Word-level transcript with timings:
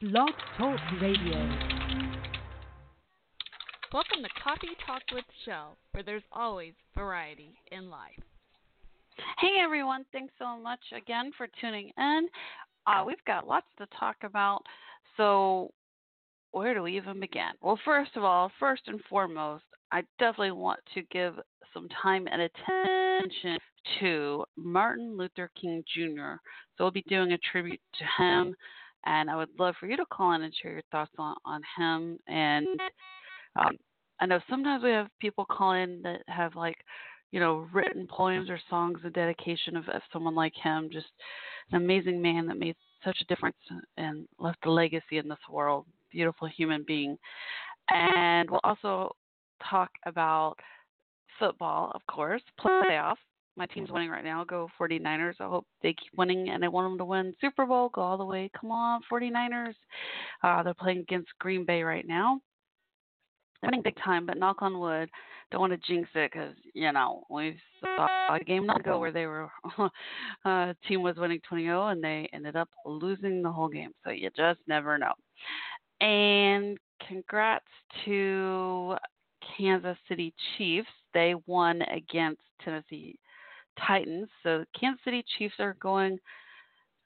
Blog 0.00 0.30
Talk 0.56 0.78
Radio. 1.02 1.34
Welcome 3.92 4.22
to 4.22 4.28
Coffee 4.44 4.76
Talk 4.86 5.02
with 5.12 5.24
Shell, 5.44 5.76
where 5.90 6.04
there's 6.04 6.22
always 6.30 6.74
variety 6.96 7.58
in 7.72 7.90
life. 7.90 8.12
Hey 9.40 9.56
everyone, 9.60 10.04
thanks 10.12 10.32
so 10.38 10.56
much 10.56 10.78
again 10.96 11.32
for 11.36 11.48
tuning 11.60 11.90
in. 11.98 12.28
Uh, 12.86 13.02
we've 13.04 13.24
got 13.26 13.48
lots 13.48 13.66
to 13.78 13.88
talk 13.98 14.14
about, 14.22 14.62
so 15.16 15.72
where 16.52 16.74
do 16.74 16.82
we 16.82 16.96
even 16.96 17.18
begin? 17.18 17.50
Well, 17.60 17.80
first 17.84 18.12
of 18.14 18.22
all, 18.22 18.52
first 18.60 18.82
and 18.86 19.00
foremost, 19.10 19.64
I 19.90 20.02
definitely 20.20 20.52
want 20.52 20.78
to 20.94 21.02
give 21.10 21.34
some 21.74 21.88
time 22.00 22.28
and 22.30 22.42
attention 22.42 23.58
to 23.98 24.44
Martin 24.56 25.16
Luther 25.16 25.50
King 25.60 25.82
Jr. 25.92 26.36
So 26.76 26.84
we'll 26.84 26.92
be 26.92 27.02
doing 27.08 27.32
a 27.32 27.38
tribute 27.50 27.80
to 27.94 28.22
him, 28.22 28.54
and 29.06 29.30
I 29.30 29.36
would 29.36 29.48
love 29.58 29.74
for 29.78 29.86
you 29.86 29.96
to 29.96 30.06
call 30.06 30.32
in 30.32 30.42
and 30.42 30.54
share 30.54 30.72
your 30.72 30.82
thoughts 30.90 31.12
on, 31.18 31.36
on 31.44 31.62
him. 31.76 32.18
And 32.26 32.66
um, 33.56 33.76
I 34.20 34.26
know 34.26 34.40
sometimes 34.48 34.82
we 34.82 34.90
have 34.90 35.08
people 35.20 35.44
call 35.44 35.72
in 35.72 36.02
that 36.02 36.22
have 36.26 36.54
like, 36.54 36.76
you 37.30 37.40
know, 37.40 37.66
written 37.72 38.06
poems 38.10 38.50
or 38.50 38.58
songs 38.70 39.00
of 39.04 39.12
dedication 39.12 39.76
of, 39.76 39.88
of 39.88 40.02
someone 40.12 40.34
like 40.34 40.54
him, 40.62 40.88
just 40.92 41.06
an 41.70 41.82
amazing 41.82 42.20
man 42.20 42.46
that 42.46 42.58
made 42.58 42.76
such 43.04 43.18
a 43.20 43.24
difference 43.26 43.56
and 43.96 44.26
left 44.38 44.64
a 44.66 44.70
legacy 44.70 45.18
in 45.18 45.28
this 45.28 45.38
world. 45.50 45.86
Beautiful 46.10 46.48
human 46.48 46.84
being. 46.86 47.16
And 47.90 48.50
we'll 48.50 48.60
also 48.64 49.12
talk 49.68 49.90
about 50.06 50.56
football, 51.38 51.92
of 51.94 52.00
course, 52.06 52.42
playoffs. 52.60 53.16
My 53.58 53.66
team's 53.66 53.90
winning 53.90 54.08
right 54.08 54.22
now. 54.22 54.44
Go 54.44 54.68
49ers. 54.80 55.34
I 55.40 55.48
hope 55.48 55.66
they 55.82 55.92
keep 55.92 56.16
winning, 56.16 56.48
and 56.48 56.64
I 56.64 56.68
want 56.68 56.88
them 56.88 56.98
to 56.98 57.04
win 57.04 57.34
Super 57.40 57.66
Bowl. 57.66 57.88
Go 57.88 58.02
all 58.02 58.16
the 58.16 58.24
way. 58.24 58.48
Come 58.58 58.70
on, 58.70 59.00
49ers. 59.10 59.74
Uh, 60.44 60.62
they're 60.62 60.74
playing 60.74 61.00
against 61.00 61.28
Green 61.40 61.64
Bay 61.64 61.82
right 61.82 62.06
now. 62.06 62.40
They're 63.60 63.68
winning 63.68 63.82
big 63.82 63.96
time, 64.04 64.26
but 64.26 64.38
knock 64.38 64.62
on 64.62 64.78
wood. 64.78 65.10
Don't 65.50 65.60
want 65.60 65.72
to 65.72 65.92
jinx 65.92 66.08
it 66.14 66.30
because 66.30 66.54
you 66.72 66.92
know 66.92 67.24
we 67.30 67.56
saw 67.80 68.06
a 68.32 68.38
game 68.38 68.64
not 68.66 68.80
ago 68.80 69.00
where 69.00 69.10
they 69.10 69.26
were 69.26 69.48
uh, 70.44 70.74
team 70.86 71.02
was 71.02 71.16
winning 71.16 71.40
20-0 71.50 71.92
and 71.92 72.04
they 72.04 72.28
ended 72.32 72.54
up 72.54 72.68
losing 72.86 73.42
the 73.42 73.50
whole 73.50 73.68
game. 73.68 73.90
So 74.04 74.10
you 74.10 74.30
just 74.36 74.60
never 74.68 74.98
know. 74.98 75.14
And 76.00 76.76
congrats 77.08 77.64
to 78.04 78.96
Kansas 79.56 79.96
City 80.06 80.32
Chiefs. 80.56 80.88
They 81.14 81.34
won 81.46 81.80
against 81.82 82.42
Tennessee 82.62 83.18
Titans. 83.86 84.28
So 84.42 84.64
Kansas 84.78 85.02
City 85.04 85.24
Chiefs 85.38 85.54
are 85.58 85.76
going 85.80 86.18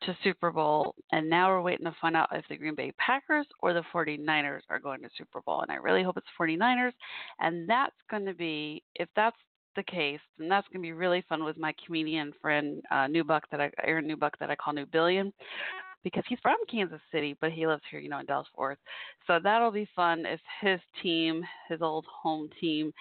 to 0.02 0.16
Super 0.24 0.50
Bowl, 0.50 0.94
and 1.12 1.30
now 1.30 1.48
we're 1.48 1.62
waiting 1.62 1.86
to 1.86 1.94
find 2.00 2.16
out 2.16 2.28
if 2.32 2.44
the 2.48 2.56
Green 2.56 2.74
Bay 2.74 2.92
Packers 2.98 3.46
or 3.60 3.72
the 3.72 3.84
49ers 3.94 4.62
are 4.68 4.80
going 4.80 5.00
to 5.02 5.08
Super 5.16 5.40
Bowl. 5.42 5.60
And 5.60 5.70
I 5.70 5.76
really 5.76 6.02
hope 6.02 6.16
it's 6.16 6.26
49ers. 6.40 6.92
And 7.38 7.68
that's 7.68 7.94
going 8.10 8.26
to 8.26 8.34
be, 8.34 8.82
if 8.96 9.08
that's 9.14 9.36
the 9.76 9.82
case, 9.84 10.20
then 10.38 10.48
that's 10.48 10.66
going 10.68 10.82
to 10.82 10.86
be 10.86 10.92
really 10.92 11.24
fun 11.28 11.44
with 11.44 11.56
my 11.56 11.72
comedian 11.86 12.32
friend 12.40 12.82
uh, 12.90 13.06
Newbuck 13.06 13.42
that 13.50 13.60
I, 13.60 13.70
Aaron 13.84 14.06
Newbuck 14.06 14.38
that 14.40 14.50
I 14.50 14.56
call 14.56 14.72
New 14.72 14.86
Billion 14.86 15.32
because 16.04 16.24
he's 16.28 16.38
from 16.42 16.56
Kansas 16.70 17.00
City, 17.12 17.36
but 17.40 17.52
he 17.52 17.66
lives 17.66 17.82
here, 17.90 18.00
you 18.00 18.08
know, 18.08 18.18
in 18.18 18.26
Dallas 18.26 18.48
Fort 18.54 18.70
Worth. 18.70 18.78
So 19.26 19.38
that'll 19.42 19.70
be 19.70 19.88
fun 19.94 20.26
if 20.26 20.40
his 20.60 20.80
team, 21.02 21.44
his 21.68 21.80
old 21.80 22.06
home 22.06 22.48
team, 22.60 22.92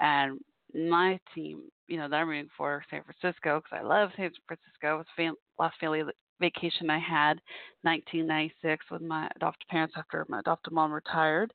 and 0.00 0.38
my 0.74 1.18
team, 1.34 1.62
you 1.88 1.96
know, 1.96 2.08
that 2.08 2.16
I'm 2.16 2.28
rooting 2.28 2.50
for 2.56 2.84
San 2.90 3.02
Francisco 3.02 3.60
because 3.60 3.78
I 3.80 3.86
love 3.86 4.10
San 4.16 4.30
Francisco. 4.46 4.94
It 4.94 4.98
was 4.98 5.06
fam- 5.16 5.34
last 5.58 5.78
family 5.80 6.02
vacation 6.40 6.90
I 6.90 6.98
had, 6.98 7.40
1996, 7.82 8.86
with 8.90 9.02
my 9.02 9.28
adopted 9.36 9.68
parents 9.68 9.94
after 9.96 10.24
my 10.28 10.40
adopted 10.40 10.72
mom 10.72 10.92
retired, 10.92 11.52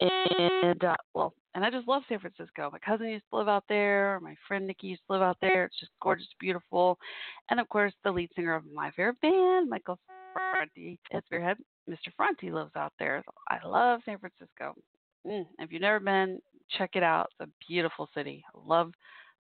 and 0.00 0.84
uh, 0.84 0.96
well, 1.14 1.34
and 1.54 1.64
I 1.64 1.70
just 1.70 1.88
love 1.88 2.02
San 2.08 2.20
Francisco. 2.20 2.70
My 2.72 2.78
cousin 2.78 3.08
used 3.08 3.24
to 3.30 3.38
live 3.38 3.48
out 3.48 3.64
there. 3.68 4.20
My 4.22 4.36
friend 4.46 4.66
Nikki 4.66 4.88
used 4.88 5.02
to 5.08 5.14
live 5.14 5.22
out 5.22 5.38
there. 5.40 5.64
It's 5.64 5.80
just 5.80 5.92
gorgeous, 6.00 6.28
beautiful, 6.38 6.98
and 7.50 7.58
of 7.58 7.68
course, 7.68 7.92
the 8.04 8.12
lead 8.12 8.30
singer 8.34 8.54
of 8.54 8.64
my 8.72 8.90
favorite 8.92 9.20
band, 9.20 9.68
Michael 9.68 9.98
Franti 10.32 10.98
Spearhead. 11.26 11.56
Mr. 11.88 12.12
Franti 12.16 12.52
lives 12.52 12.70
out 12.76 12.92
there. 12.98 13.22
I 13.48 13.66
love 13.66 14.00
San 14.04 14.18
Francisco. 14.18 14.74
Mm, 15.26 15.46
if 15.58 15.72
you've 15.72 15.82
never 15.82 16.00
been, 16.00 16.40
check 16.76 16.90
it 16.94 17.02
out. 17.02 17.30
It's 17.40 17.48
a 17.48 17.66
beautiful 17.66 18.08
city. 18.14 18.44
I 18.54 18.58
love 18.66 18.92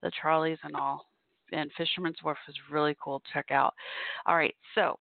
the 0.01 0.12
Charlies 0.23 0.57
and 0.63 0.75
all. 0.75 1.06
And 1.51 1.72
Fisherman's 1.78 2.17
Wharf 2.23 2.38
is 2.47 2.56
really 2.72 2.95
cool 3.03 3.19
to 3.19 3.25
check 3.34 3.51
out. 3.51 3.73
All 4.25 4.35
right, 4.35 4.56
so 4.75 5.00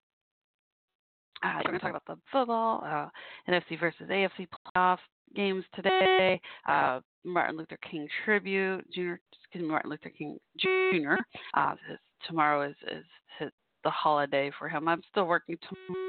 uh, 1.45 1.61
we're 1.65 1.71
going 1.71 1.75
to 1.75 1.81
talk 1.81 1.91
about 1.91 2.07
the 2.07 2.17
football, 2.33 2.83
uh, 2.85 3.09
NFC 3.51 3.79
versus 3.79 4.09
AFC 4.09 4.47
playoff 4.77 4.99
games 5.37 5.65
today. 5.75 6.41
Uh, 6.69 7.01
Martin 7.25 7.57
Luther 7.57 7.79
King 7.91 8.09
tribute, 8.25 8.85
Junior, 8.93 9.21
excuse 9.43 9.63
me, 9.63 9.69
Martin 9.69 9.91
Luther 9.91 10.11
King 10.11 10.39
Jr. 10.59 11.15
Uh, 11.55 11.75
his, 11.89 11.99
tomorrow 12.27 12.69
is, 12.69 12.77
is 12.91 13.05
his, 13.39 13.51
the 13.85 13.91
holiday 13.91 14.51
for 14.59 14.69
him. 14.69 14.89
I'm 14.89 15.03
still 15.11 15.27
working 15.27 15.57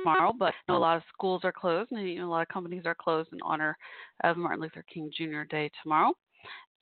tomorrow, 0.04 0.34
but 0.38 0.54
a 0.70 0.74
lot 0.74 0.98
of 0.98 1.04
schools 1.14 1.42
are 1.44 1.52
closed 1.52 1.92
and 1.92 2.08
you 2.08 2.20
know, 2.20 2.28
a 2.28 2.32
lot 2.32 2.42
of 2.42 2.48
companies 2.48 2.84
are 2.86 2.96
closed 2.96 3.30
in 3.32 3.40
honor 3.44 3.78
of 4.24 4.38
Martin 4.38 4.62
Luther 4.62 4.84
King 4.92 5.12
Jr. 5.16 5.44
Day 5.50 5.70
tomorrow. 5.84 6.14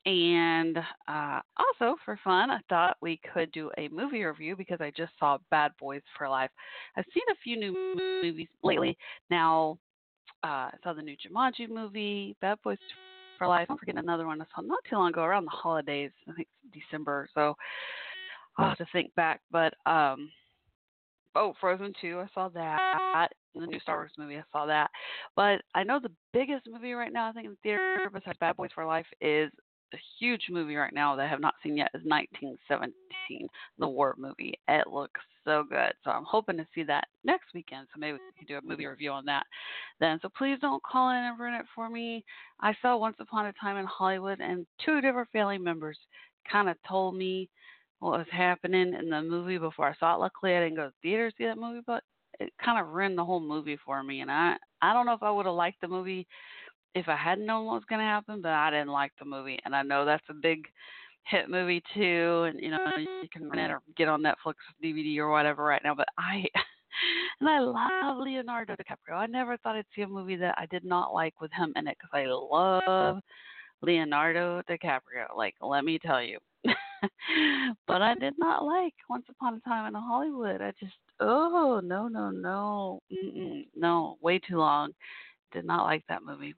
And 0.06 0.78
uh, 1.06 1.40
also 1.58 1.96
for 2.04 2.18
fun, 2.24 2.50
I 2.50 2.60
thought 2.68 2.96
we 3.02 3.20
could 3.34 3.52
do 3.52 3.70
a 3.76 3.88
movie 3.88 4.24
review 4.24 4.56
because 4.56 4.80
I 4.80 4.90
just 4.96 5.12
saw 5.18 5.38
Bad 5.50 5.72
Boys 5.78 6.00
for 6.16 6.28
Life. 6.28 6.50
I've 6.96 7.04
seen 7.12 7.24
a 7.30 7.36
few 7.44 7.58
new 7.58 7.96
movies 8.22 8.48
lately. 8.62 8.96
Now, 9.30 9.78
uh, 10.44 10.70
I 10.70 10.74
saw 10.82 10.94
the 10.94 11.02
new 11.02 11.16
Jumanji 11.16 11.68
movie, 11.68 12.36
Bad 12.40 12.58
Boys 12.64 12.78
for 13.36 13.48
Life. 13.48 13.66
I'm 13.68 13.76
forgetting 13.76 13.98
another 13.98 14.26
one 14.26 14.40
I 14.40 14.46
saw 14.54 14.62
not 14.62 14.78
too 14.88 14.96
long 14.96 15.10
ago 15.10 15.22
around 15.22 15.44
the 15.44 15.50
holidays. 15.50 16.10
I 16.28 16.32
think 16.32 16.48
December. 16.72 17.28
So 17.34 17.54
I'll 18.56 18.68
have 18.70 18.78
to 18.78 18.86
think 18.92 19.14
back. 19.14 19.40
But 19.50 19.74
um, 19.84 20.30
oh, 21.34 21.54
Frozen 21.60 21.92
2, 22.00 22.20
I 22.20 22.26
saw 22.34 22.48
that. 22.50 23.28
The 23.54 23.66
new 23.66 23.80
Star 23.80 23.96
Wars 23.96 24.12
movie, 24.18 24.36
I 24.36 24.44
saw 24.52 24.66
that. 24.66 24.90
But 25.34 25.62
I 25.74 25.82
know 25.82 25.98
the 26.00 26.12
biggest 26.32 26.66
movie 26.70 26.92
right 26.92 27.12
now, 27.12 27.28
I 27.28 27.32
think, 27.32 27.46
in 27.46 27.52
the 27.52 27.58
theater 27.62 28.10
besides 28.12 28.38
Bad 28.38 28.56
Boys 28.56 28.70
for 28.74 28.84
Life 28.84 29.06
is 29.20 29.50
a 29.94 29.98
huge 30.18 30.44
movie 30.50 30.76
right 30.76 30.92
now 30.92 31.16
that 31.16 31.24
I 31.24 31.28
have 31.28 31.40
not 31.40 31.54
seen 31.62 31.76
yet 31.76 31.90
is 31.94 32.02
1917, 32.04 33.48
the 33.78 33.88
war 33.88 34.14
movie. 34.18 34.54
It 34.68 34.86
looks 34.86 35.20
so 35.44 35.64
good. 35.68 35.92
So 36.04 36.10
I'm 36.10 36.24
hoping 36.24 36.56
to 36.58 36.66
see 36.74 36.82
that 36.84 37.08
next 37.24 37.46
weekend. 37.54 37.88
So 37.92 37.98
maybe 37.98 38.18
we 38.18 38.38
can 38.38 38.46
do 38.46 38.58
a 38.58 38.68
movie 38.68 38.86
review 38.86 39.10
on 39.12 39.24
that 39.26 39.44
then. 39.98 40.18
So 40.20 40.28
please 40.36 40.58
don't 40.60 40.82
call 40.82 41.10
in 41.10 41.16
and 41.16 41.38
ruin 41.38 41.54
it 41.54 41.66
for 41.74 41.88
me. 41.88 42.24
I 42.60 42.74
saw 42.82 42.96
Once 42.96 43.16
Upon 43.18 43.46
a 43.46 43.52
Time 43.54 43.76
in 43.76 43.86
Hollywood, 43.86 44.40
and 44.40 44.66
two 44.84 45.00
different 45.00 45.30
family 45.30 45.58
members 45.58 45.98
kind 46.50 46.68
of 46.68 46.76
told 46.86 47.16
me 47.16 47.48
what 48.00 48.18
was 48.18 48.26
happening 48.30 48.94
in 48.94 49.10
the 49.10 49.22
movie 49.22 49.58
before 49.58 49.88
I 49.88 49.94
saw 49.98 50.14
it. 50.14 50.20
Luckily, 50.20 50.54
I 50.54 50.60
didn't 50.60 50.76
go 50.76 50.86
to 50.86 50.90
the 50.90 51.08
theater 51.08 51.30
to 51.30 51.36
see 51.36 51.44
that 51.44 51.58
movie, 51.58 51.82
but 51.86 52.02
it 52.38 52.52
kind 52.64 52.80
of 52.80 52.92
ruined 52.92 53.18
the 53.18 53.24
whole 53.24 53.40
movie 53.40 53.78
for 53.84 54.02
me. 54.02 54.20
And 54.20 54.30
I, 54.30 54.56
I 54.80 54.92
don't 54.92 55.06
know 55.06 55.14
if 55.14 55.22
I 55.22 55.30
would 55.30 55.46
have 55.46 55.54
liked 55.54 55.80
the 55.80 55.88
movie 55.88 56.26
if 56.94 57.08
I 57.08 57.16
hadn't 57.16 57.46
known 57.46 57.66
what 57.66 57.74
was 57.74 57.84
going 57.88 58.00
to 58.00 58.04
happen, 58.04 58.40
but 58.42 58.52
I 58.52 58.70
didn't 58.70 58.88
like 58.88 59.12
the 59.18 59.24
movie. 59.24 59.58
And 59.64 59.74
I 59.74 59.82
know 59.82 60.04
that's 60.04 60.24
a 60.30 60.34
big 60.34 60.66
hit 61.28 61.50
movie 61.50 61.82
too, 61.94 62.44
and 62.48 62.60
you 62.60 62.70
know 62.70 62.78
you 62.96 63.06
mm-hmm. 63.06 63.26
can 63.32 63.50
rent 63.50 63.70
it 63.70 63.74
or 63.74 63.82
get 63.96 64.08
on 64.08 64.22
Netflix 64.22 64.54
DVD 64.82 65.18
or 65.18 65.30
whatever 65.30 65.64
right 65.64 65.82
now. 65.84 65.94
But 65.94 66.08
I, 66.16 66.44
and 67.40 67.48
I 67.48 67.58
love 67.58 68.18
Leonardo 68.18 68.74
DiCaprio. 68.74 69.16
I 69.16 69.26
never 69.26 69.56
thought 69.58 69.76
I'd 69.76 69.84
see 69.94 70.02
a 70.02 70.08
movie 70.08 70.36
that 70.36 70.54
I 70.58 70.66
did 70.66 70.84
not 70.84 71.12
like 71.12 71.40
with 71.40 71.52
him 71.52 71.72
in 71.76 71.86
it 71.86 71.96
because 72.00 72.10
I 72.12 72.26
love 72.26 73.22
Leonardo 73.82 74.62
DiCaprio. 74.68 75.36
Like, 75.36 75.54
let 75.60 75.84
me 75.84 75.98
tell 75.98 76.22
you. 76.22 76.38
but 77.86 78.02
I 78.02 78.14
did 78.14 78.34
not 78.38 78.64
like 78.64 78.94
Once 79.08 79.24
Upon 79.30 79.54
a 79.54 79.60
Time 79.60 79.86
in 79.86 80.00
Hollywood. 80.00 80.60
I 80.60 80.72
just, 80.80 80.94
oh, 81.20 81.80
no, 81.82 82.08
no, 82.08 82.30
no. 82.30 83.00
Mm-mm, 83.12 83.66
no, 83.76 84.16
way 84.20 84.38
too 84.38 84.56
long. 84.56 84.90
Did 85.52 85.64
not 85.64 85.84
like 85.84 86.04
that 86.08 86.22
movie. 86.22 86.54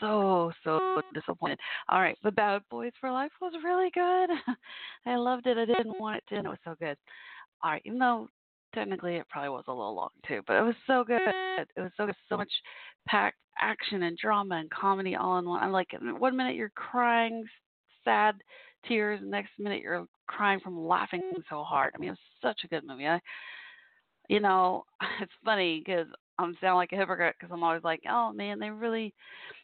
So, 0.00 0.52
so 0.64 1.02
disappointed. 1.14 1.58
All 1.88 2.00
right, 2.00 2.16
but 2.22 2.34
Bad 2.34 2.62
Boys 2.70 2.92
for 3.00 3.10
Life 3.10 3.32
was 3.40 3.52
really 3.62 3.90
good. 3.92 4.30
I 5.06 5.16
loved 5.16 5.46
it. 5.46 5.58
I 5.58 5.64
didn't 5.64 6.00
want 6.00 6.16
it 6.16 6.24
to 6.28 6.36
end. 6.36 6.46
It 6.46 6.50
was 6.50 6.58
so 6.64 6.74
good. 6.78 6.96
All 7.62 7.72
right, 7.72 7.82
even 7.84 7.98
though 7.98 8.28
technically 8.74 9.16
it 9.16 9.28
probably 9.28 9.50
was 9.50 9.64
a 9.68 9.72
little 9.72 9.94
long 9.94 10.10
too, 10.26 10.40
but 10.46 10.56
it 10.56 10.62
was 10.62 10.74
so 10.86 11.04
good. 11.04 11.20
It 11.76 11.80
was 11.80 11.90
so 11.96 12.06
good. 12.06 12.14
So 12.28 12.36
much 12.36 12.50
packed 13.06 13.36
action 13.58 14.04
and 14.04 14.16
drama 14.16 14.56
and 14.56 14.70
comedy 14.70 15.16
all 15.16 15.38
in 15.38 15.48
one. 15.48 15.62
I'm 15.62 15.72
like, 15.72 15.88
one 16.18 16.36
minute 16.36 16.54
you're 16.54 16.70
crying, 16.70 17.44
sad 18.04 18.36
tears, 18.86 19.20
next 19.22 19.50
minute 19.58 19.82
you're 19.82 20.06
crying 20.26 20.60
from 20.60 20.86
laughing 20.86 21.22
so 21.48 21.62
hard. 21.62 21.92
I 21.94 21.98
mean, 21.98 22.10
it's 22.10 22.20
such 22.42 22.60
a 22.64 22.68
good 22.68 22.84
movie. 22.86 23.06
I, 23.06 23.20
you 24.28 24.40
know, 24.40 24.84
it's 25.20 25.32
funny 25.44 25.82
because 25.84 26.06
I'm 26.38 26.56
sound 26.60 26.76
like 26.76 26.92
a 26.92 26.96
hypocrite 26.96 27.36
because 27.38 27.52
I'm 27.52 27.62
always 27.62 27.84
like, 27.84 28.00
oh 28.08 28.32
man, 28.32 28.58
they 28.58 28.70
really, 28.70 29.12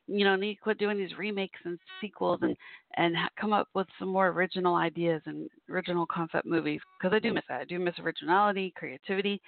you 0.06 0.24
know, 0.24 0.36
need 0.36 0.56
to 0.56 0.60
quit 0.60 0.78
doing 0.78 0.98
these 0.98 1.16
remakes 1.16 1.58
and 1.64 1.78
sequels 2.00 2.40
and 2.42 2.56
and 2.96 3.16
come 3.40 3.52
up 3.52 3.68
with 3.74 3.86
some 3.98 4.08
more 4.08 4.28
original 4.28 4.74
ideas 4.74 5.22
and 5.26 5.48
original 5.70 6.06
concept 6.06 6.46
movies 6.46 6.80
because 6.98 7.14
I 7.14 7.19
do 7.19 7.32
miss 7.32 7.44
that. 7.48 7.62
I 7.62 7.64
do 7.64 7.78
miss 7.78 7.98
originality, 7.98 8.74
creativity, 8.76 9.40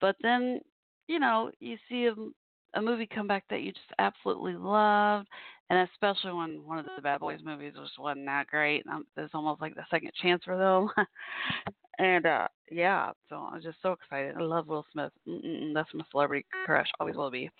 but 0.00 0.16
then, 0.22 0.60
you 1.08 1.18
know, 1.18 1.50
you 1.60 1.76
see 1.88 2.06
them 2.06 2.34
a 2.74 2.82
movie 2.82 3.06
comeback 3.06 3.44
that 3.50 3.62
you 3.62 3.72
just 3.72 3.84
absolutely 3.98 4.54
loved, 4.54 5.28
and 5.70 5.88
especially 5.92 6.32
when 6.32 6.64
one 6.66 6.78
of 6.78 6.86
the 6.96 7.02
Bad 7.02 7.20
Boys 7.20 7.40
movies 7.44 7.72
just 7.80 7.98
wasn't 7.98 8.26
that 8.26 8.46
great. 8.48 8.84
Um, 8.90 9.06
it's 9.16 9.34
almost 9.34 9.60
like 9.60 9.74
the 9.74 9.84
second 9.90 10.10
chance 10.20 10.42
for 10.44 10.56
them. 10.56 10.88
and 11.98 12.26
uh 12.26 12.48
yeah, 12.70 13.12
so 13.28 13.36
I'm 13.36 13.62
just 13.62 13.78
so 13.82 13.92
excited. 13.92 14.34
I 14.36 14.42
love 14.42 14.66
Will 14.66 14.84
Smith. 14.92 15.12
Mm-mm-mm, 15.28 15.74
that's 15.74 15.88
my 15.94 16.04
celebrity 16.10 16.46
crush. 16.64 16.88
Always 16.98 17.16
will 17.16 17.30
be. 17.30 17.50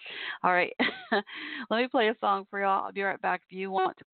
All 0.43 0.53
right, 0.53 0.73
let 1.71 1.79
me 1.79 1.89
play 1.89 2.09
a 2.09 2.17
song 2.21 2.47
for 2.51 2.61
y'all. 2.61 2.87
I'll 2.87 2.93
be 2.93 3.03
right 3.03 3.21
back. 3.21 3.43
If 3.49 3.57
you 3.57 3.71
want 3.71 3.97
to 3.99 4.05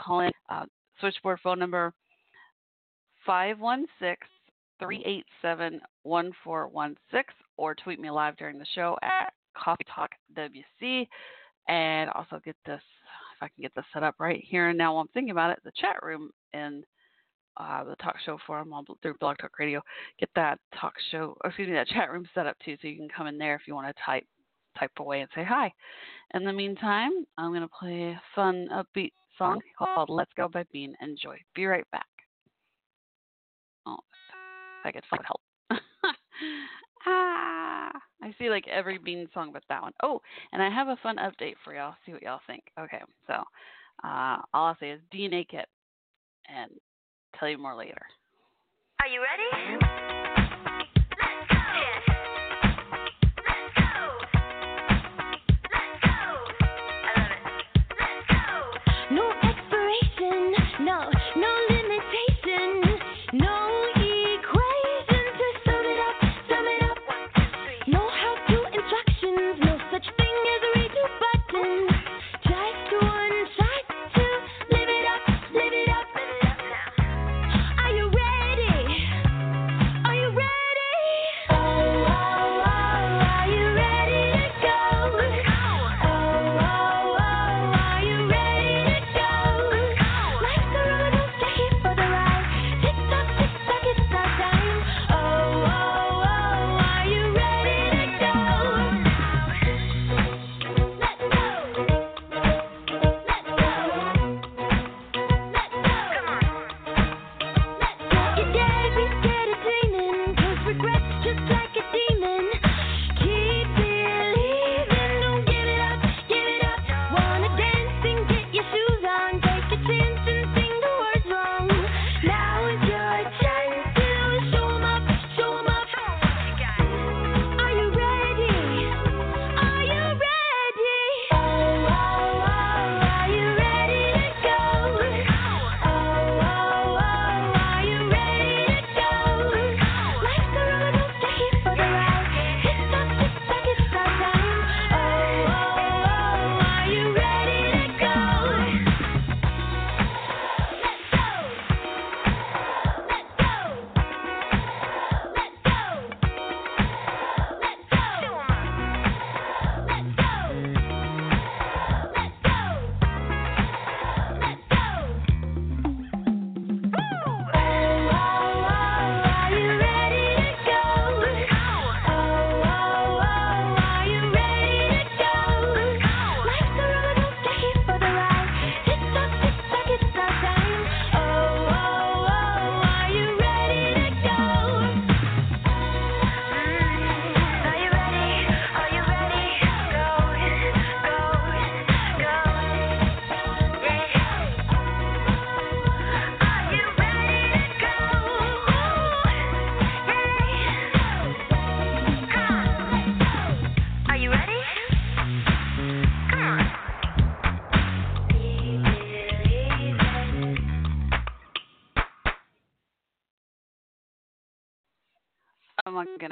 call 0.00 0.20
in, 0.20 0.30
uh, 0.48 0.64
switchboard 1.00 1.40
phone 1.42 1.58
number 1.58 1.92
five 3.26 3.58
one 3.58 3.86
six 3.98 4.26
three 4.78 5.02
eight 5.04 5.24
seven 5.42 5.80
one 6.02 6.32
four 6.44 6.68
one 6.68 6.96
six, 7.10 7.32
or 7.56 7.74
tweet 7.74 8.00
me 8.00 8.10
live 8.10 8.36
during 8.36 8.58
the 8.58 8.66
show 8.74 8.96
at 9.02 9.32
Coffee 9.56 9.86
Talk 9.92 10.10
WC, 10.36 11.08
and 11.68 12.10
also 12.10 12.40
get 12.44 12.56
this 12.66 12.82
I 13.44 13.48
can 13.48 13.62
get 13.62 13.74
this 13.74 13.84
set 13.92 14.02
up 14.02 14.16
right 14.18 14.42
here 14.42 14.68
and 14.68 14.78
now. 14.78 14.94
While 14.94 15.02
I'm 15.02 15.08
thinking 15.08 15.30
about 15.30 15.50
it, 15.50 15.58
the 15.64 15.72
chat 15.76 16.02
room 16.02 16.30
in 16.52 16.82
uh, 17.56 17.84
the 17.84 17.96
talk 17.96 18.16
show 18.24 18.38
forum 18.46 18.72
on 18.72 18.84
through 19.02 19.14
Blog 19.20 19.36
Talk 19.38 19.58
Radio. 19.58 19.80
Get 20.18 20.30
that 20.34 20.58
talk 20.80 20.94
show, 21.10 21.36
excuse 21.44 21.68
me, 21.68 21.74
that 21.74 21.88
chat 21.88 22.10
room 22.10 22.26
set 22.34 22.46
up 22.46 22.56
too, 22.64 22.76
so 22.80 22.88
you 22.88 22.96
can 22.96 23.08
come 23.14 23.26
in 23.26 23.38
there 23.38 23.54
if 23.54 23.62
you 23.66 23.74
want 23.74 23.86
to 23.86 24.02
type 24.04 24.24
type 24.78 24.90
away 24.98 25.20
and 25.20 25.30
say 25.34 25.44
hi. 25.44 25.72
In 26.34 26.44
the 26.44 26.52
meantime, 26.52 27.12
I'm 27.38 27.50
going 27.50 27.60
to 27.60 27.68
play 27.68 28.10
a 28.10 28.22
fun 28.34 28.68
upbeat 28.72 29.12
song 29.38 29.60
called 29.78 30.10
"Let's 30.10 30.32
Go" 30.36 30.48
by 30.48 30.64
Bean. 30.72 30.94
Enjoy. 31.00 31.36
Be 31.54 31.66
right 31.66 31.88
back. 31.92 32.06
Oh, 33.86 33.98
I 34.84 34.90
could 34.90 35.04
find 35.10 35.22
help. 35.24 35.40
ah, 37.06 37.73
I 38.24 38.34
see 38.38 38.48
like 38.48 38.66
every 38.68 38.96
Bean 38.96 39.28
song 39.34 39.50
but 39.52 39.62
that 39.68 39.82
one. 39.82 39.92
Oh, 40.02 40.20
and 40.52 40.62
I 40.62 40.70
have 40.70 40.88
a 40.88 40.96
fun 41.02 41.16
update 41.16 41.54
for 41.62 41.74
y'all. 41.74 41.94
See 42.06 42.12
what 42.12 42.22
y'all 42.22 42.40
think. 42.46 42.64
Okay, 42.80 43.00
so 43.26 43.34
uh, 44.02 44.38
all 44.54 44.66
I'll 44.66 44.76
say 44.80 44.90
is 44.90 45.00
DNA 45.12 45.46
kit, 45.46 45.66
and 46.48 46.70
tell 47.38 47.50
you 47.50 47.58
more 47.58 47.76
later. 47.76 48.00
Are 49.00 49.08
you 49.08 49.20
ready? 49.20 50.33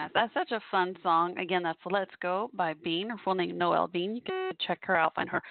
Goodness, 0.09 0.13
that's 0.15 0.35
such 0.35 0.57
a 0.57 0.63
fun 0.71 0.97
song. 1.03 1.37
Again, 1.39 1.63
that's 1.63 1.79
"Let's 1.91 2.11
Go" 2.21 2.51
by 2.55 2.75
Bean, 2.75 3.11
her 3.11 3.17
full 3.25 3.35
name 3.35 3.59
Noelle 3.59 3.89
Bean. 3.89 4.15
You 4.17 4.23
can 4.23 4.53
check 4.67 4.81
her 4.83 4.97
out, 4.97 5.15
find 5.15 5.29
her 5.29 5.43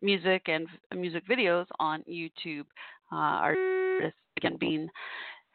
music 0.00 0.42
and 0.46 0.66
music 0.94 1.24
videos 1.28 1.66
on 1.78 2.02
YouTube. 2.10 2.64
Uh, 3.12 3.54
artist 3.96 4.16
again 4.36 4.56
Bean, 4.58 4.88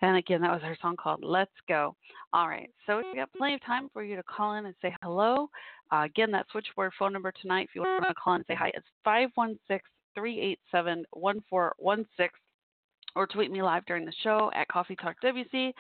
and 0.01 0.17
again 0.17 0.41
that 0.41 0.51
was 0.51 0.61
her 0.61 0.77
song 0.81 0.95
called 0.95 1.23
"Let's 1.23 1.51
Go." 1.67 1.95
All 2.33 2.47
right, 2.47 2.69
so 2.85 2.97
we 2.97 3.15
got 3.15 3.33
plenty 3.33 3.55
of 3.55 3.65
time 3.65 3.89
for 3.93 4.03
you 4.03 4.15
to 4.15 4.23
call 4.23 4.55
in 4.55 4.65
and 4.65 4.75
say 4.81 4.95
hello. 5.01 5.49
Uh, 5.91 6.03
again, 6.03 6.31
that 6.31 6.45
switchboard 6.51 6.91
phone 6.99 7.13
number 7.13 7.31
tonight, 7.41 7.67
if 7.69 7.75
you 7.75 7.81
want 7.81 8.05
to 8.07 8.13
call 8.13 8.33
in 8.33 8.41
and 8.41 8.45
say 8.47 8.55
hi, 8.55 8.71
it's 8.73 8.87
five 9.03 9.29
one 9.35 9.57
six 9.67 9.83
three 10.15 10.39
eight 10.39 10.59
seven 10.71 11.05
one 11.11 11.41
four 11.49 11.73
one 11.77 12.05
six, 12.15 12.33
or 13.15 13.27
tweet 13.27 13.51
me 13.51 13.61
live 13.61 13.85
during 13.85 14.05
the 14.05 14.13
show 14.23 14.51
at 14.53 14.67
Coffee 14.67 14.95
Talk 14.95 15.15
WC. 15.23 15.73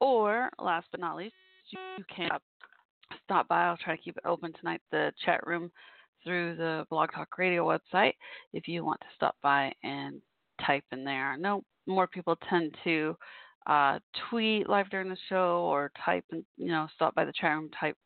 Or 0.00 0.50
last 0.58 0.88
but 0.90 0.98
not 0.98 1.16
least, 1.16 1.34
you 1.72 2.04
can 2.14 2.30
stop 3.24 3.48
by. 3.48 3.64
I'll 3.64 3.76
try 3.76 3.96
to 3.96 4.02
keep 4.02 4.16
it 4.16 4.26
open 4.26 4.52
tonight, 4.52 4.80
the 4.90 5.12
chat 5.24 5.46
room 5.46 5.70
through 6.24 6.56
the 6.56 6.86
Blog 6.90 7.10
Talk 7.12 7.36
Radio 7.38 7.66
website 7.66 8.14
if 8.52 8.68
you 8.68 8.84
want 8.84 9.00
to 9.00 9.06
stop 9.14 9.36
by 9.42 9.72
and 9.82 10.20
type 10.64 10.84
in 10.92 11.04
there. 11.04 11.32
I 11.32 11.36
know 11.36 11.62
more 11.86 12.06
people 12.06 12.36
tend 12.48 12.74
to 12.84 13.16
uh, 13.66 13.98
tweet 14.28 14.68
live 14.68 14.90
during 14.90 15.08
the 15.08 15.16
show 15.28 15.68
or 15.70 15.92
type 16.04 16.24
and 16.32 16.44
you 16.56 16.66
know 16.66 16.88
stop 16.94 17.14
by 17.14 17.24
the 17.24 17.32
chat 17.32 17.52
room 17.52 17.70
type 17.78 17.96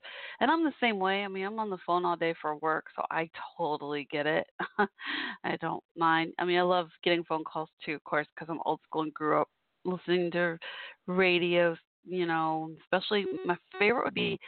and 0.40 0.50
i'm 0.50 0.64
the 0.64 0.72
same 0.82 0.98
way 0.98 1.24
i 1.24 1.28
mean 1.28 1.46
i'm 1.46 1.58
on 1.58 1.70
the 1.70 1.78
phone 1.86 2.04
all 2.04 2.14
day 2.14 2.34
for 2.42 2.56
work 2.56 2.84
so 2.94 3.02
i 3.10 3.28
totally 3.56 4.06
get 4.10 4.26
it 4.26 4.46
i 5.44 5.56
don't 5.62 5.82
mind 5.96 6.30
i 6.38 6.44
mean 6.44 6.58
i 6.58 6.62
love 6.62 6.88
getting 7.02 7.24
phone 7.24 7.42
calls 7.44 7.70
too 7.84 7.94
of 7.94 8.04
course 8.04 8.26
because 8.34 8.50
i'm 8.50 8.60
old 8.66 8.80
school 8.84 9.00
and 9.00 9.14
grew 9.14 9.40
up 9.40 9.48
listening 9.86 10.30
to 10.30 10.58
radio 11.06 11.74
you 12.06 12.26
know, 12.26 12.70
especially 12.82 13.26
my 13.44 13.56
favorite 13.78 14.04
would 14.04 14.14
be 14.14 14.38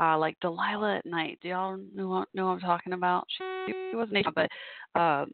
uh, 0.00 0.16
like 0.18 0.38
Delilah 0.40 0.98
at 0.98 1.06
Night. 1.06 1.38
Do 1.42 1.48
y'all 1.48 1.78
know 1.94 2.24
know 2.34 2.46
what 2.46 2.52
I'm 2.52 2.60
talking 2.60 2.92
about? 2.92 3.26
She, 3.36 3.72
she 3.90 3.96
wasn't, 3.96 4.26
but 4.34 4.48
uh, 4.98 5.26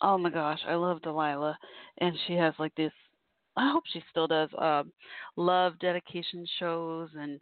oh 0.00 0.18
my 0.18 0.30
gosh, 0.30 0.60
I 0.66 0.74
love 0.74 1.02
Delilah, 1.02 1.58
and 1.98 2.16
she 2.26 2.34
has 2.34 2.54
like 2.58 2.74
this. 2.76 2.92
I 3.56 3.70
hope 3.70 3.84
she 3.92 4.02
still 4.10 4.26
does 4.26 4.48
um, 4.58 4.92
love 5.36 5.78
dedication 5.80 6.46
shows, 6.58 7.10
and 7.18 7.40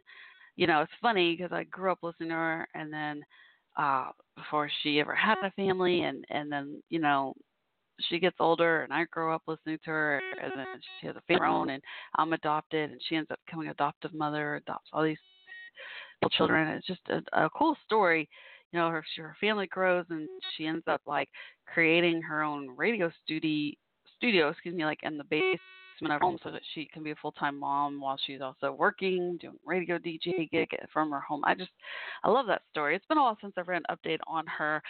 you 0.55 0.67
know 0.67 0.81
it's 0.81 0.91
funny 1.01 1.35
because 1.35 1.51
I 1.51 1.63
grew 1.65 1.91
up 1.91 1.99
listening 2.01 2.29
to 2.29 2.35
her, 2.35 2.67
and 2.73 2.91
then 2.91 3.21
uh, 3.77 4.09
before 4.35 4.69
she 4.81 4.99
ever 4.99 5.15
had 5.15 5.37
a 5.43 5.51
family, 5.51 6.01
and 6.01 6.25
and 6.29 6.51
then 6.51 6.81
you 6.89 6.99
know 6.99 7.33
she 8.09 8.19
gets 8.19 8.37
older 8.39 8.83
and 8.83 8.93
I 8.93 9.05
grow 9.11 9.33
up 9.33 9.43
listening 9.47 9.79
to 9.85 9.91
her 9.91 10.21
and 10.41 10.51
then 10.55 10.65
she 10.99 11.07
has 11.07 11.15
a 11.15 11.21
family 11.21 11.35
of 11.35 11.41
her 11.41 11.45
own 11.47 11.69
and 11.69 11.83
I'm 12.15 12.33
adopted 12.33 12.91
and 12.91 13.01
she 13.07 13.15
ends 13.15 13.29
up 13.31 13.39
becoming 13.45 13.69
adoptive 13.69 14.13
mother, 14.13 14.55
adopts 14.55 14.89
all 14.93 15.03
these 15.03 15.17
little 16.21 16.29
children. 16.37 16.67
It's 16.69 16.87
just 16.87 17.01
a, 17.09 17.45
a 17.45 17.49
cool 17.49 17.75
story. 17.85 18.29
You 18.71 18.79
know, 18.79 18.89
her 18.89 19.03
her 19.17 19.35
family 19.41 19.67
grows 19.67 20.05
and 20.09 20.29
she 20.55 20.65
ends 20.65 20.83
up 20.87 21.01
like 21.05 21.29
creating 21.65 22.21
her 22.21 22.41
own 22.41 22.69
radio 22.77 23.11
studio 23.23 23.73
studio, 24.17 24.49
excuse 24.49 24.75
me, 24.75 24.85
like 24.85 24.99
in 25.03 25.17
the 25.17 25.23
basement 25.25 25.59
of 26.05 26.11
her 26.11 26.19
home 26.19 26.39
so 26.43 26.51
that 26.51 26.61
she 26.73 26.85
can 26.85 27.03
be 27.03 27.11
a 27.11 27.15
full 27.15 27.31
time 27.33 27.59
mom 27.59 28.01
while 28.01 28.17
she's 28.25 28.41
also 28.41 28.71
working, 28.71 29.37
doing 29.39 29.57
radio 29.65 29.97
DJ 29.97 30.49
gig 30.51 30.69
from 30.93 31.11
her 31.11 31.19
home. 31.19 31.41
I 31.45 31.55
just 31.55 31.71
I 32.23 32.29
love 32.29 32.47
that 32.47 32.61
story. 32.71 32.95
It's 32.95 33.05
been 33.05 33.17
a 33.17 33.21
while 33.21 33.37
since 33.41 33.53
I've 33.57 33.67
read 33.67 33.83
an 33.87 33.95
update 33.95 34.19
on 34.27 34.45
her. 34.47 34.81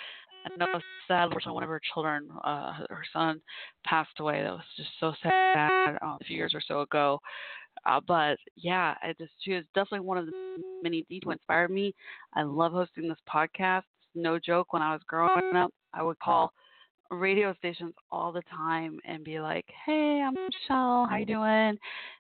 I 0.46 0.56
know 0.58 0.66
it's 0.74 0.86
sad. 1.08 1.30
One 1.46 1.64
of 1.64 1.70
her 1.70 1.82
children, 1.94 2.28
uh, 2.44 2.74
her 2.90 3.04
son, 3.14 3.42
passed 3.86 4.20
away. 4.20 4.42
That 4.42 4.54
was 4.54 4.64
just 4.76 4.90
so 5.00 5.14
sad 5.22 5.98
uh, 6.02 6.18
a 6.20 6.24
few 6.26 6.36
years 6.36 6.54
or 6.56 6.62
so 6.68 6.82
ago. 6.82 7.20
Uh, 7.86 8.00
but 8.08 8.38
yeah, 8.56 8.96
I 9.02 9.14
just 9.18 9.32
she 9.44 9.54
was 9.54 9.64
definitely 9.76 10.06
one 10.06 10.18
of 10.18 10.26
the 10.26 10.32
many 10.84 11.06
D 11.10 11.22
who 11.24 11.32
inspired 11.32 11.72
me. 11.72 11.94
I 12.34 12.44
love 12.44 12.72
hosting 12.72 13.08
this 13.08 13.18
podcast. 13.32 13.84
No 14.16 14.40
joke. 14.40 14.74
When 14.74 14.82
I 14.82 14.94
was 14.94 15.02
growing 15.08 15.56
up, 15.56 15.72
I 15.94 16.04
would 16.04 16.20
call 16.20 16.54
radio 17.12 17.54
stations 17.56 17.94
all 18.12 18.32
the 18.32 18.42
time 18.44 19.00
and 19.06 19.24
be 19.24 19.40
like, 19.40 19.66
"Hey, 19.86 20.22
I'm 20.22 20.34
Michelle. 20.34 21.06
How 21.08 21.18
you 21.18 21.26
doing? 21.26 21.78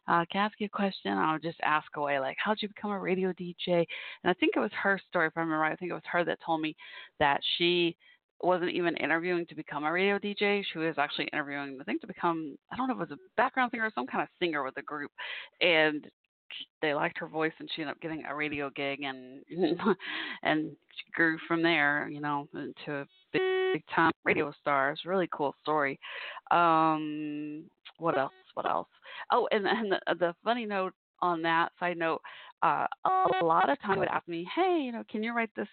Uh, 0.07 0.25
can 0.31 0.41
I 0.41 0.45
ask 0.45 0.59
you 0.59 0.65
a 0.65 0.69
question?" 0.69 1.17
I'll 1.17 1.39
just 1.39 1.59
ask 1.63 1.95
away, 1.95 2.19
like, 2.19 2.37
"How'd 2.43 2.61
you 2.61 2.67
become 2.67 2.91
a 2.91 2.99
radio 2.99 3.31
DJ?" 3.33 3.85
And 4.23 4.31
I 4.31 4.33
think 4.33 4.53
it 4.55 4.59
was 4.59 4.71
her 4.73 4.99
story, 5.09 5.27
if 5.27 5.37
I 5.37 5.41
remember 5.41 5.59
right. 5.59 5.71
I 5.71 5.75
think 5.75 5.91
it 5.91 5.95
was 5.95 6.03
her 6.11 6.23
that 6.25 6.39
told 6.45 6.61
me 6.61 6.75
that 7.19 7.41
she 7.57 7.95
wasn't 8.41 8.71
even 8.71 8.97
interviewing 8.97 9.45
to 9.47 9.55
become 9.55 9.83
a 9.83 9.91
radio 9.91 10.17
DJ. 10.19 10.63
She 10.71 10.79
was 10.79 10.97
actually 10.97 11.25
interviewing, 11.33 11.77
I 11.79 11.83
think, 11.83 12.01
to 12.01 12.07
become 12.07 12.57
I 12.71 12.75
don't 12.75 12.87
know 12.87 12.95
if 12.95 13.01
it 13.01 13.09
was 13.09 13.17
a 13.17 13.37
background 13.37 13.71
singer 13.71 13.85
or 13.85 13.91
some 13.95 14.07
kind 14.07 14.23
of 14.23 14.29
singer 14.39 14.63
with 14.63 14.77
a 14.77 14.81
group, 14.81 15.11
and 15.61 16.09
they 16.81 16.93
liked 16.93 17.17
her 17.17 17.27
voice 17.27 17.53
and 17.59 17.69
she 17.73 17.81
ended 17.81 17.95
up 17.95 18.01
getting 18.01 18.25
a 18.25 18.35
radio 18.35 18.69
gig 18.71 19.01
and 19.03 19.41
and 20.43 20.71
she 20.95 21.11
grew 21.13 21.37
from 21.47 21.61
there, 21.61 22.09
you 22.09 22.19
know, 22.19 22.47
into 22.53 22.99
a 22.99 23.05
big, 23.31 23.41
big 23.73 23.83
time 23.93 24.11
radio 24.23 24.51
star. 24.59 24.91
It's 24.91 25.05
really 25.05 25.29
cool 25.31 25.55
story. 25.61 25.99
Um, 26.51 27.63
what 27.97 28.17
else? 28.17 28.33
What 28.53 28.65
else? 28.65 28.87
Oh, 29.31 29.47
and 29.51 29.65
and 29.67 29.91
the, 29.91 30.15
the 30.15 30.35
funny 30.43 30.65
note 30.65 30.93
on 31.21 31.41
that 31.43 31.69
side 31.79 31.97
note, 31.97 32.21
uh, 32.63 32.87
a 33.05 33.45
lot 33.45 33.69
of 33.69 33.79
time 33.81 33.99
would 33.99 34.07
ask 34.07 34.27
me, 34.27 34.47
hey, 34.55 34.81
you 34.83 34.91
know, 34.91 35.03
can 35.09 35.23
you 35.23 35.35
write 35.35 35.51
this 35.55 35.67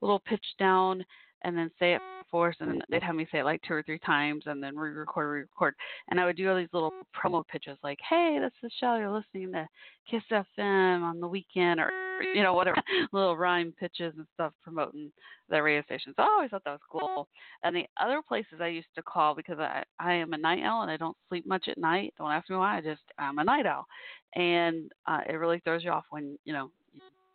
little 0.00 0.20
pitch 0.20 0.44
down 0.58 1.04
and 1.44 1.56
then 1.56 1.70
say 1.78 1.94
it 1.94 2.02
for 2.30 2.48
us, 2.48 2.56
and 2.58 2.82
they'd 2.90 3.02
have 3.02 3.14
me 3.14 3.26
say 3.30 3.38
it 3.38 3.44
like 3.44 3.62
two 3.62 3.74
or 3.74 3.82
three 3.82 3.98
times, 4.00 4.44
and 4.46 4.62
then 4.62 4.76
re-record, 4.76 5.30
re-record, 5.30 5.74
and 6.08 6.18
I 6.18 6.24
would 6.24 6.36
do 6.36 6.50
all 6.50 6.56
these 6.56 6.68
little 6.72 6.92
promo 7.14 7.46
pitches 7.46 7.78
like, 7.82 7.98
"Hey, 8.08 8.38
this 8.40 8.52
is 8.62 8.72
Shell. 8.80 8.98
You're 8.98 9.10
listening 9.10 9.52
to 9.52 9.68
Kiss 10.10 10.22
FM 10.30 11.02
on 11.02 11.20
the 11.20 11.28
weekend," 11.28 11.78
or 11.78 11.90
you 12.34 12.42
know, 12.42 12.54
whatever, 12.54 12.76
little 13.12 13.36
rhyme 13.36 13.72
pitches 13.78 14.14
and 14.16 14.26
stuff 14.34 14.52
promoting 14.62 15.12
the 15.48 15.62
radio 15.62 15.82
stations. 15.82 16.14
I 16.18 16.22
always 16.22 16.50
thought 16.50 16.64
that 16.64 16.70
was 16.70 16.80
cool. 16.90 17.28
And 17.62 17.76
the 17.76 17.86
other 18.00 18.22
places 18.26 18.60
I 18.60 18.68
used 18.68 18.88
to 18.96 19.02
call 19.02 19.34
because 19.34 19.58
I 19.58 19.84
I 19.98 20.14
am 20.14 20.32
a 20.32 20.38
night 20.38 20.62
owl 20.62 20.82
and 20.82 20.90
I 20.90 20.96
don't 20.96 21.16
sleep 21.28 21.46
much 21.46 21.68
at 21.68 21.78
night. 21.78 22.14
Don't 22.18 22.30
ask 22.30 22.48
me 22.50 22.56
why. 22.56 22.78
I 22.78 22.80
just 22.80 23.02
I'm 23.18 23.38
a 23.38 23.44
night 23.44 23.66
owl, 23.66 23.86
and 24.34 24.90
uh, 25.06 25.20
it 25.28 25.34
really 25.34 25.60
throws 25.60 25.84
you 25.84 25.90
off 25.90 26.04
when 26.10 26.38
you 26.44 26.52
know 26.52 26.70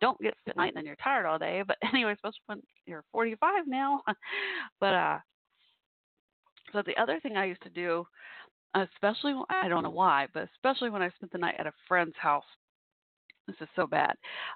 don't 0.00 0.20
get 0.20 0.34
at 0.46 0.56
night 0.56 0.68
and 0.68 0.76
then 0.76 0.86
you're 0.86 0.96
tired 0.96 1.26
all 1.26 1.38
day. 1.38 1.62
But 1.66 1.76
anyway, 1.92 2.12
especially 2.12 2.40
when 2.46 2.62
you're 2.86 3.04
45 3.12 3.66
now. 3.66 4.02
but 4.80 4.94
uh, 4.94 5.18
so 6.72 6.82
the 6.84 7.00
other 7.00 7.20
thing 7.20 7.36
I 7.36 7.46
used 7.46 7.62
to 7.62 7.70
do, 7.70 8.06
especially 8.74 9.34
I 9.48 9.68
don't 9.68 9.82
know 9.82 9.90
why, 9.90 10.28
but 10.32 10.48
especially 10.54 10.90
when 10.90 11.02
I 11.02 11.10
spent 11.10 11.32
the 11.32 11.38
night 11.38 11.56
at 11.58 11.66
a 11.66 11.72
friend's 11.88 12.16
house. 12.16 12.44
This 13.46 13.56
is 13.62 13.68
so 13.74 13.86
bad. 13.86 14.14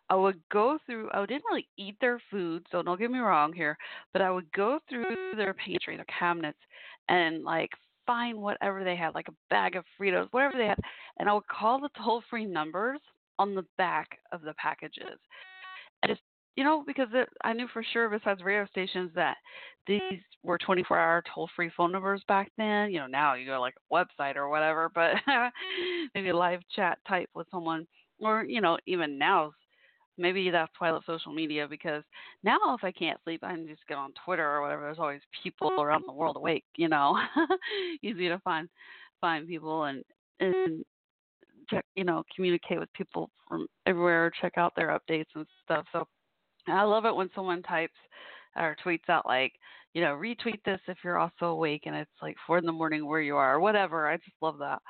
I 0.08 0.14
would 0.14 0.38
go 0.52 0.78
through. 0.86 1.10
I 1.12 1.26
didn't 1.26 1.44
really 1.50 1.66
eat 1.76 1.96
their 2.00 2.20
food, 2.30 2.64
so 2.70 2.80
don't 2.80 3.00
get 3.00 3.10
me 3.10 3.18
wrong 3.18 3.52
here. 3.52 3.76
But 4.12 4.22
I 4.22 4.30
would 4.30 4.50
go 4.52 4.78
through 4.88 5.32
their 5.36 5.52
pantry, 5.54 5.96
their 5.96 6.04
cabinets, 6.04 6.58
and 7.08 7.42
like 7.42 7.70
find 8.06 8.38
whatever 8.38 8.84
they 8.84 8.94
had, 8.94 9.14
like 9.14 9.26
a 9.26 9.34
bag 9.50 9.74
of 9.74 9.84
Fritos, 9.98 10.28
whatever 10.30 10.56
they 10.56 10.66
had, 10.66 10.78
and 11.18 11.28
I 11.28 11.32
would 11.32 11.46
call 11.48 11.80
the 11.80 11.88
toll 11.98 12.22
free 12.30 12.44
numbers 12.44 13.00
on 13.38 13.54
the 13.54 13.64
back 13.78 14.18
of 14.32 14.42
the 14.42 14.54
packages. 14.54 15.18
I 16.02 16.08
just, 16.08 16.20
you 16.56 16.64
know, 16.64 16.84
because 16.86 17.08
it, 17.12 17.28
I 17.42 17.52
knew 17.52 17.66
for 17.72 17.84
sure, 17.92 18.08
besides 18.08 18.42
radio 18.42 18.66
stations, 18.66 19.10
that 19.14 19.36
these 19.86 20.00
were 20.42 20.58
24 20.58 20.98
hour 20.98 21.22
toll 21.34 21.48
free 21.54 21.70
phone 21.76 21.92
numbers 21.92 22.22
back 22.28 22.50
then. 22.56 22.90
You 22.90 23.00
know, 23.00 23.06
now 23.06 23.34
you 23.34 23.46
go 23.46 23.60
like 23.60 23.74
a 23.90 23.94
website 23.94 24.36
or 24.36 24.48
whatever, 24.48 24.90
but 24.94 25.14
maybe 26.14 26.32
live 26.32 26.60
chat 26.74 26.98
type 27.08 27.28
with 27.34 27.46
someone, 27.50 27.86
or, 28.20 28.44
you 28.44 28.60
know, 28.60 28.78
even 28.86 29.18
now, 29.18 29.52
maybe 30.16 30.50
that's 30.50 30.72
why 30.78 30.88
I 30.88 30.90
love 30.92 31.02
social 31.06 31.32
media 31.32 31.66
because 31.68 32.04
now 32.42 32.58
if 32.76 32.84
I 32.84 32.92
can't 32.92 33.18
sleep, 33.24 33.42
I 33.42 33.54
can 33.54 33.66
just 33.66 33.86
get 33.88 33.98
on 33.98 34.12
Twitter 34.24 34.48
or 34.48 34.62
whatever. 34.62 34.82
There's 34.82 34.98
always 34.98 35.22
people 35.42 35.70
around 35.80 36.04
the 36.06 36.12
world 36.12 36.36
awake, 36.36 36.64
you 36.76 36.88
know, 36.88 37.18
easy 38.02 38.28
to 38.28 38.38
find 38.40 38.68
find 39.20 39.48
people 39.48 39.84
and 39.84 40.04
and 40.40 40.84
check, 41.68 41.84
you 41.94 42.04
know, 42.04 42.22
communicate 42.34 42.78
with 42.78 42.92
people 42.92 43.30
from 43.48 43.66
everywhere, 43.86 44.30
check 44.40 44.54
out 44.56 44.72
their 44.76 44.98
updates 44.98 45.26
and 45.34 45.46
stuff. 45.64 45.86
So 45.92 46.06
I 46.68 46.82
love 46.82 47.04
it 47.04 47.14
when 47.14 47.30
someone 47.34 47.62
types 47.62 47.94
or 48.56 48.76
tweets 48.84 49.08
out 49.08 49.26
like, 49.26 49.52
you 49.92 50.00
know, 50.00 50.14
retweet 50.14 50.62
this 50.64 50.80
if 50.88 50.98
you're 51.04 51.18
also 51.18 51.46
awake 51.46 51.82
and 51.86 51.94
it's 51.94 52.10
like 52.20 52.36
four 52.46 52.58
in 52.58 52.66
the 52.66 52.72
morning 52.72 53.06
where 53.06 53.20
you 53.20 53.36
are 53.36 53.54
or 53.54 53.60
whatever. 53.60 54.08
I 54.08 54.16
just 54.16 54.36
love 54.40 54.58
that. 54.58 54.80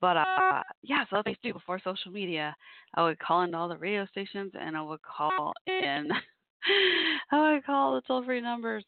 But 0.00 0.16
uh 0.18 0.62
yeah, 0.82 1.04
so 1.08 1.22
I 1.24 1.36
do 1.42 1.52
before 1.52 1.80
social 1.82 2.12
media, 2.12 2.54
I 2.94 3.04
would 3.04 3.18
call 3.18 3.42
into 3.42 3.56
all 3.56 3.68
the 3.68 3.78
radio 3.78 4.06
stations 4.06 4.52
and 4.58 4.76
I 4.76 4.82
would 4.82 5.00
call 5.02 5.52
in 5.66 6.08
I 7.32 7.52
would 7.52 7.64
call 7.64 7.94
the 7.94 8.02
toll 8.02 8.24
free 8.24 8.40
numbers 8.40 8.84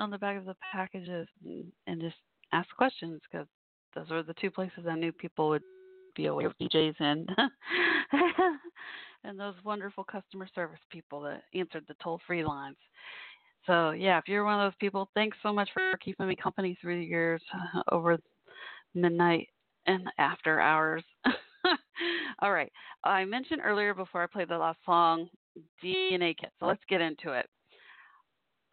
on 0.00 0.10
the 0.10 0.18
back 0.18 0.36
of 0.36 0.44
the 0.44 0.56
packages 0.72 1.28
and, 1.44 1.64
and 1.86 2.00
just 2.00 2.16
ask 2.52 2.68
questions 2.76 3.20
because 3.30 3.46
those 3.94 4.08
were 4.10 4.22
the 4.22 4.34
two 4.34 4.50
places 4.50 4.86
I 4.88 4.96
knew 4.96 5.12
people 5.12 5.48
would 5.50 5.62
be 6.14 6.26
aware 6.26 6.46
of 6.46 6.58
DJs 6.58 6.94
and 7.00 7.28
and 9.24 9.38
those 9.38 9.54
wonderful 9.64 10.04
customer 10.04 10.48
service 10.54 10.80
people 10.90 11.20
that 11.22 11.42
answered 11.54 11.84
the 11.88 11.94
toll 12.02 12.20
free 12.26 12.44
lines. 12.44 12.76
So 13.66 13.92
yeah, 13.92 14.18
if 14.18 14.28
you're 14.28 14.44
one 14.44 14.60
of 14.60 14.70
those 14.70 14.78
people, 14.78 15.10
thanks 15.14 15.36
so 15.42 15.52
much 15.52 15.70
for 15.72 15.96
keeping 16.04 16.28
me 16.28 16.36
company 16.36 16.76
through 16.80 17.00
the 17.00 17.06
years 17.06 17.42
over 17.92 18.18
midnight 18.94 19.48
and 19.86 20.08
after 20.18 20.60
hours. 20.60 21.02
All 22.40 22.52
right. 22.52 22.70
I 23.04 23.24
mentioned 23.24 23.62
earlier 23.64 23.94
before 23.94 24.22
I 24.22 24.26
played 24.26 24.48
the 24.48 24.58
last 24.58 24.78
song, 24.84 25.28
DNA 25.82 26.36
kit. 26.36 26.50
So 26.60 26.66
let's 26.66 26.82
get 26.88 27.00
into 27.00 27.32
it. 27.32 27.46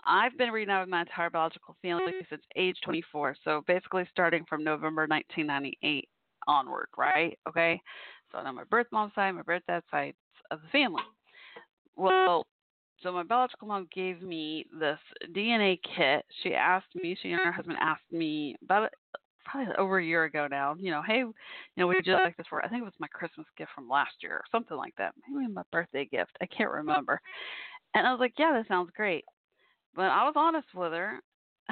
I've 0.03 0.38
been 0.38 0.50
reading 0.50 0.74
out 0.74 0.81
of 0.81 0.89
my 0.89 1.01
entire 1.01 1.29
biological 1.29 1.75
family 1.81 2.13
since 2.29 2.41
age 2.55 2.77
24. 2.83 3.36
So 3.43 3.63
basically 3.67 4.07
starting 4.12 4.43
from 4.50 4.63
November 4.63 5.05
1998 5.07 6.10
onward, 6.48 6.88
right? 6.98 7.38
Okay. 7.48 7.81
So 8.31 8.38
on 8.38 8.55
my 8.55 8.63
birth 8.63 8.88
mom's 8.91 9.13
side, 9.13 9.31
my 9.31 9.41
birth 9.41 9.63
dad's 9.67 9.86
side 9.91 10.13
of 10.51 10.62
the 10.62 10.67
family. 10.69 11.03
Well, 11.95 12.45
so 13.01 13.12
my 13.12 13.24
biological 13.24 13.67
mom 13.67 13.88
gave 13.93 14.21
me 14.21 14.65
this 14.79 15.00
DNA 15.33 15.79
kit. 15.95 16.25
She 16.43 16.53
asked 16.53 16.93
me, 16.95 17.17
she 17.21 17.31
and 17.31 17.41
her 17.43 17.51
husband 17.51 17.77
asked 17.81 18.12
me 18.12 18.55
about 18.63 18.91
probably 19.43 19.74
over 19.77 19.98
a 19.98 20.05
year 20.05 20.25
ago 20.25 20.48
now, 20.50 20.75
you 20.77 20.91
know, 20.91 21.01
hey, 21.05 21.19
you 21.19 21.33
know, 21.77 21.88
would 21.88 22.05
you 22.05 22.13
like 22.13 22.38
this 22.38 22.45
for? 22.50 22.63
I 22.63 22.69
think 22.69 22.81
it 22.81 22.86
was 22.86 22.93
my 23.00 23.07
Christmas 23.07 23.48
gift 23.57 23.71
from 23.74 23.89
last 23.89 24.13
year 24.21 24.36
or 24.36 24.43
something 24.51 24.77
like 24.77 24.93
that. 24.98 25.13
Maybe 25.29 25.51
my 25.51 25.63
birthday 25.71 26.05
gift. 26.05 26.38
I 26.41 26.45
can't 26.45 26.71
remember. 26.71 27.19
And 27.93 28.07
I 28.07 28.12
was 28.12 28.19
like, 28.19 28.33
yeah, 28.38 28.53
that 28.53 28.67
sounds 28.67 28.91
great. 28.95 29.25
But 29.95 30.03
I 30.03 30.24
was 30.24 30.36
honest 30.36 30.67
with 30.74 30.93
her. 30.93 31.19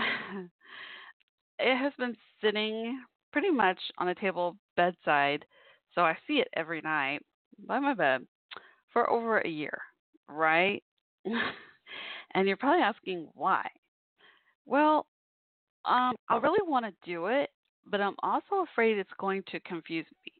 it 1.59 1.77
has 1.77 1.93
been 1.97 2.17
sitting 2.41 2.99
pretty 3.31 3.51
much 3.51 3.79
on 3.97 4.09
a 4.09 4.15
table 4.15 4.57
bedside, 4.75 5.45
so 5.93 6.01
I 6.01 6.17
see 6.27 6.35
it 6.35 6.47
every 6.55 6.81
night 6.81 7.19
by 7.67 7.79
my 7.79 7.93
bed 7.93 8.25
for 8.91 9.09
over 9.09 9.39
a 9.39 9.49
year, 9.49 9.79
right? 10.27 10.83
and 11.25 12.47
you're 12.47 12.57
probably 12.57 12.81
asking 12.81 13.27
why. 13.33 13.67
Well, 14.65 15.07
um, 15.85 16.15
I 16.29 16.37
really 16.37 16.67
want 16.67 16.85
to 16.85 17.09
do 17.09 17.27
it, 17.27 17.49
but 17.85 18.01
I'm 18.01 18.15
also 18.21 18.65
afraid 18.71 18.97
it's 18.97 19.09
going 19.19 19.43
to 19.51 19.59
confuse 19.61 20.05
me. 20.25 20.33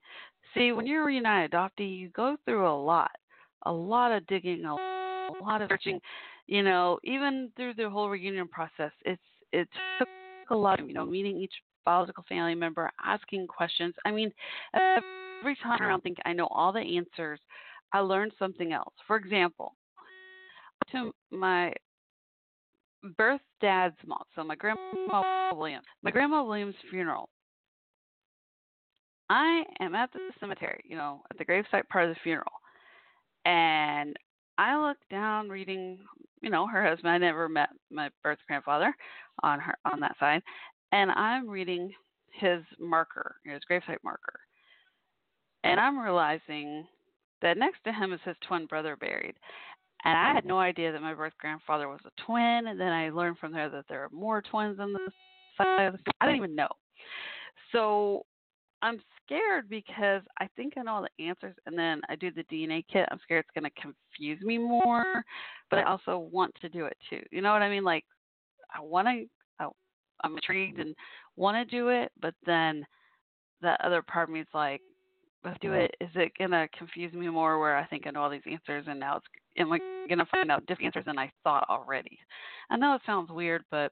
See, 0.53 0.71
when 0.71 0.87
you're 0.87 1.09
a 1.09 1.13
United 1.13 1.51
adoptee, 1.51 1.97
you 1.97 2.09
go 2.09 2.35
through 2.45 2.67
a 2.67 2.73
lot, 2.83 3.11
a 3.65 3.71
lot 3.71 4.11
of 4.11 4.25
digging, 4.27 4.65
a 4.65 4.75
a 5.29 5.43
lot 5.43 5.61
of 5.61 5.69
searching. 5.69 5.99
You 6.47 6.63
know, 6.63 6.97
even 7.03 7.51
through 7.55 7.75
the 7.75 7.91
whole 7.91 8.09
reunion 8.09 8.47
process, 8.47 8.91
it's 9.05 9.21
it 9.51 9.67
took 9.99 10.07
a 10.49 10.55
lot 10.55 10.79
of 10.79 10.87
you 10.87 10.95
know 10.95 11.05
meeting 11.05 11.37
each 11.37 11.53
biological 11.85 12.23
family 12.27 12.55
member, 12.55 12.91
asking 13.03 13.47
questions. 13.47 13.95
I 14.05 14.11
mean, 14.11 14.31
every 14.73 15.55
time 15.63 15.81
around, 15.81 16.01
think 16.01 16.17
I 16.25 16.33
know 16.33 16.47
all 16.47 16.71
the 16.71 16.97
answers. 16.97 17.39
I 17.93 17.99
learned 17.99 18.33
something 18.37 18.71
else. 18.73 18.93
For 19.07 19.15
example, 19.15 19.75
to 20.91 21.11
my 21.31 21.73
birth 23.17 23.41
dad's 23.61 23.95
mom, 24.05 24.23
so 24.35 24.43
my 24.43 24.55
grandma 24.55 25.53
Williams, 25.55 25.85
my 26.03 26.11
grandma 26.11 26.43
Williams' 26.43 26.75
funeral. 26.89 27.29
I 29.29 29.63
am 29.79 29.93
at 29.93 30.11
the 30.11 30.19
cemetery, 30.39 30.83
you 30.85 30.97
know, 30.97 31.21
at 31.31 31.37
the 31.37 31.45
gravesite 31.45 31.87
part 31.89 32.09
of 32.09 32.15
the 32.15 32.19
funeral, 32.23 32.51
and 33.45 34.15
I 34.57 34.75
look 34.77 34.97
down 35.09 35.49
reading, 35.49 35.99
you 36.41 36.49
know, 36.49 36.67
her 36.67 36.85
husband. 36.85 37.13
I 37.13 37.17
never 37.17 37.47
met 37.47 37.69
my 37.91 38.09
birth 38.23 38.39
grandfather 38.47 38.93
on 39.43 39.59
her 39.59 39.75
on 39.85 39.99
that 40.01 40.17
side, 40.19 40.41
and 40.91 41.11
I'm 41.11 41.49
reading 41.49 41.91
his 42.31 42.61
marker, 42.79 43.35
his 43.43 43.61
gravesite 43.69 44.03
marker, 44.03 44.39
and 45.63 45.79
I'm 45.79 45.99
realizing 45.99 46.85
that 47.41 47.57
next 47.57 47.83
to 47.85 47.93
him 47.93 48.13
is 48.13 48.19
his 48.23 48.35
twin 48.47 48.65
brother 48.65 48.95
buried. 48.95 49.35
And 50.05 50.17
I 50.17 50.33
had 50.33 50.45
no 50.45 50.59
idea 50.59 50.93
that 50.93 51.01
my 51.01 51.13
birth 51.13 51.33
grandfather 51.39 51.89
was 51.89 51.99
a 52.05 52.21
twin, 52.25 52.67
and 52.67 52.79
then 52.79 52.91
I 52.93 53.09
learned 53.09 53.37
from 53.37 53.51
there 53.51 53.69
that 53.69 53.85
there 53.89 54.03
are 54.03 54.09
more 54.11 54.41
twins 54.41 54.79
on 54.79 54.93
the 54.93 55.11
side 55.57 55.87
of 55.87 55.93
the 55.93 55.99
I 56.21 56.25
didn't 56.25 56.37
even 56.37 56.55
know. 56.55 56.69
So 57.73 58.25
I'm 58.81 59.01
scared 59.25 59.69
because 59.69 60.21
I 60.39 60.47
think 60.55 60.73
I 60.77 60.83
know 60.83 60.95
all 60.95 61.05
the 61.17 61.25
answers, 61.25 61.55
and 61.65 61.77
then 61.77 62.01
I 62.09 62.15
do 62.15 62.31
the 62.31 62.43
DNA 62.43 62.85
kit. 62.91 63.07
I'm 63.11 63.19
scared 63.23 63.45
it's 63.45 63.59
going 63.59 63.69
to 63.69 63.81
confuse 63.81 64.41
me 64.41 64.57
more, 64.57 65.23
but 65.69 65.79
I 65.79 65.83
also 65.83 66.29
want 66.31 66.55
to 66.61 66.69
do 66.69 66.85
it 66.85 66.97
too. 67.09 67.21
You 67.31 67.41
know 67.41 67.51
what 67.51 67.61
I 67.61 67.69
mean? 67.69 67.83
Like, 67.83 68.05
I 68.73 68.79
want 68.81 69.07
to, 69.07 69.25
I'm 70.23 70.35
intrigued 70.35 70.79
and 70.79 70.95
want 71.35 71.55
to 71.57 71.77
do 71.77 71.89
it, 71.89 72.11
but 72.21 72.33
then 72.45 72.85
that 73.61 73.81
other 73.81 74.01
part 74.01 74.29
of 74.29 74.33
me 74.33 74.41
is 74.41 74.47
like, 74.53 74.81
let's 75.43 75.59
do 75.59 75.73
it. 75.73 75.95
Is 76.01 76.09
it 76.15 76.31
going 76.37 76.51
to 76.51 76.67
confuse 76.77 77.13
me 77.13 77.29
more 77.29 77.59
where 77.59 77.77
I 77.77 77.85
think 77.85 78.05
I 78.05 78.11
know 78.11 78.21
all 78.21 78.29
these 78.29 78.41
answers, 78.49 78.85
and 78.87 78.99
now 78.99 79.17
it's 79.17 79.25
am 79.57 79.71
I 79.71 79.79
going 80.07 80.19
to 80.19 80.25
find 80.25 80.51
out 80.51 80.65
different 80.65 80.87
answers 80.87 81.05
than 81.05 81.19
I 81.19 81.31
thought 81.43 81.65
already? 81.69 82.17
I 82.69 82.77
know 82.77 82.95
it 82.95 83.01
sounds 83.05 83.29
weird, 83.31 83.63
but 83.71 83.91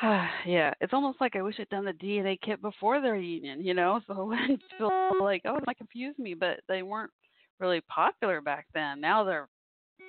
yeah, 0.46 0.72
it's 0.80 0.92
almost 0.92 1.20
like 1.20 1.36
I 1.36 1.42
wish 1.42 1.56
I'd 1.58 1.68
done 1.68 1.84
the 1.84 1.92
DNA 1.92 2.38
kit 2.40 2.62
before 2.62 3.00
the 3.00 3.10
reunion, 3.12 3.64
you 3.64 3.74
know, 3.74 4.00
so 4.06 4.14
I 4.18 4.22
wouldn't 4.22 4.62
feel 4.76 4.90
like, 5.20 5.42
oh, 5.44 5.56
it 5.56 5.64
might 5.66 5.78
confuse 5.78 6.16
me, 6.18 6.34
but 6.34 6.60
they 6.68 6.82
weren't 6.82 7.10
really 7.58 7.80
popular 7.88 8.40
back 8.40 8.66
then. 8.74 9.00
Now 9.00 9.24
they're, 9.24 9.48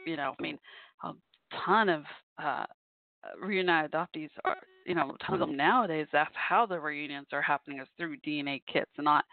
you 0.06 0.16
know, 0.16 0.36
I 0.38 0.42
mean, 0.42 0.58
a 1.04 1.14
ton 1.66 1.90
of 1.90 2.04
uh 2.42 2.66
Uh, 3.24 3.46
reunited 3.46 3.92
adoptees 3.92 4.30
are, 4.46 4.58
you 4.86 4.96
know, 4.96 5.16
tons 5.26 5.42
of 5.42 5.48
them 5.48 5.58
nowadays. 5.58 6.08
That's 6.12 6.34
how 6.34 6.66
the 6.66 6.80
reunions 6.80 7.28
are 7.34 7.42
happening 7.42 7.80
is 7.80 7.88
through 7.98 8.18
DNA 8.18 8.62
kits, 8.72 8.92
and 8.98 9.06
not, 9.06 9.26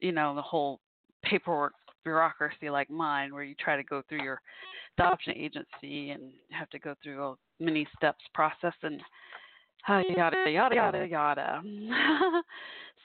you 0.00 0.12
know, 0.12 0.34
the 0.34 0.42
whole 0.42 0.80
paperwork 1.22 1.74
bureaucracy 2.02 2.70
like 2.70 2.90
mine, 2.90 3.34
where 3.34 3.44
you 3.44 3.54
try 3.60 3.76
to 3.76 3.84
go 3.84 4.02
through 4.08 4.22
your 4.22 4.40
adoption 4.98 5.34
agency 5.36 6.10
and 6.10 6.32
have 6.50 6.70
to 6.70 6.78
go 6.78 6.94
through 7.02 7.22
a 7.22 7.34
many 7.62 7.86
steps 7.96 8.24
process 8.34 8.74
and 8.82 9.02
yada 9.88 10.50
yada 10.50 10.74
yada 10.74 11.06
yada. 11.06 11.62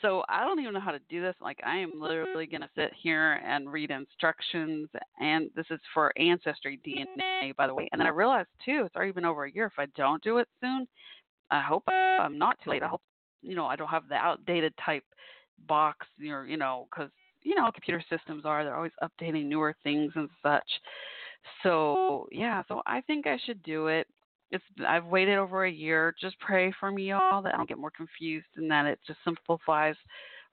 so 0.01 0.23
I 0.29 0.43
don't 0.43 0.59
even 0.59 0.73
know 0.73 0.79
how 0.79 0.91
to 0.91 0.99
do 1.09 1.21
this. 1.21 1.35
Like 1.41 1.59
I 1.65 1.77
am 1.77 1.91
mm-hmm. 1.91 2.01
literally 2.01 2.45
gonna 2.45 2.69
sit 2.75 2.91
here 3.01 3.33
and 3.45 3.71
read 3.71 3.91
instructions, 3.91 4.89
and 5.19 5.49
this 5.55 5.65
is 5.69 5.79
for 5.93 6.11
ancestry 6.17 6.79
DNA, 6.85 7.55
by 7.55 7.67
the 7.67 7.73
way. 7.73 7.87
And 7.91 7.99
then 7.99 8.07
I 8.07 8.11
realized 8.11 8.49
too, 8.63 8.83
it's 8.85 8.95
already 8.95 9.11
been 9.11 9.25
over 9.25 9.45
a 9.45 9.51
year. 9.51 9.65
If 9.65 9.79
I 9.79 9.87
don't 9.97 10.23
do 10.23 10.37
it 10.37 10.47
soon, 10.61 10.87
I 11.51 11.61
hope 11.61 11.83
I'm 11.87 12.37
not 12.37 12.57
too 12.63 12.71
late. 12.71 12.83
I 12.83 12.87
hope 12.87 13.01
you 13.41 13.55
know 13.55 13.65
I 13.65 13.75
don't 13.75 13.89
have 13.89 14.07
the 14.09 14.15
outdated 14.15 14.73
type 14.83 15.03
box, 15.67 16.05
or 16.29 16.45
you 16.45 16.57
know, 16.57 16.87
because 16.91 17.11
you 17.43 17.55
know 17.55 17.71
computer 17.71 18.03
systems 18.09 18.43
are 18.45 18.63
they're 18.63 18.75
always 18.75 18.91
updating 19.03 19.45
newer 19.45 19.75
things 19.83 20.11
and 20.15 20.29
such. 20.43 20.69
So 21.63 22.27
yeah, 22.31 22.63
so 22.67 22.81
I 22.85 23.01
think 23.01 23.27
I 23.27 23.37
should 23.45 23.61
do 23.63 23.87
it 23.87 24.07
it's 24.55 24.85
I've 24.87 25.05
waited 25.05 25.37
over 25.37 25.65
a 25.65 25.71
year. 25.71 26.15
Just 26.19 26.39
pray 26.39 26.73
for 26.79 26.91
me, 26.91 27.09
y'all, 27.09 27.41
that 27.41 27.53
I 27.53 27.57
don't 27.57 27.69
get 27.69 27.77
more 27.77 27.91
confused 27.91 28.47
and 28.55 28.69
that 28.71 28.85
it 28.85 28.99
just 29.05 29.19
simplifies 29.23 29.95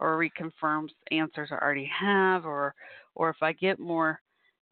or 0.00 0.18
reconfirms 0.18 0.88
answers 1.10 1.50
I 1.50 1.56
already 1.56 1.90
have, 1.98 2.44
or 2.44 2.74
or 3.14 3.30
if 3.30 3.36
I 3.42 3.52
get 3.52 3.78
more 3.78 4.20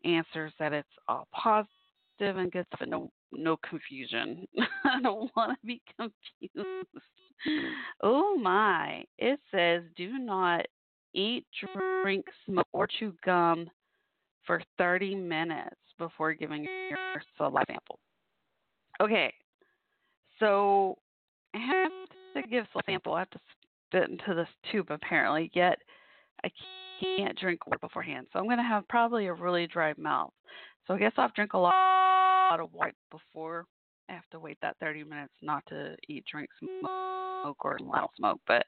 answers 0.04 0.52
that 0.58 0.72
it's 0.72 0.88
all 1.08 1.28
positive 1.32 2.36
and 2.38 2.50
good 2.50 2.66
stuff 2.68 2.80
and 2.80 2.90
no 2.90 3.10
no 3.32 3.56
confusion. 3.58 4.46
I 4.84 5.00
don't 5.00 5.30
want 5.36 5.58
to 5.60 5.66
be 5.66 5.80
confused. 5.96 6.86
Oh 8.02 8.36
my! 8.36 9.04
It 9.18 9.40
says 9.50 9.82
do 9.96 10.18
not 10.18 10.66
eat, 11.14 11.46
drink, 12.02 12.26
smoke, 12.46 12.66
or 12.72 12.86
chew 12.86 13.14
gum 13.24 13.68
for 14.46 14.62
30 14.78 15.14
minutes 15.14 15.76
before 15.98 16.34
giving 16.34 16.64
your 16.64 17.22
saliva 17.36 17.64
sample. 17.68 17.98
Okay, 19.00 19.32
so 20.38 20.98
I 21.54 21.58
have 21.58 21.90
to 22.34 22.48
give 22.48 22.66
a 22.76 22.80
sample. 22.84 23.14
I 23.14 23.20
have 23.20 23.30
to 23.30 23.40
spit 23.88 24.10
into 24.10 24.34
this 24.34 24.48
tube 24.70 24.90
apparently, 24.90 25.50
yet 25.54 25.78
I 26.44 26.50
can't 27.00 27.38
drink 27.38 27.66
water 27.66 27.78
beforehand. 27.80 28.26
So 28.32 28.38
I'm 28.38 28.44
going 28.44 28.58
to 28.58 28.62
have 28.62 28.86
probably 28.88 29.26
a 29.26 29.32
really 29.32 29.66
dry 29.66 29.94
mouth. 29.96 30.32
So 30.86 30.94
I 30.94 30.98
guess 30.98 31.12
I'll 31.16 31.32
drink 31.34 31.54
a 31.54 31.58
lot 31.58 32.60
of 32.60 32.72
water 32.74 32.92
before 33.10 33.64
I 34.10 34.12
have 34.14 34.28
to 34.32 34.40
wait 34.40 34.58
that 34.60 34.76
30 34.80 35.04
minutes 35.04 35.32
not 35.40 35.64
to 35.68 35.96
eat, 36.08 36.24
drink, 36.30 36.50
smoke, 36.58 37.64
or 37.64 37.78
don't 37.78 38.10
smoke, 38.16 38.40
but 38.46 38.66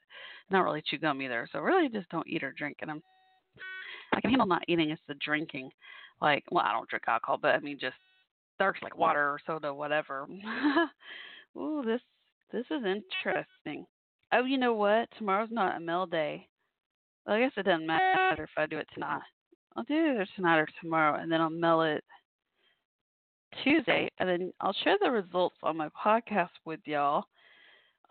not 0.51 0.63
really 0.63 0.83
chew 0.87 0.99
gum 0.99 1.21
either. 1.21 1.49
So 1.53 1.59
really 1.59 1.89
just 1.89 2.09
don't 2.09 2.27
eat 2.27 2.43
or 2.43 2.53
drink. 2.53 2.79
And 2.81 2.91
I'm 2.91 3.03
I 4.15 4.21
can 4.21 4.31
handle 4.31 4.47
not 4.47 4.63
eating. 4.69 4.91
It's 4.91 5.03
the 5.09 5.15
drinking. 5.15 5.71
Like, 6.21 6.45
well, 6.51 6.65
I 6.65 6.73
don't 6.73 6.89
drink 6.89 7.05
alcohol, 7.09 7.39
but 7.41 7.55
I 7.55 7.61
mean 7.61 7.79
just 7.81 7.97
darks 8.59 8.83
like 8.83 8.97
water 8.97 9.31
or 9.31 9.39
soda, 9.47 9.73
whatever. 9.73 10.27
Ooh, 11.57 11.83
this 11.85 12.01
this 12.53 12.67
is 12.71 12.85
interesting. 12.85 13.87
Oh, 14.33 14.45
you 14.45 14.59
know 14.59 14.75
what? 14.75 15.09
Tomorrow's 15.19 15.51
not 15.51 15.77
a 15.77 15.81
mail 15.81 16.07
day. 16.07 16.49
Well, 17.27 17.37
I 17.37 17.41
guess 17.41 17.53
it 17.57 17.65
doesn't 17.65 17.87
matter 17.87 18.45
if 18.45 18.51
I 18.57 18.67
do 18.67 18.79
it 18.79 18.89
tonight. 18.93 19.23
I'll 19.77 19.85
do 19.85 20.21
it 20.21 20.29
tonight 20.37 20.59
or 20.59 20.69
tomorrow, 20.81 21.21
and 21.21 21.31
then 21.31 21.41
I'll 21.41 21.51
mail 21.51 21.83
it 21.83 22.05
Tuesday, 23.63 24.09
and 24.19 24.29
then 24.29 24.53
I'll 24.61 24.77
share 24.85 24.97
the 25.01 25.11
results 25.11 25.57
on 25.63 25.77
my 25.77 25.89
podcast 25.91 26.51
with 26.65 26.81
y'all. 26.85 27.25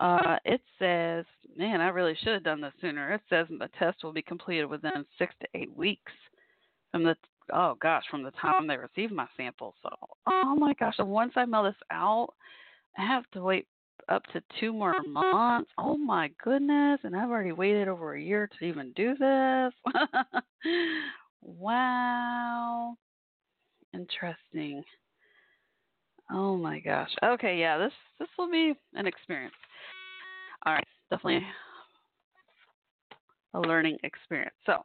Uh, 0.00 0.36
it 0.44 0.60
says, 0.78 1.24
man, 1.56 1.80
I 1.80 1.88
really 1.88 2.16
should 2.22 2.32
have 2.34 2.44
done 2.44 2.60
this 2.60 2.72
sooner. 2.80 3.12
It 3.12 3.20
says 3.28 3.46
the 3.50 3.68
test 3.78 4.02
will 4.02 4.12
be 4.12 4.22
completed 4.22 4.64
within 4.66 5.04
six 5.18 5.34
to 5.40 5.48
eight 5.54 5.74
weeks 5.76 6.12
from 6.90 7.04
the 7.04 7.16
oh 7.52 7.76
gosh, 7.80 8.04
from 8.10 8.22
the 8.22 8.30
time 8.32 8.66
they 8.66 8.76
receive 8.76 9.10
my 9.10 9.26
sample. 9.36 9.74
So, 9.82 9.90
oh 10.26 10.54
my 10.56 10.74
gosh, 10.74 10.94
and 10.98 11.08
once 11.08 11.32
I 11.36 11.44
mail 11.44 11.64
this 11.64 11.74
out, 11.90 12.34
I 12.98 13.06
have 13.06 13.24
to 13.32 13.42
wait 13.42 13.66
up 14.08 14.24
to 14.32 14.42
two 14.60 14.72
more 14.72 14.94
months. 15.08 15.70
Oh 15.78 15.96
my 15.96 16.30
goodness, 16.42 17.00
and 17.04 17.16
I've 17.16 17.30
already 17.30 17.52
waited 17.52 17.88
over 17.88 18.14
a 18.14 18.20
year 18.20 18.48
to 18.58 18.64
even 18.64 18.92
do 18.92 19.14
this. 19.14 19.72
wow. 21.42 22.94
Interesting. 23.94 24.82
Oh 26.30 26.56
my 26.56 26.80
gosh. 26.80 27.10
Okay, 27.22 27.58
yeah, 27.58 27.78
this 27.78 27.92
this 28.18 28.28
will 28.38 28.50
be 28.50 28.74
an 28.94 29.06
experience. 29.06 29.54
All 30.64 30.72
right, 30.72 30.86
definitely 31.10 31.46
a 33.54 33.60
learning 33.60 33.98
experience. 34.02 34.54
So, 34.64 34.84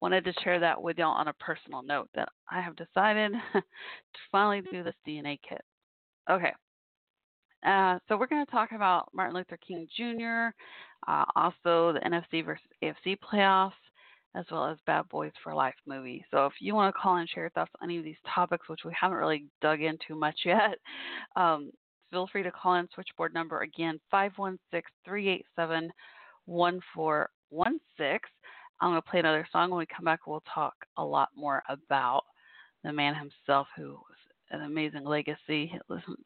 wanted 0.00 0.24
to 0.24 0.32
share 0.44 0.60
that 0.60 0.80
with 0.80 0.98
y'all 0.98 1.12
on 1.12 1.28
a 1.28 1.32
personal 1.34 1.82
note 1.82 2.08
that 2.14 2.28
I 2.50 2.60
have 2.60 2.76
decided 2.76 3.32
to 3.52 3.62
finally 4.30 4.62
do 4.70 4.82
this 4.82 4.94
DNA 5.06 5.38
kit. 5.48 5.62
Okay. 6.30 6.52
Uh, 7.66 7.98
so 8.08 8.16
we're 8.16 8.26
going 8.26 8.44
to 8.44 8.50
talk 8.50 8.72
about 8.72 9.08
Martin 9.12 9.36
Luther 9.36 9.58
King 9.66 9.88
Jr., 9.96 10.54
uh, 11.08 11.24
also 11.34 11.92
the 11.92 12.00
NFC 12.04 12.44
versus 12.44 12.66
AFC 12.82 13.16
playoffs, 13.18 13.72
as 14.34 14.44
well 14.50 14.66
as 14.66 14.78
Bad 14.86 15.08
Boys 15.08 15.32
for 15.42 15.54
Life 15.54 15.74
movie. 15.86 16.24
So 16.30 16.46
if 16.46 16.52
you 16.60 16.74
want 16.74 16.94
to 16.94 17.00
call 17.00 17.16
and 17.16 17.28
share 17.28 17.44
your 17.44 17.50
thoughts 17.50 17.72
on 17.80 17.88
any 17.88 17.98
of 17.98 18.04
these 18.04 18.16
topics, 18.32 18.68
which 18.68 18.84
we 18.84 18.92
haven't 18.98 19.18
really 19.18 19.46
dug 19.62 19.80
into 19.80 20.14
much 20.14 20.38
yet, 20.44 20.78
um, 21.34 21.70
feel 22.10 22.28
free 22.30 22.42
to 22.42 22.52
call 22.52 22.74
in 22.74 22.88
switchboard 22.94 23.34
number 23.34 23.62
again 23.62 23.98
516 24.10 24.82
387 25.04 25.90
1416. 26.46 28.18
I'm 28.80 28.90
going 28.90 29.00
to 29.02 29.08
play 29.08 29.20
another 29.20 29.46
song. 29.50 29.70
When 29.70 29.78
we 29.78 29.86
come 29.86 30.04
back, 30.04 30.26
we'll 30.26 30.42
talk 30.52 30.74
a 30.96 31.04
lot 31.04 31.30
more 31.34 31.62
about 31.68 32.24
the 32.84 32.92
man 32.92 33.14
himself 33.14 33.66
who 33.76 33.92
was 33.92 34.16
an 34.50 34.62
amazing 34.62 35.04
legacy 35.04 35.72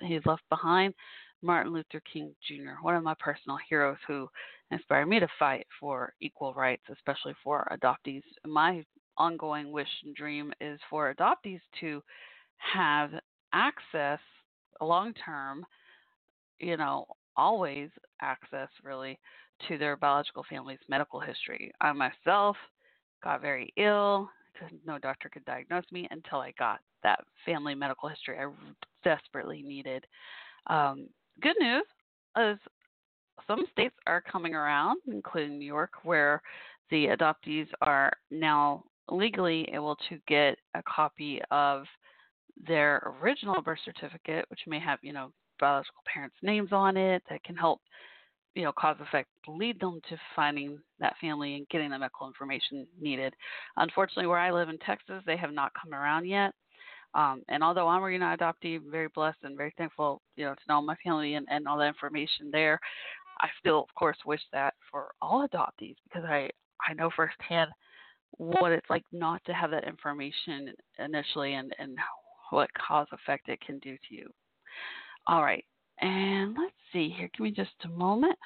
he's 0.00 0.26
left 0.26 0.42
behind, 0.50 0.94
Martin 1.42 1.72
Luther 1.72 2.02
King 2.12 2.34
Jr., 2.46 2.82
one 2.82 2.94
of 2.94 3.02
my 3.02 3.14
personal 3.18 3.58
heroes 3.68 3.96
who 4.06 4.28
inspired 4.70 5.06
me 5.06 5.20
to 5.20 5.28
fight 5.38 5.66
for 5.78 6.12
equal 6.20 6.52
rights, 6.54 6.82
especially 6.92 7.34
for 7.42 7.66
adoptees. 7.72 8.22
My 8.46 8.84
ongoing 9.16 9.72
wish 9.72 9.88
and 10.04 10.14
dream 10.14 10.52
is 10.60 10.78
for 10.90 11.14
adoptees 11.14 11.60
to 11.80 12.02
have 12.56 13.10
access 13.52 14.20
long 14.80 15.14
term, 15.14 15.64
you 16.58 16.76
know, 16.76 17.06
always 17.36 17.88
access 18.20 18.68
really 18.82 19.18
to 19.68 19.78
their 19.78 19.96
biological 19.96 20.44
family's 20.48 20.78
medical 20.88 21.20
history. 21.20 21.72
I 21.80 21.92
myself 21.92 22.56
got 23.22 23.40
very 23.40 23.72
ill. 23.76 24.30
Because 24.52 24.76
no 24.84 24.98
doctor 24.98 25.28
could 25.28 25.44
diagnose 25.44 25.84
me 25.92 26.08
until 26.10 26.40
I 26.40 26.52
got 26.58 26.80
that 27.02 27.20
family 27.46 27.74
medical 27.74 28.08
history 28.08 28.36
I 28.38 28.46
desperately 29.04 29.62
needed. 29.62 30.04
Um, 30.66 31.08
good 31.40 31.54
news 31.60 31.84
is 32.36 32.58
some 33.46 33.64
states 33.72 33.94
are 34.06 34.20
coming 34.20 34.54
around, 34.54 34.98
including 35.06 35.58
New 35.58 35.64
York, 35.64 35.92
where 36.02 36.42
the 36.90 37.06
adoptees 37.06 37.68
are 37.80 38.12
now 38.30 38.84
legally 39.08 39.68
able 39.72 39.96
to 40.08 40.18
get 40.26 40.58
a 40.74 40.82
copy 40.82 41.40
of 41.50 41.84
their 42.66 43.16
original 43.22 43.62
birth 43.62 43.78
certificate, 43.84 44.44
which 44.48 44.60
may 44.66 44.80
have, 44.80 44.98
you 45.00 45.12
know, 45.12 45.32
biological 45.58 46.02
parents' 46.12 46.36
names 46.42 46.70
on 46.72 46.96
it 46.96 47.22
that 47.30 47.42
can 47.44 47.56
help, 47.56 47.80
you 48.60 48.66
know, 48.66 48.72
cause 48.78 48.96
effect 49.00 49.30
lead 49.48 49.80
them 49.80 50.02
to 50.10 50.18
finding 50.36 50.78
that 50.98 51.16
family 51.18 51.54
and 51.54 51.66
getting 51.70 51.88
the 51.88 51.98
medical 51.98 52.26
information 52.26 52.86
needed. 53.00 53.34
Unfortunately, 53.78 54.26
where 54.26 54.38
I 54.38 54.50
live 54.50 54.68
in 54.68 54.76
Texas, 54.76 55.22
they 55.24 55.38
have 55.38 55.54
not 55.54 55.72
come 55.80 55.94
around 55.94 56.26
yet. 56.26 56.52
Um, 57.14 57.42
and 57.48 57.64
although 57.64 57.88
I'm 57.88 58.02
a 58.02 58.10
United 58.10 58.44
adoptee, 58.44 58.78
very 58.90 59.08
blessed 59.14 59.38
and 59.44 59.56
very 59.56 59.72
thankful, 59.78 60.20
you 60.36 60.44
know, 60.44 60.52
to 60.52 60.60
know 60.68 60.82
my 60.82 60.94
family 61.02 61.36
and, 61.36 61.46
and 61.50 61.66
all 61.66 61.78
the 61.78 61.86
information 61.86 62.50
there. 62.52 62.78
I 63.40 63.48
still, 63.58 63.78
of 63.78 63.94
course, 63.98 64.18
wish 64.26 64.42
that 64.52 64.74
for 64.90 65.12
all 65.22 65.48
adoptees 65.48 65.96
because 66.04 66.24
I 66.26 66.50
I 66.86 66.92
know 66.92 67.08
firsthand 67.16 67.70
what 68.36 68.72
it's 68.72 68.90
like 68.90 69.04
not 69.10 69.42
to 69.46 69.54
have 69.54 69.70
that 69.70 69.88
information 69.88 70.74
initially 70.98 71.54
and 71.54 71.74
and 71.78 71.96
what 72.50 72.68
cause 72.74 73.06
effect 73.12 73.48
it 73.48 73.60
can 73.62 73.78
do 73.78 73.96
to 73.96 74.14
you. 74.14 74.28
All 75.26 75.42
right, 75.42 75.64
and 76.00 76.56
let's 76.58 76.74
see 76.92 77.14
here. 77.16 77.30
Give 77.36 77.44
me 77.44 77.50
just 77.50 77.70
a 77.84 77.88
moment. 77.88 78.38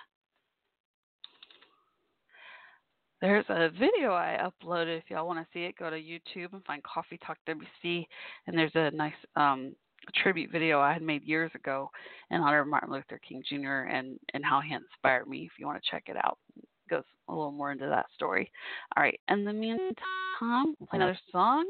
There's 3.21 3.47
a 3.49 3.71
video 3.71 4.13
I 4.13 4.39
uploaded. 4.39 4.99
If 4.99 5.05
y'all 5.09 5.27
want 5.27 5.39
to 5.39 5.47
see 5.55 5.65
it, 5.65 5.77
go 5.79 5.89
to 5.89 5.97
YouTube 5.97 6.53
and 6.53 6.63
find 6.65 6.83
Coffee 6.83 7.19
Talk 7.27 7.39
WC. 7.49 8.07
And 8.47 8.59
there's 8.59 8.75
a 8.75 8.91
nice 8.91 9.15
um, 9.35 9.75
tribute 10.23 10.53
video 10.53 10.81
I 10.81 10.93
had 10.93 11.03
made 11.03 11.25
years 11.25 11.51
ago 11.55 11.91
in 12.31 12.41
honor 12.41 12.61
of 12.61 12.69
Martin 12.69 12.93
Luther 12.93 13.19
King 13.27 13.43
Jr. 13.49 13.89
and 13.89 14.19
and 14.35 14.45
how 14.45 14.61
he 14.61 14.75
inspired 14.75 15.27
me. 15.27 15.49
If 15.51 15.53
you 15.59 15.67
want 15.67 15.83
to 15.83 15.91
check 15.91 16.05
it 16.09 16.17
out, 16.17 16.39
it 16.57 16.69
goes 16.91 17.05
a 17.29 17.33
little 17.33 17.53
more 17.53 17.73
into 17.73 17.87
that 17.87 18.07
story. 18.15 18.51
All 18.97 19.03
right. 19.03 19.19
In 19.31 19.45
the 19.45 19.53
meantime, 19.53 19.95
play 20.41 20.99
another 20.99 21.19
song, 21.33 21.65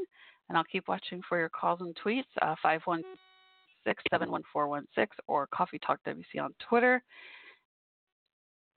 and 0.49 0.59
I'll 0.59 0.65
keep 0.65 0.89
watching 0.89 1.23
for 1.29 1.39
your 1.39 1.51
calls 1.51 1.81
and 1.81 1.97
tweets. 2.05 2.25
Uh, 2.43 2.55
five 2.63 2.81
one 2.85 3.05
six 3.85 4.03
seven 4.11 4.31
one 4.31 4.43
four 4.53 4.69
one 4.69 4.87
six 4.95 5.17
or 5.27 5.47
Coffee 5.49 5.79
Talk 5.79 6.01
WC 6.07 6.43
on 6.43 6.55
Twitter. 6.69 7.03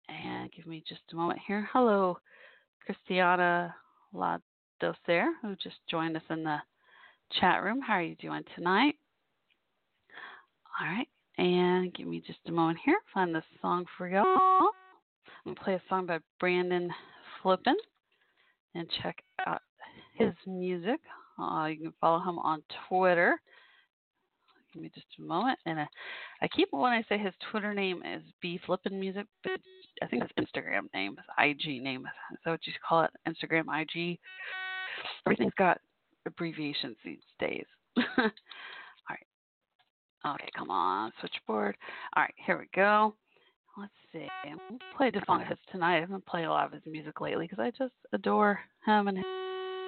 And 0.09 0.51
give 0.53 0.67
me 0.67 0.85
just 0.89 1.01
a 1.13 1.17
moment 1.17 1.41
here. 1.47 1.69
Hello, 1.73 2.19
Christiana 2.85 3.75
La 4.13 4.39
Docer, 4.83 5.27
who 5.43 5.57
just 5.57 5.77
joined 5.91 6.17
us 6.17 6.23
in 6.31 6.45
the 6.45 6.59
chat 7.41 7.63
room. 7.63 7.81
How 7.81 7.95
are 7.95 8.03
you 8.03 8.15
doing 8.17 8.43
tonight? 8.55 8.95
All 10.81 10.87
right, 10.87 11.09
and 11.39 11.93
give 11.95 12.07
me 12.07 12.23
just 12.25 12.39
a 12.47 12.53
moment 12.53 12.79
here. 12.85 12.99
Find 13.13 13.35
the 13.35 13.43
song 13.61 13.87
for 13.97 14.09
y'all. 14.09 14.71
I'm 15.45 15.55
gonna 15.55 15.65
play 15.65 15.75
a 15.75 15.83
song 15.89 16.07
by 16.07 16.19
Brandon 16.39 16.91
Flippin 17.43 17.77
and 18.75 18.89
check 19.03 19.23
out 19.47 19.63
his 20.15 20.33
music. 20.47 21.01
Uh, 21.39 21.67
you 21.67 21.79
can 21.79 21.93
follow 22.01 22.19
him 22.19 22.39
on 22.39 22.63
Twitter. 22.89 23.41
Give 24.77 24.83
me 24.83 24.91
just 24.95 25.07
a 25.19 25.23
moment, 25.23 25.59
and 25.65 25.79
uh, 25.79 25.87
I 26.43 26.49
keep 26.49 26.69
when 26.71 26.93
I 26.93 27.03
say 27.09 27.17
his 27.17 27.33
Twitter 27.51 27.73
name 27.73 28.03
is 28.05 28.23
B 28.43 28.61
Flippin 28.67 29.01
Music, 29.01 29.25
but 29.43 29.59
I 30.03 30.07
think 30.07 30.23
his 30.23 30.45
Instagram 30.47 30.93
name 30.93 31.17
is 31.19 31.25
IG 31.39 31.83
name. 31.83 32.05
Is 32.31 32.39
that 32.45 32.51
what 32.51 32.67
you 32.67 32.75
call 32.87 33.05
it? 33.05 33.11
Instagram 33.27 33.65
IG. 33.73 34.19
Everything's 35.25 35.55
got 35.57 35.81
abbreviations 36.27 36.95
these 37.03 37.21
days. 37.41 37.65
All 37.97 38.05
right. 39.09 40.35
Okay, 40.35 40.51
come 40.55 40.69
on, 40.69 41.11
switchboard. 41.21 41.75
All 42.15 42.25
right, 42.25 42.35
here 42.45 42.59
we 42.59 42.67
go. 42.75 43.15
Let's 43.79 43.93
see. 44.13 44.29
I'm 44.45 44.59
going 44.69 44.79
to 44.79 44.85
play 44.95 45.09
a 45.09 45.73
tonight. 45.73 45.97
I 45.97 46.01
haven't 46.01 46.27
played 46.27 46.45
a 46.45 46.51
lot 46.51 46.67
of 46.67 46.73
his 46.73 46.83
music 46.85 47.23
lately 47.23 47.49
because 47.49 47.63
I 47.63 47.71
just 47.71 47.95
adore 48.13 48.61
him 48.85 49.09
and 49.09 49.17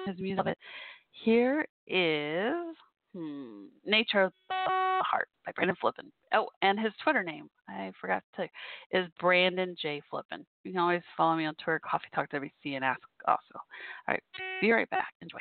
his 0.07 0.17
music. 0.17 0.45
But 0.45 0.57
here 1.11 1.67
is 1.85 2.75
hmm, 3.13 3.65
Nature 3.85 4.23
of 4.23 4.33
the 4.49 4.55
Heart 5.03 5.27
by 5.45 5.51
Brandon 5.53 5.75
Flippin. 5.79 6.11
Oh, 6.33 6.49
and 6.61 6.79
his 6.79 6.93
Twitter 7.03 7.23
name, 7.23 7.49
I 7.67 7.91
forgot 7.99 8.23
to 8.35 8.47
is 8.91 9.07
Brandon 9.19 9.75
J. 9.81 10.01
Flippin. 10.09 10.45
You 10.63 10.71
can 10.71 10.81
always 10.81 11.01
follow 11.15 11.35
me 11.35 11.45
on 11.45 11.55
Twitter, 11.55 11.81
Coffee 11.83 12.07
Talk 12.13 12.29
WC, 12.31 12.75
and 12.75 12.85
ask 12.85 13.01
also. 13.27 13.39
All 13.55 13.61
right, 14.07 14.23
be 14.61 14.71
right 14.71 14.89
back. 14.89 15.13
Enjoy. 15.21 15.39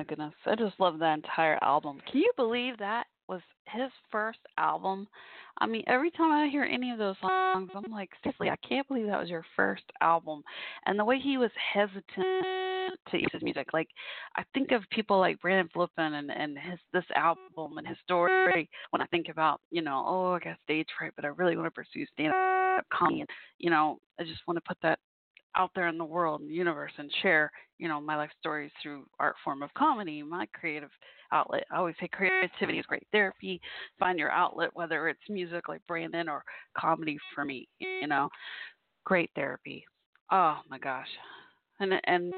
My 0.00 0.04
goodness. 0.04 0.32
I 0.46 0.54
just 0.54 0.80
love 0.80 0.98
that 0.98 1.12
entire 1.12 1.58
album. 1.62 2.00
Can 2.10 2.20
you 2.20 2.32
believe 2.34 2.78
that 2.78 3.06
was 3.28 3.42
his 3.66 3.90
first 4.10 4.38
album? 4.56 5.06
I 5.60 5.66
mean, 5.66 5.84
every 5.86 6.10
time 6.10 6.32
I 6.32 6.48
hear 6.48 6.64
any 6.64 6.90
of 6.90 6.96
those 6.96 7.16
songs, 7.20 7.70
I'm 7.74 7.92
like, 7.92 8.08
seriously, 8.22 8.48
I 8.48 8.56
can't 8.66 8.88
believe 8.88 9.08
that 9.08 9.20
was 9.20 9.28
your 9.28 9.44
first 9.54 9.84
album. 10.00 10.42
And 10.86 10.98
the 10.98 11.04
way 11.04 11.18
he 11.18 11.36
was 11.36 11.50
hesitant 11.74 12.06
to 12.16 13.18
use 13.18 13.28
his 13.30 13.42
music, 13.42 13.74
like 13.74 13.88
I 14.36 14.42
think 14.54 14.72
of 14.72 14.88
people 14.90 15.18
like 15.18 15.38
Brandon 15.42 15.68
Flippin 15.70 16.14
and 16.14 16.30
and 16.30 16.56
his 16.58 16.78
this 16.94 17.04
album 17.14 17.76
and 17.76 17.86
his 17.86 17.98
story. 18.02 18.70
When 18.88 19.02
I 19.02 19.06
think 19.06 19.26
about, 19.28 19.60
you 19.70 19.82
know, 19.82 20.02
oh, 20.06 20.32
I 20.32 20.38
got 20.38 20.56
stage 20.64 20.88
fright, 20.98 21.12
but 21.14 21.26
I 21.26 21.28
really 21.28 21.58
want 21.58 21.66
to 21.66 21.70
pursue 21.72 22.06
stand-up 22.14 22.86
comedy, 22.90 23.20
and 23.20 23.30
you 23.58 23.68
know, 23.68 23.98
I 24.18 24.22
just 24.22 24.40
want 24.46 24.56
to 24.56 24.66
put 24.66 24.78
that 24.82 24.98
out 25.56 25.70
there 25.74 25.88
in 25.88 25.98
the 25.98 26.04
world 26.04 26.40
and 26.40 26.50
universe 26.50 26.92
and 26.98 27.10
share, 27.22 27.50
you 27.78 27.88
know, 27.88 28.00
my 28.00 28.16
life 28.16 28.30
stories 28.38 28.70
through 28.82 29.06
art 29.18 29.36
form 29.44 29.62
of 29.62 29.72
comedy, 29.74 30.22
my 30.22 30.46
creative 30.52 30.90
outlet. 31.32 31.64
I 31.70 31.76
always 31.76 31.94
say 32.00 32.08
creativity 32.08 32.78
is 32.78 32.86
great 32.86 33.06
therapy. 33.12 33.60
Find 33.98 34.18
your 34.18 34.30
outlet, 34.30 34.70
whether 34.74 35.08
it's 35.08 35.20
music 35.28 35.68
like 35.68 35.80
Brandon 35.86 36.28
or 36.28 36.44
comedy 36.76 37.18
for 37.34 37.44
me, 37.44 37.68
you 37.78 38.06
know. 38.06 38.28
Great 39.04 39.30
therapy. 39.34 39.84
Oh 40.30 40.58
my 40.68 40.78
gosh. 40.78 41.08
And 41.80 41.94
and 42.04 42.32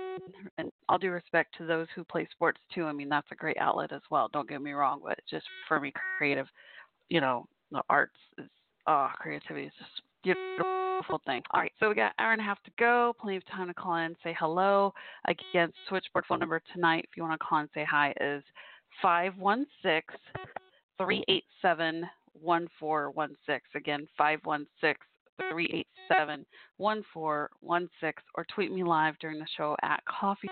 and 0.59 0.70
all 0.88 0.98
due 0.98 1.11
respect 1.11 1.55
to 1.59 1.66
those 1.66 1.88
who 1.94 2.05
play 2.05 2.29
sports 2.31 2.61
too. 2.75 2.85
I 2.85 2.92
mean 2.92 3.09
that's 3.09 3.27
a 3.33 3.37
great 3.37 3.59
outlet 3.59 3.92
as 3.92 4.03
well. 4.11 4.29
Don't 4.33 4.48
get 4.48 4.62
me 4.62 4.72
wrong, 4.72 5.01
but 5.05 5.18
just 5.29 5.44
for 5.66 5.81
me 5.81 5.92
creative, 6.16 6.46
you 7.09 7.20
know, 7.20 7.46
the 7.72 7.83
arts 7.90 8.16
is 8.38 8.48
oh 8.87 9.09
creativity 9.18 9.66
is 9.66 9.72
just 9.79 10.03
beautiful 10.23 11.21
thing. 11.27 11.43
All 11.51 11.61
right, 11.61 11.73
so 11.81 11.89
we 11.89 11.95
got 11.95 12.13
hour 12.19 12.33
and 12.33 12.41
a 12.41 12.45
half 12.45 12.63
to 12.65 12.71
go. 12.79 13.15
Plenty 13.21 13.37
of 13.37 13.47
time 13.47 13.69
to 13.69 13.75
call 13.75 13.97
in 13.97 14.15
say 14.23 14.35
hello. 14.39 14.93
Again, 15.27 15.73
switchboard 15.89 16.25
phone 16.29 16.41
number 16.41 16.63
tonight, 16.73 17.05
if 17.09 17.17
you 17.17 17.23
want 17.23 17.39
to 17.39 17.45
call 17.45 17.59
and 17.59 17.69
say 17.75 17.85
hi, 17.89 18.15
is 18.21 18.43
516 19.01 20.19
387 20.99 22.09
1416. 22.41 23.61
Again, 23.75 24.07
516 24.17 24.95
387 25.51 26.47
1416. 26.77 28.13
Or 28.35 28.47
tweet 28.55 28.73
me 28.73 28.85
live 28.85 29.15
during 29.21 29.39
the 29.39 29.47
show 29.57 29.77
at 29.83 30.03
Coffee 30.07 30.49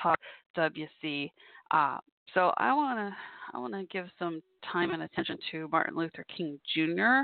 Talk 0.00 0.18
WC. 0.56 1.30
Uh, 1.70 1.98
so 2.32 2.52
I 2.56 2.72
want 2.74 2.98
to 2.98 3.16
I 3.54 3.58
want 3.58 3.74
to 3.74 3.84
give 3.92 4.06
some 4.18 4.42
time 4.72 4.90
and 4.90 5.02
attention 5.02 5.38
to 5.52 5.68
Martin 5.68 5.96
Luther 5.96 6.24
King 6.36 6.58
Jr. 6.74 7.22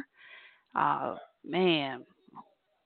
Uh, 0.79 1.17
man, 1.45 2.05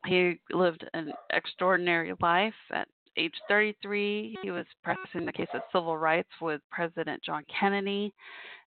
he 0.06 0.38
lived 0.52 0.84
an 0.94 1.12
extraordinary 1.32 2.12
life. 2.20 2.54
At 2.72 2.88
age 3.16 3.34
33, 3.48 4.38
he 4.42 4.50
was 4.50 4.66
pressing 4.82 5.24
the 5.24 5.32
case 5.32 5.48
of 5.54 5.62
civil 5.72 5.96
rights 5.96 6.30
with 6.40 6.60
President 6.70 7.22
John 7.24 7.44
Kennedy. 7.60 8.12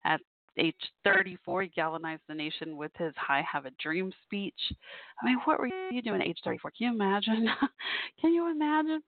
At 0.04 0.20
age 0.58 0.74
34, 1.04 1.62
he 1.62 1.68
galvanized 1.68 2.22
the 2.28 2.34
nation 2.34 2.76
with 2.76 2.90
his 2.98 3.12
I 3.28 3.42
Have 3.50 3.66
a 3.66 3.70
Dream 3.80 4.12
speech. 4.24 4.60
I 5.22 5.26
mean, 5.26 5.38
what 5.44 5.58
were 5.58 5.70
you 5.90 6.02
doing 6.02 6.20
at 6.20 6.26
age 6.26 6.38
34? 6.44 6.72
Can 6.72 6.86
you 6.88 6.94
imagine? 6.94 7.48
Can 8.20 8.32
you 8.32 8.50
imagine? 8.50 9.02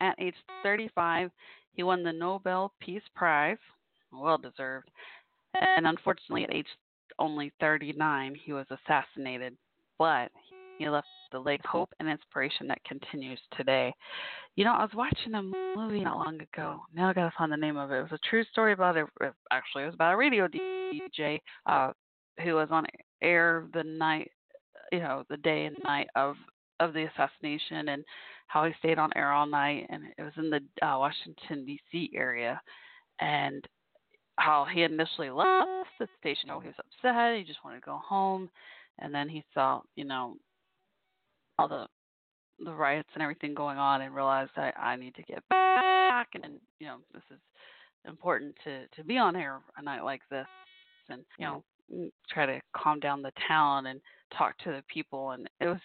At 0.00 0.16
age 0.18 0.34
35, 0.62 1.30
he 1.72 1.82
won 1.82 2.02
the 2.02 2.12
Nobel 2.12 2.72
Peace 2.80 3.02
Prize, 3.14 3.58
well 4.12 4.38
deserved. 4.38 4.90
And 5.54 5.86
unfortunately, 5.86 6.44
at 6.44 6.52
age 6.52 6.66
only 7.18 7.52
39, 7.60 8.36
he 8.44 8.52
was 8.52 8.66
assassinated. 8.70 9.56
But 9.98 10.30
he 10.78 10.88
left 10.88 11.06
the 11.32 11.38
lake 11.38 11.64
hope 11.64 11.90
and 11.98 12.08
inspiration 12.08 12.66
that 12.68 12.84
continues 12.84 13.40
today. 13.56 13.92
You 14.56 14.64
know, 14.64 14.72
I 14.72 14.82
was 14.82 14.90
watching 14.94 15.34
a 15.34 15.42
movie 15.42 16.00
not 16.00 16.18
long 16.18 16.40
ago. 16.40 16.80
Now 16.94 17.08
I 17.08 17.12
gotta 17.12 17.32
find 17.36 17.50
the 17.50 17.56
name 17.56 17.76
of 17.76 17.90
it. 17.90 17.98
It 17.98 18.02
was 18.02 18.12
a 18.12 18.28
true 18.28 18.44
story 18.52 18.72
about 18.72 18.96
a 18.96 19.06
actually 19.52 19.84
it 19.84 19.86
was 19.86 19.94
about 19.94 20.14
a 20.14 20.16
radio 20.16 20.48
DJ 20.48 21.40
uh, 21.66 21.92
who 22.42 22.54
was 22.54 22.68
on 22.70 22.86
air 23.22 23.66
the 23.72 23.84
night, 23.84 24.30
you 24.92 25.00
know, 25.00 25.24
the 25.30 25.36
day 25.38 25.66
and 25.66 25.76
night 25.84 26.08
of 26.16 26.36
of 26.80 26.92
the 26.92 27.04
assassination 27.04 27.88
and 27.88 28.04
how 28.48 28.64
he 28.64 28.72
stayed 28.78 28.98
on 28.98 29.10
air 29.16 29.32
all 29.32 29.46
night 29.46 29.86
and 29.90 30.02
it 30.18 30.22
was 30.22 30.32
in 30.36 30.50
the 30.50 30.60
uh, 30.86 30.98
Washington 30.98 31.64
D.C. 31.64 32.10
area 32.14 32.60
and 33.20 33.64
how 34.36 34.66
he 34.72 34.82
initially 34.82 35.30
left 35.30 35.68
the 36.00 36.08
station. 36.18 36.50
Oh, 36.50 36.60
he 36.60 36.68
was 36.68 36.76
upset. 36.78 37.38
He 37.38 37.44
just 37.44 37.64
wanted 37.64 37.80
to 37.80 37.86
go 37.86 38.00
home, 38.04 38.50
and 38.98 39.14
then 39.14 39.28
he 39.28 39.44
saw, 39.52 39.80
you 39.96 40.04
know, 40.04 40.36
all 41.58 41.68
the 41.68 41.86
the 42.64 42.72
riots 42.72 43.08
and 43.14 43.22
everything 43.22 43.52
going 43.52 43.78
on 43.78 44.02
and 44.02 44.14
realized 44.14 44.52
I, 44.56 44.72
I 44.78 44.96
need 44.96 45.14
to 45.16 45.22
get 45.24 45.42
back 45.50 46.28
and 46.34 46.60
you 46.78 46.86
know 46.86 46.98
this 47.12 47.22
is 47.32 47.40
important 48.08 48.54
to 48.62 48.86
to 48.94 49.04
be 49.04 49.18
on 49.18 49.34
air 49.34 49.58
a 49.76 49.82
night 49.82 50.04
like 50.04 50.22
this 50.30 50.46
and 51.08 51.24
you 51.38 51.46
know 51.46 51.64
mm, 51.92 52.10
try 52.30 52.46
to 52.46 52.60
calm 52.76 53.00
down 53.00 53.22
the 53.22 53.32
town 53.48 53.86
and 53.86 54.00
talk 54.38 54.56
to 54.58 54.70
the 54.70 54.82
people. 54.88 55.32
And 55.32 55.48
it 55.60 55.66
was 55.66 55.80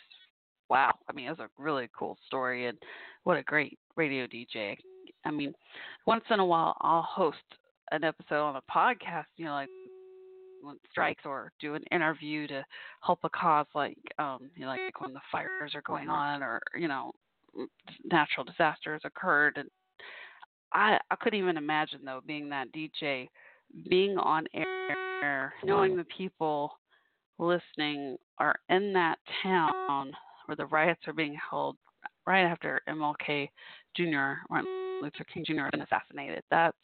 wow 0.70 0.94
i 1.10 1.14
mean 1.14 1.28
it 1.28 1.32
was 1.32 1.40
a 1.40 1.62
really 1.62 1.90
cool 1.98 2.18
story 2.26 2.68
and 2.68 2.78
what 3.24 3.38
a 3.38 3.44
great 3.44 3.78
radio 3.96 4.26
dj 4.28 4.78
i 5.26 5.32
mean 5.32 5.54
once 6.06 6.24
in 6.30 6.40
a 6.40 6.46
while 6.46 6.76
i'll 6.82 7.02
host 7.02 7.38
an 7.92 8.04
episode 8.04 8.44
on 8.44 8.56
a 8.56 8.72
podcast 8.72 9.26
you 9.36 9.46
know 9.46 9.52
like 9.54 9.70
strikes 10.92 11.24
or 11.26 11.52
do 11.60 11.76
an 11.76 11.84
interview 11.92 12.48
to 12.48 12.64
help 13.02 13.20
a 13.24 13.30
cause 13.30 13.66
like 13.76 13.98
um 14.18 14.50
you 14.56 14.62
know, 14.62 14.68
like 14.68 15.02
when 15.02 15.14
the 15.14 15.22
fires 15.32 15.74
are 15.76 15.84
going 15.84 16.10
on 16.10 16.44
or 16.44 16.62
you 16.76 16.88
know 16.88 17.12
natural 18.12 18.44
disasters 18.44 19.02
occurred 19.04 19.58
and 19.58 19.70
I 20.74 20.98
I 21.10 21.16
couldn't 21.16 21.40
even 21.40 21.58
imagine 21.58 22.02
though 22.04 22.22
being 22.26 22.50
that 22.50 22.72
DJ 22.74 23.28
being 23.90 24.18
on 24.18 24.46
air 24.54 25.54
knowing 25.64 25.96
the 25.96 26.06
people 26.06 26.72
listening 27.38 28.18
are 28.38 28.56
in 28.70 28.94
that 28.94 29.18
town 29.44 30.12
where 30.46 30.56
the 30.56 30.66
riots 30.66 31.02
are 31.08 31.14
being 31.14 31.38
held 31.50 31.78
right 32.26 32.44
after 32.44 32.82
MLK 32.88 33.50
Jr. 33.96 34.42
Martin 34.50 35.00
Luther 35.02 35.26
King 35.34 35.44
Jr. 35.46 35.62
had 35.64 35.72
been 35.72 35.82
assassinated. 35.82 36.44
That's 36.52 36.76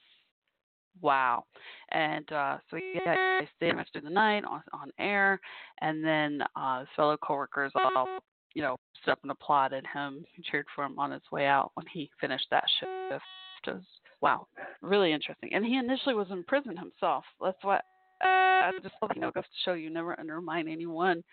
wow. 1.01 1.43
And 1.91 2.29
uh, 2.31 2.57
so 2.69 2.77
yeah, 2.77 3.15
I 3.15 3.47
stayed 3.55 3.75
much 3.75 3.87
through 3.91 4.01
the 4.01 4.09
night 4.09 4.43
on, 4.45 4.61
on 4.73 4.91
air, 4.99 5.39
and 5.81 6.03
then 6.03 6.41
uh, 6.55 6.79
his 6.79 6.89
fellow 6.95 7.17
coworkers 7.17 7.71
all, 7.75 8.19
you 8.53 8.61
know, 8.61 8.77
stood 9.01 9.11
up 9.11 9.19
and 9.23 9.31
applauded 9.31 9.85
him, 9.93 10.25
cheered 10.49 10.65
for 10.75 10.83
him 10.83 10.97
on 10.99 11.11
his 11.11 11.21
way 11.31 11.45
out 11.45 11.71
when 11.75 11.85
he 11.91 12.09
finished 12.19 12.47
that 12.51 12.63
shift. 12.79 13.23
Was, 13.67 13.81
wow, 14.21 14.47
really 14.81 15.11
interesting. 15.11 15.53
And 15.53 15.65
he 15.65 15.77
initially 15.77 16.13
was 16.13 16.27
in 16.29 16.43
prison 16.43 16.77
himself. 16.77 17.23
That's 17.41 17.63
what 17.63 17.81
uh, 18.23 18.27
I 18.27 18.71
just 18.81 18.95
you 19.15 19.21
know 19.21 19.31
goes 19.31 19.43
to 19.43 19.49
show 19.63 19.73
you 19.73 19.89
never 19.89 20.19
undermine 20.19 20.67
anyone, 20.67 21.23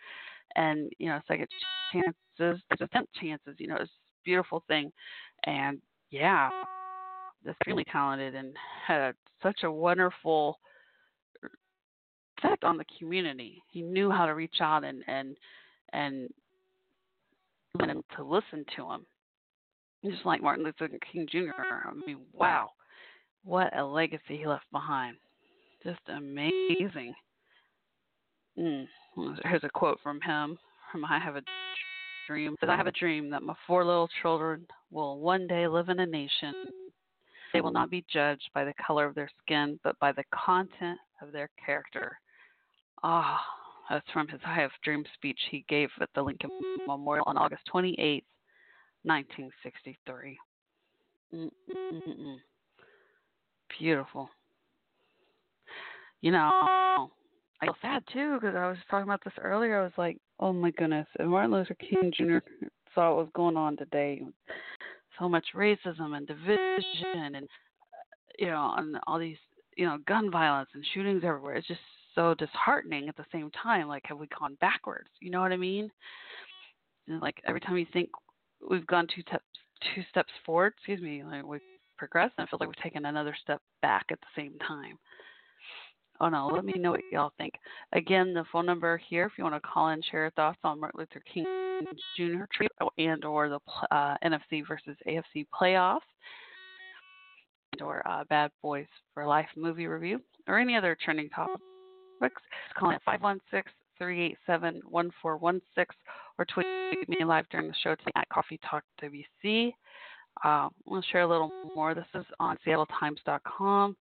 and 0.56 0.90
you 0.98 1.08
know 1.08 1.20
second 1.28 1.48
chances, 1.92 2.62
tenth 2.92 3.08
chances. 3.20 3.56
You 3.58 3.68
know, 3.68 3.76
it's 3.76 3.90
a 3.90 4.24
beautiful 4.24 4.64
thing, 4.66 4.90
and 5.44 5.80
yeah, 6.10 6.50
extremely 7.48 7.84
talented 7.84 8.34
and 8.34 8.54
had 8.86 9.14
such 9.42 9.62
a 9.64 9.70
wonderful 9.70 10.58
effect 12.38 12.64
on 12.64 12.76
the 12.76 12.84
community. 12.98 13.62
He 13.70 13.82
knew 13.82 14.10
how 14.10 14.26
to 14.26 14.34
reach 14.34 14.56
out 14.60 14.84
and 14.84 15.02
and 15.06 15.36
and 15.92 16.28
to 18.16 18.22
listen 18.22 18.64
to 18.76 18.90
him. 18.90 19.06
Just 20.04 20.26
like 20.26 20.42
Martin 20.42 20.64
Luther 20.64 20.88
King 21.12 21.26
Jr. 21.30 21.50
I 21.60 21.92
mean, 22.06 22.18
wow, 22.32 22.70
what 23.44 23.76
a 23.76 23.84
legacy 23.84 24.38
he 24.38 24.46
left 24.46 24.64
behind. 24.72 25.16
Just 25.84 26.00
amazing. 26.08 27.14
Mm. 28.58 28.86
Here's 29.44 29.64
a 29.64 29.68
quote 29.68 29.98
from 30.02 30.20
him 30.20 30.58
from 30.90 31.04
I 31.04 31.18
Have 31.18 31.36
a 31.36 31.42
Dream. 32.26 32.56
I 32.62 32.76
have 32.76 32.86
a 32.86 32.92
dream 32.92 33.30
that 33.30 33.42
my 33.42 33.54
four 33.66 33.84
little 33.84 34.08
children 34.22 34.66
will 34.90 35.18
one 35.18 35.46
day 35.46 35.66
live 35.66 35.88
in 35.88 35.98
a 36.00 36.06
nation 36.06 36.54
they 37.52 37.60
will 37.60 37.72
not 37.72 37.90
be 37.90 38.04
judged 38.12 38.48
by 38.54 38.64
the 38.64 38.74
color 38.84 39.06
of 39.06 39.14
their 39.14 39.30
skin, 39.42 39.78
but 39.84 39.98
by 39.98 40.12
the 40.12 40.24
content 40.34 40.98
of 41.20 41.32
their 41.32 41.48
character. 41.64 42.18
Ah, 43.02 43.40
oh, 43.40 43.84
that's 43.90 44.10
from 44.12 44.28
his 44.28 44.40
I 44.46 44.54
Have 44.54 44.70
Dream 44.84 45.04
speech 45.14 45.38
he 45.50 45.64
gave 45.68 45.88
at 46.00 46.08
the 46.14 46.22
Lincoln 46.22 46.50
Memorial 46.86 47.24
on 47.26 47.36
August 47.36 47.62
28, 47.70 48.24
1963. 49.04 50.38
Mm-mm-mm. 51.34 52.36
Beautiful. 53.78 54.28
You 56.20 56.30
know, 56.30 56.50
I 57.60 57.66
feel 57.66 57.76
sad 57.82 58.02
too 58.12 58.38
because 58.40 58.54
I 58.54 58.68
was 58.68 58.76
talking 58.90 59.08
about 59.08 59.24
this 59.24 59.32
earlier. 59.40 59.80
I 59.80 59.84
was 59.84 59.92
like, 59.96 60.18
oh 60.38 60.52
my 60.52 60.70
goodness, 60.72 61.06
if 61.18 61.26
Martin 61.26 61.50
Luther 61.50 61.74
King 61.74 62.12
Jr. 62.16 62.38
saw 62.94 63.08
what 63.14 63.24
was 63.24 63.32
going 63.34 63.56
on 63.56 63.76
today, 63.76 64.22
so 65.22 65.28
much 65.28 65.46
racism 65.54 66.16
and 66.16 66.26
division 66.26 67.36
and 67.36 67.48
you 68.38 68.46
know 68.46 68.74
and 68.76 68.96
all 69.06 69.18
these 69.18 69.36
you 69.76 69.86
know 69.86 69.98
gun 70.06 70.30
violence 70.30 70.68
and 70.74 70.84
shootings 70.92 71.22
everywhere 71.24 71.54
it's 71.54 71.68
just 71.68 71.80
so 72.14 72.34
disheartening 72.34 73.08
at 73.08 73.16
the 73.16 73.24
same 73.30 73.50
time 73.50 73.86
like 73.86 74.02
have 74.04 74.18
we 74.18 74.26
gone 74.38 74.56
backwards 74.60 75.08
you 75.20 75.30
know 75.30 75.40
what 75.40 75.52
i 75.52 75.56
mean 75.56 75.90
and 77.08 77.20
like 77.20 77.36
every 77.46 77.60
time 77.60 77.76
you 77.76 77.86
think 77.92 78.08
we've 78.68 78.86
gone 78.86 79.06
two 79.14 79.22
steps 79.22 79.44
two 79.94 80.02
steps 80.10 80.32
forward 80.44 80.72
excuse 80.76 81.00
me 81.00 81.22
like 81.24 81.44
we've 81.44 81.60
progressed, 82.02 82.34
and 82.36 82.44
it 82.44 82.50
feels 82.50 82.58
like 82.58 82.68
we've 82.68 82.82
taken 82.82 83.06
another 83.06 83.36
step 83.40 83.62
back 83.80 84.06
at 84.10 84.18
the 84.20 84.26
same 84.42 84.58
time. 84.66 84.98
Oh 86.20 86.28
no, 86.28 86.48
let 86.48 86.64
me 86.64 86.72
know 86.76 86.90
what 86.90 87.00
y'all 87.12 87.32
think. 87.38 87.54
Again, 87.92 88.34
the 88.34 88.44
phone 88.50 88.66
number 88.66 89.00
here, 89.08 89.24
if 89.26 89.32
you 89.38 89.44
want 89.44 89.54
to 89.54 89.60
call 89.60 89.90
in, 89.90 90.02
share 90.02 90.22
your 90.22 90.30
thoughts 90.32 90.58
on 90.64 90.80
Martin 90.80 90.98
Luther 90.98 91.22
King 91.32 91.46
Jr. 92.16 92.44
trio 92.52 92.90
and 92.98 93.24
or 93.24 93.48
the 93.48 93.58
uh, 93.90 94.16
NFC 94.24 94.66
versus 94.66 94.96
AFC 95.06 95.46
playoffs, 95.58 96.00
and 97.72 97.82
or 97.82 98.06
uh, 98.06 98.24
Bad 98.28 98.50
Boys 98.62 98.86
for 99.14 99.26
Life 99.26 99.48
movie 99.56 99.86
review, 99.86 100.20
or 100.48 100.58
any 100.58 100.76
other 100.76 100.96
trending 101.02 101.28
topics. 101.30 101.60
Call 102.78 102.92
at 102.92 103.02
516 103.04 103.72
387 103.98 104.82
1416 104.88 105.86
or 106.38 106.44
tweet 106.44 106.66
me 107.08 107.24
live 107.24 107.48
during 107.50 107.68
the 107.68 107.74
show 107.82 107.94
today 107.94 108.10
at 108.16 108.28
Coffee 108.28 108.58
Talk 108.68 108.84
WC. 109.02 109.72
Uh, 110.44 110.68
we'll 110.86 111.02
share 111.12 111.22
a 111.22 111.28
little 111.28 111.50
more. 111.74 111.94
This 111.94 112.06
is 112.14 112.24
on 112.40 112.56
SeattleTimes.com 112.66 113.96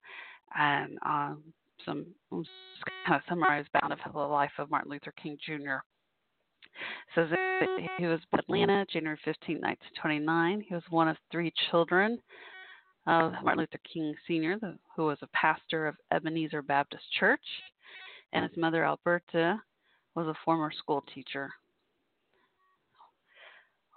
and 0.58 0.98
um, 1.04 1.42
some 1.84 2.06
kind 2.30 3.16
of 3.16 3.20
summarize 3.28 3.66
bound 3.80 3.92
of 3.92 3.98
the 4.12 4.18
life 4.18 4.52
of 4.58 4.70
Martin 4.70 4.90
Luther 4.90 5.12
King 5.20 5.36
Jr. 5.44 5.78
Says 7.14 7.28
he 7.98 8.06
was 8.06 8.20
in 8.32 8.38
Atlanta, 8.38 8.86
January 8.86 9.18
15, 9.24 9.56
1929. 9.56 10.64
He 10.68 10.74
was 10.74 10.82
one 10.90 11.08
of 11.08 11.16
three 11.30 11.52
children 11.70 12.18
of 13.06 13.32
Martin 13.42 13.60
Luther 13.60 13.80
King 13.92 14.14
Sr., 14.26 14.58
who 14.94 15.06
was 15.06 15.18
a 15.22 15.26
pastor 15.28 15.86
of 15.88 15.96
Ebenezer 16.12 16.62
Baptist 16.62 17.04
Church, 17.18 17.40
and 18.32 18.44
his 18.44 18.56
mother 18.56 18.84
Alberta 18.84 19.60
was 20.14 20.28
a 20.28 20.34
former 20.44 20.70
school 20.70 21.02
teacher. 21.12 21.50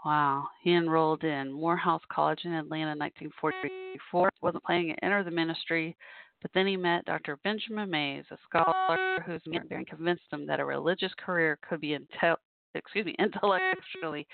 Wow. 0.04 0.48
He 0.62 0.74
enrolled 0.74 1.24
in 1.24 1.52
Morehouse 1.52 2.02
College 2.12 2.42
in 2.44 2.54
Atlanta 2.54 2.92
in 2.92 3.00
1944. 3.00 4.30
Wasn't 4.42 4.64
planning 4.64 4.88
to 4.94 5.06
enter 5.06 5.24
the 5.24 5.32
ministry, 5.32 5.96
but 6.42 6.52
then 6.54 6.68
he 6.68 6.76
met 6.76 7.06
Dr. 7.06 7.38
Benjamin 7.44 7.90
Mays, 7.90 8.26
a 8.32 8.38
scholar 8.50 9.22
whose 9.26 9.42
mentoring 9.48 9.88
convinced 9.88 10.24
him 10.32 10.46
that 10.48 10.60
a 10.60 10.66
religious 10.66 11.14
career 11.18 11.58
could 11.68 11.80
be 11.80 11.98
intel- 11.98 12.36
excuse 12.76 13.06
me, 13.06 13.16
intellectually 13.20 14.28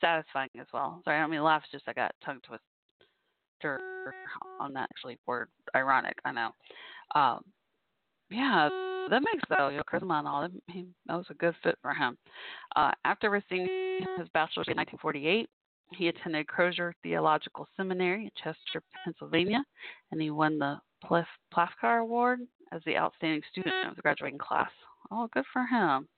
satisfying 0.00 0.50
as 0.60 0.66
well. 0.72 1.00
Sorry, 1.04 1.16
I 1.16 1.20
don't 1.20 1.30
mean 1.30 1.42
laugh, 1.42 1.62
it's 1.64 1.72
just 1.72 1.88
I 1.88 1.92
got 1.92 2.14
tongue 2.24 2.40
twister 2.46 3.80
on 4.60 4.72
that 4.74 4.88
actually 4.90 5.18
word. 5.26 5.48
Ironic, 5.74 6.16
I 6.24 6.32
know. 6.32 6.50
Um, 7.14 7.40
yeah, 8.30 8.68
that 9.10 9.22
makes 9.22 9.44
though, 9.48 9.68
you 9.68 9.78
know, 9.78 9.82
charisma 9.90 10.18
and 10.18 10.28
all. 10.28 10.42
That, 10.42 10.84
that 11.06 11.16
was 11.16 11.26
a 11.30 11.34
good 11.34 11.54
fit 11.62 11.78
for 11.80 11.94
him. 11.94 12.16
Uh, 12.74 12.90
after 13.04 13.30
receiving 13.30 13.66
his 14.18 14.28
bachelor's 14.34 14.68
in 14.68 14.76
1948, 14.76 15.48
he 15.92 16.08
attended 16.08 16.46
Crozer 16.48 16.92
Theological 17.02 17.68
Seminary 17.76 18.24
in 18.24 18.30
Chester, 18.42 18.82
Pennsylvania, 19.04 19.62
and 20.10 20.20
he 20.20 20.30
won 20.30 20.58
the 20.58 20.78
Plef- 21.04 21.24
Plafker 21.54 22.00
Award 22.00 22.40
as 22.72 22.82
the 22.84 22.96
outstanding 22.96 23.42
student 23.52 23.88
of 23.88 23.94
the 23.94 24.02
graduating 24.02 24.38
class. 24.38 24.70
Oh, 25.10 25.28
good 25.32 25.44
for 25.52 25.64
him. 25.64 26.08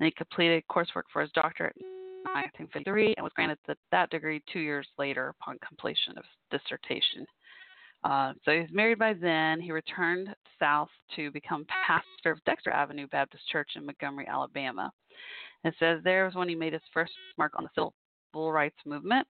And 0.00 0.06
he 0.06 0.10
completed 0.12 0.62
coursework 0.70 1.04
for 1.12 1.22
his 1.22 1.30
doctorate 1.32 1.76
in 1.76 1.86
1953 2.32 3.14
and 3.16 3.24
was 3.24 3.32
granted 3.34 3.58
the, 3.66 3.76
that 3.90 4.10
degree 4.10 4.42
two 4.52 4.60
years 4.60 4.86
later 4.98 5.34
upon 5.40 5.58
completion 5.66 6.16
of 6.16 6.24
his 6.24 6.60
dissertation. 6.60 7.26
Uh, 8.04 8.32
so 8.44 8.52
he 8.52 8.60
was 8.60 8.70
married 8.72 8.98
by 8.98 9.12
then. 9.12 9.60
He 9.60 9.72
returned 9.72 10.34
south 10.58 10.90
to 11.16 11.30
become 11.32 11.66
pastor 11.86 12.32
of 12.32 12.44
Dexter 12.44 12.70
Avenue 12.70 13.08
Baptist 13.08 13.48
Church 13.48 13.70
in 13.74 13.84
Montgomery, 13.84 14.26
Alabama. 14.28 14.92
It 15.64 15.74
says 15.80 16.00
there 16.04 16.24
was 16.24 16.34
when 16.34 16.48
he 16.48 16.54
made 16.54 16.72
his 16.72 16.82
first 16.94 17.12
mark 17.36 17.52
on 17.56 17.64
the 17.64 17.70
civil 17.74 18.52
rights 18.52 18.76
movement 18.86 19.26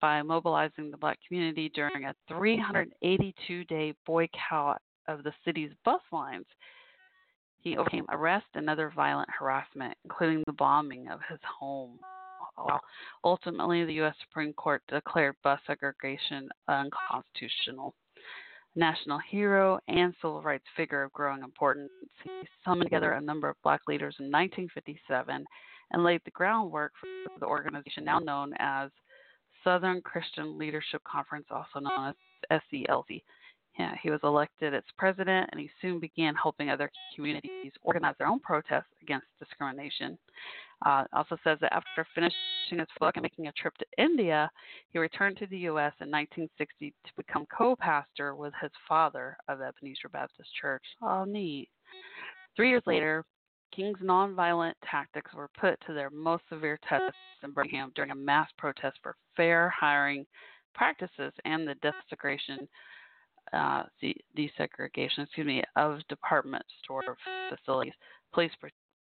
by 0.00 0.22
mobilizing 0.22 0.90
the 0.90 0.96
black 0.96 1.18
community 1.26 1.70
during 1.74 2.04
a 2.04 2.14
382 2.28 3.64
day 3.64 3.94
boycott 4.06 4.80
of 5.08 5.22
the 5.22 5.32
city's 5.44 5.70
bus 5.84 6.00
lines. 6.12 6.46
He 7.64 7.78
overcame 7.78 8.04
arrest 8.10 8.46
and 8.54 8.68
other 8.68 8.92
violent 8.94 9.30
harassment, 9.30 9.96
including 10.04 10.42
the 10.46 10.52
bombing 10.52 11.08
of 11.08 11.20
his 11.28 11.40
home. 11.58 11.98
Ultimately, 13.24 13.84
the 13.84 13.94
U.S. 13.94 14.14
Supreme 14.20 14.52
Court 14.52 14.82
declared 14.88 15.34
bus 15.42 15.58
segregation 15.66 16.48
unconstitutional 16.68 17.94
national 18.76 19.18
hero 19.30 19.78
and 19.88 20.14
civil 20.20 20.42
rights 20.42 20.64
figure 20.76 21.04
of 21.04 21.12
growing 21.12 21.42
importance. 21.42 21.90
He 22.22 22.30
summoned 22.64 22.86
together 22.86 23.12
a 23.12 23.20
number 23.20 23.48
of 23.48 23.56
black 23.62 23.82
leaders 23.88 24.16
in 24.18 24.26
1957 24.26 25.44
and 25.90 26.04
laid 26.04 26.20
the 26.24 26.30
groundwork 26.32 26.92
for 27.00 27.38
the 27.38 27.46
organization 27.46 28.04
now 28.04 28.18
known 28.18 28.52
as 28.58 28.90
Southern 29.62 30.02
Christian 30.02 30.58
Leadership 30.58 31.02
Conference, 31.04 31.46
also 31.50 31.80
known 31.80 32.14
as 32.50 32.60
SCLC. 32.72 33.22
Yeah, 33.78 33.94
he 34.02 34.10
was 34.10 34.20
elected 34.22 34.72
its 34.72 34.86
president, 34.96 35.48
and 35.50 35.60
he 35.60 35.68
soon 35.82 35.98
began 35.98 36.34
helping 36.36 36.70
other 36.70 36.90
communities 37.14 37.72
organize 37.82 38.14
their 38.18 38.28
own 38.28 38.38
protests 38.38 38.84
against 39.02 39.26
discrimination. 39.38 40.16
Uh, 40.86 41.04
also 41.12 41.36
says 41.42 41.58
that 41.60 41.72
after 41.72 42.06
finishing 42.14 42.38
his 42.70 42.86
book 43.00 43.16
and 43.16 43.22
making 43.22 43.46
a 43.46 43.52
trip 43.52 43.74
to 43.78 43.86
India, 43.98 44.50
he 44.90 44.98
returned 44.98 45.36
to 45.38 45.46
the 45.46 45.58
U.S. 45.58 45.92
in 46.00 46.10
1960 46.10 46.90
to 47.04 47.10
become 47.16 47.46
co-pastor 47.56 48.34
with 48.34 48.52
his 48.60 48.70
father 48.88 49.36
of 49.48 49.60
Ebenezer 49.60 50.08
Baptist 50.12 50.50
Church. 50.60 50.84
Oh, 51.02 51.24
neat. 51.24 51.68
Three 52.54 52.68
years 52.68 52.82
later, 52.86 53.24
King's 53.74 53.98
nonviolent 53.98 54.74
tactics 54.88 55.32
were 55.34 55.50
put 55.58 55.80
to 55.86 55.94
their 55.94 56.10
most 56.10 56.44
severe 56.48 56.78
test 56.88 57.14
in 57.42 57.50
Birmingham 57.50 57.92
during 57.94 58.12
a 58.12 58.14
mass 58.14 58.48
protest 58.56 58.98
for 59.02 59.16
fair 59.36 59.68
hiring 59.70 60.24
practices 60.74 61.32
and 61.44 61.66
the 61.66 61.74
desegregation, 61.76 62.68
uh, 63.52 63.84
desegregation, 64.36 65.20
excuse 65.20 65.46
me, 65.46 65.62
of 65.76 66.00
department 66.08 66.64
store 66.82 67.16
facilities. 67.50 67.92
Police 68.32 68.52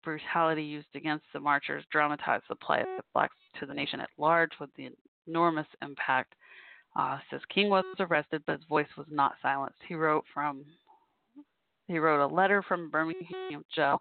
brutality 0.04 0.64
used 0.64 0.88
against 0.96 1.26
the 1.34 1.40
marchers 1.40 1.84
dramatized 1.92 2.46
the 2.50 2.56
plight 2.56 2.82
of 2.82 3.06
blacks 3.14 3.36
to 3.60 3.66
the 3.66 3.74
nation 3.74 4.00
at 4.00 4.10
large 4.18 4.52
with 4.60 4.70
the 4.76 4.90
enormous 5.28 5.68
impact. 5.82 6.34
Uh, 6.96 7.20
says 7.30 7.42
King 7.54 7.70
was 7.70 7.86
arrested, 8.00 8.44
but 8.46 8.58
his 8.58 8.68
voice 8.68 8.88
was 8.98 9.08
not 9.10 9.36
silenced. 9.42 9.80
He 9.88 9.96
wrote 9.96 10.26
from 10.34 10.66
he 11.88 12.00
wrote 12.00 12.24
a 12.24 12.34
letter 12.34 12.64
from 12.64 12.90
Birmingham 12.90 13.66
jail, 13.76 14.00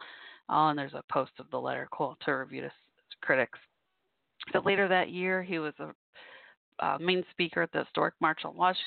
oh, 0.48 0.68
and 0.68 0.78
there's 0.78 0.94
a 0.94 1.02
post 1.12 1.32
of 1.38 1.50
the 1.50 1.58
letter, 1.58 1.88
cool, 1.92 2.16
to 2.24 2.32
review 2.32 2.62
to 2.62 2.70
critics. 3.20 3.58
But 4.52 4.64
later 4.64 4.86
that 4.88 5.10
year, 5.10 5.42
he 5.42 5.58
was 5.58 5.74
a 5.80 5.90
uh, 6.84 6.98
main 7.00 7.24
speaker 7.30 7.62
at 7.62 7.72
the 7.72 7.80
historic 7.80 8.14
March 8.20 8.40
on 8.44 8.56
Washington, 8.56 8.86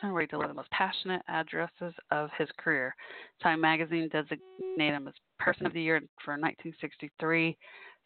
where 0.00 0.22
he 0.22 0.26
delivered 0.26 0.50
the 0.50 0.54
most 0.54 0.70
passionate 0.70 1.22
addresses 1.28 1.94
of 2.10 2.30
his 2.36 2.48
career. 2.58 2.94
Time 3.42 3.60
magazine 3.60 4.08
designated 4.10 4.40
him 4.78 5.08
as 5.08 5.14
Person 5.38 5.66
of 5.66 5.72
the 5.72 5.82
Year 5.82 6.00
for 6.24 6.32
1963. 6.32 7.48
A 7.48 7.56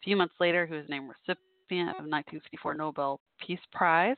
few 0.03 0.15
months 0.15 0.35
later, 0.39 0.65
he 0.65 0.75
was 0.75 0.85
named 0.89 1.09
recipient 1.09 1.89
of 1.89 2.05
1964 2.05 2.75
Nobel 2.75 3.19
Peace 3.45 3.59
Prize. 3.71 4.17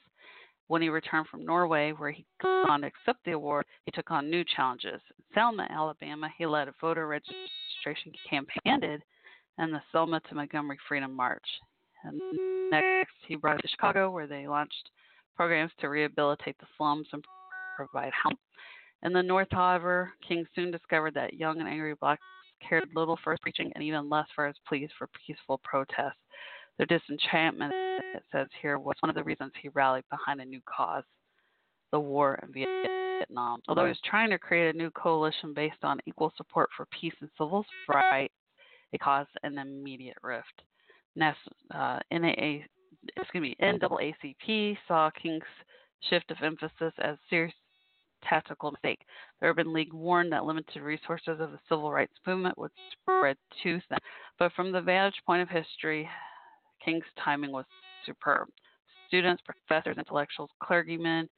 When 0.68 0.82
he 0.82 0.90
returned 0.90 1.28
from 1.28 1.46
Norway, 1.46 1.92
where 1.92 2.12
he 2.12 2.26
on 2.44 2.82
to 2.82 2.88
accept 2.88 3.26
the 3.26 3.32
award, 3.32 3.66
he 3.86 3.92
took 3.92 4.10
on 4.10 4.30
new 4.30 4.44
challenges. 4.56 5.02
In 5.18 5.24
Selma, 5.34 5.68
Alabama, 5.70 6.30
he 6.38 6.46
led 6.46 6.68
a 6.68 6.74
voter 6.80 7.08
registration 7.08 8.14
campaign 8.30 9.02
and 9.58 9.74
the 9.74 9.82
Selma 9.92 10.22
to 10.30 10.36
Montgomery 10.36 10.78
Freedom 10.88 11.14
March. 11.14 11.46
And 12.04 12.22
next, 12.72 13.16
he 13.28 13.36
brought 13.36 13.62
to 13.62 13.68
Chicago, 13.68 14.12
where 14.12 14.28
they 14.28 14.48
launched 14.48 14.90
programs 15.36 15.72
to 15.80 15.90
rehabilitate 15.90 16.58
the 16.60 16.68
slums 16.78 17.08
and 17.12 17.24
provide 17.88 18.12
help. 18.22 18.38
In 19.04 19.14
the 19.14 19.24
North, 19.24 19.48
however, 19.52 20.14
King 20.28 20.46
soon 20.54 20.72
discovered 20.72 21.14
that 21.16 21.34
young 21.34 21.60
and 21.60 21.68
angry 21.68 21.96
blacks 21.96 22.22
cared 22.68 22.88
little 22.96 23.18
for 23.24 23.32
his 23.32 23.40
preaching 23.42 23.72
and 23.74 23.84
even 23.84 24.10
less 24.10 24.28
for 24.36 24.48
his 24.48 24.56
pleas 24.68 24.90
for 24.98 25.10
peaceful 25.26 25.60
protest. 25.64 26.18
Their 26.78 26.86
disenchantment, 26.86 27.74
it 27.74 28.24
says 28.32 28.48
here, 28.62 28.78
was 28.78 28.96
one 29.02 29.10
of 29.10 29.16
the 29.16 29.24
reasons 29.24 29.52
he 29.62 29.70
rallied 29.70 30.06
behind 30.10 30.42
a 30.42 30.46
new 30.46 30.62
cause 30.68 31.04
the 31.92 32.00
war 32.00 32.40
in 32.42 32.54
Vietnam. 32.54 33.60
Although 33.68 33.84
he 33.84 33.90
was 33.90 34.00
trying 34.06 34.30
to 34.30 34.40
create 34.40 34.74
a 34.74 34.78
new 34.78 34.90
coalition 34.92 35.54
based 35.54 35.84
on 35.84 36.00
equal 36.06 36.34
support 36.38 36.70
for 36.76 36.88
peace 37.00 37.14
and 37.22 37.30
civil 37.38 37.66
rights, 37.88 38.34
it 38.94 39.02
caused 39.02 39.30
an 39.44 39.58
immediate 39.58 40.18
rift. 40.24 40.62
uh, 41.74 42.00
NAA, 42.12 42.60
excuse 43.18 43.42
me, 43.42 43.56
NAACP 43.62 44.78
saw 44.88 45.10
King's 45.22 45.44
shift 46.10 46.32
of 46.32 46.38
emphasis 46.42 46.94
as 47.00 47.18
serious 47.30 47.54
tactical 48.28 48.72
mistake. 48.72 49.00
The 49.40 49.48
Urban 49.48 49.74
League 49.74 49.94
warned 49.94 50.32
that 50.32 50.46
limited 50.46 50.82
resources 50.82 51.40
of 51.40 51.52
the 51.52 51.60
civil 51.70 51.92
rights 51.92 52.14
movement 52.26 52.58
would 52.58 52.72
spread 52.92 53.38
too 53.62 53.80
thin. 53.90 53.98
But 54.40 54.52
from 54.54 54.72
the 54.72 54.82
vantage 54.82 55.22
point 55.26 55.42
of 55.42 55.50
history, 55.50 56.10
King's 56.84 57.06
timing 57.24 57.52
was 57.52 57.66
superb. 58.06 58.48
Students, 59.08 59.42
professors, 59.46 59.98
intellectuals, 59.98 60.50
clergymen, 60.64 61.30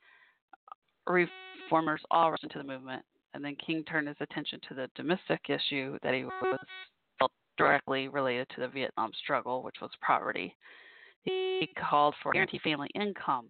reformers 1.08 2.02
all 2.12 2.32
rushed 2.32 2.44
into 2.44 2.60
the 2.60 2.64
movement. 2.64 3.04
And 3.34 3.44
then 3.44 3.56
King 3.56 3.84
turned 3.84 4.08
his 4.08 4.18
attention 4.20 4.60
to 4.70 4.76
the 4.76 4.90
domestic 4.96 5.42
issue 5.50 5.98
that 6.04 6.14
he 6.14 6.24
was 6.26 6.60
felt 7.18 7.32
directly 7.58 8.08
related 8.08 8.48
to 8.50 8.62
the 8.62 8.68
Vietnam 8.68 9.12
struggle, 9.24 9.64
which 9.64 9.78
was 9.82 9.90
poverty. 10.06 10.56
He 11.24 11.68
called 11.90 12.14
for 12.22 12.32
guaranteed 12.32 12.62
family 12.62 12.90
income. 12.94 13.50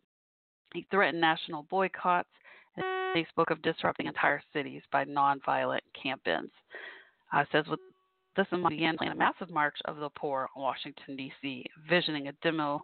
He 0.74 0.88
threatened 0.90 1.20
national 1.20 1.64
boycotts 1.64 2.30
They 2.76 3.26
spoke 3.30 3.52
of 3.52 3.62
disrupting 3.62 4.08
entire 4.08 4.42
cities 4.54 4.82
by 4.92 5.06
nonviolent 5.06 5.82
campaigns. 6.02 6.52
Uh, 7.32 7.44
says 7.52 7.66
with 7.70 7.80
this 8.36 8.48
in 8.52 8.62
mind, 8.62 8.76
began 8.76 8.98
planning 8.98 9.16
a 9.16 9.20
massive 9.20 9.52
march 9.52 9.78
of 9.86 9.98
the 9.98 10.10
poor 10.10 10.50
on 10.56 10.64
Washington 10.64 11.16
D.C., 11.16 11.66
visioning 11.88 12.28
a 12.28 12.32
demo 12.42 12.82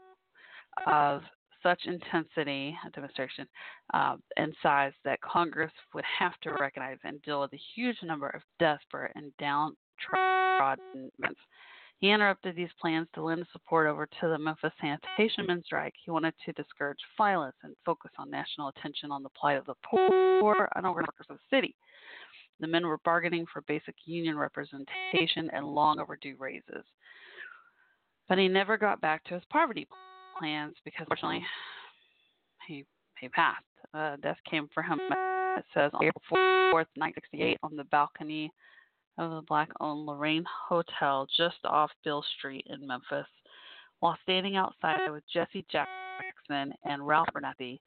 of 0.86 1.22
such 1.64 1.82
intensity, 1.86 2.78
a 2.86 2.90
demonstration, 2.92 3.48
uh, 3.94 4.16
and 4.38 4.54
size 4.62 4.94
that 5.04 5.20
Congress 5.22 5.72
would 5.94 6.06
have 6.20 6.34
to 6.42 6.54
recognize 6.60 6.98
and 7.04 7.22
deal 7.24 7.42
with 7.42 7.52
a 7.54 7.60
huge 7.76 7.98
number 8.04 8.30
of 8.30 8.42
desperate 8.60 9.12
and 9.16 9.32
downtrodden 9.40 11.12
he 12.00 12.12
interrupted 12.12 12.56
these 12.56 12.70
plans 12.80 13.08
to 13.14 13.22
lend 13.22 13.46
support 13.52 13.86
over 13.86 14.06
to 14.06 14.28
the 14.30 14.38
Memphis 14.38 14.72
sanitation 14.80 15.46
men 15.46 15.62
strike. 15.66 15.94
He 16.04 16.12
wanted 16.12 16.34
to 16.46 16.54
discourage 16.54 17.00
violence 17.18 17.56
and 17.64 17.76
focus 17.86 18.12
on 18.18 18.30
national 18.30 18.70
attention 18.70 19.12
on 19.12 19.22
the 19.22 19.30
plight 19.30 19.58
of 19.58 19.66
the 19.66 19.76
poor 19.84 20.70
and 20.76 20.86
workers 20.88 21.26
of 21.30 21.38
the 21.38 21.56
city. 21.56 21.76
The 22.62 22.68
men 22.68 22.88
were 22.88 23.00
bargaining 23.04 23.46
for 23.52 23.62
basic 23.64 23.96
union 24.06 24.38
representation 24.38 25.50
and 25.52 25.66
long 25.66 26.00
overdue 26.00 26.36
raises. 26.40 26.86
But 28.30 28.38
he 28.38 28.48
never 28.48 28.78
got 28.78 29.02
back 29.02 29.24
to 29.26 29.34
his 29.34 29.44
poverty 29.52 29.86
plans 30.38 30.76
because, 30.86 31.06
fortunately, 31.08 31.44
he, 32.66 32.86
he 33.20 33.28
passed. 33.28 33.64
Uh, 33.94 34.16
death 34.22 34.38
came 34.50 34.70
for 34.74 34.84
him, 34.84 35.00
it 35.58 35.66
says, 35.74 35.92
on 35.94 36.06
April 36.06 36.22
4th, 36.32 36.88
1968, 36.96 37.58
on 37.64 37.76
the 37.76 37.84
balcony 37.86 38.52
of 39.20 39.32
the 39.32 39.42
black 39.42 39.70
owned 39.82 40.06
Lorraine 40.06 40.46
Hotel 40.68 41.28
just 41.36 41.58
off 41.66 41.92
Beale 42.04 42.24
Street 42.38 42.66
in 42.70 42.88
Memphis. 42.88 43.28
While 44.00 44.18
standing 44.24 44.56
outside 44.56 45.12
with 45.12 45.24
Jesse 45.32 45.66
Jackson 45.70 46.74
and 46.86 47.06
Ralph 47.06 47.28
Abernathy, 47.36 47.82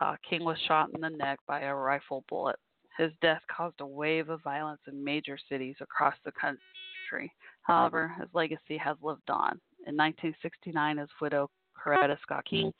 uh, 0.00 0.16
King 0.28 0.44
was 0.44 0.58
shot 0.68 0.90
in 0.94 1.00
the 1.00 1.08
neck 1.08 1.38
by 1.48 1.60
a 1.60 1.74
rifle 1.74 2.24
bullet. 2.28 2.56
His 2.98 3.10
death 3.22 3.40
caused 3.54 3.80
a 3.80 3.86
wave 3.86 4.28
of 4.28 4.42
violence 4.42 4.80
in 4.86 5.02
major 5.02 5.38
cities 5.48 5.76
across 5.80 6.14
the 6.24 6.32
country. 6.32 7.32
However, 7.62 8.14
his 8.20 8.28
legacy 8.34 8.76
has 8.76 8.96
lived 9.02 9.30
on. 9.30 9.60
In 9.86 9.96
1969, 9.96 10.98
his 10.98 11.08
widow, 11.20 11.50
Coretta 11.76 12.16
Scott 12.22 12.44
King, 12.44 12.72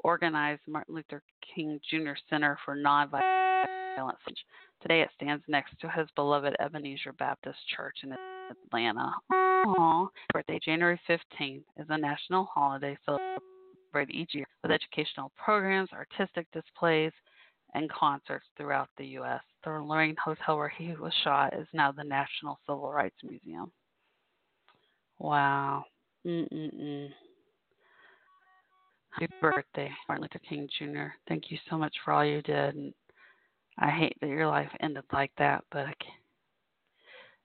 organized 0.00 0.62
Martin 0.66 0.94
Luther 0.94 1.22
King 1.54 1.80
Jr. 1.88 2.12
Center 2.28 2.58
for 2.64 2.76
Nonviolence. 2.76 4.14
Today 4.82 5.02
it 5.02 5.10
stands 5.14 5.44
next 5.46 5.78
to 5.80 5.90
his 5.90 6.08
beloved 6.16 6.56
Ebenezer 6.58 7.12
Baptist 7.18 7.58
Church 7.76 7.96
in 8.02 8.14
Atlanta. 8.50 9.12
Aww. 9.32 10.08
Birthday, 10.32 10.58
January 10.64 10.98
15th, 11.08 11.64
is 11.76 11.86
a 11.90 11.98
national 11.98 12.46
holiday 12.46 12.96
celebrated 13.04 14.14
each 14.14 14.34
year 14.34 14.46
with 14.62 14.72
educational 14.72 15.32
programs, 15.36 15.90
artistic 15.92 16.46
displays, 16.52 17.12
and 17.74 17.90
concerts 17.92 18.46
throughout 18.56 18.88
the 18.96 19.06
U.S. 19.06 19.42
The 19.64 19.70
Lorraine 19.70 20.16
Hotel 20.22 20.56
where 20.56 20.68
he 20.70 20.94
was 20.94 21.12
shot 21.24 21.52
is 21.52 21.66
now 21.74 21.92
the 21.92 22.04
National 22.04 22.58
Civil 22.66 22.90
Rights 22.90 23.16
Museum. 23.22 23.70
Wow. 25.18 25.84
Mm-mm-mm. 26.26 27.08
Happy 29.12 29.32
birthday, 29.40 29.90
Martin 30.08 30.22
Luther 30.22 30.40
King 30.48 30.68
Jr. 30.78 31.12
Thank 31.28 31.50
you 31.50 31.58
so 31.68 31.76
much 31.76 31.94
for 32.04 32.12
all 32.12 32.24
you 32.24 32.40
did. 32.42 32.94
I 33.80 33.88
hate 33.88 34.16
that 34.20 34.28
your 34.28 34.46
life 34.46 34.70
ended 34.80 35.04
like 35.10 35.32
that, 35.38 35.64
but 35.72 35.86
I 35.86 35.94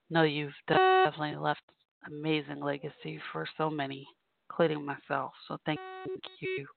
know 0.09 0.23
you've 0.23 0.51
definitely 0.67 1.37
left 1.37 1.61
amazing 2.07 2.61
legacy 2.61 3.19
for 3.31 3.47
so 3.57 3.69
many, 3.69 4.05
including 4.49 4.85
myself. 4.85 5.31
So 5.47 5.57
thank 5.65 5.79
you. 6.41 6.67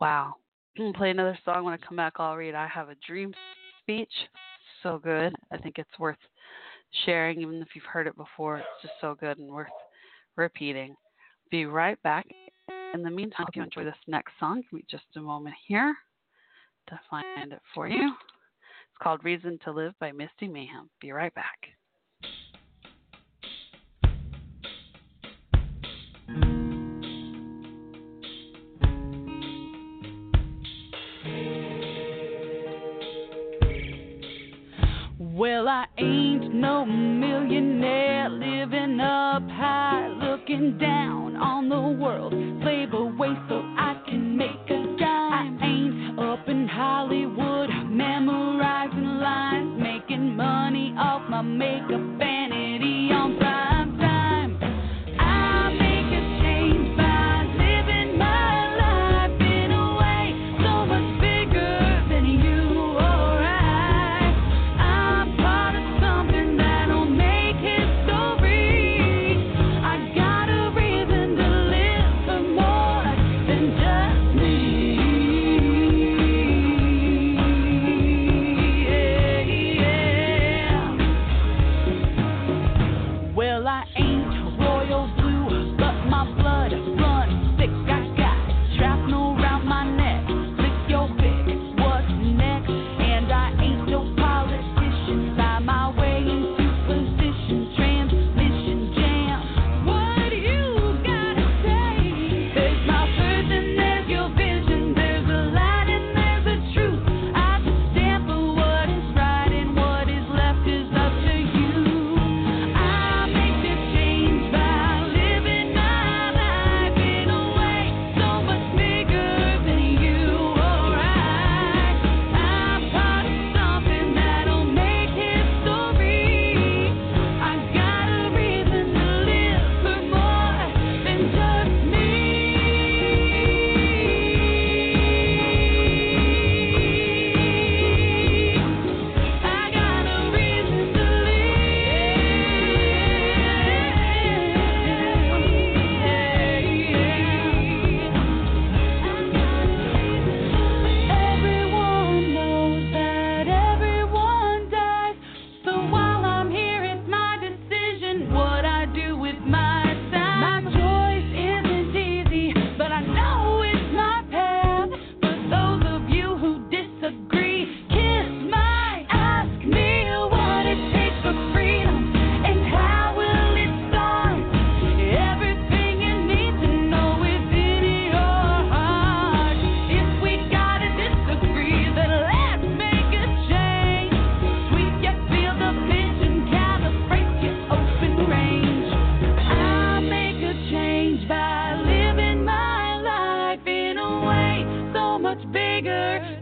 Wow. 0.00 0.34
Play 0.96 1.10
another 1.10 1.38
song 1.44 1.64
when 1.64 1.74
I 1.74 1.76
come 1.76 1.96
back. 1.96 2.14
I'll 2.16 2.36
read 2.36 2.56
I 2.56 2.66
Have 2.66 2.88
a 2.88 2.96
Dream 3.06 3.32
speech. 3.80 4.12
So 4.82 4.98
good. 4.98 5.34
I 5.52 5.58
think 5.58 5.78
it's 5.78 5.98
worth 5.98 6.18
sharing, 7.04 7.40
even 7.40 7.62
if 7.62 7.68
you've 7.74 7.84
heard 7.84 8.08
it 8.08 8.16
before. 8.16 8.58
It's 8.58 8.66
just 8.82 8.94
so 9.00 9.14
good 9.14 9.38
and 9.38 9.52
worth 9.52 9.68
repeating. 10.36 10.96
Be 11.50 11.64
right 11.64 12.02
back. 12.02 12.26
In 12.92 13.02
the 13.02 13.10
meantime, 13.10 13.46
if 13.48 13.54
you 13.54 13.62
enjoy 13.62 13.84
this 13.84 13.94
next 14.08 14.32
song, 14.40 14.62
give 14.62 14.72
me 14.72 14.84
just 14.90 15.04
a 15.16 15.20
moment 15.20 15.54
here 15.68 15.94
to 16.88 17.00
find 17.08 17.52
it 17.52 17.60
for 17.72 17.86
you 17.86 18.14
called 19.02 19.24
Reason 19.24 19.58
to 19.64 19.72
Live 19.72 19.94
by 19.98 20.12
Misty 20.12 20.46
Mayhem. 20.46 20.88
Be 21.00 21.12
right 21.12 21.34
back. 21.34 21.58
Well, 35.18 35.68
I 35.68 35.86
ain't 35.98 36.54
no 36.54 36.84
millionaire 36.84 38.28
living 38.28 39.00
up 39.00 39.42
high, 39.48 40.08
looking 40.08 40.76
down 40.76 41.36
on 41.36 41.70
the 41.70 41.80
world. 41.80 42.34
Slave 42.62 42.92
away 42.92 43.34
so 43.48 43.62
in 46.50 46.66
Hollywood 46.66 47.70
memorizing 47.88 49.20
lines, 49.20 49.80
making 49.80 50.34
money 50.34 50.92
off 50.98 51.22
my 51.30 51.42
makeup 51.42 52.18
vanity 52.18 53.10
on 53.12 53.38
prime 53.38 53.69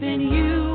than 0.01 0.20
you 0.20 0.68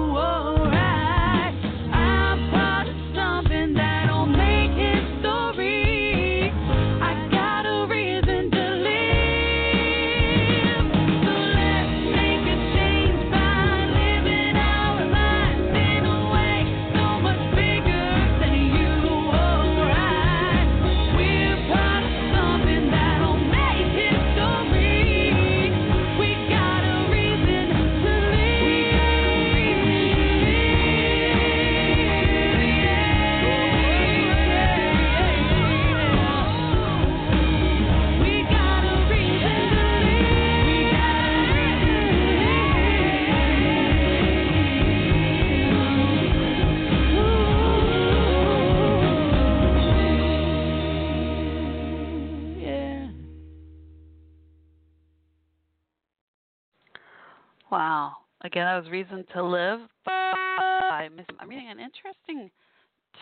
Wow. 57.73 58.17
Again, 58.43 58.65
that 58.65 58.83
was 58.83 58.91
Reason 58.91 59.25
to 59.33 59.43
Live. 59.43 59.79
I'm 60.05 61.17
reading 61.47 61.69
an 61.71 61.79
interesting 61.79 62.51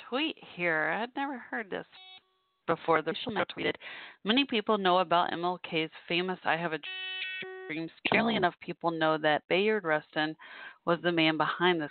tweet 0.09 0.35
here. 0.57 0.91
I 0.93 0.99
had 0.99 1.11
never 1.15 1.37
heard 1.37 1.69
this 1.69 1.85
before. 2.67 3.01
The 3.01 3.11
official 3.11 3.31
tweeted 3.57 3.75
Many 4.25 4.43
people 4.43 4.77
know 4.77 4.97
about 4.97 5.31
MLK's 5.31 5.89
famous 6.05 6.37
I 6.43 6.57
Have 6.57 6.73
a 6.73 6.79
Dream 7.69 7.87
speech. 7.87 8.11
Barely 8.11 8.35
enough 8.35 8.55
people 8.59 8.91
know 8.91 9.17
that 9.19 9.43
Bayard 9.47 9.85
Rustin 9.85 10.35
was 10.85 10.99
the 11.01 11.13
man 11.13 11.37
behind 11.37 11.81
this 11.81 11.89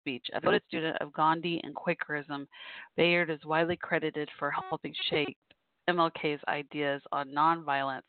speech. 0.00 0.26
A 0.32 0.38
devoted 0.38 0.62
student 0.68 0.98
of 1.00 1.12
Gandhi 1.12 1.60
and 1.64 1.74
Quakerism, 1.74 2.46
Bayard 2.96 3.30
is 3.30 3.44
widely 3.44 3.76
credited 3.76 4.28
for 4.38 4.52
helping 4.52 4.94
shape 5.10 5.36
MLK's 5.90 6.40
ideas 6.46 7.02
on 7.10 7.30
nonviolence 7.30 8.02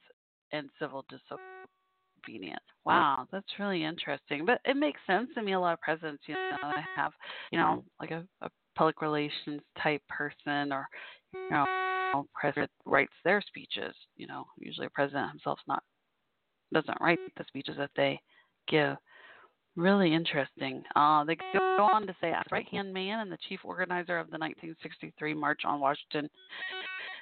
and 0.51 0.69
civil 0.79 1.03
disobedience 1.09 1.56
Wow, 2.85 3.27
that's 3.31 3.47
really 3.59 3.83
interesting. 3.83 4.45
But 4.45 4.61
it 4.65 4.77
makes 4.77 4.99
sense. 5.07 5.29
I 5.37 5.41
mean, 5.41 5.55
a 5.55 5.59
lot 5.59 5.73
of 5.73 5.81
presidents, 5.81 6.23
you 6.27 6.35
know, 6.35 6.71
have, 6.95 7.11
you 7.51 7.59
know, 7.59 7.83
like 7.99 8.11
a, 8.11 8.23
a 8.41 8.49
public 8.75 9.01
relations 9.01 9.61
type 9.81 10.01
person 10.07 10.71
or, 10.71 10.87
you 11.33 11.49
know, 11.51 12.25
president 12.33 12.71
writes 12.85 13.13
their 13.23 13.41
speeches. 13.41 13.93
You 14.15 14.27
know, 14.27 14.45
usually 14.57 14.87
a 14.87 14.91
president 14.91 15.31
himself's 15.31 15.63
not 15.67 15.83
doesn't 16.73 16.97
write 17.01 17.19
the 17.37 17.45
speeches 17.47 17.75
that 17.77 17.91
they 17.95 18.19
give. 18.67 18.97
Really 19.75 20.13
interesting. 20.13 20.81
Uh, 20.95 21.23
they 21.23 21.35
go 21.35 21.83
on 21.93 22.07
to 22.07 22.15
say, 22.19 22.31
as 22.31 22.43
right 22.51 22.67
hand 22.67 22.91
man 22.91 23.19
and 23.19 23.31
the 23.31 23.37
chief 23.47 23.59
organizer 23.63 24.17
of 24.17 24.27
the 24.27 24.37
1963 24.39 25.33
March 25.35 25.61
on 25.65 25.79
Washington, 25.79 26.27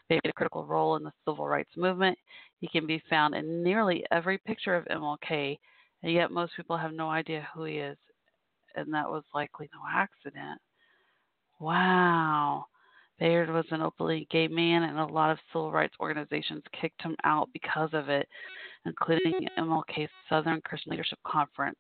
played 0.08 0.22
a 0.26 0.34
critical 0.34 0.66
role 0.66 0.96
in 0.96 1.04
the 1.04 1.12
civil 1.26 1.48
rights 1.48 1.76
movement. 1.76 2.18
He 2.60 2.68
can 2.68 2.86
be 2.88 3.02
found 3.10 3.36
in 3.36 3.64
nearly 3.64 4.04
every 4.12 4.38
picture 4.40 4.76
of 4.76 4.86
MLK, 4.86 5.58
and 6.04 6.12
yet 6.12 6.32
most 6.32 6.56
people 6.56 6.78
have 6.78 6.94
no 6.94 7.10
idea 7.10 7.48
who 7.54 7.66
he 7.66 7.78
is, 7.78 7.98
and 8.76 8.94
that 8.94 9.10
was 9.10 9.24
likely 9.34 9.70
no 9.74 9.80
accident. 9.92 10.60
Wow. 11.60 12.66
Bayard 13.20 13.50
was 13.50 13.66
an 13.72 13.82
openly 13.82 14.28
gay 14.30 14.48
man, 14.48 14.84
and 14.84 15.00
a 15.00 15.06
lot 15.06 15.32
of 15.32 15.40
civil 15.52 15.72
rights 15.72 15.96
organizations 16.00 16.64
kicked 16.80 17.02
him 17.02 17.16
out 17.24 17.50
because 17.54 17.90
of 17.94 18.10
it, 18.10 18.28
including 18.86 19.48
MLK's 19.58 20.10
Southern 20.28 20.60
Christian 20.62 20.92
Leadership 20.92 21.20
Conference, 21.26 21.78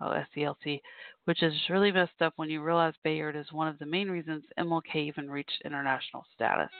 oh, 0.00 0.22
SCLC, 0.36 0.80
which 1.24 1.42
is 1.42 1.54
really 1.70 1.90
messed 1.90 2.20
up 2.20 2.34
when 2.36 2.50
you 2.50 2.62
realize 2.62 2.92
Bayard 3.02 3.34
is 3.34 3.50
one 3.50 3.66
of 3.68 3.78
the 3.78 3.86
main 3.86 4.10
reasons 4.10 4.44
MLK 4.58 4.96
even 4.96 5.30
reached 5.30 5.62
international 5.64 6.24
status. 6.34 6.70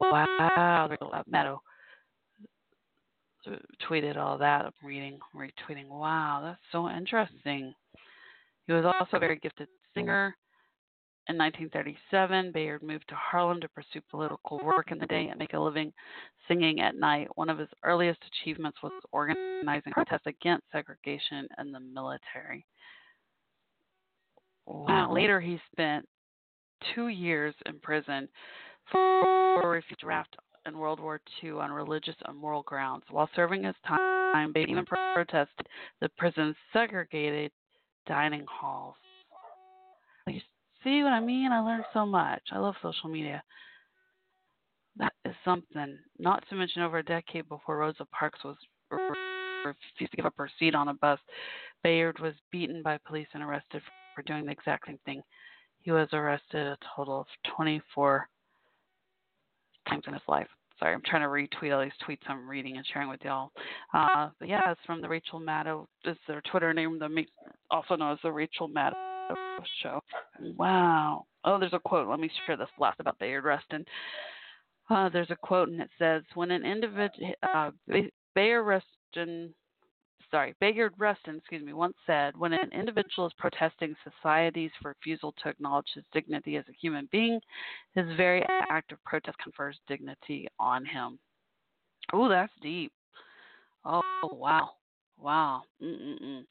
Wow, 0.00 0.88
Maddow 1.32 1.58
tweeted 3.88 4.16
all 4.16 4.38
that. 4.38 4.64
I'm 4.64 4.72
reading, 4.82 5.18
retweeting. 5.34 5.88
Wow, 5.88 6.40
that's 6.44 6.60
so 6.72 6.88
interesting. 6.88 7.74
He 8.66 8.72
was 8.72 8.84
also 8.84 9.16
a 9.16 9.20
very 9.20 9.36
gifted 9.36 9.68
singer. 9.94 10.36
In 11.28 11.36
1937, 11.36 12.52
Bayard 12.52 12.82
moved 12.84 13.08
to 13.08 13.16
Harlem 13.16 13.60
to 13.60 13.68
pursue 13.68 14.00
political 14.10 14.60
work 14.64 14.92
in 14.92 14.98
the 14.98 15.06
day 15.06 15.26
and 15.28 15.38
make 15.38 15.54
a 15.54 15.58
living 15.58 15.92
singing 16.46 16.80
at 16.80 16.94
night. 16.94 17.26
One 17.34 17.50
of 17.50 17.58
his 17.58 17.68
earliest 17.82 18.20
achievements 18.28 18.78
was 18.80 18.92
organizing 19.10 19.92
protests 19.92 20.26
against 20.26 20.70
segregation 20.70 21.48
in 21.58 21.72
the 21.72 21.80
military. 21.80 22.64
Wow. 24.66 25.12
Later, 25.12 25.40
he 25.40 25.58
spent 25.72 26.06
two 26.94 27.08
years 27.08 27.54
in 27.66 27.80
prison 27.80 28.28
for 28.90 29.82
draft 30.00 30.36
in 30.66 30.78
World 30.78 31.00
War 31.00 31.20
II 31.42 31.52
on 31.52 31.70
religious 31.70 32.14
and 32.26 32.36
moral 32.36 32.62
grounds. 32.62 33.04
While 33.10 33.28
serving 33.34 33.64
his 33.64 33.74
time, 33.86 34.52
even 34.56 34.84
protested 34.84 35.66
the 36.00 36.08
prison's 36.18 36.56
segregated 36.72 37.50
dining 38.06 38.44
halls. 38.48 38.96
You 40.26 40.40
see 40.82 41.02
what 41.02 41.12
I 41.12 41.20
mean? 41.20 41.52
I 41.52 41.60
learned 41.60 41.84
so 41.92 42.04
much. 42.04 42.42
I 42.52 42.58
love 42.58 42.74
social 42.82 43.08
media. 43.08 43.42
That 44.96 45.12
is 45.24 45.34
something. 45.44 45.98
Not 46.18 46.44
to 46.48 46.56
mention, 46.56 46.82
over 46.82 46.98
a 46.98 47.04
decade 47.04 47.48
before 47.48 47.78
Rosa 47.78 48.06
Parks 48.06 48.40
was 48.44 48.56
refused 48.90 50.10
to 50.10 50.16
give 50.16 50.26
up 50.26 50.34
her 50.38 50.50
seat 50.58 50.74
on 50.74 50.88
a 50.88 50.94
bus, 50.94 51.18
Bayard 51.82 52.18
was 52.20 52.34
beaten 52.50 52.82
by 52.82 52.98
police 53.06 53.26
and 53.34 53.42
arrested 53.42 53.82
for 54.14 54.22
doing 54.22 54.46
the 54.46 54.52
exact 54.52 54.86
same 54.86 54.98
thing. 55.04 55.22
He 55.80 55.90
was 55.92 56.08
arrested 56.12 56.66
a 56.66 56.78
total 56.96 57.20
of 57.20 57.26
24 57.56 58.28
times 59.88 60.04
in 60.06 60.12
his 60.12 60.22
life. 60.28 60.48
Sorry, 60.78 60.92
I'm 60.92 61.02
trying 61.06 61.22
to 61.22 61.28
retweet 61.28 61.74
all 61.74 61.82
these 61.82 61.92
tweets 62.06 62.28
I'm 62.28 62.48
reading 62.48 62.76
and 62.76 62.84
sharing 62.92 63.08
with 63.08 63.20
y'all. 63.24 63.50
Uh, 63.94 64.28
but 64.38 64.48
yeah, 64.48 64.70
it's 64.70 64.80
from 64.84 65.00
the 65.00 65.08
Rachel 65.08 65.40
Maddow. 65.40 65.86
Is 66.04 66.16
their 66.28 66.42
Twitter 66.50 66.74
name? 66.74 66.98
The 66.98 67.24
also 67.70 67.96
known 67.96 68.12
as 68.12 68.18
the 68.22 68.30
Rachel 68.30 68.68
Maddow 68.68 68.92
Show. 69.82 70.00
Wow. 70.56 71.24
Oh, 71.44 71.58
there's 71.58 71.72
a 71.72 71.78
quote. 71.78 72.08
Let 72.08 72.20
me 72.20 72.30
share 72.46 72.58
this 72.58 72.68
last 72.78 73.00
about 73.00 73.18
Bayard 73.18 73.44
Rustin. 73.44 73.86
Uh, 74.90 75.08
there's 75.08 75.30
a 75.30 75.36
quote, 75.36 75.68
and 75.68 75.80
it 75.80 75.90
says, 75.98 76.22
"When 76.34 76.50
an 76.50 76.64
individual, 76.64 77.32
uh, 77.42 77.70
Bayard 78.34 78.66
Rustin 78.66 79.54
sorry, 80.30 80.54
Bayard 80.60 80.94
Rustin, 80.98 81.36
excuse 81.36 81.64
me, 81.64 81.72
once 81.72 81.94
said, 82.06 82.36
when 82.36 82.52
an 82.52 82.70
individual 82.72 83.26
is 83.26 83.32
protesting 83.38 83.94
society's 84.04 84.70
refusal 84.84 85.34
to 85.42 85.48
acknowledge 85.48 85.86
his 85.94 86.04
dignity 86.12 86.56
as 86.56 86.64
a 86.68 86.76
human 86.80 87.08
being, 87.12 87.40
his 87.94 88.06
very 88.16 88.44
act 88.70 88.92
of 88.92 89.02
protest 89.04 89.36
confers 89.38 89.78
dignity 89.88 90.48
on 90.58 90.84
him. 90.84 91.18
Oh, 92.12 92.28
that's 92.28 92.52
deep. 92.62 92.92
Oh, 93.84 94.02
wow. 94.32 94.70
Wow. 95.18 95.62
Mm-mm-mm. 95.82 96.44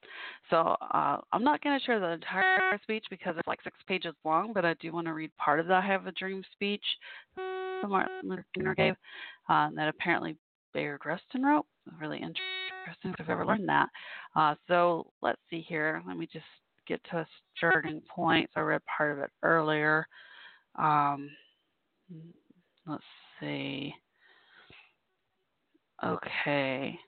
So 0.50 0.76
uh, 0.82 1.18
I'm 1.32 1.44
not 1.44 1.62
going 1.62 1.78
to 1.78 1.86
share 1.86 2.00
the 2.00 2.14
entire 2.14 2.80
speech 2.82 3.06
because 3.10 3.36
it's 3.38 3.48
like 3.48 3.60
six 3.64 3.78
pages 3.88 4.16
long, 4.24 4.54
but 4.54 4.66
I 4.66 4.74
do 4.80 4.92
want 4.92 5.08
to 5.08 5.14
read 5.14 5.32
part 5.38 5.60
of 5.60 5.68
the 5.68 5.76
I 5.76 5.82
Have 5.82 6.08
a 6.08 6.12
Dream 6.14 6.44
speech 6.52 6.84
that 7.36 7.88
Martin 7.88 8.14
Luther 8.24 8.46
King 8.56 8.74
gave 8.76 8.96
uh, 9.50 9.70
that 9.76 9.88
apparently 9.88 10.36
Bayard 10.74 11.02
Rustin 11.06 11.44
wrote. 11.44 11.66
Really 12.00 12.18
interesting 12.18 12.55
interesting 12.86 13.12
if 13.12 13.20
I've 13.20 13.30
ever 13.30 13.46
learned 13.46 13.70
that. 13.70 13.90
Uh, 14.36 14.56
so 14.68 15.08
let's 15.22 15.42
see 15.50 15.66
here. 15.68 16.02
Let 16.08 16.18
me 16.18 16.28
just 16.32 16.46
get 16.88 17.02
to 17.12 17.18
a 17.18 17.28
starting 17.58 18.02
point. 18.14 18.50
So 18.54 18.62
I 18.62 18.64
read 18.64 18.82
part 18.86 19.12
of 19.12 19.24
it 19.24 19.32
earlier. 19.44 20.08
Um, 20.78 21.30
let's 22.88 23.04
see. 23.40 23.94
Okay. 26.04 27.00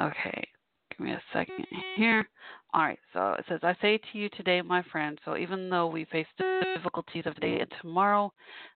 Okay. 0.00 0.48
Give 0.90 1.06
me 1.06 1.12
a 1.12 1.22
second 1.32 1.66
here. 1.96 2.26
All 2.74 2.82
right. 2.82 2.98
So 3.12 3.32
it 3.38 3.44
says, 3.48 3.60
I 3.62 3.76
say 3.82 3.98
to 3.98 4.18
you 4.18 4.28
today, 4.30 4.62
my 4.62 4.82
friend, 4.90 5.18
so 5.24 5.36
even 5.36 5.68
though 5.68 5.86
we 5.88 6.06
face 6.06 6.26
difficulties 6.74 7.24
of 7.26 7.34
today 7.34 7.60
and 7.60 7.72
tomorrow, 7.80 8.32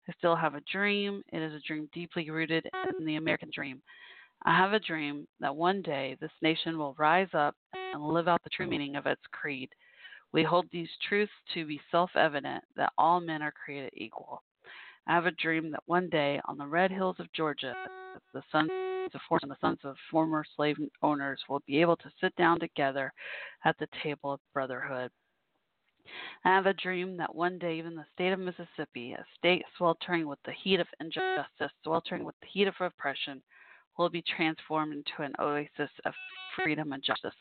I 0.09 0.12
still 0.18 0.36
have 0.36 0.54
a 0.54 0.62
dream. 0.70 1.22
It 1.32 1.40
is 1.40 1.54
a 1.54 1.66
dream 1.66 1.88
deeply 1.94 2.28
rooted 2.30 2.66
in 2.98 3.07
the 3.07 3.16
American 3.16 3.50
dream. 3.54 3.80
I 4.45 4.57
have 4.57 4.72
a 4.72 4.80
dream 4.80 5.26
that 5.41 5.55
one 5.55 5.82
day 5.82 6.16
this 6.20 6.30
nation 6.43 6.78
will 6.78 6.95
rise 6.99 7.28
up 7.32 7.57
and 7.72 8.03
live 8.03 8.28
out 8.28 8.43
the 8.45 8.51
true 8.51 8.66
mm. 8.66 8.70
meaning 8.70 8.97
of 8.97 9.07
its 9.07 9.22
creed. 9.32 9.70
We 10.32 10.43
hold 10.43 10.66
these 10.70 10.91
truths 11.09 11.32
to 11.55 11.64
be 11.64 11.80
self 11.91 12.11
evident 12.14 12.64
that 12.76 12.93
all 12.99 13.20
men 13.20 13.43
are 13.43 13.53
created 13.53 13.93
equal. 13.95 14.43
I 15.07 15.14
have 15.14 15.26
a 15.26 15.30
dream 15.30 15.70
that 15.70 15.82
one 15.87 16.09
day 16.09 16.41
on 16.47 16.59
the 16.59 16.66
red 16.66 16.91
hills 16.91 17.16
of 17.18 17.32
Georgia, 17.32 17.74
the 18.34 18.43
sons 18.51 18.70
of 19.14 19.20
force 19.28 19.43
and 19.43 19.51
the 19.51 19.57
sons 19.61 19.78
of 19.84 19.97
former 20.11 20.45
slave 20.57 20.76
owners 21.03 21.41
will 21.49 21.62
be 21.66 21.80
able 21.80 21.97
to 21.97 22.11
sit 22.20 22.34
down 22.37 22.59
together 22.59 23.12
at 23.64 23.78
the 23.78 23.89
table 24.03 24.32
of 24.32 24.41
brotherhood. 24.53 25.11
I 26.45 26.49
have 26.55 26.66
a 26.66 26.74
dream 26.74 27.16
that 27.16 27.34
one 27.34 27.59
day, 27.59 27.78
even 27.78 27.95
the 27.95 28.05
state 28.14 28.32
of 28.32 28.39
Mississippi, 28.39 29.12
a 29.12 29.24
state 29.39 29.64
sweltering 29.76 30.26
with 30.26 30.39
the 30.45 30.53
heat 30.53 30.80
of 30.80 30.87
injustice, 31.01 31.72
sweltering 31.82 32.24
with 32.24 32.37
the 32.41 32.47
heat 32.47 32.68
of 32.68 32.74
oppression, 32.80 33.43
will 33.99 34.11
be 34.11 34.22
transformed 34.36 34.92
into 34.92 35.22
an 35.22 35.32
oasis 35.38 35.90
of 36.05 36.14
freedom 36.55 36.92
and 36.92 37.03
justice. 37.03 37.34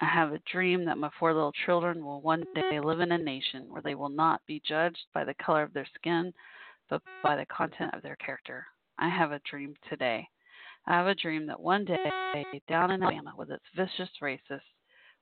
I 0.00 0.06
have 0.06 0.32
a 0.32 0.40
dream 0.50 0.84
that 0.86 0.98
my 0.98 1.10
four 1.18 1.32
little 1.32 1.52
children 1.64 2.04
will 2.04 2.20
one 2.20 2.44
day 2.54 2.80
live 2.80 3.00
in 3.00 3.12
a 3.12 3.18
nation 3.18 3.66
where 3.68 3.82
they 3.82 3.94
will 3.94 4.08
not 4.08 4.40
be 4.46 4.60
judged 4.66 5.04
by 5.14 5.24
the 5.24 5.34
color 5.34 5.62
of 5.62 5.72
their 5.72 5.86
skin, 5.94 6.32
but 6.90 7.02
by 7.22 7.36
the 7.36 7.46
content 7.46 7.94
of 7.94 8.02
their 8.02 8.16
character. 8.16 8.66
I 8.98 9.08
have 9.08 9.30
a 9.30 9.40
dream 9.48 9.74
today. 9.88 10.26
I 10.86 10.94
have 10.94 11.06
a 11.06 11.14
dream 11.14 11.46
that 11.46 11.60
one 11.60 11.84
day, 11.84 12.44
down 12.68 12.90
in 12.90 13.02
Alabama, 13.02 13.32
with 13.36 13.50
its 13.50 13.64
vicious 13.76 14.10
racists, 14.20 14.60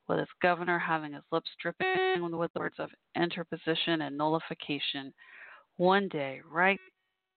with 0.09 0.19
its 0.19 0.31
governor 0.41 0.79
having 0.79 1.13
his 1.13 1.23
lips 1.31 1.51
dripping 1.61 2.37
with 2.37 2.53
the 2.55 2.61
words 2.61 2.77
of 2.79 2.89
interposition 3.15 4.01
and 4.03 4.17
nullification, 4.17 5.13
one 5.77 6.09
day, 6.09 6.41
right 6.51 6.81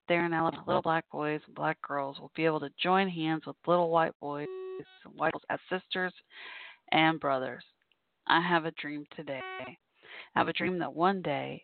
there 0.07 0.25
Alabama, 0.25 0.63
little 0.67 0.81
black 0.81 1.05
boys 1.11 1.41
and 1.45 1.55
black 1.55 1.81
girls 1.81 2.19
will 2.19 2.31
be 2.35 2.45
able 2.45 2.59
to 2.59 2.69
join 2.81 3.07
hands 3.07 3.43
with 3.45 3.55
little 3.65 3.89
white 3.89 4.13
boys 4.19 4.47
and 5.05 5.13
white 5.15 5.33
girls 5.33 5.43
as 5.49 5.59
sisters 5.69 6.13
and 6.91 7.19
brothers. 7.19 7.63
I 8.27 8.41
have 8.41 8.65
a 8.65 8.71
dream 8.71 9.05
today. 9.15 9.41
I 9.59 10.39
have 10.39 10.47
a 10.47 10.53
dream 10.53 10.79
that 10.79 10.93
one 10.93 11.21
day 11.21 11.63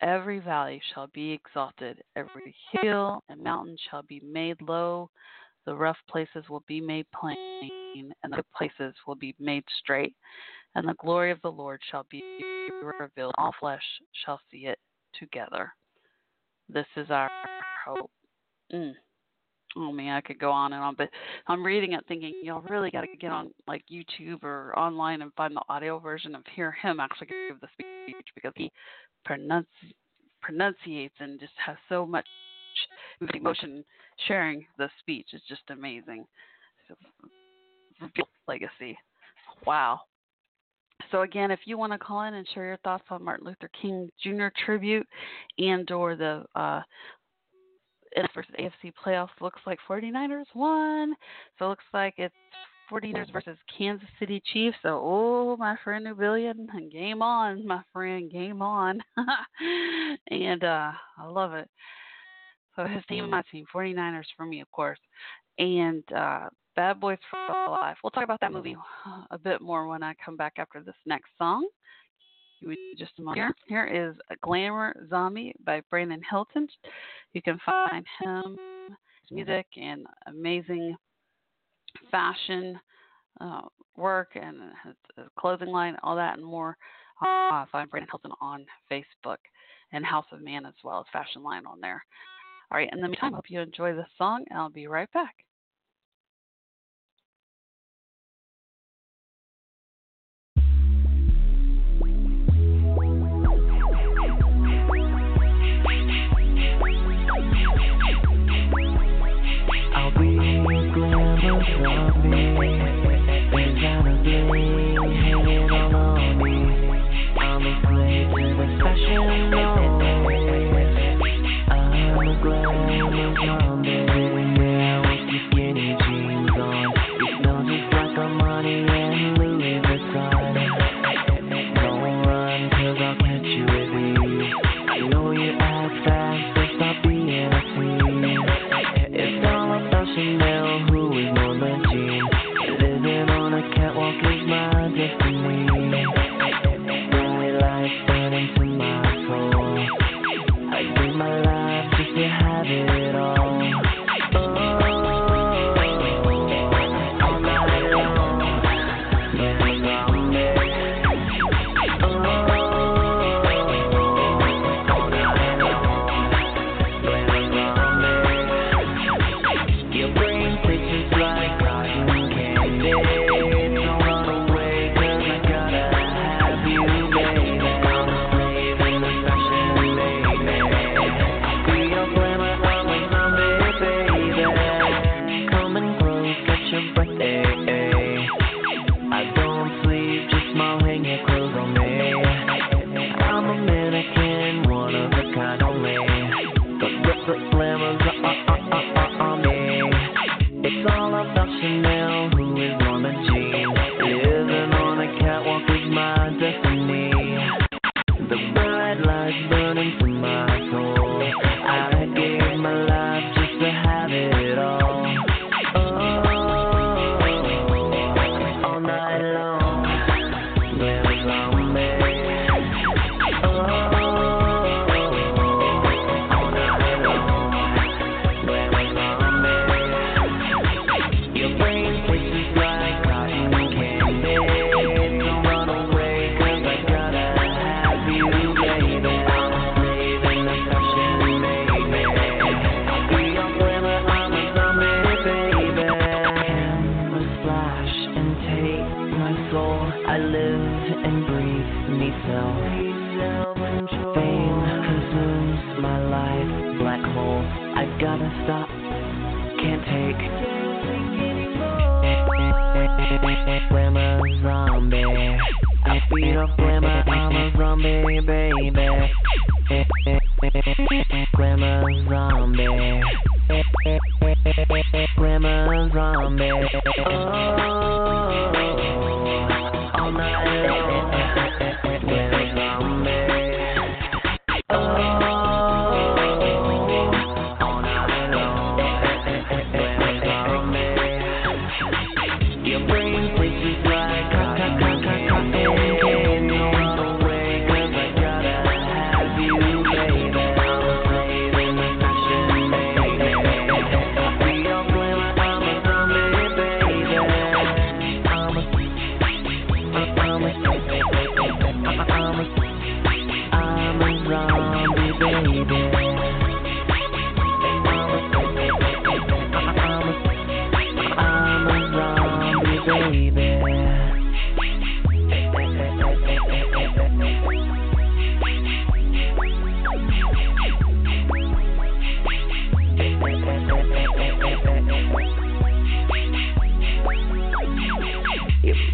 every 0.00 0.38
valley 0.38 0.80
shall 0.92 1.08
be 1.08 1.30
exalted, 1.30 2.02
every 2.16 2.54
hill 2.72 3.22
and 3.28 3.42
mountain 3.42 3.76
shall 3.90 4.02
be 4.02 4.20
made 4.24 4.60
low, 4.62 5.10
the 5.66 5.74
rough 5.74 5.98
places 6.08 6.44
will 6.48 6.64
be 6.66 6.80
made 6.80 7.06
plain, 7.18 8.12
and 8.22 8.32
the 8.32 8.44
places 8.56 8.94
will 9.06 9.14
be 9.14 9.34
made 9.38 9.64
straight, 9.78 10.14
and 10.74 10.88
the 10.88 10.94
glory 10.94 11.30
of 11.30 11.40
the 11.42 11.52
Lord 11.52 11.80
shall 11.90 12.06
be 12.10 12.22
revealed. 12.98 13.34
All 13.36 13.54
flesh 13.60 13.82
shall 14.24 14.40
see 14.50 14.66
it 14.66 14.78
together. 15.18 15.72
This 16.68 16.86
is 16.96 17.10
our 17.10 17.30
hope. 17.84 18.10
Mm 18.72 18.94
oh 19.76 19.92
man, 19.92 20.16
I 20.16 20.20
could 20.20 20.38
go 20.38 20.50
on 20.50 20.72
and 20.72 20.82
on, 20.82 20.94
but 20.96 21.08
I'm 21.46 21.64
reading 21.64 21.92
it 21.92 22.04
thinking 22.08 22.34
y'all 22.42 22.62
really 22.68 22.90
got 22.90 23.02
to 23.02 23.16
get 23.18 23.30
on 23.30 23.50
like 23.66 23.84
YouTube 23.90 24.42
or 24.42 24.76
online 24.78 25.22
and 25.22 25.32
find 25.34 25.54
the 25.54 25.62
audio 25.68 25.98
version 25.98 26.34
of 26.34 26.42
hear 26.54 26.72
him 26.72 27.00
actually 27.00 27.28
give 27.28 27.60
the 27.60 27.68
speech 27.72 28.26
because 28.34 28.52
he 28.56 28.70
pronunci- 29.28 29.94
pronunciates 30.42 31.14
and 31.20 31.38
just 31.38 31.52
has 31.64 31.76
so 31.88 32.06
much 32.06 32.26
emotion 33.34 33.84
sharing 34.26 34.66
the 34.78 34.88
speech. 34.98 35.28
It's 35.32 35.46
just 35.48 35.62
amazing. 35.70 36.24
So, 36.88 36.94
legacy. 38.48 38.98
Wow. 39.66 40.00
So 41.10 41.22
again, 41.22 41.50
if 41.50 41.60
you 41.64 41.78
want 41.78 41.92
to 41.92 41.98
call 41.98 42.22
in 42.22 42.34
and 42.34 42.46
share 42.54 42.66
your 42.66 42.76
thoughts 42.78 43.04
on 43.10 43.24
Martin 43.24 43.46
Luther 43.46 43.70
King 43.80 44.10
Jr. 44.22 44.48
tribute 44.64 45.06
and 45.58 45.90
or 45.90 46.14
the 46.14 46.44
uh, 46.54 46.82
versus 48.34 48.54
AFC 48.58 48.92
playoffs 49.04 49.28
looks 49.40 49.60
like 49.66 49.78
49ers 49.88 50.44
won. 50.54 51.14
So 51.58 51.66
it 51.66 51.68
looks 51.68 51.84
like 51.92 52.14
it's 52.16 52.34
49ers 52.90 53.32
versus 53.32 53.56
Kansas 53.76 54.08
City 54.18 54.42
Chiefs. 54.52 54.76
So, 54.82 55.00
oh, 55.02 55.56
my 55.56 55.76
friend 55.84 56.06
Nubillion, 56.06 56.66
game 56.90 57.22
on, 57.22 57.66
my 57.66 57.82
friend, 57.92 58.30
game 58.30 58.62
on. 58.62 59.00
and 60.30 60.64
uh, 60.64 60.92
I 61.18 61.26
love 61.26 61.54
it. 61.54 61.68
So 62.76 62.84
his 62.84 63.04
team 63.08 63.24
and 63.24 63.30
my 63.30 63.42
team, 63.50 63.66
49ers 63.74 64.24
for 64.36 64.46
me, 64.46 64.60
of 64.60 64.70
course. 64.70 64.98
And 65.58 66.02
uh, 66.12 66.48
Bad 66.76 67.00
Boys 67.00 67.18
for 67.30 67.70
Life. 67.70 67.98
We'll 68.02 68.10
talk 68.10 68.24
about 68.24 68.40
that 68.40 68.52
movie 68.52 68.76
a 69.30 69.38
bit 69.38 69.60
more 69.60 69.86
when 69.86 70.02
I 70.02 70.14
come 70.24 70.36
back 70.36 70.54
after 70.56 70.82
this 70.82 70.94
next 71.04 71.28
song 71.36 71.68
just 72.98 73.12
a 73.18 73.22
moment. 73.22 73.54
Here, 73.68 73.84
here 73.84 74.10
is 74.10 74.16
Glamour 74.42 75.06
Zombie 75.08 75.54
by 75.64 75.82
Brandon 75.90 76.20
Hilton. 76.28 76.68
You 77.32 77.42
can 77.42 77.58
find 77.64 78.04
him, 78.22 78.58
music, 79.30 79.66
and 79.76 80.06
amazing 80.26 80.96
fashion 82.10 82.78
uh, 83.40 83.62
work 83.96 84.30
and 84.34 84.58
clothing 85.38 85.68
line, 85.68 85.96
all 86.02 86.16
that 86.16 86.36
and 86.36 86.44
more. 86.44 86.76
Uh, 87.20 87.66
find 87.70 87.90
Brandon 87.90 88.08
Hilton 88.10 88.32
on 88.40 88.64
Facebook 88.90 89.36
and 89.92 90.04
House 90.04 90.26
of 90.32 90.40
Man 90.40 90.64
as 90.66 90.74
well 90.82 91.00
as 91.00 91.06
Fashion 91.12 91.42
Line 91.42 91.66
on 91.66 91.80
there. 91.80 92.02
All 92.70 92.78
right, 92.78 92.88
in 92.92 93.00
the 93.00 93.08
meantime, 93.08 93.34
I 93.34 93.36
hope 93.36 93.50
you 93.50 93.60
enjoy 93.60 93.94
this 93.94 94.06
song, 94.16 94.44
and 94.48 94.58
I'll 94.58 94.70
be 94.70 94.86
right 94.86 95.10
back. 95.12 95.34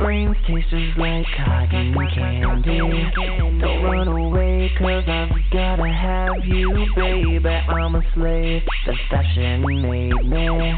Brain's 0.07 0.37
taste 0.47 0.71
just 0.71 0.97
like 0.99 1.27
cotton 1.37 1.93
candy. 2.15 2.79
Don't 3.59 3.83
run 3.83 4.07
away, 4.07 4.71
cause 4.79 5.03
I've 5.09 5.31
gotta 5.53 5.93
have 5.93 6.45
you, 6.45 6.87
baby. 6.95 7.49
I'm 7.49 7.97
a 7.97 8.03
slave, 8.15 8.63
the 8.87 8.95
fashion 9.11 9.63
made 9.63 10.13
me. 10.13 10.75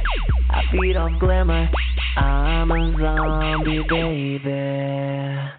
I 0.51 0.63
feed 0.73 0.97
off 0.97 1.21
glamour, 1.21 1.69
I'm 2.17 2.71
a 2.71 2.97
zombie, 2.99 3.85
baby. 3.87 5.51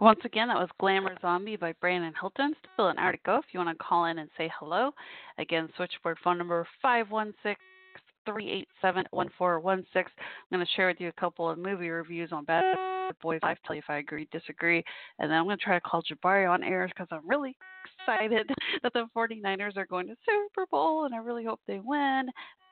Once 0.00 0.20
again, 0.24 0.48
that 0.48 0.56
was 0.56 0.68
Glamour 0.80 1.16
Zombie 1.20 1.54
by 1.56 1.74
Brandon 1.80 2.12
Hilton. 2.18 2.56
Still 2.72 2.88
an 2.88 2.98
hour 2.98 3.12
to 3.12 3.18
go 3.24 3.36
if 3.36 3.44
you 3.52 3.60
want 3.60 3.78
to 3.78 3.84
call 3.84 4.06
in 4.06 4.18
and 4.18 4.28
say 4.36 4.50
hello. 4.58 4.90
Again, 5.38 5.68
switchboard 5.76 6.16
phone 6.24 6.38
number 6.38 6.66
516 6.80 7.54
387 8.24 9.06
1416. 9.10 10.12
I'm 10.18 10.56
going 10.56 10.66
to 10.66 10.72
share 10.72 10.88
with 10.88 11.00
you 11.00 11.08
a 11.08 11.20
couple 11.20 11.48
of 11.48 11.58
movie 11.58 11.90
reviews 11.90 12.32
on 12.32 12.44
Bad 12.44 12.64
Boys 13.20 13.40
Life, 13.42 13.58
tell 13.66 13.76
you 13.76 13.82
if 13.82 13.90
I 13.90 13.98
agree, 13.98 14.28
disagree. 14.32 14.82
And 15.18 15.30
then 15.30 15.38
I'm 15.38 15.44
going 15.44 15.58
to 15.58 15.64
try 15.64 15.74
to 15.74 15.80
call 15.80 16.02
Jabari 16.02 16.50
on 16.50 16.62
air 16.62 16.88
because 16.88 17.08
I'm 17.10 17.28
really 17.28 17.56
excited 18.00 18.50
that 18.82 18.92
the 18.92 19.06
49ers 19.16 19.76
are 19.76 19.86
going 19.86 20.06
to 20.08 20.16
Super 20.26 20.66
Bowl 20.70 21.04
and 21.04 21.14
I 21.14 21.18
really 21.18 21.44
hope 21.44 21.60
they 21.66 21.80
win 21.82 22.28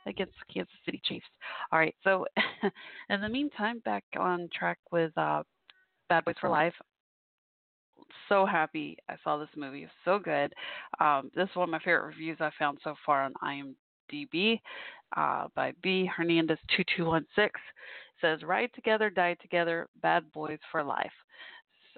against 0.07 0.35
the 0.39 0.53
Kansas 0.53 0.75
City 0.85 1.01
Chiefs. 1.05 1.27
All 1.73 1.79
right, 1.79 1.95
so 2.05 2.27
in 3.11 3.21
the 3.21 3.29
meantime, 3.29 3.81
back 3.85 4.05
on 4.19 4.49
track 4.57 4.79
with 4.91 5.17
uh, 5.17 5.43
Bad 6.09 6.25
Boys 6.25 6.37
for 6.41 6.49
Life 6.49 6.75
so 8.29 8.47
happy 8.47 8.97
I 9.09 9.17
saw 9.23 9.37
this 9.37 9.49
movie. 9.57 9.83
It's 9.83 9.93
so 10.05 10.19
good. 10.19 10.53
Um, 11.01 11.31
this 11.35 11.49
is 11.49 11.57
one 11.57 11.69
of 11.69 11.73
my 11.73 11.79
favorite 11.79 12.07
reviews 12.07 12.39
I 12.41 12.51
found 12.59 12.79
so 12.83 12.95
far 13.05 13.25
on 13.25 13.35
IMDb 14.13 14.61
uh, 15.17 15.49
by 15.55 15.73
B 15.83 16.07
Hernandez 16.07 16.59
two 16.77 16.85
two 16.97 17.07
one 17.07 17.27
six. 17.35 17.61
Says 18.21 18.43
ride 18.43 18.71
together, 18.75 19.09
die 19.09 19.37
together, 19.41 19.89
bad 20.03 20.31
boys 20.33 20.59
for 20.71 20.83
life. 20.83 21.13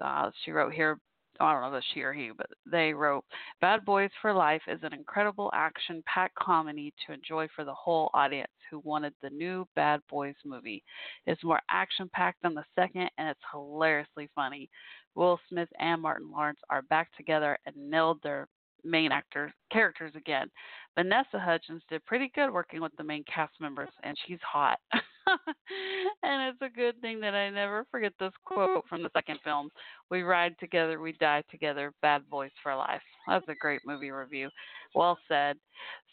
Uh, 0.01 0.31
she 0.43 0.51
wrote 0.51 0.73
here. 0.73 0.97
I 1.39 1.51
don't 1.51 1.71
know 1.71 1.77
if 1.77 1.83
she 1.93 2.01
or 2.01 2.13
he, 2.13 2.29
but 2.37 2.45
they 2.71 2.93
wrote 2.93 3.25
Bad 3.59 3.83
Boys 3.85 4.11
for 4.21 4.33
Life 4.33 4.61
is 4.67 4.79
an 4.83 4.93
incredible 4.93 5.49
action 5.51 6.03
packed 6.05 6.35
comedy 6.35 6.93
to 7.05 7.13
enjoy 7.13 7.47
for 7.55 7.65
the 7.65 7.73
whole 7.73 8.11
audience 8.13 8.51
who 8.69 8.79
wanted 8.83 9.13
the 9.23 9.31
new 9.31 9.67
Bad 9.75 10.01
Boys 10.11 10.35
movie. 10.45 10.83
It's 11.25 11.43
more 11.43 11.59
action 11.71 12.07
packed 12.13 12.43
than 12.43 12.53
the 12.53 12.63
second 12.75 13.09
and 13.17 13.27
it's 13.29 13.39
hilariously 13.51 14.29
funny. 14.35 14.69
Will 15.15 15.39
Smith 15.49 15.69
and 15.79 15.99
Martin 15.99 16.31
Lawrence 16.31 16.59
are 16.69 16.83
back 16.83 17.09
together 17.17 17.57
and 17.65 17.75
nailed 17.75 18.19
their 18.21 18.47
main 18.83 19.11
actors 19.11 19.51
characters 19.71 20.13
again. 20.15 20.47
Vanessa 20.95 21.39
Hudgens 21.39 21.81
did 21.89 22.05
pretty 22.05 22.31
good 22.35 22.51
working 22.51 22.81
with 22.81 22.91
the 22.97 23.03
main 23.03 23.23
cast 23.23 23.53
members, 23.59 23.89
and 24.03 24.15
she's 24.25 24.39
hot. 24.41 24.77
and 24.93 26.53
it's 26.53 26.61
a 26.61 26.69
good 26.69 26.99
thing 27.01 27.19
that 27.21 27.33
I 27.33 27.49
never 27.49 27.85
forget 27.89 28.13
this 28.19 28.33
quote 28.45 28.83
from 28.87 29.01
the 29.01 29.09
second 29.13 29.39
film: 29.43 29.69
"We 30.11 30.21
ride 30.21 30.55
together, 30.59 30.99
we 30.99 31.13
die 31.13 31.43
together, 31.49 31.93
bad 32.01 32.29
boys 32.29 32.51
for 32.61 32.75
life." 32.75 33.01
That's 33.27 33.47
a 33.47 33.55
great 33.55 33.81
movie 33.85 34.11
review. 34.11 34.49
Well 34.93 35.17
said. 35.27 35.57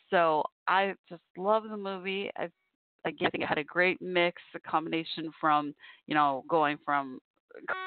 So 0.09 0.43
I 0.67 0.95
just 1.09 1.23
love 1.37 1.65
the 1.69 1.77
movie. 1.77 2.31
I 2.37 2.49
again 3.05 3.29
I 3.29 3.31
think 3.31 3.45
it 3.45 3.49
had 3.49 3.59
a 3.59 3.65
great 3.65 4.01
mix, 4.01 4.41
a 4.55 4.61
combination 4.61 5.31
from 5.41 5.75
you 6.07 6.15
know 6.15 6.45
going 6.49 6.79
from 6.85 7.21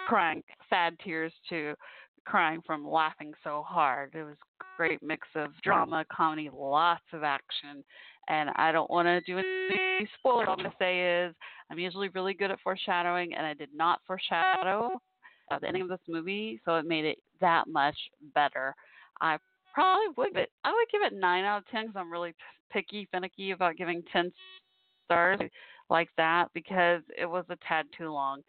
crying 0.08 0.44
sad 0.70 0.96
tears 1.04 1.34
to 1.50 1.74
crying 2.26 2.62
from 2.66 2.88
laughing 2.88 3.34
so 3.44 3.64
hard. 3.68 4.14
It 4.14 4.24
was 4.24 4.36
a 4.62 4.64
great 4.78 5.02
mix 5.04 5.28
of 5.36 5.52
drama, 5.64 6.06
comedy, 6.12 6.50
lots 6.54 7.04
of 7.14 7.24
action. 7.24 7.84
And 8.30 8.50
I 8.56 8.72
don't 8.72 8.90
want 8.90 9.08
to 9.08 9.22
do 9.22 9.38
any 9.38 10.08
spoilers. 10.20 10.48
All 10.48 10.54
I'm 10.54 10.60
going 10.60 10.70
to 10.70 10.78
say 10.80 11.26
is 11.26 11.36
I'm 11.70 11.80
usually 11.80 12.10
really 12.10 12.34
good 12.34 12.52
at 12.52 12.60
foreshadowing, 12.62 13.34
and 13.34 13.46
I 13.46 13.54
did 13.54 13.70
not 13.76 14.00
foreshadow 14.08 14.92
uh, 15.52 15.60
the 15.60 15.68
ending 15.68 15.84
of 15.84 15.90
this 15.90 16.00
movie, 16.08 16.62
so 16.66 16.76
it 16.76 16.86
made 16.86 17.06
it 17.06 17.18
that 17.42 17.68
much 17.68 17.98
better. 18.34 18.74
I 19.22 19.38
probably 19.74 20.08
would, 20.18 20.34
but 20.34 20.50
I 20.64 20.72
would 20.72 20.88
give 20.92 21.02
it 21.02 21.20
nine 21.20 21.44
out 21.44 21.60
of 21.60 21.68
ten 21.68 21.88
because 21.88 22.00
I'm 22.00 22.12
really 22.12 22.34
picky, 22.72 23.08
finicky 23.12 23.52
about 23.52 23.76
giving 23.76 24.04
ten 24.12 24.32
stars 25.06 25.40
like 25.90 26.10
that 26.18 26.48
because 26.54 27.02
it 27.18 27.26
was 27.26 27.46
a 27.50 27.58
tad 27.68 27.86
too 27.98 28.12
long. 28.12 28.42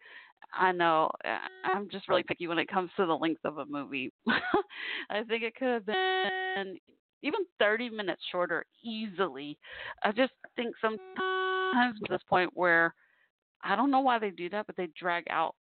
I 0.57 0.71
know 0.71 1.09
uh, 1.25 1.37
I'm 1.63 1.89
just 1.89 2.07
really 2.07 2.23
picky 2.23 2.47
when 2.47 2.59
it 2.59 2.67
comes 2.67 2.89
to 2.97 3.05
the 3.05 3.13
length 3.13 3.41
of 3.43 3.57
a 3.57 3.65
movie. 3.65 4.11
I 5.09 5.23
think 5.27 5.43
it 5.43 5.55
could 5.55 5.67
have 5.67 5.85
been 5.85 6.77
even 7.21 7.41
30 7.59 7.89
minutes 7.89 8.21
shorter 8.31 8.65
easily. 8.83 9.57
I 10.03 10.11
just 10.11 10.33
think 10.55 10.75
sometimes 10.81 11.97
at 12.03 12.09
this 12.09 12.21
point 12.29 12.51
where 12.53 12.93
I 13.63 13.75
don't 13.75 13.91
know 13.91 14.01
why 14.01 14.19
they 14.19 14.29
do 14.29 14.49
that, 14.49 14.67
but 14.67 14.77
they 14.77 14.87
drag 14.99 15.25
out 15.29 15.55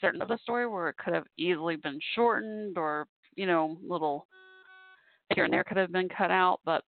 certain 0.00 0.22
of 0.22 0.28
the 0.28 0.38
story 0.38 0.66
where 0.66 0.88
it 0.88 0.96
could 0.96 1.12
have 1.12 1.24
easily 1.36 1.76
been 1.76 1.98
shortened 2.14 2.78
or 2.78 3.06
you 3.36 3.46
know 3.46 3.76
little 3.86 4.26
here 5.34 5.44
and 5.44 5.52
there 5.52 5.64
could 5.64 5.76
have 5.76 5.92
been 5.92 6.08
cut 6.08 6.30
out, 6.30 6.60
but 6.64 6.82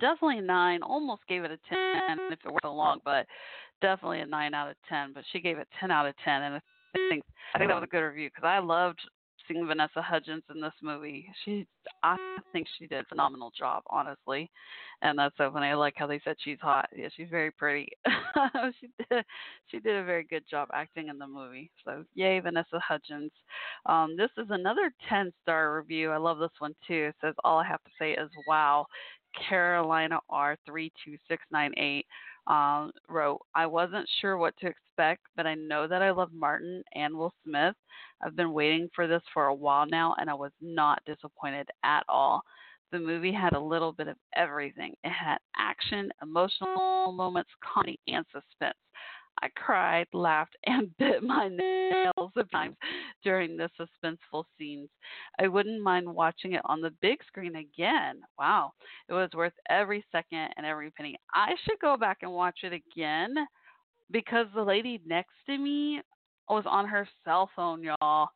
definitely 0.00 0.40
nine. 0.40 0.82
Almost 0.82 1.22
gave 1.28 1.44
it 1.44 1.50
a 1.50 1.58
ten 1.68 2.18
if 2.30 2.38
it 2.44 2.52
were 2.52 2.60
so 2.62 2.74
long, 2.74 3.00
but 3.04 3.26
definitely 3.80 4.20
a 4.20 4.26
nine 4.26 4.54
out 4.54 4.70
of 4.70 4.76
ten. 4.88 5.12
But 5.14 5.24
she 5.32 5.40
gave 5.40 5.58
it 5.58 5.68
ten 5.78 5.90
out 5.90 6.06
of 6.06 6.14
ten, 6.24 6.42
and 6.42 6.54
I 6.56 6.60
think 7.08 7.24
I 7.54 7.58
think 7.58 7.70
that 7.70 7.76
was 7.76 7.84
a 7.84 7.90
good 7.90 8.00
review 8.00 8.28
because 8.28 8.46
I 8.46 8.58
loved 8.58 9.00
seeing 9.50 9.66
Vanessa 9.66 10.02
Hudgens 10.02 10.42
in 10.54 10.60
this 10.60 10.72
movie. 10.82 11.26
She, 11.44 11.66
I 12.02 12.16
think 12.52 12.66
she 12.78 12.86
did 12.86 13.04
a 13.04 13.08
phenomenal 13.08 13.52
job, 13.56 13.82
honestly, 13.88 14.50
and 15.02 15.18
that's 15.18 15.36
so 15.36 15.50
funny. 15.52 15.68
I 15.68 15.74
like 15.74 15.94
how 15.96 16.06
they 16.06 16.20
said 16.24 16.36
she's 16.42 16.58
hot. 16.60 16.88
Yeah, 16.96 17.08
she's 17.16 17.28
very 17.30 17.50
pretty. 17.50 17.88
she 18.80 18.88
did, 19.10 19.24
she 19.68 19.80
did 19.80 19.96
a 19.96 20.04
very 20.04 20.24
good 20.24 20.44
job 20.50 20.68
acting 20.72 21.08
in 21.08 21.18
the 21.18 21.26
movie. 21.26 21.70
So 21.84 22.04
yay, 22.14 22.40
Vanessa 22.40 22.78
Hudgens. 22.78 23.32
Um, 23.86 24.16
this 24.16 24.30
is 24.38 24.46
another 24.50 24.92
ten 25.08 25.32
star 25.42 25.76
review. 25.76 26.10
I 26.10 26.16
love 26.16 26.38
this 26.38 26.50
one 26.58 26.74
too. 26.86 27.10
It 27.10 27.16
says 27.20 27.34
all 27.44 27.58
I 27.58 27.66
have 27.66 27.82
to 27.84 27.90
say 27.98 28.12
is 28.12 28.30
wow. 28.46 28.86
Carolina 29.48 30.18
R32698 30.30 32.02
um, 32.50 32.90
wrote, 33.08 33.40
I 33.54 33.66
wasn't 33.66 34.08
sure 34.20 34.36
what 34.36 34.56
to 34.58 34.66
expect, 34.66 35.22
but 35.36 35.46
I 35.46 35.54
know 35.54 35.86
that 35.86 36.02
I 36.02 36.10
love 36.10 36.30
Martin 36.32 36.82
and 36.94 37.14
Will 37.14 37.32
Smith. 37.44 37.76
I've 38.20 38.34
been 38.34 38.52
waiting 38.52 38.88
for 38.94 39.06
this 39.06 39.22
for 39.32 39.46
a 39.46 39.54
while 39.54 39.86
now, 39.86 40.16
and 40.18 40.28
I 40.28 40.34
was 40.34 40.50
not 40.60 41.00
disappointed 41.06 41.68
at 41.84 42.02
all. 42.08 42.42
The 42.90 42.98
movie 42.98 43.32
had 43.32 43.52
a 43.52 43.60
little 43.60 43.92
bit 43.92 44.08
of 44.08 44.16
everything. 44.34 44.94
It 45.04 45.12
had 45.12 45.38
action, 45.56 46.10
emotional 46.22 47.12
moments, 47.12 47.50
comedy, 47.62 48.00
and 48.08 48.26
suspense. 48.32 48.76
I 49.42 49.48
cried, 49.56 50.06
laughed, 50.12 50.56
and 50.66 50.96
bit 50.98 51.22
my 51.22 51.48
nails 51.48 52.32
at 52.36 52.50
times 52.50 52.76
during 53.24 53.56
the 53.56 53.70
suspenseful 53.78 54.44
scenes. 54.58 54.88
I 55.40 55.48
wouldn't 55.48 55.82
mind 55.82 56.12
watching 56.12 56.52
it 56.52 56.62
on 56.64 56.80
the 56.80 56.92
big 57.00 57.18
screen 57.26 57.56
again. 57.56 58.20
Wow, 58.38 58.72
it 59.08 59.12
was 59.12 59.30
worth 59.34 59.52
every 59.68 60.04
second 60.12 60.50
and 60.56 60.66
every 60.66 60.90
penny. 60.90 61.16
I 61.34 61.54
should 61.64 61.78
go 61.80 61.96
back 61.96 62.18
and 62.22 62.32
watch 62.32 62.60
it 62.62 62.72
again 62.72 63.34
because 64.10 64.46
the 64.54 64.62
lady 64.62 65.00
next 65.06 65.34
to 65.46 65.56
me 65.56 66.00
was 66.48 66.64
on 66.66 66.86
her 66.88 67.08
cell 67.24 67.48
phone, 67.54 67.82
y'all. 67.82 68.28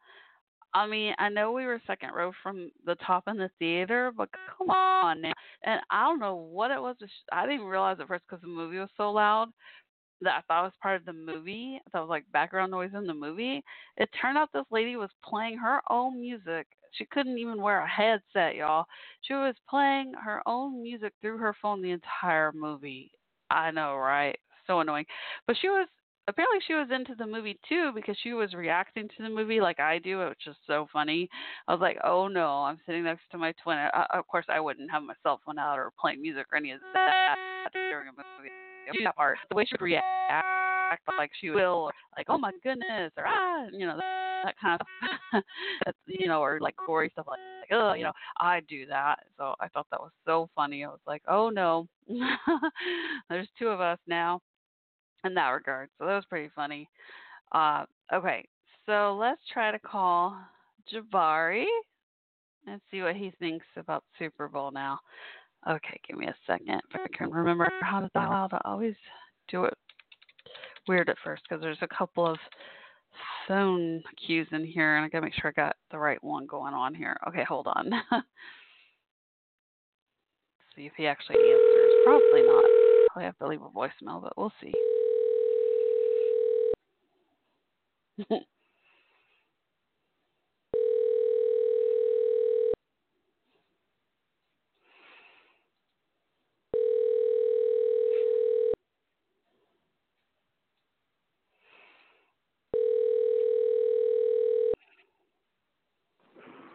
I 0.73 0.89
mean, 0.89 1.15
I 1.19 1.29
know 1.29 1.53
we 1.53 1.67
were 1.67 1.81
second 1.87 2.11
row 2.15 2.33
from 2.43 2.69
the 2.85 2.97
top 2.97 3.25
in 3.29 3.37
the 3.37 3.49
theater, 3.61 4.13
but 4.17 4.29
come 4.59 4.71
on 4.71 5.21
now. 5.21 5.33
And 5.65 5.81
I 5.91 6.05
don't 6.05 6.19
know 6.19 6.35
what 6.35 6.73
it 6.73 6.81
was. 6.81 6.97
I 7.33 7.47
didn't 7.47 7.67
realize 7.67 7.99
at 8.01 8.09
first 8.09 8.25
because 8.29 8.43
the 8.43 8.49
movie 8.49 8.79
was 8.79 8.89
so 8.97 9.13
loud 9.13 9.51
that 10.23 10.39
I 10.39 10.41
thought 10.43 10.65
was 10.65 10.73
part 10.81 10.97
of 10.97 11.05
the 11.05 11.13
movie. 11.13 11.81
That 11.93 12.01
was 12.01 12.09
like 12.09 12.25
background 12.33 12.71
noise 12.71 12.91
in 12.95 13.07
the 13.07 13.15
movie. 13.15 13.63
It 13.97 14.09
turned 14.21 14.39
out 14.39 14.51
this 14.53 14.65
lady 14.71 14.97
was 14.97 15.11
playing 15.25 15.59
her 15.59 15.81
own 15.91 16.21
music. 16.21 16.67
She 16.93 17.05
couldn't 17.07 17.39
even 17.39 17.61
wear 17.61 17.81
a 17.81 17.89
headset, 17.89 18.55
y'all. 18.55 18.87
She 19.23 19.35
was 19.35 19.55
playing 19.69 20.13
her 20.25 20.41
own 20.47 20.83
music 20.83 21.13
through 21.21 21.39
her 21.39 21.57
phone 21.61 21.83
the 21.83 21.91
entire 21.91 22.53
movie. 22.53 23.11
I 23.51 23.71
know, 23.71 23.97
right? 23.97 24.39
So 24.67 24.81
annoying. 24.81 25.07
But 25.47 25.57
she 25.61 25.69
was 25.69 25.89
apparently 26.29 26.59
she 26.67 26.75
was 26.75 26.89
into 26.91 27.15
the 27.17 27.27
movie 27.27 27.59
too 27.69 27.91
because 27.95 28.17
she 28.23 28.33
was 28.33 28.55
reacting 28.55 29.09
to 29.09 29.23
the 29.23 29.29
movie 29.29 29.61
like 29.61 29.81
I 29.81 29.99
do, 29.99 30.23
It 30.23 30.27
was 30.27 30.37
just 30.45 30.59
so 30.67 30.87
funny. 30.93 31.29
I 31.69 31.73
was 31.73 31.81
like, 31.81 31.99
oh 32.05 32.29
no, 32.29 32.49
I'm 32.49 32.79
sitting 32.87 33.05
next 33.05 33.23
to 33.33 33.39
my 33.39 33.53
twin. 33.63 33.77
Uh, 33.77 34.05
of 34.13 34.27
course, 34.27 34.47
I 34.49 34.61
wouldn't 34.61 34.91
have 34.91 35.03
my 35.03 35.15
cell 35.23 35.41
phone 35.45 35.59
out 35.59 35.79
or 35.79 35.91
playing 36.01 36.23
music 36.23 36.47
or 36.53 36.59
any 36.59 36.73
of 36.73 36.81
that 36.95 37.37
during 37.73 38.09
a 38.09 38.13
movie. 38.13 38.64
That 39.05 39.17
part, 39.17 39.39
the 39.51 39.57
way 39.57 39.65
she 39.65 39.75
would 39.75 39.85
react, 39.85 40.07
like 41.19 41.31
she 41.41 41.51
will, 41.51 41.91
like 42.17 42.27
oh 42.29 42.39
my 42.39 42.53
goodness, 42.63 43.13
or 43.17 43.27
ah, 43.27 43.67
you 43.73 43.87
know 43.87 43.99
that 44.45 44.55
kind 44.61 44.81
of 44.81 44.87
stuff. 45.31 45.45
you 46.07 46.29
know, 46.29 46.41
or 46.41 46.59
like 46.61 46.75
gory 46.87 47.11
stuff 47.13 47.27
like, 47.29 47.41
like 47.61 47.79
oh, 47.79 47.95
you 47.95 48.05
know, 48.05 48.13
I 48.39 48.61
do 48.69 48.87
that. 48.87 49.21
So 49.37 49.55
I 49.61 49.69
thought 49.69 49.87
that 49.91 50.01
was 50.01 50.13
so 50.25 50.49
funny. 50.55 50.85
I 50.85 50.89
was 50.89 51.01
like, 51.07 51.23
oh 51.29 51.51
no, 51.51 51.89
there's 53.29 53.49
two 53.59 53.69
of 53.69 53.81
us 53.81 53.99
now 54.07 54.41
in 55.25 55.35
that 55.35 55.49
regard. 55.49 55.89
So 55.99 56.07
that 56.07 56.15
was 56.15 56.25
pretty 56.29 56.51
funny. 56.55 56.89
Uh, 57.53 57.85
okay, 58.13 58.47
so 58.87 59.17
let's 59.19 59.41
try 59.53 59.71
to 59.71 59.79
call 59.79 60.37
Jabari 60.93 61.65
and 62.67 62.81
see 62.91 63.03
what 63.03 63.17
he 63.17 63.33
thinks 63.39 63.67
about 63.77 64.05
Super 64.19 64.49
Bowl 64.49 64.71
now. 64.71 64.99
Okay, 65.69 66.01
give 66.07 66.19
me 66.19 66.27
a 66.27 66.35
second. 66.47 66.81
If 66.91 67.01
I 67.01 67.07
can 67.17 67.29
mm-hmm. 67.29 67.39
remember 67.39 67.71
how 67.81 68.01
to 68.01 68.11
dial 68.15 68.49
I 68.53 68.61
always 68.65 68.95
do 69.49 69.65
it 69.65 69.75
weird 70.87 71.09
at 71.09 71.17
first 71.25 71.43
because 71.49 71.63
there's 71.63 71.79
a 71.81 71.89
couple 71.89 72.27
of 72.27 72.39
phone 73.49 74.03
cues 74.27 74.49
in 74.53 74.65
here, 74.65 74.97
and 74.97 75.05
I 75.05 75.09
gotta 75.09 75.25
make 75.25 75.35
sure 75.35 75.51
I 75.51 75.61
got 75.61 75.77
the 75.91 75.99
right 75.99 76.23
one 76.23 76.47
going 76.47 76.75
on 76.75 76.95
here. 76.95 77.17
Okay, 77.29 77.45
hold 77.45 77.67
on. 77.67 77.91
see 80.77 80.87
if 80.87 80.93
he 80.97 81.07
actually 81.07 81.37
answers. 81.37 81.93
Probably 82.05 82.43
not. 82.43 82.65
Probably 83.09 83.25
have 83.25 83.39
to 83.39 83.47
leave 83.47 83.63
a 83.63 83.69
voicemail, 83.69 84.23
but 84.23 84.37
we'll 84.37 84.53
see. 84.61 84.73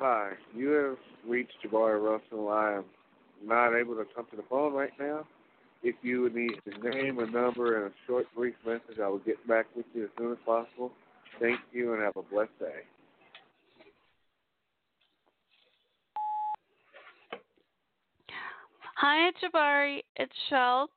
Hi, 0.01 0.28
you 0.55 0.69
have 0.69 0.97
reached 1.27 1.53
Jabari 1.63 2.01
Russell. 2.01 2.49
I 2.49 2.75
am 2.75 2.85
not 3.43 3.75
able 3.75 3.95
to 3.95 4.05
come 4.15 4.25
to 4.31 4.35
the 4.35 4.43
phone 4.49 4.73
right 4.73 4.91
now. 4.99 5.25
If 5.81 5.95
you 6.01 6.21
would 6.23 6.35
need 6.35 6.59
a 6.65 6.89
name, 6.89 7.19
a 7.19 7.25
number, 7.25 7.83
and 7.83 7.91
a 7.91 7.95
short, 8.05 8.25
brief 8.35 8.55
message, 8.65 8.99
I 9.01 9.07
will 9.07 9.19
get 9.19 9.45
back 9.47 9.65
with 9.75 9.85
you 9.93 10.05
as 10.05 10.09
soon 10.17 10.31
as 10.31 10.37
possible. 10.45 10.91
Thank 11.39 11.59
you 11.71 11.93
and 11.93 12.01
have 12.01 12.17
a 12.17 12.23
blessed 12.23 12.57
day. 12.59 12.81
Hi, 18.97 19.31
Jabari. 19.41 19.99
It's 20.17 20.33
Shell. 20.49 20.89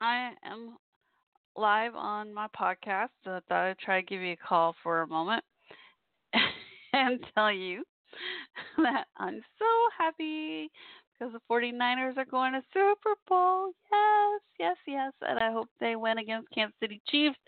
I 0.00 0.30
am 0.42 0.78
live 1.56 1.94
on 1.94 2.32
my 2.32 2.46
podcast. 2.58 3.10
So 3.24 3.32
I 3.32 3.40
thought 3.48 3.66
I'd 3.66 3.78
try 3.78 4.00
to 4.00 4.06
give 4.06 4.22
you 4.22 4.32
a 4.32 4.36
call 4.36 4.74
for 4.82 5.02
a 5.02 5.06
moment 5.06 5.44
and 6.94 7.20
tell 7.34 7.52
you 7.52 7.84
that 8.78 9.06
I'm 9.16 9.40
so 9.58 9.66
happy 9.98 10.70
because 11.18 11.32
the 11.32 11.54
49ers 11.54 12.16
are 12.16 12.24
going 12.24 12.52
to 12.52 12.62
Super 12.72 13.14
Bowl. 13.28 13.70
Yes, 13.92 14.40
yes, 14.58 14.76
yes. 14.86 15.12
And 15.22 15.38
I 15.38 15.52
hope 15.52 15.68
they 15.80 15.96
win 15.96 16.18
against 16.18 16.50
Kansas 16.50 16.74
City 16.80 17.00
Chiefs, 17.08 17.38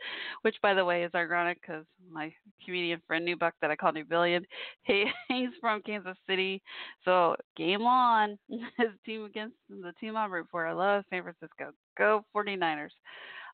which, 0.42 0.56
by 0.62 0.74
the 0.74 0.84
way, 0.84 1.02
is 1.02 1.10
ironic 1.14 1.58
because 1.60 1.84
my 2.10 2.32
comedian 2.64 3.02
friend 3.06 3.26
Newbuck 3.26 3.52
that 3.60 3.70
I 3.70 3.76
call 3.76 3.92
New 3.92 4.04
Billion, 4.04 4.44
he, 4.84 5.06
he's 5.28 5.48
from 5.60 5.82
Kansas 5.82 6.16
City. 6.28 6.62
So 7.04 7.36
game 7.56 7.82
on. 7.82 8.38
His 8.48 8.90
team 9.04 9.24
against 9.24 9.56
the 9.68 9.92
team 10.00 10.16
I'm 10.16 10.30
rooting 10.30 10.48
for. 10.50 10.66
I 10.66 10.72
love 10.72 11.04
San 11.10 11.22
Francisco. 11.22 11.72
Go 11.98 12.24
49ers. 12.34 12.90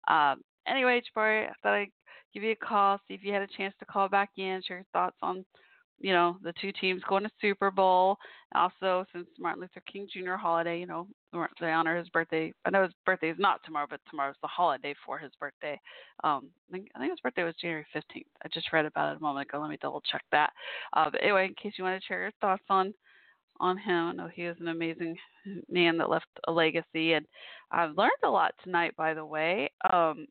Um, 0.09 0.43
anyway, 0.67 1.01
Jabari, 1.01 1.49
I 1.49 1.53
thought 1.63 1.75
I'd 1.75 1.93
give 2.35 2.43
you 2.43 2.53
a 2.53 2.57
call, 2.57 2.99
see 3.07 3.15
if 3.15 3.23
you 3.23 3.33
had 3.33 3.43
a 3.43 3.57
chance 3.57 3.75
to 3.79 3.85
call 3.87 4.09
back 4.09 4.31
in, 4.37 4.63
share 4.67 4.79
your 4.79 4.87
thoughts 4.93 5.17
on– 5.23 5.45
you 6.03 6.13
know, 6.13 6.37
the 6.43 6.53
two 6.61 6.73
teams 6.73 7.01
going 7.09 7.23
to 7.23 7.31
Super 7.41 7.71
Bowl. 7.71 8.19
Also, 8.55 9.07
since 9.13 9.27
Martin 9.39 9.63
Luther 9.63 9.83
King 9.91 10.09
Jr. 10.13 10.35
holiday, 10.35 10.79
you 10.79 10.87
know, 10.87 11.07
they 11.61 11.71
honor 11.71 11.97
his 11.97 12.09
birthday. 12.09 12.53
I 12.65 12.71
know 12.71 12.83
his 12.83 12.93
birthday 13.07 13.31
is 13.31 13.39
not 13.39 13.61
tomorrow, 13.65 13.87
but 13.89 14.01
tomorrow's 14.11 14.37
the 14.43 14.49
holiday 14.49 14.95
for 15.07 15.17
his 15.17 15.31
birthday. 15.39 15.81
Um, 16.25 16.51
I 16.69 16.73
think, 16.73 16.89
I 16.95 16.99
think 16.99 17.13
his 17.13 17.21
birthday 17.21 17.45
was 17.45 17.55
January 17.61 17.87
15th. 17.95 18.27
I 18.45 18.49
just 18.53 18.73
read 18.73 18.85
about 18.85 19.13
it 19.13 19.19
a 19.19 19.23
moment 19.23 19.49
ago. 19.49 19.61
Let 19.61 19.71
me 19.71 19.79
double 19.81 20.03
check 20.11 20.23
that. 20.33 20.51
Uh, 20.93 21.09
but 21.11 21.23
anyway, 21.23 21.47
in 21.47 21.55
case 21.55 21.75
you 21.79 21.85
want 21.85 21.99
to 22.01 22.07
share 22.07 22.21
your 22.21 22.33
thoughts 22.41 22.65
on 22.69 22.93
on 23.61 23.79
him, 23.79 23.95
I 23.95 24.13
know 24.13 24.29
he 24.29 24.43
is 24.43 24.57
an 24.61 24.69
amazing 24.69 25.17
man 25.71 25.97
that 25.99 26.11
left 26.11 26.27
a 26.49 26.53
legacy, 26.53 27.13
and 27.13 27.25
I've 27.71 27.97
learned 27.97 28.11
a 28.25 28.29
lot 28.29 28.55
tonight. 28.65 28.97
By 28.97 29.15
the 29.15 29.25
way, 29.25 29.71
um, 29.93 30.27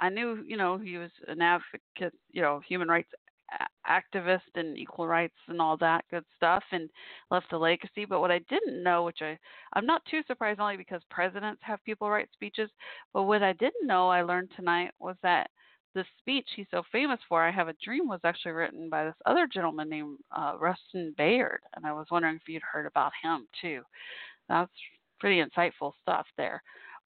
I 0.00 0.08
knew, 0.08 0.42
you 0.46 0.56
know, 0.56 0.78
he 0.78 0.96
was 0.96 1.10
an 1.28 1.40
advocate, 1.40 2.18
you 2.32 2.42
know, 2.42 2.60
human 2.66 2.88
rights 2.88 3.10
activist 3.88 4.40
and 4.54 4.76
equal 4.76 5.06
rights 5.06 5.36
and 5.48 5.60
all 5.60 5.76
that 5.76 6.04
good 6.10 6.24
stuff 6.36 6.62
and 6.72 6.90
left 7.30 7.52
a 7.52 7.58
legacy. 7.58 8.04
But 8.04 8.20
what 8.20 8.30
i 8.30 8.40
didn't 8.50 8.82
know 8.82 9.04
which 9.04 9.18
i 9.22 9.38
i'm 9.74 9.86
not 9.86 10.02
too 10.10 10.20
surprised 10.26 10.60
only 10.60 10.76
because 10.76 11.02
presidents 11.10 11.60
have 11.62 11.82
people 11.84 12.10
write 12.10 12.28
speeches 12.32 12.70
but 13.14 13.24
what 13.24 13.42
i 13.42 13.52
didn't 13.54 13.86
know 13.86 14.08
i 14.08 14.22
learned 14.22 14.50
tonight 14.56 14.90
was 14.98 15.16
that 15.22 15.50
the 15.94 16.04
speech 16.18 16.46
he's 16.54 16.66
so 16.70 16.82
famous 16.92 17.18
for 17.28 17.42
i 17.42 17.50
have 17.50 17.68
a 17.68 17.74
dream 17.84 18.06
was 18.08 18.20
actually 18.24 18.52
written 18.52 18.88
by 18.90 19.04
this 19.04 19.14
other 19.26 19.46
gentleman 19.46 19.88
named 19.88 20.18
uh, 20.36 20.52
rustin 20.58 21.14
bayard 21.16 21.60
and 21.74 21.86
i 21.86 21.92
was 21.92 22.06
wondering 22.10 22.36
if 22.36 22.48
you'd 22.48 22.62
heard 22.62 22.86
about 22.86 23.12
him 23.22 23.46
too. 23.60 23.80
That's 24.48 24.70
pretty 25.20 25.42
insightful 25.42 25.92
stuff 26.02 26.26
there. 26.36 26.62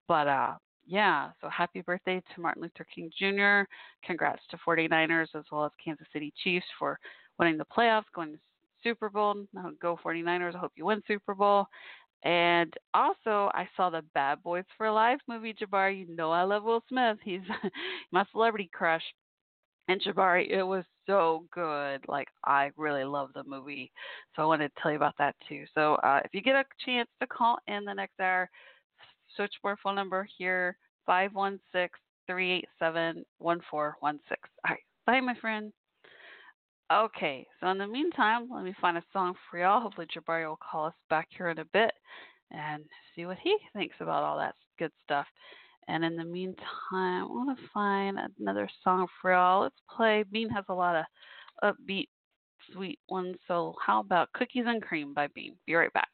But 0.08 0.28
uh 0.28 0.54
yeah, 0.86 1.30
so 1.40 1.48
happy 1.48 1.80
birthday 1.80 2.22
to 2.34 2.40
Martin 2.40 2.62
Luther 2.62 2.86
King 2.94 3.10
Jr. 3.18 3.68
Congrats 4.04 4.42
to 4.50 4.58
49ers 4.66 5.28
as 5.34 5.44
well 5.50 5.64
as 5.64 5.72
Kansas 5.82 6.06
City 6.12 6.32
Chiefs 6.42 6.66
for 6.78 6.98
winning 7.38 7.56
the 7.58 7.64
playoffs, 7.64 8.04
going 8.14 8.32
to 8.32 8.38
Super 8.82 9.08
Bowl. 9.08 9.34
Now 9.52 9.70
go 9.80 9.98
49ers. 10.04 10.54
I 10.54 10.58
hope 10.58 10.72
you 10.76 10.86
win 10.86 11.02
Super 11.06 11.34
Bowl. 11.34 11.66
And 12.24 12.72
also, 12.94 13.50
I 13.52 13.68
saw 13.76 13.90
the 13.90 14.02
Bad 14.14 14.42
Boys 14.42 14.64
for 14.78 14.90
Life 14.90 15.20
movie, 15.28 15.54
Jabari. 15.54 16.06
You 16.06 16.14
know 16.14 16.30
I 16.30 16.42
love 16.42 16.62
Will 16.62 16.82
Smith. 16.88 17.18
He's 17.24 17.40
my 18.12 18.24
celebrity 18.32 18.70
crush. 18.72 19.02
And 19.88 20.00
Jabari, 20.00 20.48
it 20.48 20.62
was 20.62 20.84
so 21.06 21.44
good. 21.52 22.00
Like, 22.06 22.28
I 22.44 22.70
really 22.76 23.04
love 23.04 23.30
the 23.34 23.42
movie. 23.44 23.90
So 24.36 24.42
I 24.42 24.46
wanted 24.46 24.68
to 24.68 24.80
tell 24.80 24.92
you 24.92 24.96
about 24.96 25.14
that 25.18 25.34
too. 25.48 25.64
So 25.74 25.94
uh, 25.96 26.20
if 26.24 26.32
you 26.32 26.40
get 26.40 26.54
a 26.54 26.64
chance 26.84 27.08
to 27.20 27.26
call 27.26 27.58
in 27.66 27.84
the 27.84 27.92
next 27.92 28.20
hour, 28.20 28.48
switchboard 29.36 29.78
phone 29.82 29.94
number 29.94 30.26
here 30.38 30.76
516 31.06 31.90
387 32.26 33.24
1416. 33.38 34.36
All 34.64 34.70
right. 34.70 34.80
Bye, 35.06 35.20
my 35.20 35.34
friend. 35.40 35.72
Okay, 36.92 37.46
so 37.58 37.68
in 37.68 37.78
the 37.78 37.86
meantime, 37.86 38.48
let 38.52 38.64
me 38.64 38.74
find 38.80 38.98
a 38.98 39.02
song 39.12 39.34
for 39.50 39.58
y'all. 39.58 39.80
Hopefully, 39.80 40.06
Jabari 40.14 40.46
will 40.46 40.58
call 40.58 40.86
us 40.86 40.94
back 41.08 41.28
here 41.36 41.48
in 41.48 41.58
a 41.58 41.64
bit 41.72 41.92
and 42.50 42.84
see 43.14 43.24
what 43.24 43.38
he 43.42 43.56
thinks 43.72 43.96
about 44.00 44.22
all 44.22 44.36
that 44.36 44.54
good 44.78 44.92
stuff. 45.02 45.26
And 45.88 46.04
in 46.04 46.16
the 46.16 46.24
meantime, 46.24 46.62
I 46.92 47.24
want 47.24 47.58
to 47.58 47.64
find 47.72 48.18
another 48.38 48.68
song 48.84 49.06
for 49.20 49.32
y'all. 49.32 49.62
Let's 49.62 49.74
play. 49.96 50.24
Bean 50.30 50.50
has 50.50 50.64
a 50.68 50.74
lot 50.74 50.96
of 50.96 51.74
upbeat, 51.74 52.08
sweet 52.72 52.98
ones. 53.08 53.36
So, 53.48 53.74
how 53.84 54.00
about 54.00 54.32
Cookies 54.34 54.64
and 54.66 54.82
Cream 54.82 55.14
by 55.14 55.28
Bean? 55.34 55.56
Be 55.66 55.74
right 55.74 55.92
back. 55.92 56.08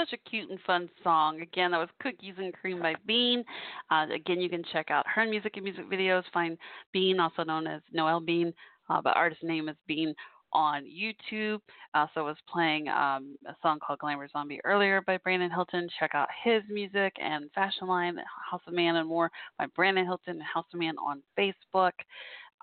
Such 0.00 0.12
a 0.14 0.30
cute 0.30 0.50
and 0.50 0.58
fun 0.66 0.88
song. 1.04 1.40
Again, 1.42 1.72
that 1.72 1.78
was 1.78 1.88
Cookies 2.02 2.34
and 2.38 2.54
Cream 2.54 2.80
by 2.80 2.94
Bean. 3.06 3.44
Uh, 3.90 4.06
again, 4.12 4.40
you 4.40 4.48
can 4.48 4.62
check 4.72 4.90
out 4.90 5.04
her 5.06 5.26
music 5.26 5.56
and 5.56 5.64
music 5.64 5.90
videos. 5.90 6.22
Find 6.32 6.56
Bean, 6.92 7.20
also 7.20 7.44
known 7.44 7.66
as 7.66 7.82
Noel 7.92 8.20
Bean, 8.20 8.52
uh, 8.88 9.00
but 9.02 9.16
artist 9.16 9.42
name 9.42 9.68
is 9.68 9.76
Bean 9.86 10.14
on 10.52 10.84
YouTube. 10.84 11.60
Also 11.94 12.24
was 12.24 12.36
playing 12.50 12.88
um, 12.88 13.36
a 13.46 13.54
song 13.62 13.78
called 13.84 13.98
Glamour 13.98 14.28
Zombie 14.32 14.60
earlier 14.64 15.02
by 15.02 15.18
Brandon 15.18 15.50
Hilton. 15.50 15.88
Check 15.98 16.12
out 16.14 16.28
his 16.44 16.62
music 16.70 17.12
and 17.20 17.50
fashion 17.54 17.86
line, 17.86 18.16
House 18.50 18.62
of 18.66 18.72
Man 18.72 18.96
and 18.96 19.08
more 19.08 19.30
by 19.58 19.66
Brandon 19.76 20.06
Hilton 20.06 20.36
and 20.36 20.42
House 20.42 20.66
of 20.72 20.80
Man 20.80 20.94
on 20.96 21.22
Facebook. 21.38 21.92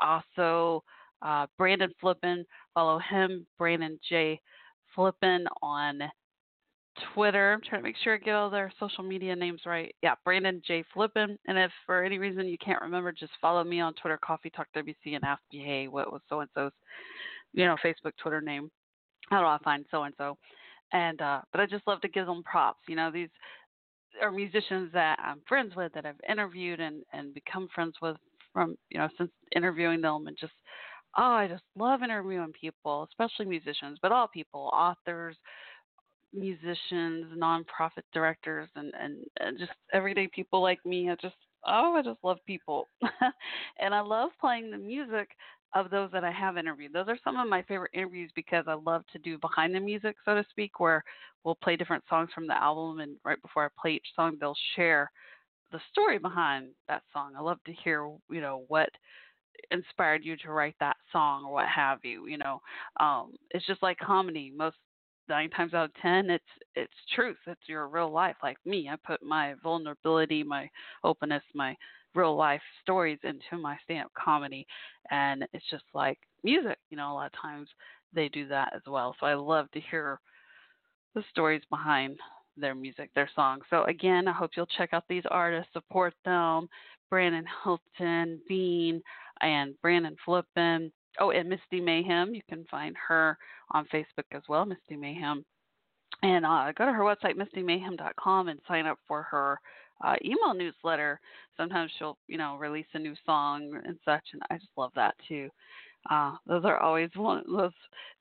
Also, 0.01 0.83
uh, 1.21 1.45
Brandon 1.57 1.93
Flippin, 2.01 2.45
follow 2.73 2.99
him, 2.99 3.45
Brandon 3.57 3.99
J. 4.09 4.41
Flippin 4.95 5.45
on 5.61 6.01
Twitter. 7.13 7.53
I'm 7.53 7.61
trying 7.61 7.81
to 7.81 7.87
make 7.87 7.95
sure 8.03 8.15
I 8.15 8.17
get 8.17 8.35
all 8.35 8.49
their 8.49 8.71
social 8.79 9.03
media 9.03 9.35
names 9.35 9.61
right. 9.65 9.93
Yeah, 10.01 10.15
Brandon 10.23 10.61
J. 10.65 10.83
Flippin. 10.93 11.37
And 11.47 11.57
if 11.57 11.71
for 11.85 12.03
any 12.03 12.17
reason 12.17 12.47
you 12.47 12.57
can't 12.57 12.81
remember, 12.81 13.11
just 13.11 13.31
follow 13.41 13.63
me 13.63 13.79
on 13.79 13.93
Twitter, 13.95 14.19
Coffee 14.23 14.49
Talk 14.49 14.67
WC, 14.75 15.15
and 15.15 15.23
ask 15.23 15.41
me, 15.51 15.63
hey, 15.63 15.87
what 15.87 16.11
was 16.11 16.21
so 16.29 16.41
and 16.41 16.49
so's, 16.53 16.71
you 17.53 17.65
know, 17.65 17.75
Facebook, 17.83 18.13
Twitter 18.21 18.41
name? 18.41 18.69
How 19.29 19.41
do 19.41 19.47
I 19.47 19.57
find 19.63 19.85
so 19.91 20.03
and 20.03 20.13
so? 20.17 20.37
And 20.93 21.21
uh, 21.21 21.41
but 21.51 21.61
I 21.61 21.65
just 21.65 21.85
love 21.87 22.01
to 22.01 22.07
give 22.07 22.25
them 22.25 22.43
props. 22.43 22.79
You 22.87 22.95
know, 22.95 23.11
these 23.11 23.29
are 24.21 24.31
musicians 24.31 24.91
that 24.93 25.19
I'm 25.23 25.41
friends 25.47 25.75
with 25.75 25.93
that 25.93 26.05
I've 26.05 26.19
interviewed 26.29 26.79
and 26.79 27.03
and 27.13 27.33
become 27.33 27.67
friends 27.73 27.95
with 28.01 28.17
from 28.53 28.77
you 28.89 28.97
know 28.97 29.09
since 29.17 29.31
interviewing 29.55 30.01
them 30.01 30.27
and 30.27 30.37
just 30.39 30.53
oh 31.17 31.23
I 31.23 31.47
just 31.47 31.63
love 31.77 32.03
interviewing 32.03 32.53
people, 32.59 33.07
especially 33.11 33.45
musicians, 33.45 33.99
but 34.01 34.11
all 34.11 34.27
people, 34.27 34.69
authors, 34.73 35.35
musicians, 36.33 37.25
nonprofit 37.37 38.03
directors, 38.13 38.69
and, 38.75 38.93
and, 38.99 39.17
and 39.39 39.57
just 39.57 39.71
everyday 39.93 40.27
people 40.27 40.61
like 40.61 40.85
me. 40.85 41.09
I 41.09 41.15
just, 41.15 41.35
oh, 41.65 41.95
I 41.95 42.01
just 42.01 42.23
love 42.23 42.37
people. 42.45 42.87
and 43.79 43.93
I 43.93 44.01
love 44.01 44.31
playing 44.39 44.71
the 44.71 44.77
music 44.77 45.29
of 45.75 45.89
those 45.89 46.09
that 46.11 46.23
I 46.23 46.31
have 46.31 46.57
interviewed. 46.57 46.93
Those 46.93 47.07
are 47.07 47.19
some 47.23 47.37
of 47.37 47.47
my 47.47 47.61
favorite 47.63 47.91
interviews 47.93 48.31
because 48.35 48.65
I 48.67 48.73
love 48.73 49.03
to 49.13 49.19
do 49.19 49.37
behind 49.37 49.75
the 49.75 49.79
music, 49.79 50.15
so 50.25 50.35
to 50.35 50.45
speak, 50.49 50.79
where 50.79 51.03
we'll 51.43 51.55
play 51.55 51.75
different 51.75 52.03
songs 52.09 52.29
from 52.33 52.47
the 52.47 52.55
album, 52.55 52.99
and 52.99 53.17
right 53.23 53.41
before 53.41 53.65
I 53.65 53.81
play 53.81 53.93
each 53.93 54.07
song, 54.15 54.37
they'll 54.39 54.55
share 54.75 55.11
the 55.71 55.79
story 55.91 56.17
behind 56.17 56.69
that 56.87 57.03
song. 57.11 57.33
I 57.37 57.41
love 57.41 57.59
to 57.65 57.73
hear, 57.83 58.09
you 58.29 58.41
know, 58.41 58.63
what 58.69 58.89
inspired 59.71 60.23
you 60.23 60.37
to 60.37 60.51
write 60.51 60.75
that 60.79 60.97
song 61.11 61.45
or 61.45 61.53
what 61.53 61.67
have 61.67 61.99
you. 62.03 62.27
You 62.27 62.37
know, 62.37 62.61
um, 62.99 63.33
it's 63.51 63.65
just 63.65 63.83
like 63.83 63.97
comedy. 63.99 64.53
Most 64.55 64.77
nine 65.29 65.49
times 65.49 65.73
out 65.73 65.85
of 65.85 65.93
ten 66.01 66.29
it's 66.29 66.43
it's 66.75 66.93
truth 67.15 67.37
it's 67.47 67.67
your 67.67 67.87
real 67.87 68.11
life 68.11 68.35
like 68.43 68.57
me 68.65 68.89
i 68.91 68.95
put 69.05 69.21
my 69.23 69.53
vulnerability 69.63 70.43
my 70.43 70.69
openness 71.03 71.43
my 71.53 71.75
real 72.15 72.35
life 72.35 72.61
stories 72.81 73.19
into 73.23 73.61
my 73.61 73.77
stand 73.83 74.05
up 74.05 74.11
comedy 74.17 74.65
and 75.11 75.45
it's 75.53 75.69
just 75.69 75.83
like 75.93 76.17
music 76.43 76.77
you 76.89 76.97
know 76.97 77.11
a 77.11 77.13
lot 77.13 77.27
of 77.27 77.41
times 77.41 77.67
they 78.13 78.29
do 78.29 78.47
that 78.47 78.71
as 78.75 78.81
well 78.87 79.15
so 79.19 79.25
i 79.25 79.33
love 79.33 79.69
to 79.71 79.79
hear 79.79 80.19
the 81.15 81.23
stories 81.29 81.61
behind 81.69 82.17
their 82.55 82.75
music 82.75 83.09
their 83.13 83.29
songs 83.35 83.63
so 83.69 83.83
again 83.83 84.27
i 84.27 84.31
hope 84.31 84.51
you'll 84.55 84.65
check 84.77 84.89
out 84.93 85.03
these 85.07 85.23
artists 85.29 85.71
support 85.73 86.13
them 86.25 86.67
brandon 87.09 87.45
hilton 87.63 88.39
bean 88.47 89.01
and 89.41 89.75
brandon 89.81 90.15
flippin 90.25 90.91
oh 91.19 91.31
and 91.31 91.49
misty 91.49 91.79
mayhem 91.79 92.33
you 92.33 92.41
can 92.49 92.65
find 92.69 92.95
her 93.07 93.37
on 93.71 93.85
Facebook 93.93 94.25
as 94.31 94.43
well, 94.47 94.65
Misty 94.65 94.95
Mayhem. 94.95 95.43
And 96.23 96.45
uh, 96.45 96.71
go 96.75 96.85
to 96.85 96.93
her 96.93 97.03
website, 97.03 97.35
mistymayhem.com, 97.35 98.47
and 98.47 98.59
sign 98.67 98.85
up 98.85 98.97
for 99.07 99.23
her 99.23 99.59
uh, 100.03 100.15
email 100.23 100.53
newsletter. 100.55 101.19
Sometimes 101.57 101.91
she'll, 101.97 102.17
you 102.27 102.37
know, 102.37 102.57
release 102.57 102.87
a 102.93 102.99
new 102.99 103.13
song 103.25 103.79
and 103.85 103.97
such, 104.03 104.23
and 104.33 104.41
I 104.49 104.55
just 104.55 104.71
love 104.77 104.91
that 104.95 105.15
too. 105.27 105.49
Uh, 106.09 106.35
those 106.47 106.63
are 106.63 106.77
always 106.77 107.09
one 107.15 107.39
of 107.39 107.45
those 107.47 107.71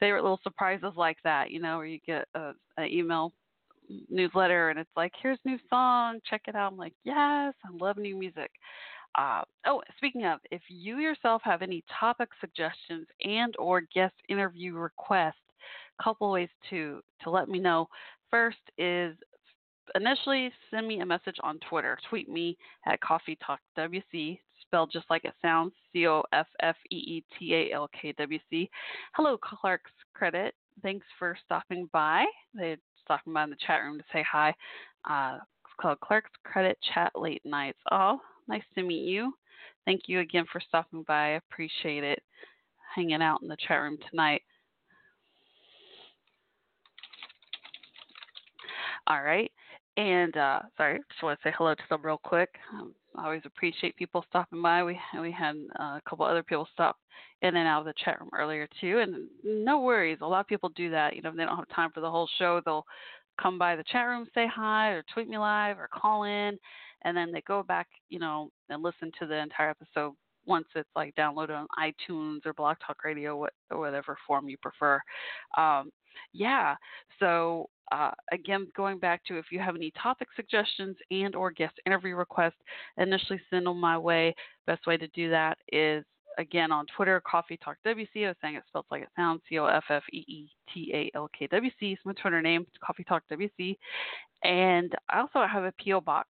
favorite 0.00 0.22
little 0.22 0.40
surprises 0.42 0.92
like 0.96 1.18
that, 1.24 1.50
you 1.50 1.60
know, 1.60 1.76
where 1.76 1.86
you 1.86 2.00
get 2.06 2.26
a, 2.34 2.52
a 2.78 2.84
email 2.86 3.32
newsletter 4.10 4.70
and 4.70 4.78
it's 4.78 4.90
like, 4.96 5.12
here's 5.22 5.38
new 5.44 5.58
song, 5.70 6.18
check 6.28 6.42
it 6.48 6.56
out. 6.56 6.72
I'm 6.72 6.78
like, 6.78 6.94
yes, 7.04 7.54
I 7.64 7.68
love 7.78 7.96
new 7.96 8.16
music. 8.16 8.50
Uh, 9.16 9.42
oh, 9.66 9.82
speaking 9.96 10.24
of, 10.26 10.40
if 10.50 10.60
you 10.68 10.98
yourself 10.98 11.40
have 11.44 11.62
any 11.62 11.82
topic 11.98 12.28
suggestions 12.40 13.06
and 13.24 13.54
or 13.58 13.82
guest 13.94 14.14
interview 14.28 14.74
requests, 14.74 15.34
a 15.98 16.02
couple 16.02 16.30
ways 16.30 16.50
to 16.70 17.00
to 17.22 17.30
let 17.30 17.48
me 17.48 17.58
know. 17.58 17.88
First 18.30 18.58
is 18.76 19.16
initially 19.94 20.52
send 20.70 20.86
me 20.86 21.00
a 21.00 21.06
message 21.06 21.36
on 21.42 21.58
Twitter. 21.68 21.96
Tweet 22.10 22.28
me 22.28 22.58
at 22.86 23.00
Coffee 23.00 23.38
Talk 23.44 23.60
WC, 23.78 24.38
spelled 24.60 24.90
just 24.92 25.06
like 25.08 25.24
it 25.24 25.34
sounds, 25.40 25.72
C 25.92 26.06
O 26.06 26.22
F 26.32 26.46
F 26.60 26.76
E 26.90 26.96
E 26.96 27.24
T 27.38 27.54
A 27.54 27.74
L 27.74 27.88
K 28.00 28.12
W 28.18 28.38
C. 28.50 28.68
Hello, 29.14 29.38
Clark's 29.38 29.90
Credit. 30.14 30.54
Thanks 30.82 31.06
for 31.18 31.38
stopping 31.44 31.88
by. 31.92 32.26
They're 32.52 32.76
stopping 33.02 33.32
by 33.32 33.44
in 33.44 33.50
the 33.50 33.56
chat 33.66 33.82
room 33.82 33.98
to 33.98 34.04
say 34.12 34.24
hi. 34.30 34.54
Uh, 35.08 35.38
it's 35.64 35.74
called 35.80 36.00
Clark's 36.00 36.30
Credit 36.44 36.76
Chat 36.92 37.12
Late 37.14 37.42
Nights. 37.46 37.78
Oh, 37.90 38.20
Nice 38.48 38.62
to 38.74 38.82
meet 38.82 39.04
you. 39.04 39.32
Thank 39.84 40.02
you 40.06 40.20
again 40.20 40.44
for 40.50 40.60
stopping 40.60 41.04
by. 41.06 41.14
I 41.14 41.40
appreciate 41.50 42.04
it. 42.04 42.22
Hanging 42.94 43.22
out 43.22 43.42
in 43.42 43.48
the 43.48 43.56
chat 43.66 43.80
room 43.80 43.98
tonight. 44.10 44.42
All 49.06 49.22
right. 49.22 49.50
And 49.96 50.36
uh, 50.36 50.60
sorry, 50.76 50.98
just 51.10 51.22
want 51.22 51.38
to 51.40 51.48
say 51.48 51.54
hello 51.56 51.74
to 51.74 51.82
them 51.88 52.02
real 52.04 52.20
quick. 52.22 52.50
Um, 52.74 52.94
I 53.16 53.24
always 53.24 53.42
appreciate 53.44 53.96
people 53.96 54.24
stopping 54.28 54.60
by. 54.60 54.84
We 54.84 54.98
we 55.20 55.32
had 55.32 55.56
uh, 55.80 55.82
a 55.96 56.02
couple 56.08 56.26
other 56.26 56.42
people 56.42 56.68
stop 56.72 56.96
in 57.40 57.56
and 57.56 57.66
out 57.68 57.80
of 57.80 57.86
the 57.86 57.94
chat 58.04 58.20
room 58.20 58.30
earlier 58.34 58.68
too, 58.80 58.98
and 58.98 59.26
no 59.42 59.80
worries. 59.80 60.18
A 60.20 60.26
lot 60.26 60.40
of 60.40 60.46
people 60.48 60.68
do 60.70 60.90
that. 60.90 61.16
You 61.16 61.22
know, 61.22 61.30
if 61.30 61.36
they 61.36 61.44
don't 61.44 61.56
have 61.56 61.68
time 61.74 61.90
for 61.94 62.00
the 62.00 62.10
whole 62.10 62.28
show, 62.38 62.60
they'll 62.64 62.84
come 63.40 63.58
by 63.58 63.76
the 63.76 63.84
chat 63.90 64.06
room, 64.06 64.26
say 64.34 64.46
hi, 64.46 64.90
or 64.90 65.04
tweet 65.14 65.28
me 65.28 65.38
live, 65.38 65.78
or 65.78 65.88
call 65.92 66.24
in, 66.24 66.58
and 67.06 67.16
then 67.16 67.30
they 67.32 67.40
go 67.42 67.62
back, 67.62 67.86
you 68.10 68.18
know, 68.18 68.50
and 68.68 68.82
listen 68.82 69.12
to 69.18 69.26
the 69.26 69.36
entire 69.36 69.70
episode 69.70 70.12
once 70.44 70.66
it's 70.74 70.88
like 70.96 71.14
downloaded 71.14 71.56
on 71.56 71.66
iTunes 71.78 72.44
or 72.44 72.52
Blog 72.52 72.76
Talk 72.84 73.04
Radio, 73.04 73.36
what, 73.36 73.52
or 73.70 73.78
whatever 73.78 74.18
form 74.26 74.48
you 74.48 74.56
prefer. 74.58 75.00
Um, 75.56 75.90
yeah. 76.32 76.74
So 77.20 77.68
uh, 77.92 78.10
again, 78.32 78.66
going 78.76 78.98
back 78.98 79.24
to 79.26 79.38
if 79.38 79.46
you 79.52 79.60
have 79.60 79.76
any 79.76 79.92
topic 80.02 80.26
suggestions 80.34 80.96
and 81.12 81.36
or 81.36 81.52
guest 81.52 81.74
interview 81.86 82.16
requests, 82.16 82.58
initially 82.98 83.40
send 83.50 83.66
them 83.66 83.80
my 83.80 83.96
way. 83.96 84.34
Best 84.66 84.86
way 84.86 84.96
to 84.96 85.06
do 85.08 85.30
that 85.30 85.58
is 85.72 86.04
again 86.38 86.72
on 86.72 86.86
Twitter, 86.96 87.22
Coffee 87.24 87.58
Talk 87.62 87.76
WC. 87.86 88.24
I 88.24 88.28
was 88.28 88.36
saying 88.42 88.56
it 88.56 88.64
spelled 88.66 88.86
like 88.90 89.02
it 89.02 89.08
sounds, 89.14 89.42
C 89.48 89.58
O 89.60 89.66
F 89.66 89.84
F 89.88 90.02
E 90.12 90.24
E 90.26 90.48
T 90.74 90.90
A 90.92 91.16
L 91.16 91.30
K 91.38 91.46
W 91.46 91.70
C. 91.78 91.92
It's 91.92 92.02
my 92.04 92.12
Twitter 92.14 92.42
name, 92.42 92.66
Coffee 92.84 93.04
Talk 93.04 93.22
WC. 93.30 93.76
And 94.42 94.92
I 95.08 95.20
also 95.20 95.46
have 95.46 95.62
a 95.62 95.72
PO 95.84 96.00
box 96.00 96.28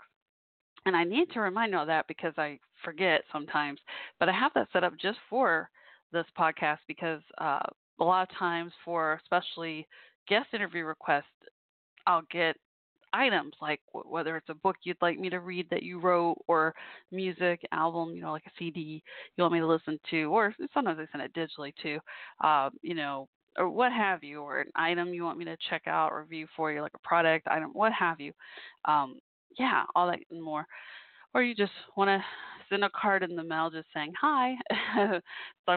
and 0.87 0.97
I 0.97 1.05
need 1.05 1.31
to 1.33 1.41
remind 1.41 1.73
you 1.73 1.79
of 1.79 1.89
that 1.89 2.07
because 2.09 2.33
I 2.39 2.59
forget 2.85 3.23
sometimes. 3.33 3.81
But 4.19 4.29
I 4.29 4.33
have 4.33 4.53
that 4.55 4.69
set 4.73 4.85
up 4.85 4.95
just 5.01 5.19
for 5.29 5.69
this 6.13 6.27
podcast 6.39 6.79
because 6.89 7.21
uh, 7.39 7.61
a 8.01 8.05
lot 8.05 8.29
of 8.31 8.39
times 8.39 8.73
for 8.85 9.21
especially 9.23 9.87
guest 10.29 10.49
interview 10.55 10.85
requests, 10.85 11.25
I'll 12.07 12.23
get 12.31 12.57
items 13.13 13.53
like 13.61 13.81
w- 13.93 14.11
whether 14.13 14.37
it's 14.37 14.49
a 14.49 14.55
book 14.55 14.77
you'd 14.83 14.97
like 15.01 15.19
me 15.19 15.31
to 15.31 15.41
read 15.41 15.67
that 15.71 15.83
you 15.83 15.99
wrote 15.99 16.37
or 16.49 16.75
music 17.13 17.61
album 17.73 18.15
you 18.15 18.21
know 18.21 18.33
like 18.33 18.45
a 18.47 18.51
cd 18.59 19.03
you 19.37 19.43
want 19.43 19.55
me 19.55 19.61
to 19.61 19.67
listen 19.67 19.99
to 20.11 20.25
or 20.25 20.55
sometimes 20.75 20.99
i 21.01 21.07
send 21.13 21.23
it 21.25 21.33
digitally 21.35 21.73
too 21.83 21.99
um, 22.47 22.71
you 22.83 22.95
know 22.95 23.29
or 23.59 23.71
what 23.71 23.93
have 23.93 24.23
you 24.23 24.43
or 24.43 24.61
an 24.61 24.71
item 24.75 25.15
you 25.15 25.25
want 25.25 25.39
me 25.39 25.45
to 25.45 25.57
check 25.71 25.83
out 25.87 26.13
review 26.13 26.47
for 26.57 26.73
you 26.73 26.83
like 26.83 26.93
a 26.95 27.09
product 27.09 27.47
item 27.49 27.71
what 27.73 27.93
have 27.93 28.21
you 28.21 28.33
um, 28.87 29.19
yeah, 29.59 29.85
all 29.95 30.07
that 30.09 30.19
and 30.31 30.43
more. 30.43 30.67
Or 31.35 31.43
you 31.43 31.55
just 31.55 31.73
want 31.97 32.09
to 32.09 32.25
send 32.69 32.85
a 32.85 32.91
card 32.91 33.23
in 33.23 33.37
the 33.37 33.45
mail 33.45 33.71
just 33.71 33.89
saying 33.95 34.13
hi. 34.21 34.55
Talking 34.95 35.23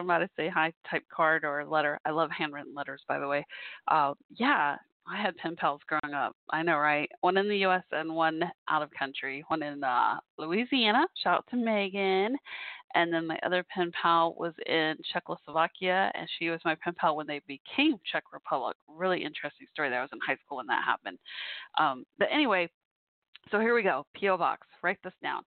about 0.04 0.22
a 0.22 0.28
say 0.36 0.48
hi 0.48 0.72
type 0.90 1.04
card 1.14 1.44
or 1.44 1.64
letter. 1.64 1.98
I 2.04 2.10
love 2.10 2.30
handwritten 2.30 2.74
letters, 2.74 3.02
by 3.08 3.18
the 3.18 3.28
way. 3.28 3.46
Uh, 3.88 4.14
yeah, 4.30 4.76
I 5.10 5.20
had 5.20 5.36
pen 5.36 5.56
pals 5.56 5.80
growing 5.88 6.14
up. 6.14 6.36
I 6.50 6.62
know, 6.62 6.78
right? 6.78 7.10
One 7.20 7.36
in 7.36 7.48
the 7.48 7.58
U.S. 7.58 7.82
and 7.92 8.14
one 8.14 8.42
out 8.68 8.82
of 8.82 8.90
country. 8.96 9.44
One 9.48 9.62
in 9.62 9.82
uh, 9.82 10.18
Louisiana. 10.38 11.06
Shout 11.22 11.38
out 11.38 11.44
to 11.50 11.56
Megan. 11.56 12.36
And 12.94 13.12
then 13.12 13.26
my 13.26 13.38
other 13.44 13.64
pen 13.72 13.92
pal 14.00 14.34
was 14.36 14.52
in 14.66 14.96
Czechoslovakia, 15.12 16.10
and 16.14 16.28
she 16.38 16.50
was 16.50 16.60
my 16.64 16.76
pen 16.82 16.94
pal 16.98 17.16
when 17.16 17.26
they 17.26 17.40
became 17.46 17.96
Czech 18.10 18.24
Republic. 18.32 18.76
Really 18.88 19.22
interesting 19.22 19.66
story. 19.72 19.90
There 19.90 20.00
I 20.00 20.02
was 20.02 20.10
in 20.12 20.18
high 20.26 20.38
school 20.44 20.56
when 20.56 20.66
that 20.66 20.84
happened. 20.84 21.18
Um, 21.78 22.04
but 22.18 22.28
anyway, 22.32 22.68
so 23.50 23.60
here 23.60 23.74
we 23.74 23.82
go. 23.82 24.06
P.O. 24.14 24.36
Box. 24.36 24.66
Write 24.82 24.98
this 25.02 25.12
down. 25.22 25.42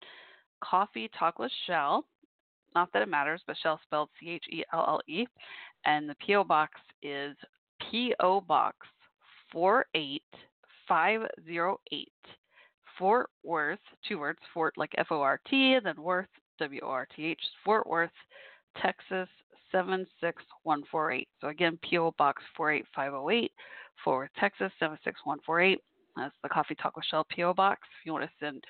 Coffee 0.64 1.10
Talkless 1.20 1.50
Shell. 1.68 2.06
Not 2.76 2.90
that 2.94 3.02
it 3.02 3.10
matters, 3.10 3.42
but 3.46 3.58
Shell 3.62 3.80
spelled 3.84 4.10
C 4.20 4.30
H 4.32 4.46
E 4.52 4.64
L 4.74 4.86
L 4.88 5.02
E. 5.08 5.26
And 5.86 6.10
the 6.10 6.16
P.O. 6.26 6.44
Box 6.44 6.80
is 7.02 7.36
P.O. 7.92 8.42
Box 8.42 8.78
48508. 9.52 12.10
Fort 12.98 13.30
Worth, 13.44 13.80
two 14.08 14.20
words, 14.20 14.40
Fort 14.54 14.74
like 14.78 14.94
F 14.98 15.08
O 15.12 15.22
R 15.22 15.40
T, 15.50 15.78
then 15.84 16.02
Worth, 16.02 16.28
W 16.60 16.82
O 16.84 16.88
R 16.88 17.08
T 17.16 17.26
H, 17.26 17.42
Fort 17.66 17.88
Worth, 17.88 18.12
Texas 18.82 19.28
76148. 19.72 21.28
So 21.42 21.48
again, 21.48 21.80
P.O. 21.82 22.14
Box 22.18 22.44
48508, 22.56 23.52
Fort 24.04 24.18
Worth, 24.18 24.30
Texas 24.40 24.72
76148. 24.80 25.80
That's 26.16 26.36
the 26.44 26.50
Coffee 26.50 26.76
Talk 26.76 26.96
with 26.96 27.06
Shell 27.06 27.26
P.O. 27.30 27.54
Box. 27.54 27.82
If 28.00 28.06
you 28.06 28.14
want 28.14 28.26
to 28.26 28.32
send 28.40 28.64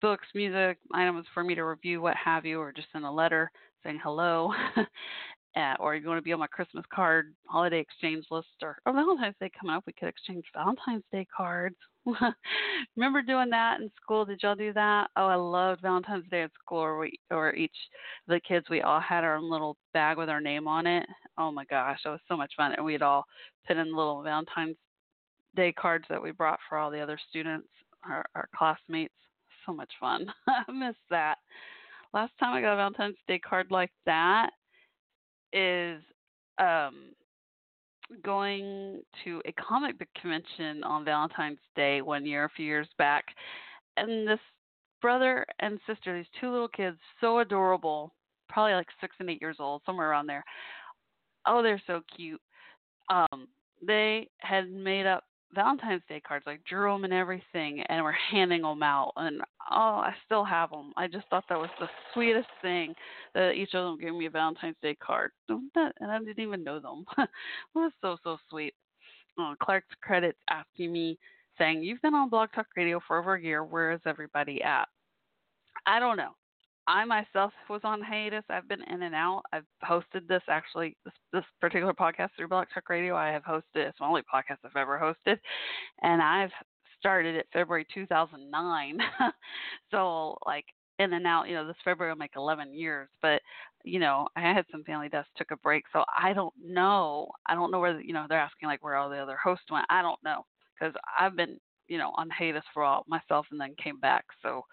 books, 0.00 0.26
music, 0.34 0.78
items 0.92 1.26
for 1.32 1.42
me 1.42 1.54
to 1.54 1.64
review, 1.64 2.00
what 2.00 2.16
have 2.16 2.44
you, 2.44 2.60
or 2.60 2.72
just 2.72 2.88
send 2.92 3.04
a 3.04 3.10
letter 3.10 3.50
saying 3.82 4.00
hello, 4.02 4.52
uh, 5.56 5.74
or 5.80 5.94
you 5.94 6.06
want 6.06 6.18
to 6.18 6.22
be 6.22 6.32
on 6.32 6.40
my 6.40 6.46
Christmas 6.46 6.84
card 6.92 7.34
holiday 7.46 7.80
exchange 7.80 8.24
list, 8.30 8.48
or 8.62 8.78
oh, 8.86 8.92
Valentine's 8.92 9.36
Day 9.40 9.50
coming 9.58 9.74
up, 9.74 9.84
we 9.86 9.92
could 9.92 10.08
exchange 10.08 10.44
Valentine's 10.54 11.04
Day 11.12 11.26
cards. 11.34 11.76
Remember 12.96 13.22
doing 13.22 13.50
that 13.50 13.80
in 13.80 13.90
school? 14.02 14.24
Did 14.24 14.40
y'all 14.42 14.54
do 14.54 14.72
that? 14.74 15.08
Oh, 15.16 15.26
I 15.26 15.36
loved 15.36 15.80
Valentine's 15.80 16.28
Day 16.30 16.42
at 16.42 16.50
school, 16.62 16.78
or 16.78 16.98
we, 16.98 17.18
or 17.30 17.54
each 17.54 17.76
the 18.28 18.40
kids, 18.40 18.66
we 18.68 18.82
all 18.82 19.00
had 19.00 19.24
our 19.24 19.36
own 19.36 19.50
little 19.50 19.76
bag 19.92 20.18
with 20.18 20.28
our 20.28 20.40
name 20.40 20.68
on 20.68 20.86
it. 20.86 21.06
Oh 21.38 21.50
my 21.50 21.64
gosh, 21.64 22.00
that 22.04 22.10
was 22.10 22.20
so 22.28 22.36
much 22.36 22.52
fun, 22.56 22.72
and 22.72 22.84
we'd 22.84 23.02
all 23.02 23.24
put 23.66 23.76
in 23.76 23.94
little 23.94 24.22
Valentine's 24.22 24.76
Day 25.54 25.72
cards 25.72 26.04
that 26.08 26.22
we 26.22 26.30
brought 26.30 26.58
for 26.68 26.78
all 26.78 26.90
the 26.90 27.00
other 27.00 27.18
students, 27.30 27.68
our, 28.04 28.24
our 28.34 28.48
classmates. 28.56 29.14
So 29.66 29.72
much 29.72 29.92
fun. 29.98 30.26
I 30.48 30.70
miss 30.70 30.96
that. 31.10 31.36
Last 32.12 32.32
time 32.38 32.54
I 32.54 32.60
got 32.60 32.74
a 32.74 32.76
Valentine's 32.76 33.16
Day 33.26 33.38
card 33.38 33.68
like 33.70 33.90
that 34.06 34.50
is 35.52 36.02
um 36.58 37.12
going 38.22 39.00
to 39.24 39.40
a 39.46 39.52
comic 39.52 39.98
book 39.98 40.08
convention 40.20 40.84
on 40.84 41.04
Valentine's 41.04 41.58
Day 41.74 42.02
one 42.02 42.26
year, 42.26 42.44
a 42.44 42.50
few 42.50 42.66
years 42.66 42.88
back, 42.98 43.24
and 43.96 44.28
this 44.28 44.40
brother 45.00 45.44
and 45.60 45.78
sister, 45.86 46.16
these 46.16 46.26
two 46.40 46.50
little 46.50 46.68
kids, 46.68 46.96
so 47.20 47.40
adorable, 47.40 48.14
probably 48.48 48.72
like 48.74 48.86
six 49.00 49.14
and 49.20 49.28
eight 49.28 49.40
years 49.40 49.56
old, 49.58 49.82
somewhere 49.84 50.10
around 50.10 50.26
there. 50.26 50.44
Oh, 51.46 51.62
they're 51.62 51.82
so 51.86 52.00
cute. 52.16 52.40
Um, 53.10 53.48
they 53.86 54.28
had 54.38 54.70
made 54.70 55.06
up 55.06 55.24
Valentine's 55.54 56.02
Day 56.08 56.20
cards, 56.20 56.46
like 56.46 56.64
drew 56.64 56.92
them 56.92 57.04
and 57.04 57.12
everything, 57.12 57.80
and 57.88 58.04
were 58.04 58.12
handing 58.30 58.62
them 58.62 58.82
out. 58.82 59.12
And 59.16 59.40
oh, 59.70 60.02
I 60.04 60.14
still 60.26 60.44
have 60.44 60.70
them. 60.70 60.92
I 60.96 61.06
just 61.06 61.28
thought 61.28 61.44
that 61.48 61.58
was 61.58 61.70
the 61.80 61.88
sweetest 62.12 62.48
thing 62.62 62.94
that 63.34 63.52
each 63.52 63.74
of 63.74 63.84
them 63.84 63.98
gave 63.98 64.14
me 64.14 64.26
a 64.26 64.30
Valentine's 64.30 64.76
Day 64.82 64.96
card, 64.96 65.32
and 65.48 65.70
I 65.76 66.18
didn't 66.18 66.40
even 66.40 66.64
know 66.64 66.80
them. 66.80 67.04
it 67.18 67.28
was 67.74 67.92
so 68.00 68.16
so 68.22 68.38
sweet. 68.50 68.74
Uh, 69.40 69.54
Clark's 69.62 69.94
credits 70.00 70.38
asking 70.50 70.92
me, 70.92 71.18
saying, 71.58 71.82
"You've 71.82 72.02
been 72.02 72.14
on 72.14 72.28
Blog 72.28 72.50
Talk 72.54 72.66
Radio 72.76 73.00
for 73.06 73.18
over 73.18 73.34
a 73.34 73.42
year. 73.42 73.64
Where 73.64 73.92
is 73.92 74.00
everybody 74.06 74.62
at?" 74.62 74.88
I 75.86 75.98
don't 76.00 76.16
know. 76.16 76.34
I 76.86 77.04
myself 77.04 77.52
was 77.70 77.80
on 77.84 78.02
hiatus. 78.02 78.44
I've 78.50 78.68
been 78.68 78.82
in 78.82 79.02
and 79.02 79.14
out. 79.14 79.42
I've 79.52 79.64
hosted 79.84 80.28
this 80.28 80.42
actually 80.48 80.96
this, 81.04 81.14
this 81.32 81.44
particular 81.60 81.94
podcast 81.94 82.30
through 82.36 82.48
Blog 82.48 82.66
Talk 82.72 82.88
Radio. 82.88 83.16
I 83.16 83.28
have 83.28 83.42
hosted 83.42 83.62
it's 83.74 83.98
the 83.98 84.04
only 84.04 84.22
podcast 84.22 84.58
I've 84.64 84.76
ever 84.76 84.98
hosted, 84.98 85.38
and 86.02 86.20
I've 86.20 86.50
started 86.98 87.36
it 87.36 87.46
February 87.52 87.86
2009. 87.94 88.98
so 89.90 90.36
like 90.46 90.66
in 90.98 91.12
and 91.12 91.26
out. 91.26 91.48
You 91.48 91.54
know, 91.54 91.66
this 91.66 91.76
February 91.84 92.12
will 92.12 92.18
make 92.18 92.36
11 92.36 92.74
years, 92.74 93.08
but 93.22 93.40
you 93.82 93.98
know, 93.98 94.28
I 94.36 94.40
had 94.40 94.64
some 94.70 94.84
family 94.84 95.08
deaths, 95.08 95.28
took 95.36 95.50
a 95.50 95.56
break, 95.56 95.84
so 95.92 96.04
I 96.16 96.32
don't 96.32 96.54
know. 96.62 97.28
I 97.46 97.54
don't 97.54 97.70
know 97.70 97.80
where 97.80 98.00
you 98.00 98.12
know 98.12 98.26
they're 98.28 98.38
asking 98.38 98.68
like 98.68 98.82
where 98.82 98.96
all 98.96 99.10
the 99.10 99.18
other 99.18 99.36
hosts 99.42 99.70
went. 99.70 99.86
I 99.90 100.02
don't 100.02 100.22
know 100.24 100.44
because 100.78 100.94
I've 101.18 101.36
been 101.36 101.58
you 101.88 101.98
know 101.98 102.12
on 102.16 102.30
hiatus 102.30 102.64
for 102.72 102.82
all 102.82 103.04
myself 103.08 103.46
and 103.50 103.60
then 103.60 103.74
came 103.82 104.00
back. 104.00 104.24
So 104.42 104.64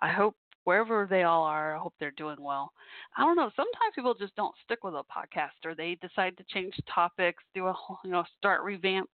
I 0.00 0.08
hope 0.08 0.36
wherever 0.64 1.06
they 1.08 1.22
all 1.22 1.42
are, 1.42 1.76
I 1.76 1.78
hope 1.78 1.94
they're 1.98 2.12
doing 2.12 2.40
well. 2.40 2.72
I 3.16 3.22
don't 3.22 3.36
know. 3.36 3.50
Sometimes 3.56 3.94
people 3.94 4.14
just 4.14 4.36
don't 4.36 4.54
stick 4.64 4.84
with 4.84 4.94
a 4.94 5.02
podcast, 5.02 5.64
or 5.64 5.74
they 5.74 5.96
decide 6.00 6.36
to 6.38 6.44
change 6.52 6.74
topics, 6.92 7.42
do 7.54 7.66
a 7.66 7.72
whole, 7.72 7.98
you 8.04 8.10
know, 8.10 8.24
start 8.38 8.62
revamp, 8.62 9.08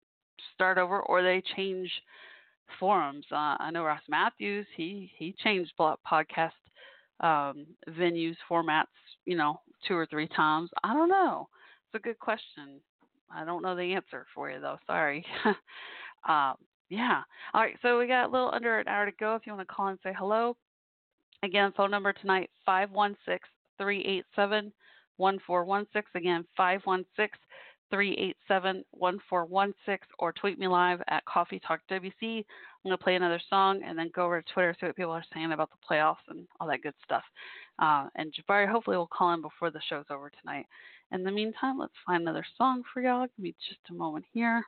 start 0.54 0.78
over, 0.78 1.02
or 1.02 1.22
they 1.22 1.42
change 1.56 1.92
forums. 2.80 3.26
Uh, 3.32 3.56
I 3.60 3.72
know 3.72 3.84
Ross 3.84 4.02
Mathews. 4.10 4.68
He 4.76 5.12
he 5.18 5.36
changed 5.44 5.72
podcast 5.78 6.52
um, 7.20 7.66
venues 7.90 8.36
formats, 8.50 8.86
you 9.26 9.38
know, 9.38 9.62
two 9.88 9.96
or 9.96 10.06
three 10.06 10.28
times. 10.28 10.70
I 10.84 10.94
don't 10.94 11.10
know. 11.10 11.48
It's 11.88 12.02
a 12.02 12.04
good 12.04 12.20
question. 12.20 12.80
I 13.34 13.46
don't 13.46 13.62
know 13.62 13.76
the 13.76 13.94
answer 13.94 14.26
for 14.34 14.50
you 14.50 14.60
though. 14.60 14.78
Sorry. 14.86 15.26
um, 16.28 16.56
yeah. 16.90 17.22
All 17.54 17.62
right. 17.62 17.76
So 17.82 17.98
we 17.98 18.08
got 18.08 18.30
a 18.30 18.32
little 18.32 18.52
under 18.54 18.80
an 18.80 18.88
hour 18.88 19.06
to 19.06 19.12
go. 19.20 19.36
If 19.36 19.46
you 19.46 19.54
want 19.54 19.68
to 19.68 19.74
call 19.74 19.88
and 19.88 20.00
say 20.04 20.14
hello, 20.18 20.56
Again, 21.44 21.74
phone 21.78 21.92
number 21.92 22.14
tonight 22.14 22.50
516 22.66 23.40
387 23.78 24.72
1416. 25.18 26.22
Again, 26.22 26.46
516 26.56 27.40
387 27.90 28.84
1416 28.92 30.08
or 30.20 30.34
tweet 30.34 30.60
me 30.60 30.68
live 30.68 31.00
at 31.08 31.26
Coffee 31.26 31.60
Talk 31.60 31.80
WC. 31.90 32.12
I'm 32.22 32.44
going 32.84 32.98
to 32.98 33.04
play 33.04 33.16
another 33.16 33.42
song 33.50 33.82
and 33.86 33.98
then 33.98 34.12
go 34.14 34.26
over 34.26 34.42
to 34.42 34.54
Twitter, 34.54 34.76
see 34.80 34.88
what 34.88 34.96
people 34.96 35.12
are 35.12 35.24
saying 35.34 35.52
about 35.52 35.70
the 35.70 35.88
playoffs 35.90 36.26
and 36.30 36.48
all 36.60 36.68
that 36.68 36.82
good 36.82 36.96
stuff. 37.04 37.24
Uh, 37.80 38.08
and 38.16 38.34
Jabari 38.34 38.68
hopefully 38.68 38.98
will 38.98 39.08
call 39.08 39.34
in 39.34 39.42
before 39.42 39.72
the 39.72 39.82
show's 39.88 40.06
over 40.10 40.32
tonight. 40.42 40.66
In 41.12 41.24
the 41.24 41.32
meantime, 41.32 41.80
let's 41.80 41.94
find 42.06 42.22
another 42.22 42.46
song 42.58 42.84
for 42.94 43.02
y'all. 43.02 43.28
Give 43.28 43.44
me 43.44 43.56
just 43.68 43.80
a 43.90 43.94
moment 43.94 44.26
here. 44.34 44.64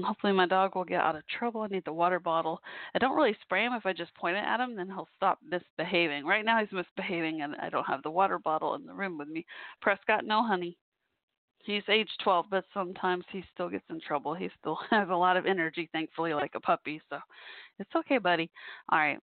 Hopefully 0.00 0.32
my 0.32 0.46
dog 0.46 0.74
will 0.74 0.84
get 0.84 1.00
out 1.00 1.16
of 1.16 1.22
trouble. 1.38 1.60
I 1.60 1.66
need 1.66 1.84
the 1.84 1.92
water 1.92 2.18
bottle. 2.18 2.60
I 2.94 2.98
don't 2.98 3.16
really 3.16 3.36
spray 3.42 3.64
him 3.64 3.74
if 3.74 3.84
I 3.84 3.92
just 3.92 4.14
point 4.14 4.36
it 4.36 4.44
at 4.44 4.60
him, 4.60 4.74
then 4.74 4.86
he'll 4.86 5.08
stop 5.16 5.38
misbehaving. 5.48 6.24
Right 6.24 6.44
now 6.44 6.60
he's 6.60 6.72
misbehaving 6.72 7.42
and 7.42 7.54
I 7.56 7.68
don't 7.68 7.84
have 7.84 8.02
the 8.02 8.10
water 8.10 8.38
bottle 8.38 8.74
in 8.74 8.86
the 8.86 8.94
room 8.94 9.18
with 9.18 9.28
me. 9.28 9.44
Prescott, 9.80 10.24
no 10.24 10.42
honey. 10.42 10.78
He's 11.64 11.82
age 11.88 12.08
12, 12.24 12.46
but 12.50 12.64
sometimes 12.74 13.24
he 13.30 13.44
still 13.54 13.68
gets 13.68 13.84
in 13.88 14.00
trouble. 14.00 14.34
He 14.34 14.48
still 14.58 14.78
has 14.90 15.08
a 15.10 15.14
lot 15.14 15.36
of 15.36 15.46
energy, 15.46 15.88
thankfully, 15.92 16.34
like 16.34 16.52
a 16.54 16.60
puppy. 16.60 17.00
So 17.08 17.18
it's 17.78 17.94
okay, 17.94 18.18
buddy. 18.18 18.50
All 18.90 18.98
right. 18.98 19.18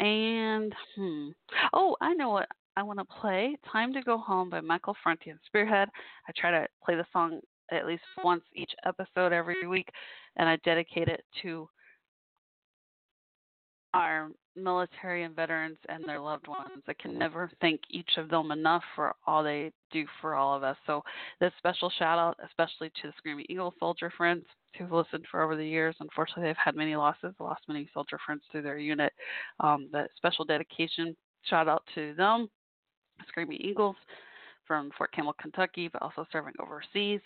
And, 0.00 0.74
hmm. 0.96 1.28
Oh, 1.72 1.96
I 2.00 2.14
know 2.14 2.30
what 2.30 2.48
I 2.76 2.82
want 2.82 2.98
to 2.98 3.04
play. 3.04 3.56
Time 3.70 3.92
to 3.92 4.02
Go 4.02 4.18
Home 4.18 4.50
by 4.50 4.60
Michael 4.60 4.96
Franti 5.02 5.30
and 5.30 5.38
Spearhead. 5.46 5.88
I 6.28 6.32
try 6.36 6.50
to 6.50 6.66
play 6.84 6.96
the 6.96 7.06
song 7.12 7.40
at 7.70 7.86
least 7.86 8.02
once 8.24 8.42
each 8.54 8.72
episode 8.84 9.32
every 9.32 9.66
week, 9.66 9.88
and 10.36 10.48
I 10.48 10.56
dedicate 10.64 11.08
it 11.08 11.24
to 11.42 11.68
our 13.94 14.28
military 14.54 15.22
and 15.24 15.34
veterans 15.34 15.78
and 15.88 16.04
their 16.04 16.20
loved 16.20 16.46
ones. 16.46 16.82
I 16.88 16.92
can 16.94 17.16
never 17.18 17.50
thank 17.60 17.80
each 17.90 18.10
of 18.16 18.28
them 18.28 18.50
enough 18.50 18.82
for 18.94 19.14
all 19.26 19.42
they 19.42 19.72
do 19.92 20.04
for 20.20 20.34
all 20.34 20.54
of 20.56 20.62
us. 20.62 20.76
So, 20.86 21.02
this 21.40 21.52
special 21.58 21.90
shout 21.98 22.18
out, 22.18 22.36
especially 22.44 22.90
to 22.90 23.08
the 23.08 23.12
Screaming 23.16 23.46
Eagle 23.48 23.74
soldier 23.78 24.12
friends 24.16 24.44
who've 24.76 24.92
listened 24.92 25.24
for 25.30 25.42
over 25.42 25.56
the 25.56 25.66
years. 25.66 25.96
Unfortunately, 26.00 26.44
they've 26.44 26.56
had 26.62 26.76
many 26.76 26.96
losses, 26.96 27.34
lost 27.40 27.62
many 27.68 27.88
soldier 27.94 28.18
friends 28.24 28.42
through 28.50 28.62
their 28.62 28.78
unit. 28.78 29.12
Um, 29.60 29.88
but 29.90 30.10
special 30.16 30.44
dedication, 30.44 31.16
shout 31.44 31.68
out 31.68 31.82
to 31.94 32.14
them, 32.14 32.48
Screaming 33.28 33.58
Eagles 33.60 33.96
from 34.68 34.90
Fort 34.96 35.10
Campbell, 35.12 35.34
Kentucky, 35.40 35.88
but 35.88 36.02
also 36.02 36.26
serving 36.30 36.52
overseas. 36.60 37.20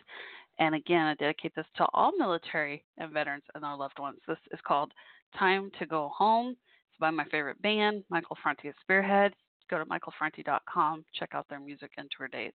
And 0.58 0.74
again, 0.74 1.06
I 1.06 1.14
dedicate 1.14 1.54
this 1.54 1.66
to 1.76 1.86
all 1.92 2.16
military 2.16 2.84
and 2.96 3.12
veterans 3.12 3.42
and 3.54 3.64
their 3.64 3.76
loved 3.76 3.98
ones. 3.98 4.18
This 4.28 4.38
is 4.52 4.60
called 4.66 4.92
Time 5.38 5.70
to 5.78 5.86
Go 5.86 6.10
Home. 6.16 6.50
It's 6.50 7.00
by 7.00 7.10
my 7.10 7.24
favorite 7.24 7.60
band, 7.60 8.04
Michael 8.08 8.38
Franti 8.42 8.68
of 8.68 8.74
Spearhead. 8.80 9.34
Go 9.68 9.78
to 9.78 9.84
michaelfranti.com, 9.86 11.04
check 11.18 11.30
out 11.34 11.48
their 11.48 11.60
music 11.60 11.90
and 11.96 12.08
tour 12.16 12.28
dates. 12.28 12.56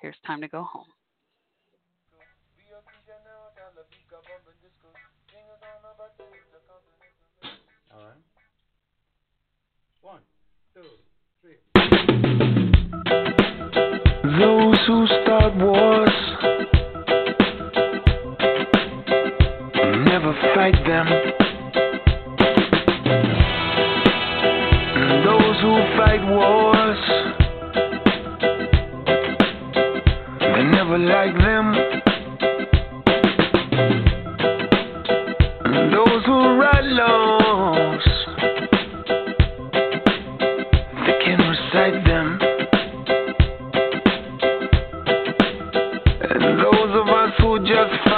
Here's 0.00 0.16
Time 0.26 0.40
to 0.40 0.48
Go 0.48 0.62
Home. 0.62 0.86
All 7.92 8.00
right. 8.00 8.22
One, 10.00 10.20
two. 10.74 11.11
Those 14.38 14.78
who 14.86 15.06
start 15.22 15.56
wars 15.56 16.10
never 20.06 20.32
fight 20.54 20.78
them. 20.86 21.08
And 24.94 25.26
those 25.26 25.60
who 25.62 25.74
fight 25.96 26.22
wars 26.30 26.98
they 30.38 30.62
never 30.62 30.98
like 30.98 31.34
them. 31.38 32.11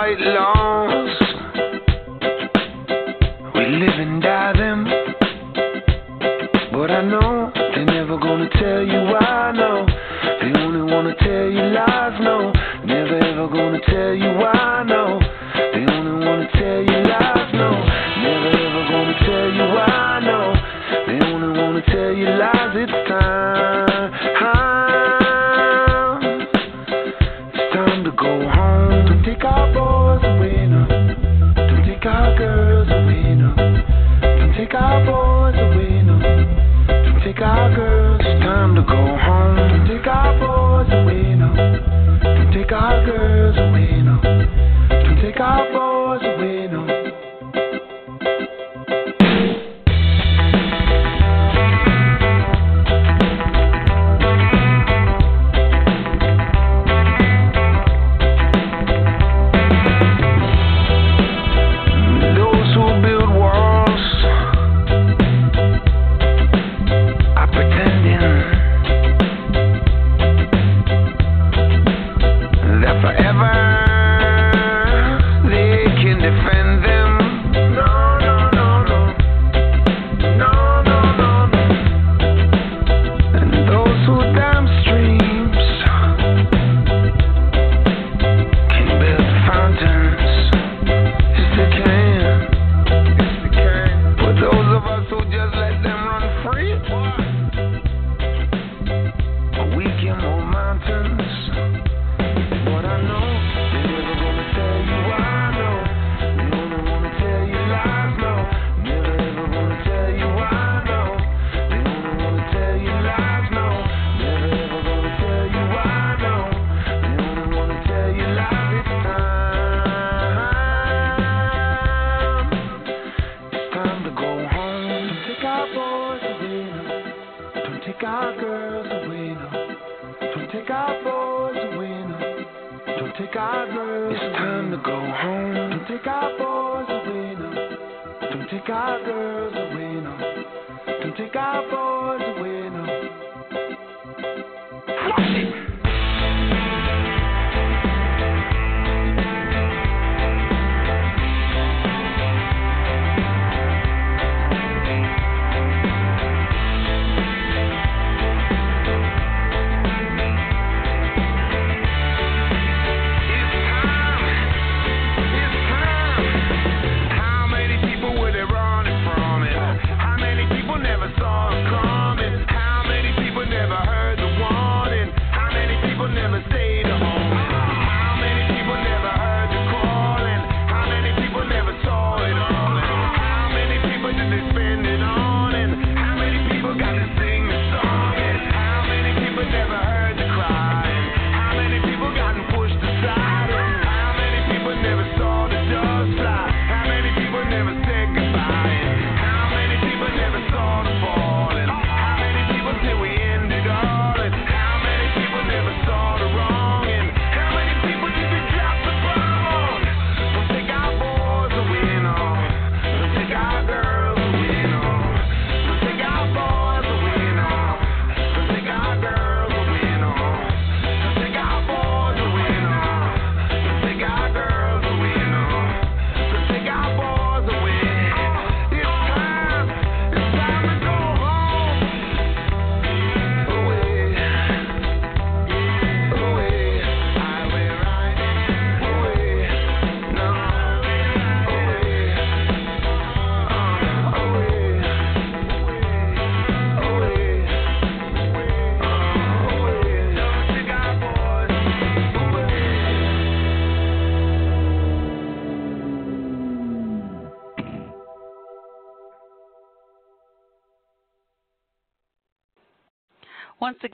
night 0.04 0.20
long. 0.20 0.63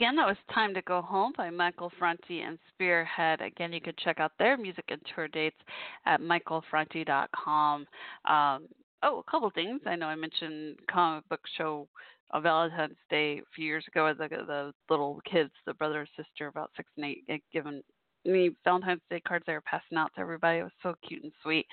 Again, 0.01 0.17
that 0.17 0.27
was 0.27 0.39
Time 0.55 0.73
to 0.73 0.81
Go 0.81 1.03
Home 1.03 1.35
by 1.37 1.51
Michael 1.51 1.93
Franti 1.99 2.41
and 2.41 2.59
Spearhead. 2.71 3.43
Again, 3.43 3.71
you 3.71 3.83
can 3.83 3.93
check 4.03 4.19
out 4.19 4.33
their 4.39 4.57
music 4.57 4.87
and 4.89 4.99
tour 5.15 5.29
dates 5.29 5.59
at 6.07 6.23
michaelfranti.com. 6.23 7.87
Um, 8.25 8.67
oh, 9.03 9.19
a 9.19 9.31
couple 9.31 9.51
things. 9.51 9.83
I 9.85 9.97
know 9.97 10.07
I 10.07 10.15
mentioned 10.15 10.79
comic 10.91 11.29
book 11.29 11.43
show 11.59 11.87
on 12.31 12.43
Valentine's 12.43 12.97
Day 13.11 13.41
a 13.41 13.43
few 13.55 13.67
years 13.67 13.85
ago. 13.89 14.11
The, 14.17 14.27
the 14.31 14.73
little 14.89 15.21
kids, 15.31 15.51
the 15.67 15.75
brother 15.75 16.01
and 16.01 16.09
sister, 16.17 16.47
about 16.47 16.71
six 16.79 16.89
and 16.97 17.05
eight, 17.05 17.43
given 17.53 17.83
me 18.25 18.57
Valentine's 18.65 19.03
Day 19.11 19.21
cards 19.21 19.45
they 19.47 19.53
were 19.53 19.61
passing 19.61 19.99
out 19.99 20.13
to 20.15 20.23
everybody. 20.23 20.61
It 20.61 20.63
was 20.63 20.73
so 20.83 20.95
cute 21.07 21.25
and 21.25 21.33
sweet. 21.43 21.67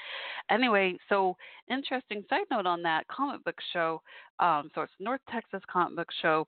Anyway, 0.51 0.97
so 1.07 1.37
interesting 1.71 2.25
side 2.29 2.41
note 2.51 2.65
on 2.65 2.81
that 2.83 3.07
comic 3.07 3.45
book 3.45 3.59
show. 3.71 4.01
Um, 4.39 4.69
so 4.75 4.81
it's 4.81 4.91
North 4.99 5.21
Texas 5.31 5.61
Comic 5.71 5.95
Book 5.95 6.09
Show. 6.21 6.45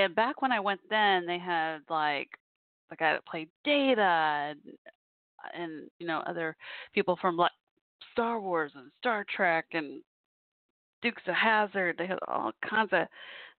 And 0.00 0.14
back 0.14 0.42
when 0.42 0.52
I 0.52 0.60
went 0.60 0.80
then, 0.88 1.26
they 1.26 1.38
had 1.38 1.78
like 1.90 2.28
the 2.90 2.96
guy 2.96 3.12
that 3.12 3.26
played 3.26 3.48
Data 3.64 4.52
and, 4.52 4.60
and 5.54 5.88
you 5.98 6.06
know 6.06 6.22
other 6.26 6.56
people 6.94 7.18
from 7.20 7.36
like 7.36 7.52
Star 8.12 8.40
Wars 8.40 8.72
and 8.74 8.90
Star 9.00 9.24
Trek 9.34 9.66
and 9.72 10.02
Dukes 11.02 11.22
of 11.26 11.34
Hazzard. 11.34 11.96
They 11.98 12.06
had 12.06 12.18
all 12.28 12.52
kinds 12.68 12.90
of 12.92 13.06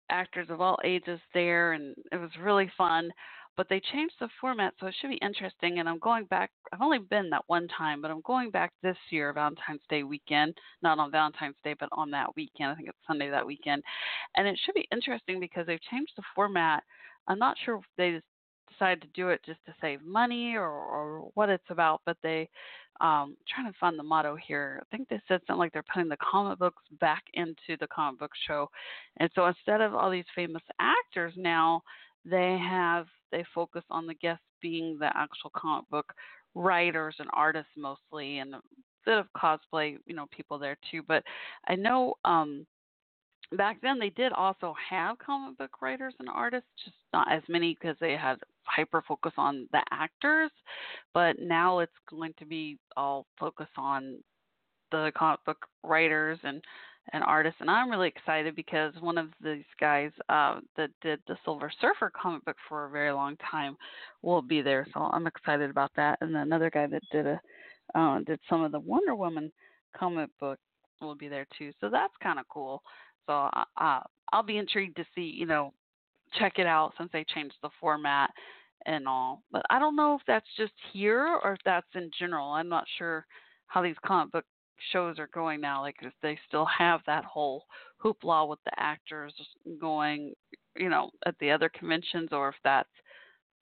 actors 0.10 0.48
of 0.50 0.62
all 0.62 0.80
ages 0.84 1.20
there, 1.34 1.74
and 1.74 1.96
it 2.12 2.18
was 2.18 2.30
really 2.42 2.72
fun. 2.78 3.12
But 3.56 3.70
they 3.70 3.80
changed 3.92 4.16
the 4.20 4.30
format, 4.42 4.74
so 4.80 4.88
it 4.88 4.96
should 5.00 5.12
be 5.12 5.18
interesting. 5.18 5.80
And 5.80 5.88
I'm 5.88 6.00
going 6.00 6.26
back. 6.26 6.50
I've 6.72 6.82
only 6.82 7.00
been 7.00 7.30
that 7.30 7.44
one 7.48 7.68
time, 7.68 8.02
but 8.02 8.10
I'm 8.10 8.22
going 8.22 8.50
back 8.50 8.72
this 8.82 8.98
year, 9.12 9.32
Valentine's 9.32 9.82
Day 9.90 10.04
weekend. 10.04 10.58
Not 10.82 11.00
on 11.00 11.12
Valentine's 11.12 11.56
Day, 11.64 11.76
but 11.80 11.90
on 11.92 12.10
that 12.12 12.36
weekend. 12.36 12.72
I 12.72 12.76
think 12.76 12.90
it's 12.90 12.98
Sunday 13.08 13.30
that 13.30 13.46
weekend. 13.46 13.84
And 14.36 14.48
it 14.48 14.60
should 14.66 14.76
be 14.76 14.88
interesting 14.92 15.40
because 15.40 15.68
they've 15.68 15.82
changed 15.92 16.14
the 16.18 16.24
format. 16.36 16.84
I'm 17.28 17.40
not 17.40 17.58
sure 17.64 17.76
if 17.76 17.84
they 17.98 18.22
decided 18.72 19.02
to 19.02 19.08
do 19.14 19.30
it 19.30 19.42
just 19.46 19.64
to 19.66 19.74
save 19.82 20.02
money 20.02 20.56
or, 20.56 20.68
or 20.68 21.30
what 21.36 21.50
it's 21.50 21.64
about, 21.70 22.02
but 22.06 22.18
they 22.24 22.50
um 23.02 23.36
trying 23.48 23.72
to 23.72 23.78
find 23.80 23.98
the 23.98 24.04
motto 24.04 24.36
here. 24.36 24.82
I 24.82 24.96
think 24.96 25.10
they 25.10 25.20
said 25.28 25.42
something 25.48 25.58
like 25.58 25.74
they're 25.74 25.84
putting 25.92 26.10
the 26.10 26.18
comic 26.18 26.60
books 26.60 26.84
back 27.00 27.24
into 27.34 27.78
the 27.80 27.88
comic 27.88 28.20
book 28.20 28.32
show. 28.48 28.70
And 29.18 29.30
so 29.34 29.48
instead 29.48 29.82
of 29.82 29.96
all 29.96 30.12
these 30.12 30.26
famous 30.36 30.62
actors 30.80 31.34
now, 31.36 31.82
they 32.26 32.58
have 32.58 33.08
they 33.34 33.44
focus 33.54 33.84
on 33.90 34.08
the 34.08 34.14
guests 34.14 34.46
being 34.62 34.98
the 35.00 35.10
actual 35.18 35.52
comic 35.56 35.90
book 35.90 36.14
writers 36.56 37.16
and 37.20 37.30
artists 37.34 37.72
mostly 37.76 38.38
and 38.40 38.56
a 38.56 38.62
bit 39.06 39.18
of 39.18 39.26
cosplay, 39.36 39.98
you 40.06 40.16
know, 40.16 40.28
people 40.32 40.58
there 40.58 40.78
too. 40.90 41.02
But 41.06 41.24
I 41.68 41.76
know 41.76 42.14
um 42.24 42.66
back 43.58 43.78
then 43.82 44.00
they 44.00 44.10
did 44.10 44.32
also 44.34 44.74
have 44.90 45.18
comic 45.18 45.58
book 45.58 45.82
writers 45.82 46.14
and 46.20 46.30
artists, 46.30 46.70
just 46.86 46.96
not 47.12 47.32
as 47.32 47.44
many 47.50 47.74
because 47.80 47.98
they 48.00 48.14
had 48.14 48.38
hyper 48.64 49.04
focus 49.08 49.34
on 49.38 49.68
the 49.72 49.82
actors. 49.92 50.52
But 51.14 51.40
now 51.40 51.80
it's 51.80 51.92
going 52.10 52.34
to 52.40 52.46
be 52.46 52.78
all 52.96 53.26
focus 53.40 53.68
on 53.78 54.20
the 54.92 55.12
comic 55.18 55.40
book 55.46 55.66
writers 55.84 56.40
and 56.44 56.64
and 57.12 57.24
artist, 57.24 57.58
and 57.60 57.70
I'm 57.70 57.90
really 57.90 58.08
excited 58.08 58.56
because 58.56 58.94
one 59.02 59.18
of 59.18 59.28
these 59.44 59.66
guys 59.80 60.12
uh 60.30 60.60
that 60.78 60.90
did 61.02 61.20
the 61.28 61.36
Silver 61.44 61.72
Surfer 61.82 62.12
comic 62.16 62.46
book 62.46 62.56
for 62.70 62.86
a 62.86 62.90
very 62.90 63.12
long 63.12 63.36
time 63.52 63.76
will 64.22 64.42
be 64.42 64.62
there 64.62 64.88
so 64.94 65.02
I'm 65.02 65.28
excited 65.28 65.70
about 65.70 65.92
that 65.98 66.20
and 66.22 66.36
another 66.36 66.70
guy 66.70 66.88
that 66.88 67.04
did 67.12 67.28
a 67.28 67.42
uh 67.96 68.20
did 68.20 68.40
some 68.50 68.64
of 68.64 68.72
the 68.72 68.80
Wonder 68.80 69.16
Woman 69.16 69.52
comic 69.98 70.30
book 70.40 70.60
will 71.02 71.16
be 71.16 71.28
there 71.28 71.46
too 71.58 71.72
so 71.82 71.90
that's 71.90 72.14
kind 72.22 72.40
of 72.40 72.48
cool 72.48 72.82
so 73.28 73.50
uh 73.78 74.00
I'll 74.32 74.44
be 74.44 74.58
intrigued 74.58 74.96
to 74.96 75.06
see 75.14 75.22
you 75.38 75.46
know 75.46 75.74
check 76.40 76.54
it 76.58 76.66
out 76.66 76.94
since 76.98 77.10
they 77.12 77.26
changed 77.26 77.56
the 77.62 77.70
format 77.82 78.30
and 78.86 79.08
all 79.08 79.44
but 79.52 79.64
I 79.70 79.78
don't 79.78 79.98
know 79.98 80.16
if 80.16 80.22
that's 80.26 80.48
just 80.58 80.74
here 80.94 81.40
or 81.44 81.54
if 81.54 81.60
that's 81.66 81.88
in 81.96 82.10
general 82.18 82.52
I'm 82.52 82.70
not 82.70 82.86
sure 82.98 83.26
how 83.68 83.82
these 83.84 83.96
comic 84.06 84.32
book 84.32 84.46
shows 84.92 85.20
are 85.20 85.30
going 85.34 85.62
now. 85.62 85.82
Like 85.82 85.96
if 86.02 86.14
they 86.22 86.38
still 86.48 86.66
have 86.66 87.02
that 87.06 87.26
whole 87.26 87.66
hoopla 88.04 88.48
with 88.48 88.60
the 88.66 88.72
actors 88.78 89.34
going, 89.80 90.34
you 90.76 90.90
know, 90.90 91.12
at 91.26 91.36
the 91.40 91.52
other 91.52 91.70
conventions, 91.70 92.30
or 92.32 92.50
if 92.50 92.56
that's, 92.64 92.90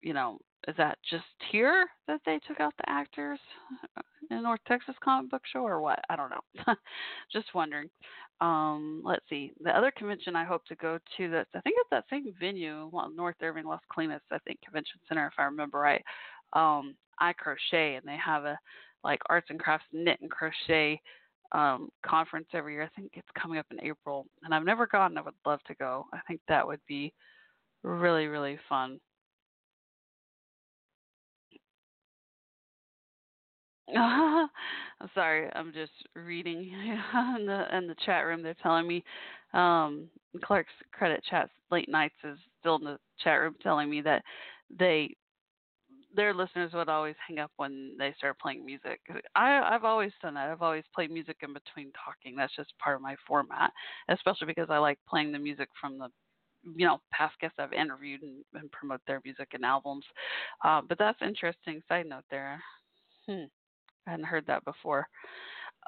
you 0.03 0.13
know, 0.13 0.39
is 0.67 0.77
that 0.77 0.99
just 1.09 1.25
here 1.51 1.87
that 2.07 2.21
they 2.27 2.39
took 2.47 2.61
out 2.61 2.75
the 2.79 2.91
actors 2.91 3.39
in 4.31 4.43
North 4.43 4.61
Texas 4.67 4.95
Comic 5.03 5.31
Book 5.31 5.43
Show, 5.53 5.61
or 5.61 5.81
what? 5.81 6.01
I 6.11 6.17
don't 6.17 6.31
know. 6.31 6.75
just 7.33 7.55
wondering. 7.55 7.89
Um, 8.41 9.03
let's 9.05 9.25
see. 9.29 9.53
The 9.63 9.77
other 9.77 9.93
convention 9.97 10.37
I 10.37 10.45
hope 10.45 10.65
to 10.67 10.77
go 10.77 10.99
to 11.17 11.31
that 11.31 11.47
I 11.55 11.61
think 11.61 11.77
it's 11.79 11.91
that 11.91 12.05
same 12.11 12.33
venue, 12.39 12.89
well, 12.93 13.11
North 13.11 13.37
Irving 13.43 13.65
Las 13.65 13.81
Colinas, 13.91 14.21
I 14.31 14.39
think 14.41 14.61
Convention 14.63 15.01
Center, 15.09 15.27
if 15.27 15.33
I 15.39 15.45
remember 15.45 15.79
right. 15.79 16.05
Um, 16.53 16.95
I 17.21 17.33
crochet, 17.33 17.97
and 17.97 18.07
they 18.07 18.17
have 18.17 18.45
a 18.45 18.59
like 19.05 19.21
arts 19.29 19.49
and 19.51 19.61
crafts 19.61 19.87
knit 19.93 20.19
and 20.21 20.31
crochet 20.31 21.01
um 21.53 21.89
conference 22.05 22.47
every 22.53 22.75
year. 22.75 22.83
I 22.83 23.01
think 23.01 23.13
it's 23.15 23.29
coming 23.41 23.59
up 23.59 23.67
in 23.71 23.83
April 23.83 24.27
and 24.45 24.55
I've 24.55 24.65
never 24.65 24.87
gone. 24.87 25.17
I 25.17 25.23
would 25.23 25.35
love 25.47 25.61
to 25.67 25.75
go. 25.75 26.07
I 26.13 26.19
think 26.27 26.41
that 26.49 26.67
would 26.67 26.81
be 26.87 27.13
really 27.83 28.27
really 28.27 28.59
fun. 28.69 29.01
I'm 33.97 34.49
sorry, 35.15 35.49
I'm 35.55 35.73
just 35.73 35.93
reading 36.15 36.59
in 37.39 37.47
the 37.47 37.77
in 37.77 37.87
the 37.87 37.97
chat 38.05 38.27
room. 38.27 38.43
They're 38.43 38.57
telling 38.63 38.87
me 38.87 39.05
um 39.55 40.09
Clark's 40.45 40.69
credit 40.93 41.23
chats 41.29 41.51
late 41.71 41.89
nights 41.89 42.15
is 42.25 42.39
still 42.61 42.77
in 42.77 42.85
the 42.85 42.99
chat 43.23 43.41
room 43.41 43.55
telling 43.63 43.89
me 43.89 44.01
that 44.03 44.23
they 44.79 45.15
their 46.15 46.33
listeners 46.35 46.73
would 46.73 46.89
always 46.89 47.15
hang 47.27 47.39
up 47.39 47.51
when 47.57 47.95
they 47.99 48.15
start 48.17 48.39
playing 48.39 48.65
music. 48.65 49.01
I, 49.35 49.61
I've 49.61 49.85
always 49.85 50.13
done 50.23 50.35
that. 50.35 50.49
I've 50.49 50.63
always 50.63 50.85
played 50.95 51.11
music 51.11 51.37
in 51.43 51.53
between 51.53 51.93
talking. 51.93 52.37
That's 52.37 52.55
just 52.57 52.73
part 52.79 52.97
of 52.97 53.03
my 53.03 53.17
format, 53.27 53.71
especially 54.09 54.47
because 54.47 54.69
I 54.71 54.79
like 54.79 54.99
playing 55.09 55.33
the 55.33 55.39
music 55.39 55.69
from 55.81 55.99
the 55.99 56.09
you 56.77 56.87
know 56.87 57.01
past 57.13 57.35
guests 57.41 57.59
I've 57.59 57.73
interviewed 57.73 58.23
and, 58.23 58.45
and 58.55 58.71
promote 58.73 59.01
their 59.07 59.21
music 59.25 59.49
and 59.53 59.65
albums. 59.65 60.05
Uh, 60.65 60.81
but 60.89 60.99
that's 60.99 61.21
interesting. 61.23 61.83
Side 61.89 62.07
note 62.07 62.25
there. 62.31 62.61
Hmm. 63.27 63.45
I 64.07 64.13
hadn't 64.13 64.27
heard 64.27 64.47
that 64.47 64.65
before. 64.65 65.07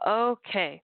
Okay. 0.06 0.82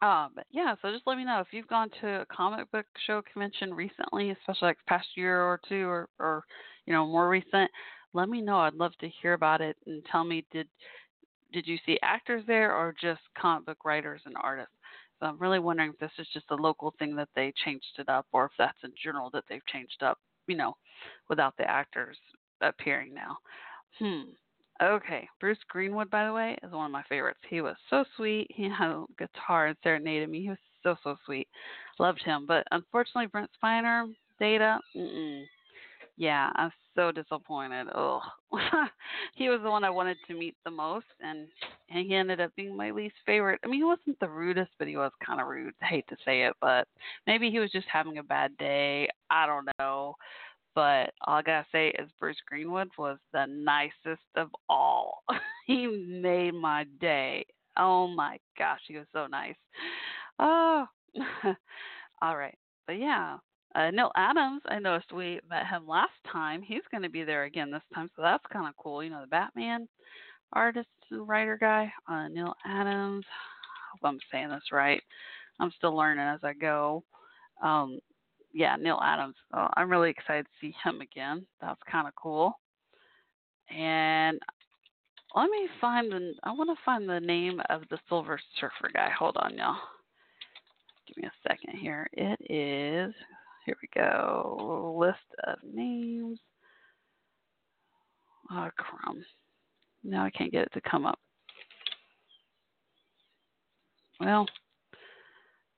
Um, 0.00 0.30
yeah, 0.50 0.74
so 0.82 0.90
just 0.90 1.06
let 1.06 1.16
me 1.16 1.24
know 1.24 1.38
if 1.38 1.48
you've 1.52 1.68
gone 1.68 1.88
to 2.00 2.22
a 2.22 2.26
comic 2.26 2.68
book 2.72 2.86
show 3.06 3.22
convention 3.32 3.72
recently, 3.72 4.30
especially 4.30 4.68
like 4.68 4.78
past 4.88 5.06
year 5.16 5.40
or 5.40 5.60
two, 5.68 5.86
or, 5.86 6.08
or 6.18 6.42
you 6.86 6.92
know 6.92 7.06
more 7.06 7.28
recent 7.28 7.70
let 8.14 8.28
me 8.28 8.40
know. 8.40 8.58
I'd 8.58 8.74
love 8.74 8.92
to 9.00 9.08
hear 9.08 9.32
about 9.32 9.60
it 9.60 9.76
and 9.86 10.04
tell 10.10 10.24
me 10.24 10.44
did 10.52 10.68
did 11.52 11.66
you 11.66 11.78
see 11.84 11.98
actors 12.02 12.42
there 12.46 12.74
or 12.74 12.94
just 12.98 13.20
comic 13.38 13.66
book 13.66 13.84
writers 13.84 14.22
and 14.24 14.34
artists? 14.40 14.72
So 15.20 15.26
I'm 15.26 15.38
really 15.38 15.58
wondering 15.58 15.90
if 15.90 15.98
this 15.98 16.10
is 16.18 16.26
just 16.32 16.50
a 16.50 16.56
local 16.56 16.94
thing 16.98 17.14
that 17.16 17.28
they 17.36 17.52
changed 17.64 17.98
it 17.98 18.08
up 18.08 18.26
or 18.32 18.46
if 18.46 18.52
that's 18.58 18.78
in 18.82 18.92
general 19.02 19.30
that 19.34 19.44
they've 19.48 19.64
changed 19.66 20.02
up, 20.02 20.18
you 20.46 20.56
know, 20.56 20.76
without 21.28 21.56
the 21.58 21.68
actors 21.70 22.16
appearing 22.60 23.14
now. 23.14 23.36
Hmm. 23.98 24.30
Okay. 24.82 25.28
Bruce 25.38 25.58
Greenwood, 25.68 26.10
by 26.10 26.26
the 26.26 26.32
way, 26.32 26.56
is 26.62 26.72
one 26.72 26.86
of 26.86 26.90
my 26.90 27.04
favorites. 27.08 27.38
He 27.48 27.60
was 27.60 27.76
so 27.88 28.04
sweet. 28.16 28.48
He 28.50 28.64
had 28.64 28.90
a 28.90 29.04
guitar 29.18 29.66
and 29.66 29.76
serenaded 29.82 30.28
me. 30.28 30.42
He 30.42 30.48
was 30.48 30.58
so, 30.82 30.96
so 31.04 31.16
sweet. 31.24 31.46
Loved 31.98 32.22
him. 32.24 32.46
But 32.46 32.66
unfortunately, 32.72 33.26
Brent 33.26 33.50
Spiner, 33.62 34.12
Data, 34.40 34.80
mm-mm. 34.96 35.44
Yeah, 36.16 36.50
I'm 36.56 36.70
so 36.94 37.10
disappointed. 37.10 37.88
Oh, 37.94 38.20
he 39.34 39.48
was 39.48 39.60
the 39.62 39.70
one 39.70 39.84
I 39.84 39.90
wanted 39.90 40.18
to 40.28 40.34
meet 40.34 40.54
the 40.64 40.70
most, 40.70 41.06
and 41.20 41.48
and 41.90 42.06
he 42.06 42.14
ended 42.14 42.40
up 42.40 42.50
being 42.56 42.76
my 42.76 42.90
least 42.90 43.14
favorite. 43.26 43.60
I 43.64 43.68
mean, 43.68 43.80
he 43.80 43.84
wasn't 43.84 44.18
the 44.20 44.28
rudest, 44.28 44.70
but 44.78 44.88
he 44.88 44.96
was 44.96 45.10
kind 45.24 45.40
of 45.40 45.46
rude. 45.46 45.74
I 45.82 45.86
hate 45.86 46.06
to 46.08 46.16
say 46.24 46.42
it, 46.44 46.54
but 46.60 46.86
maybe 47.26 47.50
he 47.50 47.58
was 47.58 47.70
just 47.72 47.86
having 47.92 48.18
a 48.18 48.22
bad 48.22 48.56
day. 48.58 49.08
I 49.30 49.46
don't 49.46 49.68
know. 49.78 50.14
But 50.74 51.12
all 51.26 51.36
I 51.36 51.42
gotta 51.42 51.66
say 51.72 51.88
is 51.90 52.10
Bruce 52.18 52.40
Greenwood 52.48 52.90
was 52.98 53.18
the 53.32 53.46
nicest 53.46 54.22
of 54.36 54.48
all. 54.68 55.22
he 55.66 55.86
made 55.86 56.54
my 56.54 56.84
day. 57.00 57.44
Oh 57.78 58.06
my 58.08 58.38
gosh, 58.58 58.80
he 58.88 58.96
was 58.96 59.06
so 59.12 59.26
nice. 59.26 59.56
Oh, 60.38 60.86
all 62.22 62.36
right. 62.36 62.56
But 62.86 62.94
yeah, 62.98 63.38
uh, 63.74 63.90
Neal 63.90 64.10
Adams, 64.16 64.62
I 64.66 64.78
noticed 64.78 65.12
we 65.12 65.40
met 65.48 65.66
him 65.66 65.86
last 65.86 66.12
time. 66.30 66.62
He's 66.62 66.82
going 66.90 67.02
to 67.02 67.08
be 67.08 67.24
there 67.24 67.44
again 67.44 67.70
this 67.70 67.82
time, 67.94 68.10
so 68.14 68.22
that's 68.22 68.44
kind 68.52 68.68
of 68.68 68.76
cool. 68.76 69.02
You 69.02 69.10
know, 69.10 69.20
the 69.22 69.26
Batman 69.26 69.88
artist 70.52 70.88
and 71.10 71.26
writer 71.26 71.56
guy, 71.58 71.92
uh, 72.08 72.28
Neal 72.28 72.54
Adams. 72.66 73.24
I 73.28 73.92
hope 73.92 74.10
I'm 74.10 74.18
saying 74.30 74.50
this 74.50 74.72
right. 74.72 75.02
I'm 75.60 75.72
still 75.76 75.96
learning 75.96 76.24
as 76.24 76.40
I 76.42 76.52
go. 76.52 77.04
Um, 77.62 77.98
yeah, 78.52 78.76
Neal 78.76 79.00
Adams. 79.02 79.36
Uh, 79.52 79.68
I'm 79.76 79.90
really 79.90 80.10
excited 80.10 80.44
to 80.44 80.50
see 80.60 80.74
him 80.84 81.00
again. 81.00 81.46
That's 81.60 81.80
kind 81.90 82.06
of 82.06 82.14
cool. 82.14 82.58
And 83.74 84.38
let 85.34 85.48
me 85.48 85.68
find 85.80 86.12
the. 86.12 86.34
I 86.42 86.52
want 86.52 86.68
to 86.70 86.84
find 86.84 87.08
the 87.08 87.20
name 87.20 87.60
of 87.70 87.82
the 87.90 87.98
Silver 88.08 88.38
Surfer 88.60 88.90
guy. 88.92 89.08
Hold 89.18 89.36
on, 89.38 89.56
y'all. 89.56 89.76
Give 91.06 91.16
me 91.16 91.28
a 91.28 91.48
second 91.48 91.78
here. 91.78 92.08
It 92.12 92.38
is 92.50 93.14
here 93.64 93.76
we 93.80 93.88
go. 93.94 94.96
List 94.98 95.18
of 95.46 95.58
names. 95.62 96.38
Oh, 98.50 98.68
crumb. 98.76 99.24
Now 100.04 100.24
I 100.24 100.30
can't 100.30 100.52
get 100.52 100.62
it 100.62 100.72
to 100.74 100.80
come 100.80 101.06
up. 101.06 101.18
Well, 104.20 104.46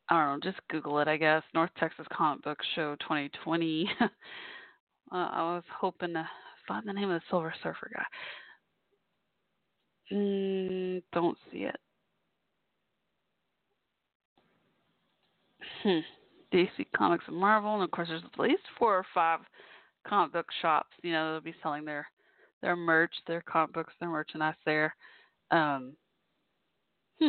I 0.08 0.14
don't 0.26 0.40
know. 0.44 0.50
Just 0.50 0.66
Google 0.68 0.98
it, 1.00 1.08
I 1.08 1.16
guess. 1.16 1.42
North 1.54 1.70
Texas 1.78 2.06
Comic 2.12 2.42
Book 2.44 2.58
Show 2.74 2.96
2020. 3.00 3.88
uh, 4.00 4.08
I 5.10 5.42
was 5.54 5.64
hoping 5.78 6.14
to 6.14 6.28
find 6.66 6.86
the 6.86 6.92
name 6.92 7.10
of 7.10 7.20
the 7.20 7.26
Silver 7.30 7.54
Surfer 7.62 7.90
guy. 7.94 8.04
Mm, 10.14 11.02
don't 11.12 11.38
see 11.50 11.60
it. 11.60 11.76
Hmm. 15.82 16.23
DC 16.54 16.86
Comics 16.96 17.24
and 17.26 17.36
Marvel, 17.36 17.74
and 17.74 17.82
of 17.82 17.90
course 17.90 18.08
there's 18.08 18.22
at 18.22 18.40
least 18.40 18.62
four 18.78 18.96
or 18.96 19.06
five 19.12 19.40
comic 20.06 20.32
book 20.32 20.46
shops. 20.62 20.90
You 21.02 21.12
know, 21.12 21.32
they'll 21.32 21.40
be 21.40 21.54
selling 21.62 21.84
their 21.84 22.06
their 22.62 22.76
merch, 22.76 23.12
their 23.26 23.42
comic 23.42 23.74
books, 23.74 23.92
their 23.98 24.08
merchandise 24.08 24.54
there. 24.64 24.94
Um, 25.50 25.94
hmm. 27.18 27.28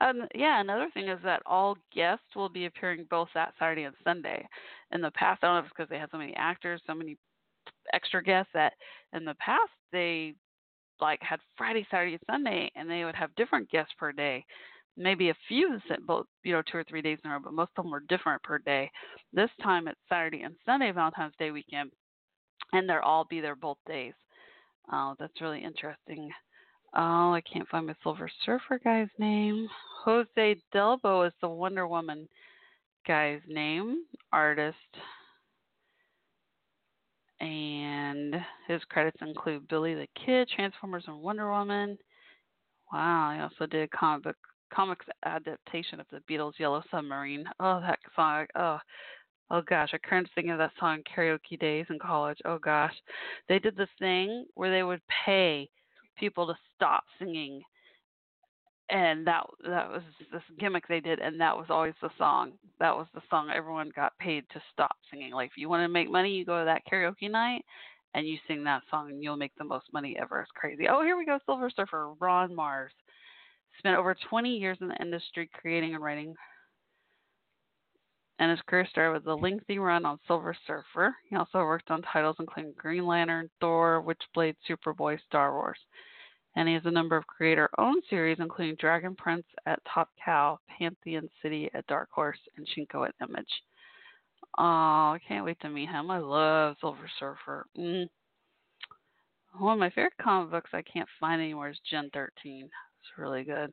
Um, 0.00 0.28
yeah, 0.34 0.60
another 0.60 0.88
thing 0.94 1.08
is 1.08 1.18
that 1.24 1.42
all 1.44 1.76
guests 1.94 2.24
will 2.36 2.48
be 2.48 2.66
appearing 2.66 3.06
both 3.10 3.28
that 3.34 3.52
Saturday 3.58 3.82
and 3.82 3.96
Sunday. 4.04 4.46
In 4.92 5.00
the 5.00 5.10
past, 5.10 5.40
I 5.42 5.46
don't 5.46 5.56
know 5.56 5.58
if 5.60 5.64
it's 5.66 5.74
because 5.76 5.90
they 5.90 5.98
had 5.98 6.10
so 6.10 6.18
many 6.18 6.34
actors, 6.36 6.80
so 6.86 6.94
many 6.94 7.16
extra 7.92 8.22
guests 8.22 8.50
that 8.54 8.74
in 9.12 9.24
the 9.24 9.34
past 9.34 9.70
they 9.92 10.34
like 11.00 11.20
had 11.22 11.40
Friday, 11.56 11.86
Saturday, 11.90 12.18
Sunday, 12.30 12.70
and 12.76 12.88
they 12.88 13.04
would 13.04 13.14
have 13.14 13.34
different 13.36 13.70
guests 13.70 13.92
per 13.98 14.12
day. 14.12 14.44
Maybe 14.98 15.30
a 15.30 15.36
few, 15.46 15.78
both 16.06 16.26
you 16.42 16.52
know, 16.52 16.62
two 16.62 16.78
or 16.78 16.84
three 16.84 17.02
days 17.02 17.18
in 17.24 17.30
a 17.30 17.34
row, 17.34 17.40
but 17.42 17.52
most 17.52 17.70
of 17.76 17.84
them 17.84 17.92
were 17.92 18.02
different 18.08 18.42
per 18.42 18.58
day. 18.58 18.90
This 19.32 19.50
time 19.62 19.86
it's 19.86 20.00
Saturday 20.08 20.42
and 20.42 20.56
Sunday, 20.66 20.90
Valentine's 20.90 21.34
Day 21.38 21.52
weekend, 21.52 21.92
and 22.72 22.88
they'll 22.88 22.98
all 22.98 23.24
be 23.30 23.40
there 23.40 23.54
both 23.54 23.78
days. 23.86 24.14
Oh, 24.92 25.14
that's 25.20 25.40
really 25.40 25.62
interesting. 25.62 26.28
Oh, 26.96 27.32
I 27.32 27.42
can't 27.42 27.68
find 27.68 27.86
my 27.86 27.94
Silver 28.02 28.28
Surfer 28.44 28.80
guy's 28.82 29.08
name. 29.18 29.68
Jose 30.04 30.56
Delbo 30.74 31.26
is 31.26 31.34
the 31.40 31.48
Wonder 31.48 31.86
Woman 31.86 32.28
guy's 33.06 33.40
name, 33.46 34.04
artist. 34.32 34.76
And 37.40 38.34
his 38.66 38.82
credits 38.88 39.18
include 39.20 39.68
Billy 39.68 39.94
the 39.94 40.08
Kid, 40.26 40.48
Transformers, 40.48 41.04
and 41.06 41.20
Wonder 41.20 41.50
Woman. 41.50 41.96
Wow, 42.92 43.32
he 43.34 43.40
also 43.40 43.70
did 43.70 43.90
comic 43.92 44.24
book 44.24 44.36
comics 44.72 45.06
adaptation 45.24 46.00
of 46.00 46.06
the 46.10 46.22
Beatles' 46.30 46.58
Yellow 46.58 46.82
Submarine. 46.90 47.44
Oh, 47.60 47.80
that 47.80 47.98
song. 48.14 48.46
Oh, 48.54 48.78
oh 49.50 49.62
gosh, 49.62 49.90
I 49.92 49.98
couldn't 49.98 50.30
think 50.34 50.48
of 50.50 50.58
that 50.58 50.72
song 50.78 51.02
karaoke 51.16 51.58
days 51.58 51.86
in 51.90 51.98
college. 51.98 52.38
Oh 52.44 52.58
gosh, 52.58 52.94
they 53.48 53.58
did 53.58 53.76
this 53.76 53.88
thing 53.98 54.46
where 54.54 54.70
they 54.70 54.82
would 54.82 55.00
pay 55.24 55.68
people 56.18 56.46
to 56.46 56.54
stop 56.76 57.04
singing 57.18 57.62
and 58.90 59.26
that 59.26 59.44
that 59.64 59.90
was 59.90 60.02
this 60.32 60.42
gimmick 60.58 60.86
they 60.88 61.00
did 61.00 61.18
and 61.18 61.40
that 61.40 61.56
was 61.56 61.66
always 61.68 61.94
the 62.00 62.08
song 62.16 62.52
that 62.80 62.94
was 62.94 63.06
the 63.14 63.20
song 63.28 63.50
everyone 63.54 63.90
got 63.94 64.16
paid 64.18 64.44
to 64.50 64.60
stop 64.72 64.96
singing 65.10 65.32
like 65.32 65.50
if 65.50 65.56
you 65.58 65.68
want 65.68 65.82
to 65.82 65.88
make 65.88 66.10
money 66.10 66.30
you 66.30 66.44
go 66.44 66.58
to 66.58 66.64
that 66.64 66.82
karaoke 66.90 67.30
night 67.30 67.62
and 68.14 68.26
you 68.26 68.38
sing 68.46 68.64
that 68.64 68.82
song 68.90 69.10
and 69.10 69.22
you'll 69.22 69.36
make 69.36 69.52
the 69.58 69.64
most 69.64 69.86
money 69.92 70.16
ever 70.20 70.40
it's 70.40 70.50
crazy 70.54 70.86
oh 70.88 71.02
here 71.02 71.18
we 71.18 71.26
go 71.26 71.38
silver 71.44 71.70
surfer 71.70 72.14
ron 72.20 72.54
marz 72.54 72.88
spent 73.78 73.96
over 73.96 74.16
20 74.28 74.56
years 74.56 74.78
in 74.80 74.88
the 74.88 74.96
industry 75.00 75.48
creating 75.52 75.94
and 75.94 76.02
writing 76.02 76.34
and 78.40 78.50
his 78.52 78.60
career 78.68 78.86
started 78.88 79.12
with 79.14 79.26
a 79.26 79.34
lengthy 79.34 79.80
run 79.80 80.04
on 80.04 80.20
Silver 80.28 80.56
Surfer. 80.64 81.12
He 81.28 81.34
also 81.34 81.58
worked 81.58 81.90
on 81.90 82.02
titles 82.02 82.36
including 82.38 82.74
Green 82.76 83.06
Lantern, 83.06 83.50
Thor, 83.60 84.04
Witchblade, 84.06 84.54
Superboy, 84.68 85.18
Star 85.26 85.52
Wars 85.54 85.78
and 86.58 86.66
he 86.66 86.74
has 86.74 86.82
a 86.86 86.90
number 86.90 87.16
of 87.16 87.26
creator 87.26 87.70
owned 87.78 88.02
series, 88.10 88.38
including 88.40 88.74
Dragon 88.80 89.14
Prince 89.14 89.44
at 89.66 89.78
Top 89.92 90.08
Cow, 90.22 90.58
Pantheon 90.78 91.28
City 91.40 91.70
at 91.72 91.86
Dark 91.86 92.08
Horse, 92.10 92.38
and 92.56 92.66
Shinku 92.66 93.06
at 93.06 93.14
Image. 93.22 93.62
Oh, 94.58 95.14
I 95.14 95.20
can't 95.26 95.44
wait 95.44 95.60
to 95.60 95.68
meet 95.68 95.88
him. 95.88 96.10
I 96.10 96.18
love 96.18 96.74
Silver 96.80 97.08
Surfer. 97.20 97.66
Mm. 97.78 98.08
One 99.56 99.74
of 99.74 99.78
my 99.78 99.90
favorite 99.90 100.14
comic 100.20 100.50
books 100.50 100.70
I 100.72 100.82
can't 100.82 101.08
find 101.20 101.40
anymore 101.40 101.68
is 101.68 101.78
Gen 101.88 102.10
13. 102.12 102.68
It's 103.00 103.18
really 103.18 103.44
good. 103.44 103.72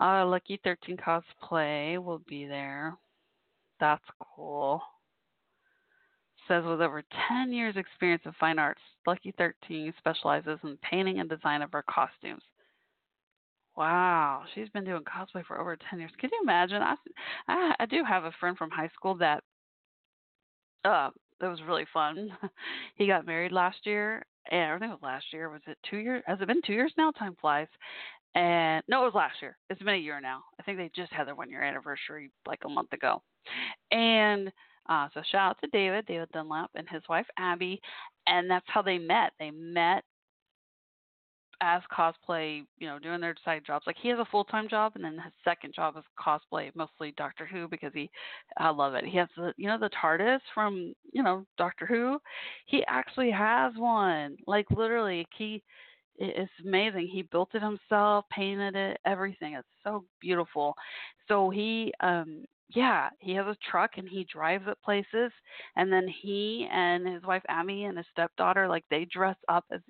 Uh, 0.00 0.26
Lucky 0.26 0.60
13 0.64 0.96
cosplay 0.96 2.02
will 2.02 2.20
be 2.26 2.46
there. 2.46 2.96
That's 3.80 4.04
cool 4.36 4.82
says 6.48 6.64
with 6.64 6.80
over 6.80 7.02
10 7.28 7.52
years 7.52 7.76
experience 7.76 8.22
in 8.24 8.32
fine 8.38 8.58
arts, 8.58 8.80
Lucky 9.06 9.32
13 9.36 9.92
specializes 9.98 10.58
in 10.62 10.78
painting 10.88 11.20
and 11.20 11.28
design 11.28 11.62
of 11.62 11.72
her 11.72 11.84
costumes. 11.88 12.42
Wow, 13.76 14.44
she's 14.54 14.68
been 14.68 14.84
doing 14.84 15.02
cosplay 15.02 15.44
for 15.44 15.60
over 15.60 15.76
10 15.90 15.98
years. 15.98 16.12
Can 16.18 16.30
you 16.32 16.40
imagine? 16.42 16.80
I, 16.80 16.94
I, 17.48 17.74
I 17.80 17.86
do 17.86 18.04
have 18.04 18.24
a 18.24 18.32
friend 18.38 18.56
from 18.56 18.70
high 18.70 18.90
school 18.94 19.16
that 19.16 19.42
uh 20.84 21.10
that 21.40 21.48
was 21.48 21.60
really 21.66 21.86
fun. 21.92 22.30
he 22.94 23.06
got 23.06 23.26
married 23.26 23.50
last 23.50 23.78
year, 23.84 24.24
I 24.50 24.78
think 24.78 24.90
it 24.90 24.94
was 24.94 25.02
last 25.02 25.26
year. 25.32 25.50
Was 25.50 25.62
it 25.66 25.78
two 25.88 25.98
years? 25.98 26.22
Has 26.26 26.38
it 26.40 26.46
been 26.46 26.62
two 26.66 26.72
years 26.72 26.92
now? 26.96 27.10
Time 27.12 27.36
flies. 27.40 27.68
And 28.34 28.82
no, 28.88 29.02
it 29.02 29.06
was 29.06 29.14
last 29.14 29.36
year. 29.40 29.56
It's 29.70 29.80
been 29.80 29.94
a 29.94 29.98
year 29.98 30.20
now. 30.20 30.42
I 30.58 30.62
think 30.62 30.78
they 30.78 30.90
just 30.94 31.12
had 31.12 31.26
their 31.26 31.36
one 31.36 31.50
year 31.50 31.62
anniversary 31.62 32.30
like 32.46 32.60
a 32.64 32.68
month 32.68 32.92
ago. 32.92 33.22
And 33.90 34.50
uh, 34.88 35.08
so 35.14 35.22
shout 35.30 35.50
out 35.50 35.60
to 35.60 35.68
David, 35.68 36.06
David 36.06 36.28
Dunlap, 36.32 36.70
and 36.74 36.88
his 36.88 37.02
wife 37.08 37.26
Abby, 37.38 37.80
and 38.26 38.50
that's 38.50 38.66
how 38.68 38.82
they 38.82 38.98
met. 38.98 39.32
They 39.38 39.50
met 39.50 40.04
as 41.64 41.82
cosplay, 41.90 42.64
you 42.78 42.86
know, 42.86 42.98
doing 42.98 43.20
their 43.20 43.34
side 43.44 43.62
jobs. 43.66 43.86
Like 43.86 43.96
he 44.00 44.08
has 44.10 44.18
a 44.18 44.24
full 44.26 44.44
time 44.44 44.68
job, 44.68 44.92
and 44.94 45.04
then 45.04 45.14
his 45.14 45.32
second 45.42 45.74
job 45.74 45.96
is 45.96 46.04
cosplay, 46.18 46.70
mostly 46.74 47.14
Doctor 47.16 47.46
Who, 47.46 47.66
because 47.68 47.92
he, 47.94 48.10
I 48.58 48.68
love 48.68 48.94
it. 48.94 49.04
He 49.04 49.16
has 49.16 49.28
the, 49.36 49.54
you 49.56 49.66
know, 49.68 49.78
the 49.78 49.90
TARDIS 49.90 50.40
from, 50.52 50.94
you 51.12 51.22
know, 51.22 51.46
Doctor 51.56 51.86
Who. 51.86 52.18
He 52.66 52.84
actually 52.86 53.30
has 53.30 53.72
one. 53.76 54.36
Like 54.46 54.66
literally, 54.70 55.26
he. 55.36 55.62
It's 56.16 56.52
amazing. 56.64 57.08
He 57.08 57.22
built 57.22 57.48
it 57.54 57.62
himself, 57.62 58.24
painted 58.30 58.76
it, 58.76 59.00
everything. 59.04 59.54
It's 59.54 59.66
so 59.82 60.04
beautiful. 60.20 60.76
So 61.26 61.50
he 61.50 61.92
um 62.00 62.44
yeah, 62.68 63.10
he 63.20 63.34
has 63.34 63.46
a 63.46 63.56
truck 63.70 63.92
and 63.98 64.08
he 64.08 64.24
drives 64.24 64.64
it 64.66 64.78
places. 64.84 65.30
And 65.76 65.92
then 65.92 66.08
he 66.08 66.66
and 66.72 67.06
his 67.06 67.22
wife 67.22 67.42
Amy 67.50 67.84
and 67.84 67.96
his 67.98 68.06
stepdaughter, 68.10 68.68
like 68.68 68.84
they 68.90 69.04
dress 69.04 69.36
up 69.48 69.64
as 69.70 69.80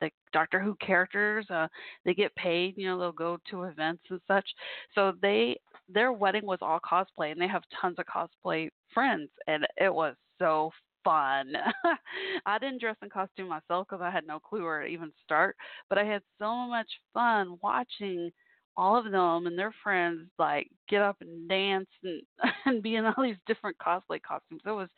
the 0.00 0.10
Doctor 0.32 0.58
Who 0.60 0.74
characters. 0.76 1.46
Uh, 1.50 1.68
they 2.04 2.14
get 2.14 2.34
paid, 2.34 2.74
you 2.76 2.86
know, 2.86 2.98
they'll 2.98 3.12
go 3.12 3.38
to 3.50 3.64
events 3.64 4.02
and 4.10 4.20
such. 4.26 4.48
So 4.94 5.12
they 5.20 5.56
their 5.88 6.12
wedding 6.12 6.46
was 6.46 6.58
all 6.62 6.80
cosplay, 6.80 7.32
and 7.32 7.40
they 7.40 7.48
have 7.48 7.62
tons 7.80 7.98
of 7.98 8.06
cosplay 8.06 8.70
friends, 8.94 9.30
and 9.46 9.66
it 9.76 9.92
was 9.92 10.14
so 10.38 10.70
fun. 11.04 11.52
I 12.46 12.58
didn't 12.58 12.80
dress 12.80 12.96
in 13.02 13.10
costume 13.10 13.48
myself 13.48 13.86
because 13.88 14.02
I 14.02 14.10
had 14.10 14.26
no 14.26 14.38
clue 14.40 14.62
where 14.62 14.82
to 14.82 14.86
even 14.86 15.12
start, 15.24 15.56
but 15.88 15.98
I 15.98 16.04
had 16.04 16.22
so 16.38 16.54
much 16.66 16.88
fun 17.12 17.58
watching 17.62 18.30
all 18.76 18.96
of 18.96 19.10
them 19.10 19.46
and 19.46 19.58
their 19.58 19.74
friends 19.82 20.28
like 20.38 20.70
get 20.88 21.02
up 21.02 21.16
and 21.20 21.48
dance 21.48 21.88
and 22.02 22.22
and 22.66 22.82
be 22.82 22.96
in 22.96 23.04
all 23.04 23.22
these 23.22 23.36
different 23.46 23.76
cosplay 23.78 24.20
costumes. 24.22 24.62
It 24.64 24.70
was 24.70 24.88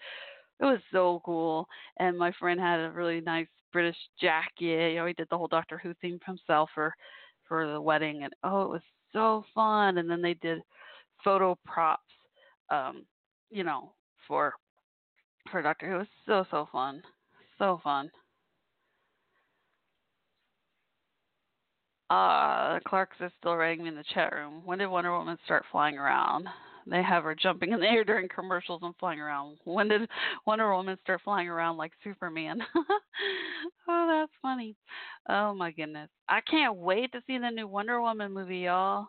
it 0.60 0.64
was 0.64 0.80
so 0.92 1.20
cool. 1.24 1.66
And 1.98 2.18
my 2.18 2.32
friend 2.38 2.60
had 2.60 2.80
a 2.80 2.90
really 2.90 3.20
nice 3.20 3.48
British 3.72 3.96
jacket. 4.20 4.92
You 4.92 4.96
know, 4.96 5.06
he 5.06 5.12
did 5.14 5.26
the 5.30 5.38
whole 5.38 5.48
Doctor 5.48 5.78
Who 5.78 5.94
theme 6.00 6.20
himself 6.26 6.70
for 6.74 6.94
for 7.48 7.70
the 7.70 7.80
wedding 7.80 8.24
and 8.24 8.32
oh 8.42 8.62
it 8.62 8.70
was 8.70 8.82
so 9.12 9.44
fun 9.54 9.98
and 9.98 10.08
then 10.08 10.22
they 10.22 10.34
did 10.34 10.60
photo 11.22 11.58
props 11.66 12.02
um 12.70 13.04
you 13.50 13.62
know 13.62 13.92
for 14.26 14.54
for 15.50 15.62
Doctor 15.62 15.88
Who. 15.88 15.96
It 15.96 15.98
was 15.98 16.06
so 16.26 16.44
so 16.50 16.68
fun. 16.72 17.02
So 17.58 17.80
fun. 17.84 18.10
Uh, 22.14 22.78
Clark's 22.86 23.16
is 23.20 23.32
still 23.40 23.56
writing 23.56 23.82
me 23.82 23.88
in 23.88 23.96
the 23.96 24.04
chat 24.14 24.32
room. 24.32 24.62
When 24.64 24.78
did 24.78 24.86
Wonder 24.86 25.10
Woman 25.10 25.36
start 25.44 25.64
flying 25.72 25.98
around? 25.98 26.46
They 26.86 27.02
have 27.02 27.24
her 27.24 27.34
jumping 27.34 27.72
in 27.72 27.80
the 27.80 27.86
air 27.86 28.04
during 28.04 28.28
commercials 28.28 28.82
and 28.84 28.94
flying 29.00 29.18
around. 29.18 29.56
When 29.64 29.88
did 29.88 30.08
Wonder 30.46 30.72
Woman 30.72 30.96
start 31.02 31.22
flying 31.24 31.48
around 31.48 31.76
like 31.76 31.90
Superman? 32.04 32.60
oh, 33.88 34.06
that's 34.08 34.32
funny. 34.40 34.76
Oh 35.28 35.54
my 35.54 35.72
goodness. 35.72 36.08
I 36.28 36.40
can't 36.42 36.76
wait 36.76 37.10
to 37.12 37.22
see 37.26 37.38
the 37.38 37.50
new 37.50 37.66
Wonder 37.66 38.00
Woman 38.00 38.32
movie, 38.32 38.58
y'all. 38.58 39.08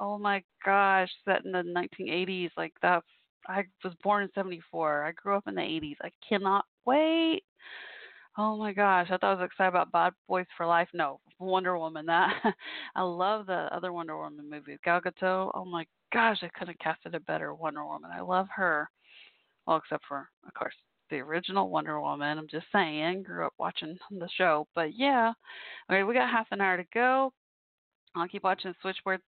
Oh 0.00 0.16
my 0.16 0.42
gosh, 0.64 1.10
set 1.26 1.44
in 1.44 1.52
the 1.52 1.58
1980s. 1.58 2.50
Like 2.56 2.72
that's 2.80 3.04
I 3.46 3.64
was 3.84 3.92
born 4.02 4.22
in 4.22 4.30
74. 4.34 5.04
I 5.04 5.12
grew 5.12 5.36
up 5.36 5.46
in 5.46 5.56
the 5.56 5.60
80s. 5.60 5.96
I 6.02 6.10
cannot 6.26 6.64
wait. 6.86 7.42
Oh 8.38 8.56
my 8.56 8.72
gosh, 8.72 9.06
I 9.10 9.16
thought 9.16 9.24
I 9.24 9.34
was 9.34 9.46
excited 9.46 9.68
about 9.70 9.92
Bad 9.92 10.12
Boys 10.28 10.46
for 10.56 10.66
Life. 10.66 10.88
No, 10.92 11.20
Wonder 11.38 11.78
Woman. 11.78 12.06
That 12.06 12.34
I 12.94 13.02
love 13.02 13.46
the 13.46 13.68
other 13.74 13.92
Wonder 13.92 14.16
Woman 14.16 14.50
movies. 14.50 14.78
Gal 14.84 15.00
Gadot. 15.00 15.50
Oh 15.54 15.64
my 15.64 15.86
gosh, 16.12 16.38
I 16.42 16.48
couldn't 16.48 16.76
have 16.78 16.78
casted 16.78 17.14
a 17.14 17.20
better 17.20 17.54
Wonder 17.54 17.84
Woman. 17.86 18.10
I 18.12 18.20
love 18.20 18.48
her. 18.54 18.90
Well, 19.66 19.78
except 19.78 20.04
for 20.06 20.28
of 20.46 20.54
course 20.54 20.74
the 21.10 21.16
original 21.20 21.70
Wonder 21.70 22.00
Woman. 22.00 22.38
I'm 22.38 22.48
just 22.48 22.66
saying, 22.72 23.22
grew 23.22 23.46
up 23.46 23.54
watching 23.58 23.96
the 24.10 24.28
show. 24.36 24.66
But 24.74 24.94
yeah, 24.94 25.32
okay, 25.90 26.02
we 26.02 26.12
got 26.14 26.30
half 26.30 26.48
an 26.50 26.60
hour 26.60 26.76
to 26.76 26.84
go. 26.92 27.32
I'll 28.14 28.28
keep 28.28 28.44
watching 28.44 28.74
Switchboard 28.82 29.20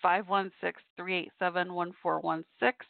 five 0.00 0.28
one 0.28 0.50
six 0.62 0.82
three 0.96 1.14
eight 1.16 1.32
seven 1.38 1.74
one 1.74 1.92
four 2.02 2.20
one 2.20 2.44
six. 2.60 2.86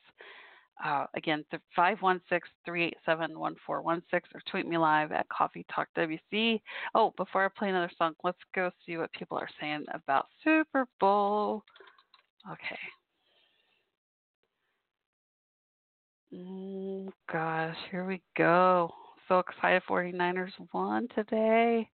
Uh, 0.84 1.06
again, 1.14 1.44
516 1.74 2.40
387 2.64 3.38
1416 3.38 4.30
or 4.34 4.42
tweet 4.50 4.68
me 4.68 4.76
live 4.76 5.10
at 5.10 5.28
Coffee 5.28 5.64
Talk 5.74 5.88
WC. 5.96 6.60
Oh, 6.94 7.14
before 7.16 7.44
I 7.44 7.48
play 7.48 7.70
another 7.70 7.90
song, 7.96 8.14
let's 8.22 8.38
go 8.54 8.70
see 8.84 8.96
what 8.98 9.12
people 9.12 9.38
are 9.38 9.48
saying 9.60 9.86
about 9.94 10.26
Super 10.44 10.86
Bowl. 11.00 11.62
Okay. 12.50 12.78
Mm, 16.34 17.08
gosh, 17.32 17.76
here 17.90 18.04
we 18.04 18.20
go. 18.36 18.92
So 19.28 19.38
excited 19.38 19.82
49ers 19.88 20.52
won 20.72 21.08
today. 21.14 21.88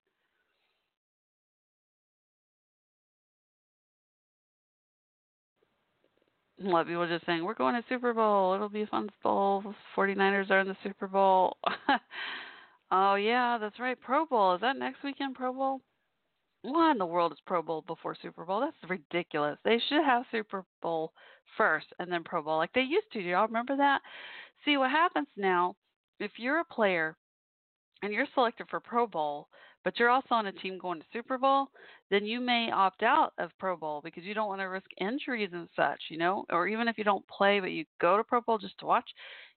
A 6.61 6.67
lot 6.67 6.81
of 6.81 6.87
people 6.87 7.07
just 7.07 7.25
saying, 7.25 7.43
We're 7.43 7.53
going 7.53 7.75
to 7.75 7.83
Super 7.87 8.13
Bowl. 8.13 8.53
It'll 8.53 8.69
be 8.69 8.81
a 8.81 8.87
fun 8.87 9.09
bowl. 9.23 9.63
49ers 9.95 10.49
are 10.49 10.59
in 10.59 10.67
the 10.67 10.77
Super 10.83 11.07
Bowl. 11.07 11.57
oh, 12.91 13.15
yeah, 13.15 13.57
that's 13.59 13.79
right. 13.79 13.99
Pro 13.99 14.25
Bowl. 14.25 14.55
Is 14.55 14.61
that 14.61 14.77
next 14.77 15.03
weekend, 15.03 15.35
Pro 15.35 15.53
Bowl? 15.53 15.81
What 16.63 16.91
in 16.91 16.97
the 16.97 17.05
world 17.05 17.31
is 17.31 17.37
Pro 17.45 17.61
Bowl 17.61 17.83
before 17.87 18.17
Super 18.21 18.43
Bowl? 18.43 18.59
That's 18.59 18.89
ridiculous. 18.89 19.57
They 19.63 19.79
should 19.87 20.03
have 20.03 20.25
Super 20.31 20.65
Bowl 20.81 21.13
first 21.57 21.87
and 21.99 22.11
then 22.11 22.23
Pro 22.23 22.41
Bowl 22.41 22.57
like 22.57 22.73
they 22.73 22.81
used 22.81 23.11
to. 23.13 23.21
Do 23.21 23.29
y'all 23.29 23.47
remember 23.47 23.77
that? 23.77 24.01
See, 24.65 24.75
what 24.75 24.91
happens 24.91 25.27
now, 25.37 25.75
if 26.19 26.31
you're 26.37 26.59
a 26.59 26.65
player 26.65 27.15
and 28.01 28.11
you're 28.11 28.27
selected 28.33 28.67
for 28.69 28.81
Pro 28.81 29.07
Bowl, 29.07 29.47
but 29.83 29.97
you're 29.97 30.09
also 30.09 30.35
on 30.35 30.47
a 30.47 30.51
team 30.51 30.77
going 30.77 30.99
to 30.99 31.05
Super 31.13 31.37
Bowl, 31.37 31.67
then 32.09 32.25
you 32.25 32.39
may 32.39 32.69
opt 32.71 33.03
out 33.03 33.33
of 33.37 33.51
Pro 33.59 33.77
Bowl 33.77 34.01
because 34.03 34.23
you 34.23 34.33
don't 34.33 34.47
want 34.47 34.61
to 34.61 34.65
risk 34.65 34.87
injuries 34.99 35.51
and 35.53 35.69
such, 35.75 35.99
you 36.09 36.17
know, 36.17 36.45
or 36.51 36.67
even 36.67 36.87
if 36.87 36.97
you 36.97 37.03
don't 37.03 37.27
play 37.27 37.59
but 37.59 37.71
you 37.71 37.85
go 38.01 38.17
to 38.17 38.23
Pro 38.23 38.41
Bowl 38.41 38.57
just 38.57 38.77
to 38.79 38.85
watch, 38.85 39.09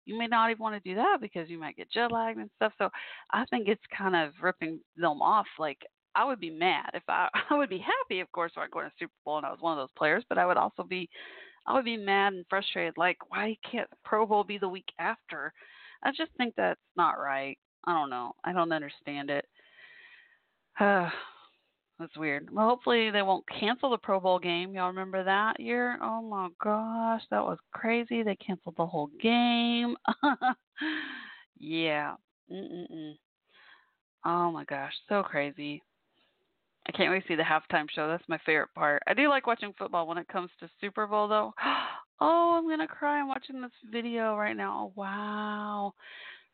you 0.04 0.18
may 0.18 0.26
not 0.26 0.50
even 0.50 0.62
want 0.62 0.82
to 0.82 0.88
do 0.88 0.96
that 0.96 1.18
because 1.20 1.48
you 1.48 1.58
might 1.58 1.76
get 1.76 1.90
jet 1.90 2.12
lagged 2.12 2.38
and 2.38 2.50
stuff. 2.56 2.72
So 2.78 2.88
I 3.32 3.44
think 3.46 3.68
it's 3.68 3.82
kind 3.96 4.16
of 4.16 4.32
ripping 4.42 4.80
them 4.96 5.22
off. 5.22 5.46
Like 5.58 5.78
I 6.14 6.24
would 6.24 6.40
be 6.40 6.50
mad 6.50 6.90
if 6.94 7.02
I 7.08 7.28
I 7.50 7.56
would 7.56 7.70
be 7.70 7.78
happy, 7.84 8.20
of 8.20 8.30
course, 8.32 8.52
if 8.56 8.60
I 8.60 8.66
going 8.68 8.86
to 8.86 8.92
Super 8.98 9.12
Bowl 9.24 9.38
and 9.38 9.46
I 9.46 9.50
was 9.50 9.60
one 9.60 9.78
of 9.78 9.82
those 9.82 9.96
players, 9.96 10.24
but 10.28 10.38
I 10.38 10.46
would 10.46 10.56
also 10.56 10.82
be 10.82 11.08
I 11.66 11.74
would 11.74 11.84
be 11.84 11.96
mad 11.96 12.32
and 12.34 12.44
frustrated. 12.48 12.94
Like 12.96 13.18
why 13.28 13.56
can't 13.70 13.88
Pro 14.04 14.26
Bowl 14.26 14.44
be 14.44 14.58
the 14.58 14.68
week 14.68 14.88
after? 14.98 15.52
I 16.04 16.10
just 16.10 16.32
think 16.36 16.54
that's 16.56 16.80
not 16.96 17.18
right. 17.18 17.56
I 17.84 17.92
don't 17.92 18.10
know. 18.10 18.32
I 18.44 18.52
don't 18.52 18.72
understand 18.72 19.30
it. 19.30 19.46
Ah, 20.80 21.12
that's 21.98 22.16
weird. 22.16 22.48
Well, 22.50 22.68
hopefully 22.68 23.10
they 23.10 23.22
won't 23.22 23.44
cancel 23.48 23.90
the 23.90 23.98
Pro 23.98 24.18
Bowl 24.18 24.38
game. 24.38 24.74
Y'all 24.74 24.88
remember 24.88 25.22
that 25.22 25.60
year? 25.60 25.98
Oh 26.02 26.22
my 26.22 26.48
gosh, 26.62 27.22
that 27.30 27.44
was 27.44 27.58
crazy. 27.72 28.22
They 28.22 28.36
canceled 28.36 28.76
the 28.76 28.86
whole 28.86 29.10
game. 29.20 29.96
yeah. 31.58 32.14
Mm-mm-mm. 32.50 33.12
Oh 34.24 34.50
my 34.50 34.64
gosh, 34.64 34.92
so 35.08 35.22
crazy. 35.22 35.82
I 36.88 36.92
can't 36.92 37.10
wait 37.10 37.22
to 37.22 37.28
see 37.28 37.36
the 37.36 37.42
halftime 37.42 37.88
show. 37.90 38.08
That's 38.08 38.28
my 38.28 38.38
favorite 38.44 38.74
part. 38.74 39.02
I 39.06 39.14
do 39.14 39.28
like 39.28 39.46
watching 39.46 39.72
football 39.78 40.06
when 40.06 40.18
it 40.18 40.28
comes 40.28 40.50
to 40.60 40.70
Super 40.80 41.06
Bowl, 41.06 41.28
though. 41.28 41.54
Oh, 42.24 42.54
I'm 42.56 42.68
gonna 42.68 42.86
cry. 42.86 43.18
I'm 43.18 43.26
watching 43.26 43.60
this 43.60 43.72
video 43.90 44.36
right 44.36 44.56
now. 44.56 44.84
Oh, 44.86 44.92
wow. 44.94 45.92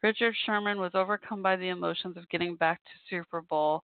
Richard 0.03 0.35
Sherman 0.47 0.81
was 0.81 0.93
overcome 0.95 1.43
by 1.43 1.57
the 1.57 1.69
emotions 1.69 2.17
of 2.17 2.27
getting 2.31 2.57
back 2.57 2.81
to 2.85 2.91
Super 3.11 3.43
Bowl. 3.43 3.83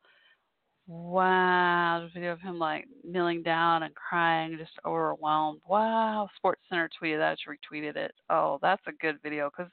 Wow, 0.87 1.99
there's 2.01 2.11
a 2.11 2.15
video 2.15 2.33
of 2.33 2.41
him 2.41 2.59
like 2.59 2.87
kneeling 3.03 3.43
down 3.43 3.85
and 3.85 3.95
crying, 3.95 4.59
just 4.59 4.73
overwhelmed. 4.85 5.61
Wow, 5.67 6.29
Sports 6.37 6.61
Center 6.69 6.91
tweeted 7.03 7.19
that. 7.19 7.39
Retweeted 7.49 7.97
it. 7.97 8.13
Oh, 8.29 8.59
that's 8.61 8.83
a 8.87 8.93
good 8.93 9.17
video 9.23 9.51
because, 9.51 9.73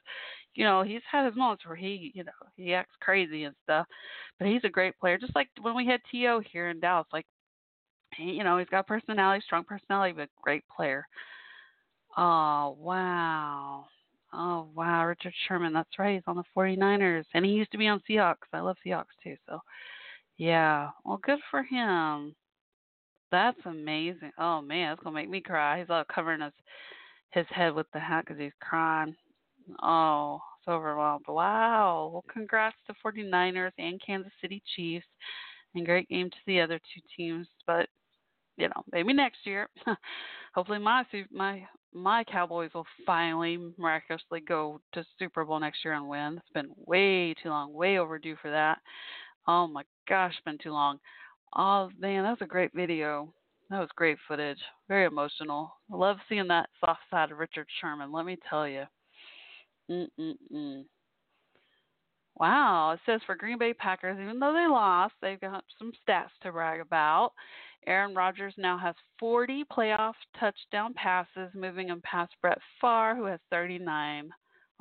you 0.54 0.64
know, 0.64 0.82
he's 0.82 1.02
had 1.10 1.26
his 1.26 1.36
moments 1.36 1.66
where 1.66 1.76
he, 1.76 2.12
you 2.14 2.24
know, 2.24 2.32
he 2.56 2.72
acts 2.72 2.96
crazy 3.00 3.44
and 3.44 3.54
stuff, 3.62 3.86
but 4.38 4.48
he's 4.48 4.64
a 4.64 4.70
great 4.70 4.98
player. 4.98 5.18
Just 5.18 5.34
like 5.34 5.48
when 5.60 5.76
we 5.76 5.86
had 5.86 6.00
T.O. 6.10 6.40
here 6.50 6.70
in 6.70 6.80
Dallas, 6.80 7.06
like, 7.12 7.26
he, 8.16 8.32
you 8.32 8.44
know, 8.44 8.58
he's 8.58 8.68
got 8.68 8.86
personality, 8.86 9.42
strong 9.46 9.64
personality, 9.64 10.14
but 10.16 10.28
great 10.42 10.64
player. 10.74 11.06
Oh 12.16 12.76
wow. 12.78 13.86
Oh 14.32 14.68
wow, 14.74 15.06
Richard 15.06 15.34
Sherman. 15.46 15.72
That's 15.72 15.98
right. 15.98 16.14
He's 16.14 16.22
on 16.26 16.36
the 16.36 16.44
49ers, 16.56 17.24
and 17.34 17.44
he 17.44 17.52
used 17.52 17.72
to 17.72 17.78
be 17.78 17.88
on 17.88 18.02
Seahawks. 18.08 18.48
I 18.52 18.60
love 18.60 18.76
Seahawks 18.86 19.14
too. 19.22 19.36
So 19.48 19.60
yeah, 20.46 20.90
well, 21.04 21.20
good 21.22 21.38
for 21.50 21.62
him. 21.62 22.34
That's 23.30 23.58
amazing. 23.64 24.32
Oh 24.38 24.60
man, 24.60 24.90
that's 24.92 25.02
gonna 25.02 25.14
make 25.14 25.30
me 25.30 25.40
cry. 25.40 25.80
He's 25.80 25.90
all 25.90 26.04
covering 26.14 26.40
his 26.42 26.52
his 27.32 27.46
head 27.50 27.74
with 27.74 27.86
the 27.92 28.00
hat 28.00 28.24
because 28.26 28.40
he's 28.40 28.52
crying. 28.62 29.14
Oh, 29.82 30.40
so 30.64 30.72
overwhelmed. 30.72 31.26
Wow. 31.28 32.10
Well, 32.12 32.24
congrats 32.32 32.76
to 32.86 32.94
49ers 33.02 33.72
and 33.78 34.00
Kansas 34.04 34.32
City 34.40 34.62
Chiefs, 34.76 35.06
and 35.74 35.86
great 35.86 36.08
game 36.08 36.30
to 36.30 36.36
the 36.46 36.60
other 36.60 36.78
two 36.78 37.00
teams. 37.16 37.48
But 37.66 37.88
you 38.56 38.68
know, 38.68 38.82
maybe 38.92 39.12
next 39.12 39.40
year. 39.46 39.68
Hopefully, 40.54 40.78
my 40.78 41.04
my 41.32 41.66
my 41.94 42.24
Cowboys 42.24 42.70
will 42.74 42.86
finally 43.06 43.58
miraculously 43.78 44.40
go 44.40 44.80
to 44.94 45.04
Super 45.18 45.44
Bowl 45.44 45.60
next 45.60 45.84
year 45.84 45.94
and 45.94 46.08
win. 46.08 46.38
It's 46.38 46.54
been 46.54 46.70
way 46.86 47.34
too 47.42 47.50
long, 47.50 47.72
way 47.72 47.98
overdue 47.98 48.36
for 48.42 48.50
that. 48.50 48.78
Oh 49.46 49.66
my 49.66 49.82
gosh, 50.08 50.34
been 50.44 50.58
too 50.58 50.72
long. 50.72 50.98
Oh 51.56 51.90
man, 51.98 52.24
that 52.24 52.30
was 52.30 52.42
a 52.42 52.46
great 52.46 52.72
video. 52.74 53.32
That 53.70 53.80
was 53.80 53.88
great 53.96 54.18
footage. 54.28 54.58
Very 54.88 55.06
emotional. 55.06 55.72
I 55.92 55.96
love 55.96 56.18
seeing 56.28 56.48
that 56.48 56.68
soft 56.80 57.00
side 57.10 57.30
of 57.30 57.38
Richard 57.38 57.66
Sherman. 57.80 58.12
Let 58.12 58.26
me 58.26 58.36
tell 58.48 58.68
you. 58.68 58.84
Mm-mm-mm. 59.90 60.84
Wow, 62.36 62.92
it 62.92 63.00
says 63.04 63.20
for 63.26 63.34
Green 63.34 63.58
Bay 63.58 63.74
Packers, 63.74 64.18
even 64.20 64.38
though 64.38 64.54
they 64.54 64.66
lost, 64.66 65.14
they've 65.20 65.40
got 65.40 65.64
some 65.78 65.92
stats 66.06 66.30
to 66.42 66.52
brag 66.52 66.80
about. 66.80 67.32
Aaron 67.86 68.14
Rodgers 68.14 68.54
now 68.56 68.78
has 68.78 68.94
40 69.18 69.64
playoff 69.64 70.14
touchdown 70.38 70.94
passes, 70.94 71.50
moving 71.54 71.88
him 71.88 72.00
past 72.04 72.32
Brett 72.40 72.58
Favre, 72.80 73.14
who 73.16 73.24
has 73.24 73.40
39 73.50 74.30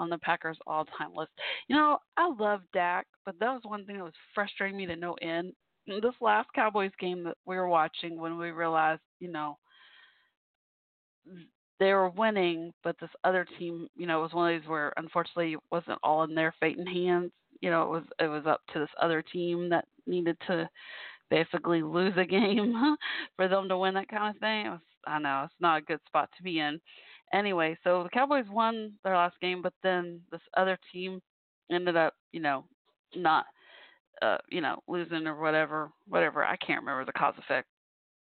on 0.01 0.09
the 0.09 0.17
Packers 0.17 0.57
all 0.65 0.85
time 0.97 1.11
list. 1.15 1.31
You 1.67 1.75
know, 1.75 1.99
I 2.17 2.29
love 2.37 2.61
Dak, 2.73 3.05
but 3.25 3.35
that 3.39 3.51
was 3.51 3.61
one 3.63 3.85
thing 3.85 3.97
that 3.97 4.03
was 4.03 4.13
frustrating 4.33 4.75
me 4.77 4.87
to 4.87 4.95
no 4.95 5.13
end. 5.21 5.53
This 5.87 6.15
last 6.19 6.49
Cowboys 6.53 6.91
game 6.99 7.23
that 7.23 7.37
we 7.45 7.55
were 7.55 7.67
watching 7.67 8.19
when 8.19 8.37
we 8.37 8.51
realized, 8.51 9.01
you 9.19 9.31
know, 9.31 9.57
they 11.79 11.93
were 11.93 12.09
winning, 12.09 12.73
but 12.83 12.95
this 12.99 13.09
other 13.23 13.45
team, 13.57 13.87
you 13.95 14.05
know, 14.07 14.21
was 14.21 14.33
one 14.33 14.53
of 14.53 14.61
these 14.61 14.69
where 14.69 14.91
unfortunately 14.97 15.53
it 15.53 15.59
wasn't 15.71 15.99
all 16.03 16.23
in 16.23 16.35
their 16.35 16.53
fate 16.59 16.77
and 16.77 16.87
hands. 16.87 17.31
You 17.61 17.69
know, 17.69 17.83
it 17.83 17.89
was 17.89 18.03
it 18.19 18.27
was 18.27 18.45
up 18.47 18.61
to 18.73 18.79
this 18.79 18.89
other 18.99 19.21
team 19.21 19.69
that 19.69 19.85
needed 20.07 20.37
to 20.47 20.67
basically 21.29 21.81
lose 21.83 22.13
a 22.17 22.25
game 22.25 22.97
for 23.35 23.47
them 23.47 23.69
to 23.69 23.77
win 23.77 23.93
that 23.95 24.09
kind 24.09 24.35
of 24.35 24.39
thing. 24.39 24.65
It 24.65 24.69
was, 24.69 24.79
I 25.05 25.19
know 25.19 25.43
it's 25.45 25.53
not 25.59 25.79
a 25.79 25.85
good 25.85 25.99
spot 26.07 26.29
to 26.37 26.43
be 26.43 26.59
in 26.59 26.79
anyway, 27.33 27.77
so 27.83 28.03
the 28.03 28.09
Cowboys 28.09 28.45
won 28.49 28.93
their 29.03 29.15
last 29.15 29.39
game, 29.41 29.61
but 29.61 29.73
then 29.83 30.21
this 30.31 30.41
other 30.57 30.77
team 30.91 31.21
ended 31.71 31.95
up, 31.95 32.13
you 32.31 32.39
know, 32.39 32.65
not, 33.15 33.45
uh, 34.21 34.37
you 34.49 34.61
know, 34.61 34.79
losing 34.87 35.27
or 35.27 35.39
whatever, 35.39 35.89
whatever. 36.07 36.43
I 36.43 36.55
can't 36.57 36.81
remember 36.81 37.05
the 37.05 37.13
cause 37.13 37.35
effect, 37.37 37.67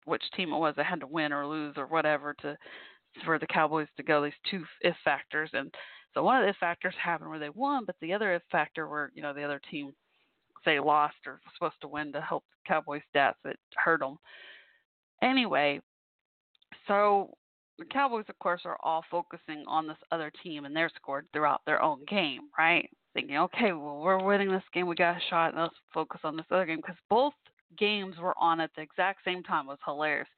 which 0.05 0.23
team 0.37 0.53
it 0.53 0.59
was 0.59 0.75
that 0.77 0.87
had 0.87 1.01
to 1.01 1.07
win 1.07 1.33
or 1.33 1.47
lose 1.47 1.75
or 1.77 1.87
whatever 1.87 2.35
to 2.43 2.57
for 3.25 3.39
the 3.39 3.47
Cowboys 3.47 3.89
to 3.97 4.03
go. 4.03 4.25
These 4.25 4.33
two 4.51 4.65
if 4.81 4.97
factors, 5.05 5.51
and 5.53 5.73
so 6.13 6.23
one 6.23 6.37
of 6.39 6.43
the 6.43 6.51
if 6.51 6.57
factors 6.57 6.95
happened 7.03 7.31
where 7.31 7.39
they 7.39 7.51
won, 7.51 7.85
but 7.85 7.97
the 8.01 8.13
other 8.13 8.35
if 8.35 8.43
factor 8.51 8.89
where 8.89 9.13
you 9.15 9.23
know 9.23 9.33
the 9.33 9.45
other 9.45 9.61
team 9.71 9.93
say 10.65 10.81
lost 10.81 11.15
or 11.27 11.41
supposed 11.55 11.81
to 11.83 11.89
win 11.89 12.13
to 12.13 12.21
help 12.21 12.43
the 12.51 12.69
Cowboys 12.69 13.03
stats 13.15 13.35
that 13.45 13.57
hurt 13.77 14.01
them. 14.01 14.17
Anyway, 15.23 15.81
so 16.89 17.35
the 17.79 17.85
Cowboys, 17.87 18.25
of 18.29 18.39
course, 18.39 18.63
are 18.65 18.79
all 18.83 19.05
focusing 19.11 19.65
on 19.67 19.87
this 19.87 19.97
other 20.13 20.31
team 20.43 20.65
and 20.65 20.75
their 20.75 20.91
score 20.95 21.25
throughout 21.33 21.63
their 21.67 21.83
own 21.83 22.05
game, 22.09 22.43
right? 22.59 22.89
Thinking, 23.15 23.37
okay, 23.37 23.73
well, 23.73 24.01
we're 24.01 24.23
winning 24.23 24.51
this 24.51 24.63
game, 24.73 24.87
we 24.87 24.95
got 24.95 25.17
a 25.17 25.21
shot, 25.31 25.53
and 25.53 25.63
let's 25.63 25.75
focus 25.93 26.21
on 26.25 26.37
this 26.37 26.47
other 26.51 26.67
game 26.67 26.79
because 26.79 26.97
both 27.11 27.35
games 27.79 28.17
were 28.19 28.35
on 28.39 28.61
at 28.61 28.71
the 28.77 28.83
exact 28.83 29.21
same 29.25 29.43
time. 29.43 29.67
It 29.67 29.71
was 29.71 29.79
hilarious 29.85 30.29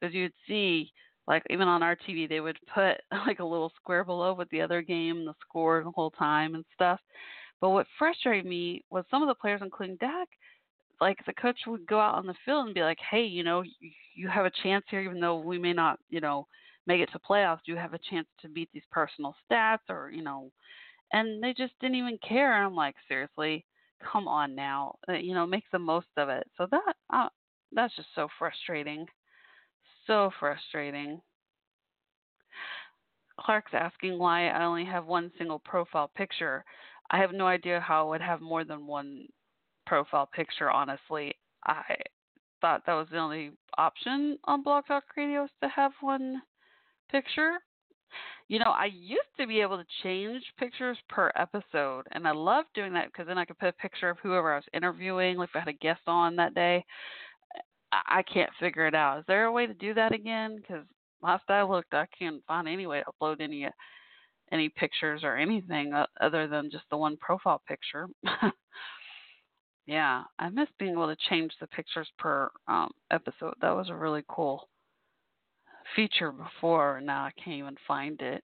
because 0.00 0.14
you'd 0.14 0.32
see, 0.46 0.92
like, 1.26 1.42
even 1.50 1.68
on 1.68 1.82
our 1.82 1.96
TV, 1.96 2.28
they 2.28 2.40
would 2.40 2.58
put 2.72 2.96
like 3.26 3.38
a 3.38 3.44
little 3.44 3.72
square 3.76 4.04
below 4.04 4.34
with 4.34 4.50
the 4.50 4.60
other 4.60 4.82
game, 4.82 5.24
the 5.24 5.34
score 5.48 5.82
the 5.84 5.90
whole 5.90 6.10
time 6.10 6.54
and 6.54 6.64
stuff. 6.74 7.00
But 7.60 7.70
what 7.70 7.86
frustrated 7.96 8.44
me 8.44 8.84
was 8.90 9.04
some 9.10 9.22
of 9.22 9.28
the 9.28 9.36
players, 9.36 9.60
including 9.62 9.96
Dak, 10.00 10.28
like 11.00 11.18
the 11.26 11.32
coach 11.32 11.58
would 11.66 11.86
go 11.86 12.00
out 12.00 12.16
on 12.16 12.26
the 12.26 12.34
field 12.44 12.66
and 12.66 12.74
be 12.74 12.82
like, 12.82 12.98
"Hey, 13.10 13.24
you 13.24 13.44
know, 13.44 13.62
you 14.14 14.28
have 14.28 14.46
a 14.46 14.52
chance 14.62 14.84
here, 14.88 15.00
even 15.00 15.20
though 15.20 15.38
we 15.38 15.58
may 15.58 15.72
not, 15.72 15.98
you 16.10 16.20
know, 16.20 16.46
make 16.86 17.00
it 17.00 17.10
to 17.12 17.18
playoffs, 17.18 17.60
do 17.64 17.72
you 17.72 17.78
have 17.78 17.94
a 17.94 18.00
chance 18.10 18.26
to 18.40 18.48
beat 18.48 18.68
these 18.72 18.82
personal 18.90 19.34
stats 19.50 19.88
or, 19.88 20.10
you 20.10 20.22
know, 20.22 20.50
and 21.12 21.42
they 21.42 21.52
just 21.52 21.72
didn't 21.80 21.96
even 21.96 22.18
care. 22.26 22.52
I'm 22.52 22.74
like, 22.74 22.94
seriously, 23.06 23.64
come 24.12 24.26
on 24.26 24.54
now, 24.54 24.96
uh, 25.08 25.12
you 25.12 25.34
know, 25.34 25.46
make 25.46 25.64
the 25.72 25.78
most 25.78 26.08
of 26.16 26.28
it. 26.28 26.48
So 26.56 26.66
that 26.70 26.96
uh, 27.12 27.28
that's 27.72 27.94
just 27.96 28.08
so 28.14 28.28
frustrating, 28.38 29.06
so 30.06 30.30
frustrating. 30.40 31.20
Clark's 33.40 33.72
asking 33.74 34.18
why 34.18 34.48
I 34.48 34.64
only 34.64 34.84
have 34.84 35.06
one 35.06 35.32
single 35.38 35.58
profile 35.58 36.10
picture. 36.14 36.64
I 37.10 37.18
have 37.18 37.32
no 37.32 37.46
idea 37.46 37.80
how 37.80 38.06
I 38.06 38.10
would 38.10 38.20
have 38.20 38.40
more 38.40 38.64
than 38.64 38.86
one 38.86 39.26
profile 39.86 40.28
picture, 40.32 40.70
honestly. 40.70 41.34
I 41.66 41.96
thought 42.60 42.86
that 42.86 42.94
was 42.94 43.08
the 43.10 43.18
only 43.18 43.52
option 43.78 44.38
on 44.44 44.62
Blog 44.62 44.86
Talk 44.86 45.04
Radio 45.16 45.44
is 45.44 45.50
to 45.62 45.68
have 45.68 45.92
one 46.00 46.40
picture. 47.12 47.52
You 48.48 48.58
know, 48.58 48.72
I 48.76 48.86
used 48.86 49.22
to 49.38 49.46
be 49.46 49.60
able 49.60 49.78
to 49.78 49.84
change 50.02 50.42
pictures 50.58 50.98
per 51.08 51.30
episode, 51.36 52.06
and 52.12 52.26
I 52.26 52.32
love 52.32 52.64
doing 52.74 52.92
that 52.94 53.06
because 53.06 53.26
then 53.26 53.38
I 53.38 53.44
could 53.44 53.58
put 53.58 53.68
a 53.68 53.72
picture 53.74 54.10
of 54.10 54.18
whoever 54.22 54.52
I 54.52 54.56
was 54.56 54.64
interviewing, 54.74 55.36
like 55.36 55.50
if 55.50 55.56
I 55.56 55.60
had 55.60 55.68
a 55.68 55.72
guest 55.74 56.02
on 56.06 56.36
that 56.36 56.54
day. 56.54 56.84
I 57.92 58.22
can't 58.22 58.50
figure 58.58 58.86
it 58.86 58.94
out. 58.94 59.18
Is 59.18 59.24
there 59.28 59.44
a 59.44 59.52
way 59.52 59.66
to 59.66 59.74
do 59.74 59.92
that 59.94 60.12
again? 60.12 60.56
Because 60.56 60.84
last 61.22 61.44
I 61.48 61.62
looked, 61.62 61.92
I 61.92 62.06
can't 62.18 62.42
find 62.46 62.66
any 62.66 62.86
way 62.86 63.00
to 63.00 63.04
upload 63.12 63.40
any 63.40 63.68
any 64.50 64.68
pictures 64.68 65.22
or 65.24 65.36
anything 65.36 65.92
other 66.20 66.46
than 66.46 66.70
just 66.70 66.84
the 66.90 66.96
one 66.96 67.16
profile 67.18 67.62
picture. 67.66 68.08
yeah, 69.86 70.24
I 70.38 70.48
miss 70.50 70.68
being 70.78 70.92
able 70.92 71.06
to 71.06 71.16
change 71.28 71.52
the 71.60 71.66
pictures 71.68 72.08
per 72.18 72.50
um, 72.68 72.90
episode. 73.10 73.54
That 73.60 73.74
was 73.74 73.88
a 73.88 73.94
really 73.94 74.24
cool 74.28 74.68
feature 75.96 76.32
before. 76.32 76.98
and 76.98 77.06
Now 77.06 77.24
I 77.24 77.30
can't 77.42 77.56
even 77.56 77.76
find 77.86 78.20
it. 78.20 78.42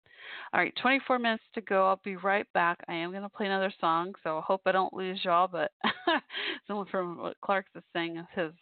All 0.53 0.61
right, 0.61 0.75
24 0.81 1.19
minutes 1.19 1.45
to 1.55 1.61
go. 1.61 1.87
I'll 1.87 2.01
be 2.05 2.17
right 2.17 2.47
back. 2.55 2.79
I 2.89 2.95
am 2.95 3.11
going 3.11 3.23
to 3.23 3.29
play 3.29 3.47
another 3.47 3.73
song, 3.81 4.15
so 4.23 4.39
I 4.39 4.43
hope 4.43 4.63
I 4.67 4.73
don't 4.73 4.93
lose 4.93 5.21
y'all. 5.25 5.49
But 5.49 5.73
someone 6.67 6.87
from 6.91 7.19
what 7.19 7.37
Clark 7.43 7.67
is 7.75 7.83
saying 7.95 8.17
is 8.17 8.27
his 8.35 8.53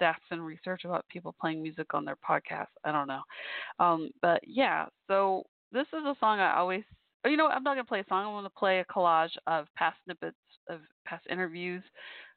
stats 0.00 0.14
and 0.30 0.44
research 0.44 0.84
about 0.84 1.06
people 1.08 1.34
playing 1.40 1.62
music 1.62 1.94
on 1.94 2.04
their 2.04 2.16
podcast. 2.16 2.68
I 2.84 2.92
don't 2.92 3.08
know. 3.08 3.22
Um, 3.78 4.10
but 4.22 4.40
yeah, 4.46 4.86
so 5.06 5.44
this 5.72 5.86
is 5.88 6.04
a 6.04 6.16
song 6.20 6.38
I 6.38 6.56
always. 6.56 6.84
You 7.24 7.36
know? 7.36 7.48
I'm 7.48 7.64
not 7.64 7.74
going 7.74 7.84
to 7.84 7.88
play 7.88 8.00
a 8.00 8.06
song. 8.08 8.26
I'm 8.26 8.32
going 8.32 8.44
to 8.44 8.50
play 8.50 8.80
a 8.80 8.84
collage 8.84 9.36
of 9.46 9.66
past 9.76 9.96
snippets 10.04 10.36
of 10.70 10.80
past 11.06 11.26
interviews 11.30 11.82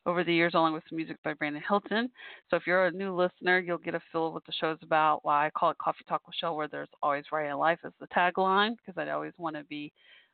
over 0.06 0.24
the 0.24 0.34
years, 0.34 0.54
along 0.54 0.74
with 0.74 0.84
some 0.90 0.98
music 0.98 1.18
by 1.24 1.34
Brandon 1.34 1.62
Hilton. 1.68 2.10
So 2.50 2.56
if 2.56 2.66
you're 2.66 2.86
a 2.86 2.92
new 2.92 3.16
listener, 3.16 3.60
you'll 3.60 3.78
get 3.78 3.96
a 3.96 4.02
feel 4.12 4.28
of 4.28 4.34
what 4.34 4.46
the 4.46 4.54
show's 4.54 4.80
about. 4.82 5.24
Why 5.24 5.46
I 5.46 5.50
call 5.52 5.72
it 5.72 5.78
Coffee 5.78 6.04
Talk 6.08 6.22
with 6.26 6.36
Shell, 6.36 6.56
where 6.56 6.68
there's 6.68 6.90
always 7.04 7.26
right 7.32 7.50
in 7.50 7.58
life 7.58 7.80
as 7.86 7.94
the 8.00 8.08
tagline, 8.08 8.76
because 8.78 9.00
I 9.00 9.12
always 9.12 9.34
want 9.38 9.56
to 9.56 9.64
be 9.66 9.92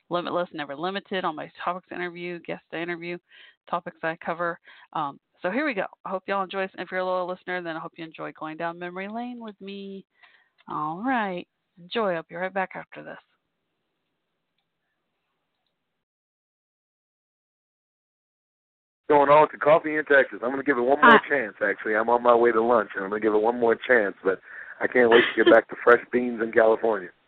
limitless, 0.10 0.50
never 0.54 0.76
limited 0.76 1.26
on 1.26 1.36
my 1.36 1.52
topics 1.64 1.88
interview, 1.92 2.40
guest 2.46 2.64
interview, 2.74 3.18
topics 3.70 3.98
I 4.04 4.18
cover. 4.26 4.60
Um, 4.94 5.20
so 5.42 5.52
here 5.52 5.66
we 5.66 5.74
go. 5.74 5.86
I 6.06 6.10
hope 6.10 6.24
y'all 6.28 6.44
enjoy. 6.44 6.68
If 6.78 6.92
you're 6.92 7.02
a 7.02 7.06
loyal 7.06 7.28
listener, 7.28 7.62
then 7.62 7.76
I 7.76 7.80
hope 7.80 7.94
you 7.98 8.06
enjoy 8.06 8.32
going 8.32 8.58
down 8.58 8.80
memory 8.80 9.08
lane 9.10 9.40
with 9.40 9.60
me. 9.62 10.06
All 10.70 11.04
right. 11.06 11.48
Enjoy. 11.82 12.14
I'll 12.14 12.24
be 12.28 12.36
right 12.36 12.54
back 12.54 12.72
after 12.76 13.04
this. 13.04 13.18
Going 19.08 19.30
on 19.30 19.50
to 19.52 19.58
coffee 19.58 19.96
in 19.96 20.06
Texas. 20.06 20.40
I'm 20.44 20.52
going 20.52 20.58
to 20.58 20.64
give 20.64 20.78
it 20.78 20.82
one 20.82 21.00
more 21.02 21.20
chance. 21.30 21.56
Actually, 21.64 21.96
I'm 21.96 22.10
on 22.10 22.24
my 22.24 22.36
way 22.36 22.52
to 22.52 22.62
lunch, 22.62 22.90
and 22.96 23.04
I'm 23.04 23.10
going 23.10 23.22
to 23.22 23.26
give 23.26 23.34
it 23.34 23.42
one 23.42 23.60
more 23.60 23.76
chance. 23.76 24.16
But 24.24 24.40
I 24.82 24.88
can't 24.88 25.10
wait 25.10 25.24
to 25.36 25.44
get 25.44 25.52
back 25.52 25.68
to 25.70 25.76
fresh 25.84 26.02
beans 26.12 26.42
in 26.42 26.52
California. 26.52 27.10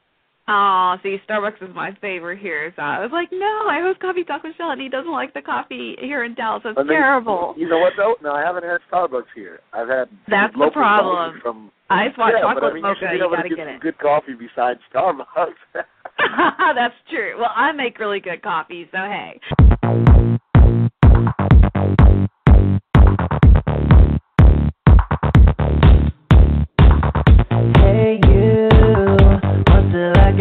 Oh, 0.52 0.96
see, 1.04 1.18
Starbucks 1.30 1.62
is 1.62 1.70
my 1.76 1.96
favorite 2.02 2.40
here. 2.40 2.74
So 2.76 2.82
I 2.82 2.98
was 2.98 3.12
like, 3.14 3.30
no, 3.32 3.68
I 3.70 3.82
host 3.84 4.00
Coffee 4.00 4.24
Talk 4.24 4.42
with 4.42 4.56
Shell, 4.58 4.72
and 4.72 4.82
he 4.82 4.90
doesn't 4.90 5.12
like 5.12 5.32
the 5.36 5.44
coffee 5.44 5.96
here 6.00 6.24
in 6.24 6.34
Dallas. 6.34 6.64
It's 6.66 6.90
terrible. 6.90 7.54
You 7.56 7.70
know 7.70 7.78
what 7.78 7.94
though? 7.96 8.16
No, 8.24 8.34
I 8.34 8.42
haven't 8.42 8.64
had 8.64 8.80
Starbucks 8.92 9.30
here. 9.36 9.60
I've 9.74 9.88
had 9.88 10.10
That's 10.28 10.52
the 10.56 10.72
problem. 10.74 11.40
From 11.44 11.72
Ice 11.92 12.10
hot 12.16 12.34
yeah, 12.34 12.42
chocolate 12.42 12.64
but 12.64 12.72
I 12.72 12.74
mean, 12.74 12.82
mocha, 12.82 13.00
you 13.12 13.24
you 13.24 13.30
gotta 13.30 13.50
get 13.50 13.58
get 13.58 13.68
some 13.68 13.76
it. 13.76 13.82
good 13.82 13.98
coffee 14.00 14.34
besides 14.34 14.80
Starbucks. 14.92 15.84
That's 16.76 16.96
true. 17.12 17.36
Well, 17.38 17.52
I 17.56 17.72
make 17.72 18.00
really 18.00 18.20
good 18.20 18.42
coffee, 18.42 18.90
so. 18.92 18.98
Hey 18.98 20.19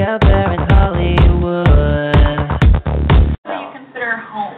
it 0.09 0.24
like 0.24 0.24
out 0.24 0.24
there 0.24 0.52
in 0.52 0.60
Hollywood? 0.72 1.76
What 3.44 3.52
do 3.52 3.60
you 3.60 3.72
consider 3.85 4.16
home? 4.16 4.56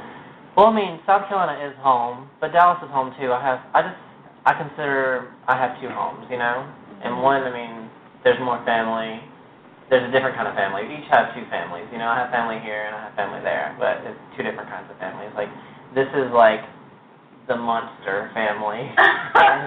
Well, 0.56 0.66
I 0.66 0.74
mean, 0.74 1.00
South 1.06 1.26
Carolina 1.28 1.58
is 1.66 1.74
home, 1.78 2.30
but 2.40 2.52
Dallas 2.52 2.78
is 2.82 2.90
home 2.90 3.14
too. 3.18 3.32
I 3.32 3.42
have, 3.42 3.58
I 3.74 3.82
just, 3.82 3.98
I 4.46 4.54
consider 4.54 5.34
I 5.48 5.56
have 5.56 5.80
two 5.80 5.88
homes, 5.88 6.26
you 6.30 6.38
know. 6.38 6.66
Mm-hmm. 6.66 7.02
And 7.06 7.22
one, 7.22 7.42
I 7.42 7.52
mean, 7.52 7.90
there's 8.24 8.38
more 8.40 8.62
family. 8.64 9.20
There's 9.88 10.06
a 10.06 10.12
different 10.12 10.36
kind 10.36 10.46
of 10.46 10.54
family. 10.54 10.86
We 10.86 11.02
each 11.02 11.10
have 11.10 11.34
two 11.34 11.42
families, 11.50 11.86
you 11.90 11.98
know. 11.98 12.06
I 12.06 12.22
have 12.22 12.30
family 12.30 12.62
here 12.62 12.86
and 12.86 12.94
I 12.94 13.10
have 13.10 13.14
family 13.18 13.42
there, 13.42 13.74
but 13.78 14.06
it's 14.06 14.20
two 14.36 14.46
different 14.46 14.70
kinds 14.70 14.86
of 14.86 14.96
families. 15.02 15.34
Like, 15.34 15.50
this 15.98 16.06
is 16.14 16.30
like 16.30 16.62
the 17.48 17.56
monster 17.58 18.30
family, 18.30 18.86
and 19.34 19.66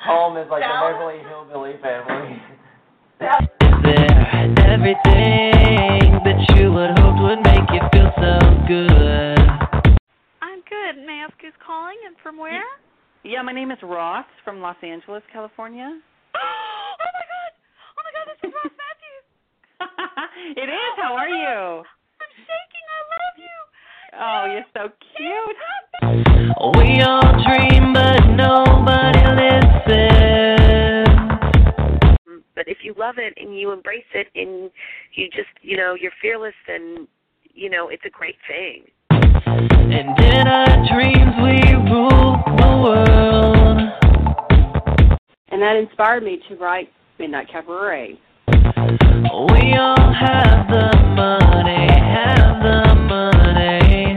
home 0.00 0.40
is 0.40 0.48
like 0.48 0.64
the 0.64 0.72
Beverly 0.80 1.20
Hillbilly 1.28 1.76
family. 1.84 2.40
Is 2.40 3.20
there 3.20 3.53
everything 4.66 6.20
that 6.24 6.38
you 6.56 6.72
would 6.72 6.98
hope 6.98 7.20
would 7.20 7.40
make 7.44 7.68
you 7.72 7.80
feel 7.92 8.10
so 8.16 8.38
good? 8.66 9.38
I'm 10.40 10.60
good. 10.64 11.00
May 11.06 11.20
I 11.20 11.26
ask 11.28 11.34
who's 11.40 11.52
calling 11.64 11.96
and 12.06 12.16
from 12.22 12.38
where? 12.38 12.64
Yeah, 13.22 13.42
my 13.42 13.52
name 13.52 13.70
is 13.70 13.78
Ross 13.82 14.26
from 14.44 14.60
Los 14.60 14.76
Angeles, 14.82 15.22
California. 15.32 15.88
oh 16.36 16.96
my 16.98 17.24
god! 17.32 17.52
Oh 17.96 18.02
my 18.04 18.12
god, 18.12 18.26
this 18.28 18.40
is 18.48 18.52
Ross 18.52 18.72
Mathews. 18.76 19.26
it 20.60 20.68
is. 20.68 20.92
How 20.96 21.14
are 21.14 21.28
you? 21.28 21.84
I'm 22.20 22.32
shaking. 22.36 22.84
I 22.88 23.00
love 23.14 23.36
you. 23.40 23.56
Oh, 24.16 24.42
you're 24.52 24.70
so 24.76 24.92
cute. 25.16 25.58
We 26.78 27.02
all 27.02 27.24
dream, 27.42 27.92
but 27.92 28.20
nobody 28.36 29.24
listens. 29.34 29.63
But 32.54 32.68
if 32.68 32.78
you 32.82 32.94
love 32.96 33.16
it 33.18 33.34
and 33.36 33.58
you 33.58 33.72
embrace 33.72 34.04
it 34.14 34.28
and 34.36 34.70
you 35.14 35.28
just, 35.30 35.48
you 35.60 35.76
know, 35.76 35.96
you're 36.00 36.12
fearless, 36.22 36.54
then, 36.68 37.08
you 37.52 37.68
know, 37.68 37.88
it's 37.88 38.04
a 38.06 38.10
great 38.10 38.36
thing. 38.46 38.84
And 39.10 40.18
in 40.22 40.46
our 40.46 40.86
dreams, 40.88 41.34
we 41.42 41.58
rule 41.90 42.42
the 42.56 42.76
world. 42.82 43.80
And 45.48 45.62
that 45.62 45.76
inspired 45.76 46.22
me 46.22 46.40
to 46.48 46.56
write 46.56 46.88
Midnight 47.18 47.48
Cabaret. 47.50 48.18
We 48.46 49.74
all 49.74 50.12
have 50.12 50.68
the 50.68 50.90
money, 51.16 51.88
have 51.90 52.62
the 52.62 52.94
money. 52.94 54.16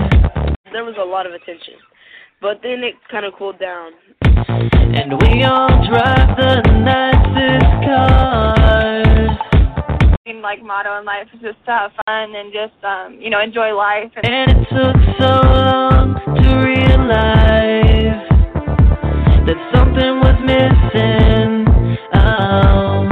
There 0.72 0.84
was 0.86 0.96
a 1.00 1.04
lot 1.04 1.26
of 1.26 1.34
attention, 1.34 1.74
but 2.42 2.62
then 2.62 2.84
it 2.84 2.96
kind 3.10 3.26
of 3.26 3.34
cooled 3.38 3.60
down. 3.60 3.92
And 4.24 5.14
we 5.22 5.44
all 5.44 5.70
drive 5.90 6.38
the 6.38 6.62
nicest 6.84 7.57
main 10.26 10.42
like 10.42 10.62
motto 10.62 11.00
in 11.00 11.06
life 11.06 11.28
is 11.34 11.42
just 11.42 11.58
to 11.66 11.72
have 11.72 11.92
fun 12.06 12.36
and 12.36 12.52
just 12.54 12.84
um 12.84 13.20
you 13.22 13.30
know 13.30 13.40
enjoy 13.42 13.74
life 13.76 14.12
and, 14.16 14.26
And 14.26 14.52
it 14.52 14.70
took 14.70 14.96
so 15.20 15.42
long 15.48 16.16
to 16.26 16.56
realize 16.58 18.28
that 19.48 19.58
something 19.74 20.20
was 20.20 20.38
missing. 20.44 21.66
Oh, 22.14 23.08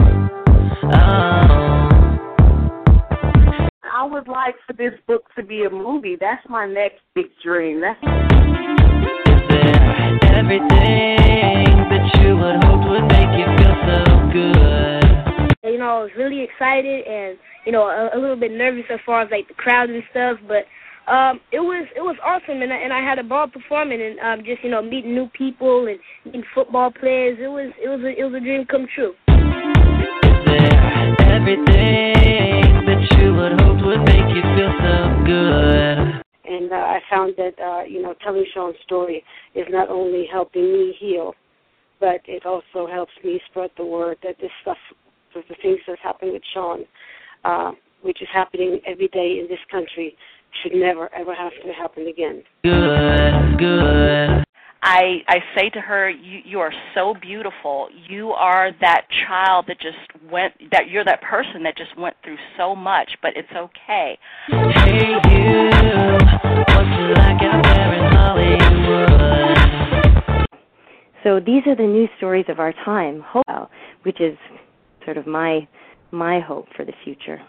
oh. 0.91 1.25
I 3.93 4.03
would 4.03 4.27
like 4.27 4.55
for 4.67 4.73
this 4.73 4.93
book 5.07 5.23
to 5.37 5.43
be 5.43 5.63
a 5.63 5.69
movie. 5.69 6.17
That's 6.19 6.45
my 6.49 6.67
next 6.67 6.99
big 7.13 7.27
dream. 7.41 7.79
That's 7.79 7.99
Everything 10.35 11.87
that 11.89 12.19
you 12.21 12.35
would 12.35 12.61
hope 12.65 12.74
know, 15.85 15.99
I 15.99 16.03
was 16.03 16.11
really 16.17 16.41
excited 16.41 17.05
and 17.05 17.37
you 17.65 17.71
know 17.71 17.83
a, 17.87 18.17
a 18.17 18.19
little 18.19 18.35
bit 18.35 18.51
nervous 18.51 18.85
as 18.89 18.99
far 19.05 19.21
as 19.21 19.29
like 19.31 19.47
the 19.47 19.53
crowd 19.53 19.89
and 19.89 20.03
stuff, 20.11 20.39
but 20.47 20.65
um, 21.11 21.39
it 21.51 21.59
was 21.59 21.87
it 21.95 22.01
was 22.01 22.17
awesome 22.23 22.61
and 22.61 22.73
I, 22.73 22.77
and 22.77 22.91
I 22.91 23.01
had 23.01 23.19
a 23.19 23.23
ball 23.23 23.47
performing 23.47 24.01
and 24.01 24.19
um, 24.19 24.45
just 24.45 24.63
you 24.63 24.71
know 24.71 24.81
meeting 24.81 25.13
new 25.13 25.27
people 25.27 25.87
and 25.87 25.99
meeting 26.25 26.43
football 26.53 26.91
players. 26.91 27.37
It 27.39 27.47
was 27.47 27.71
it 27.81 27.87
was 27.87 28.01
a, 28.01 28.19
it 28.19 28.23
was 28.23 28.33
a 28.33 28.39
dream 28.39 28.65
come 28.65 28.87
true. 28.93 29.13
Everything 31.29 32.85
that 32.89 33.01
you 33.19 33.33
would 33.35 33.59
hope 33.61 33.85
would 33.85 34.01
make 34.09 34.27
you 34.33 34.41
feel 34.57 34.73
so 34.81 35.23
good. 35.25 36.23
and 36.45 36.71
uh, 36.71 36.75
I 36.75 37.01
found 37.09 37.35
that 37.37 37.59
uh, 37.61 37.83
you 37.83 38.01
know 38.01 38.15
telling 38.23 38.45
Sean's 38.53 38.77
story 38.83 39.23
is 39.53 39.67
not 39.69 39.89
only 39.89 40.25
helping 40.31 40.73
me 40.73 40.95
heal, 40.99 41.35
but 41.99 42.21
it 42.25 42.45
also 42.45 42.87
helps 42.87 43.13
me 43.23 43.39
spread 43.49 43.71
the 43.77 43.85
word 43.85 44.17
that 44.23 44.37
this 44.39 44.51
stuff, 44.61 44.77
the 45.35 45.43
the 45.49 45.55
things 45.61 45.79
that 45.87 45.99
happen 45.99 46.33
with 46.33 46.41
Sean, 46.53 46.85
uh, 47.43 47.71
which 48.01 48.21
is 48.21 48.27
happening 48.33 48.79
every 48.87 49.07
day 49.09 49.39
in 49.39 49.47
this 49.49 49.59
country, 49.69 50.15
should 50.63 50.73
never 50.73 51.13
ever 51.13 51.35
have 51.35 51.51
to 51.63 51.73
happen 51.73 52.07
again. 52.07 52.41
Good, 52.63 53.59
good. 53.59 54.43
I 54.81 55.23
I 55.27 55.39
say 55.55 55.69
to 55.71 55.81
her, 55.81 56.09
you 56.09 56.39
you 56.45 56.59
are 56.59 56.71
so 56.93 57.15
beautiful. 57.21 57.89
You 58.07 58.29
are 58.31 58.71
that 58.81 59.07
child 59.27 59.65
that 59.67 59.79
just 59.79 59.97
went 60.31 60.53
that 60.71 60.89
you're 60.89 61.03
that 61.05 61.21
person 61.21 61.63
that 61.63 61.75
just 61.75 61.97
went 61.97 62.15
through 62.23 62.37
so 62.57 62.75
much, 62.75 63.09
but 63.21 63.31
it's 63.35 63.51
okay. 63.51 64.17
Hey 64.47 65.15
you, 65.31 65.69
what's 66.75 66.95
it 67.01 67.17
like 67.17 67.41
out 67.41 67.63
there 67.63 67.93
in 67.93 68.03
Hollywood? 68.13 69.55
So 71.23 71.39
these 71.39 71.65
are 71.65 71.75
the 71.75 71.87
news 71.87 72.09
stories 72.17 72.45
of 72.49 72.59
our 72.59 72.71
time, 72.85 73.23
hope, 73.25 73.71
which 74.03 74.21
is 74.21 74.37
sort 75.05 75.17
of 75.17 75.27
my 75.27 75.67
my 76.11 76.39
hope 76.39 76.67
for 76.75 76.83
the 76.83 76.93
future. 77.03 77.39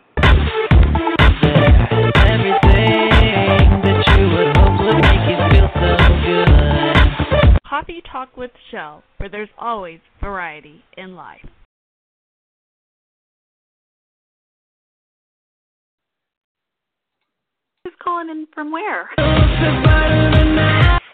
Coffee 7.67 8.03
Talk 8.11 8.37
with 8.37 8.51
Shell, 8.71 9.03
where 9.19 9.29
there's 9.29 9.49
always 9.59 10.01
variety 10.21 10.83
in 10.97 11.17
life. 11.17 11.41
Who's 17.85 17.95
calling 18.03 18.29
in 18.31 18.47
from 18.55 18.71
where? 18.73 19.09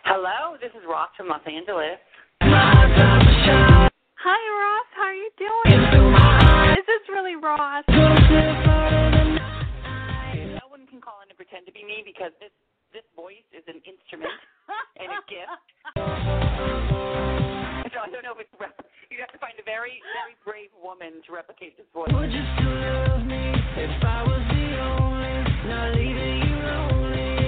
Hello, 0.05 0.57
this 0.61 0.71
is 0.71 0.83
Ross 0.89 1.11
from 1.17 1.29
Los 1.29 1.43
Angeles. 1.47 1.99
Hi, 4.23 4.39
Ross. 4.39 4.87
How 4.95 5.11
are 5.11 5.19
you 5.19 5.35
doing? 5.35 5.83
This 6.79 6.87
Is 6.87 7.11
really 7.11 7.35
Ross? 7.35 7.83
No 7.91 7.99
one 10.71 10.87
can 10.87 11.03
call 11.03 11.27
in 11.27 11.31
and 11.35 11.35
pretend 11.35 11.67
to 11.67 11.75
be 11.75 11.83
me 11.83 12.07
because 12.07 12.31
this 12.39 12.55
this 12.95 13.03
voice 13.19 13.43
is 13.51 13.67
an 13.67 13.83
instrument 13.83 14.31
and 15.03 15.11
a 15.11 15.19
gift. 15.27 15.51
So 17.91 17.99
I 17.99 18.07
don't 18.15 18.23
know 18.23 18.39
if 18.39 18.47
it's 18.47 18.55
rep- 18.63 18.79
you 19.11 19.19
have 19.19 19.35
to 19.35 19.43
find 19.43 19.59
a 19.59 19.67
very 19.67 19.99
very 20.15 20.39
brave 20.47 20.71
woman 20.79 21.19
to 21.27 21.35
replicate 21.35 21.75
this 21.75 21.91
voice. 21.91 22.15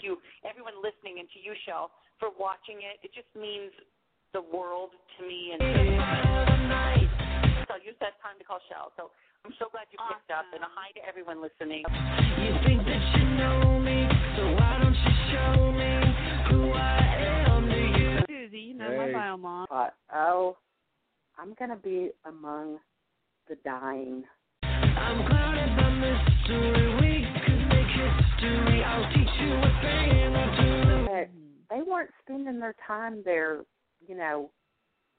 You, 0.02 0.18
everyone 0.42 0.82
listening, 0.82 1.22
and 1.22 1.30
to 1.30 1.38
you, 1.38 1.54
Shell, 1.70 1.94
for 2.18 2.34
watching 2.34 2.82
it. 2.82 2.98
It 3.06 3.14
just 3.14 3.30
means 3.38 3.70
the 4.34 4.42
world 4.52 4.90
to 5.16 5.26
me. 5.26 5.54
And 5.54 5.62
so 7.70 7.74
use 7.86 7.94
that 8.00 8.20
time 8.20 8.36
to 8.38 8.44
call 8.44 8.58
Shell. 8.68 8.92
So 8.96 9.10
I'm 9.46 9.54
so 9.60 9.66
glad 9.70 9.86
you 9.92 9.98
picked 10.10 10.30
up, 10.34 10.44
and 10.52 10.62
a 10.62 10.66
hi 10.74 10.90
to 10.98 11.00
everyone 11.08 11.40
listening. 11.40 11.84
You 12.42 12.52
think 12.66 12.82
that 12.84 13.02
you 13.16 13.24
know 13.38 13.78
me, 13.78 14.08
so 14.36 14.42
why 14.58 14.78
don't 14.82 14.98
you 14.98 15.14
show 15.30 15.70
me 15.70 16.02
who 16.50 16.72
I 16.72 16.98
am 17.46 17.68
to 17.68 17.78
you? 17.78 18.26
Susie, 18.26 18.58
you 18.58 18.74
know 18.74 18.90
my 18.96 19.12
bio 19.12 19.36
mom. 19.36 19.66
Uh, 19.70 19.90
oh, 20.12 20.56
I'm 21.38 21.54
gonna 21.56 21.76
be 21.76 22.10
among 22.24 22.78
the 23.48 23.54
dying. 23.64 24.24
I'm 24.64 25.26
clouded 25.28 25.76
by 25.76 25.90
mystery. 25.94 26.94
We 27.00 27.24
could 27.46 27.62
make 27.68 27.86
history. 27.86 28.82
I'll 28.82 29.06
teach 29.14 29.34
you 29.40 29.52
a 29.54 29.70
thing 29.80 30.34
or 30.34 30.48
two. 30.58 30.74
They 31.70 31.82
weren't 31.82 32.10
spending 32.22 32.60
their 32.60 32.74
time 32.86 33.22
there, 33.24 33.64
you 34.06 34.16
know, 34.16 34.50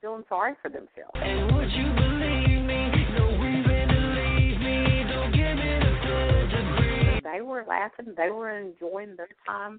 feeling 0.02 0.24
sorry 0.30 0.54
for 0.62 0.70
themselves. 0.70 1.12
And 1.16 1.56
would 1.56 1.72
you 1.72 1.94
believe 1.94 2.62
me? 2.66 2.92
No 3.18 3.26
reason 3.40 3.88
to 3.88 4.00
leave 4.16 4.60
me. 4.60 5.04
Don't 5.10 5.32
give 5.32 5.56
me 5.58 5.80
the 5.80 5.94
third 6.04 6.50
degree. 6.52 7.22
They 7.24 7.42
were 7.42 7.64
laughing. 7.68 8.14
They 8.16 8.30
were 8.30 8.58
enjoying 8.58 9.16
their 9.16 9.30
time. 9.46 9.78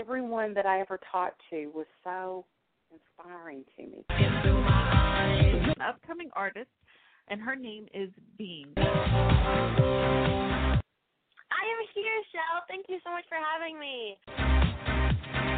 Everyone 0.00 0.54
that 0.54 0.66
I 0.66 0.80
ever 0.80 0.98
talked 1.10 1.40
to 1.50 1.66
was 1.74 1.86
so 2.04 2.44
inspiring 2.92 3.64
to 3.76 3.82
me. 3.82 4.04
An 4.10 5.80
upcoming 5.80 6.30
artist, 6.34 6.70
and 7.28 7.40
her 7.40 7.56
name 7.56 7.86
is 7.92 8.10
Bean. 8.38 8.72
I 8.76 8.82
am 11.64 11.86
here, 11.94 12.22
Shell. 12.32 12.62
Thank 12.68 12.86
you 12.88 12.98
so 13.04 13.10
much 13.10 13.24
for 13.28 13.38
having 13.38 13.78
me. 13.78 14.18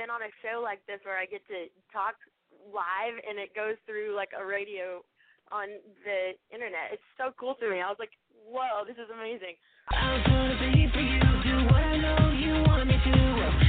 Been 0.01 0.13
on 0.13 0.23
a 0.23 0.33
show 0.45 0.61
like 0.63 0.85
this 0.87 1.01
where 1.05 1.19
I 1.19 1.27
get 1.27 1.47
to 1.49 1.71
talk 1.93 2.15
live 2.69 3.15
and 3.23 3.39
it 3.39 3.55
goes 3.55 3.77
through 3.87 4.15
like 4.15 4.31
a 4.37 4.45
radio 4.45 5.03
on 5.53 5.69
the 6.05 6.35
internet. 6.51 6.93
It's 6.93 7.11
so 7.17 7.31
cool 7.39 7.55
to 7.63 7.71
me. 7.71 7.81
I 7.81 7.89
was 7.89 7.99
like, 7.99 8.13
whoa, 8.47 8.85
this 8.87 8.99
is 8.99 9.11
amazing. 9.11 9.55
I'm 9.91 10.23
gonna 10.27 10.59
be 10.59 10.91
for 10.91 11.01
you. 11.01 11.21
Do 11.21 11.57
what 11.71 11.83
I 11.83 11.97
know 11.97 12.35
you 12.35 12.55
want 12.67 12.89
me 12.89 12.99
to. 12.99 13.17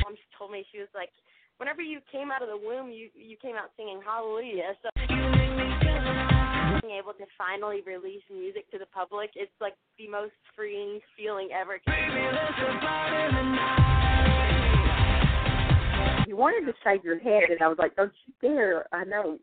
Mom 0.06 0.16
told 0.38 0.52
me 0.52 0.66
she 0.72 0.80
was 0.80 0.90
like, 0.96 1.10
whenever 1.58 1.82
you 1.82 2.00
came 2.12 2.32
out 2.32 2.42
of 2.42 2.50
the 2.50 2.58
womb, 2.58 2.90
you 2.90 3.10
you 3.14 3.38
came 3.38 3.56
out 3.56 3.70
singing 3.78 4.02
Hallelujah. 4.02 4.74
So 4.82 4.90
being 6.82 6.98
able 6.98 7.14
to 7.14 7.26
finally 7.38 7.82
release 7.86 8.24
music 8.32 8.70
to 8.72 8.78
the 8.78 8.88
public, 8.94 9.32
it's 9.36 9.52
like 9.62 9.74
the 9.98 10.08
most 10.08 10.34
freeing 10.56 11.00
feeling 11.16 11.50
ever. 11.54 11.80
You 16.28 16.36
wanted 16.36 16.66
to 16.66 16.74
shave 16.84 17.06
your 17.06 17.18
head, 17.18 17.44
and 17.50 17.62
I 17.62 17.70
was 17.70 17.78
like, 17.78 17.96
"Don't 17.96 18.12
you 18.26 18.34
dare!" 18.42 18.86
I 18.92 19.06
know 19.06 19.40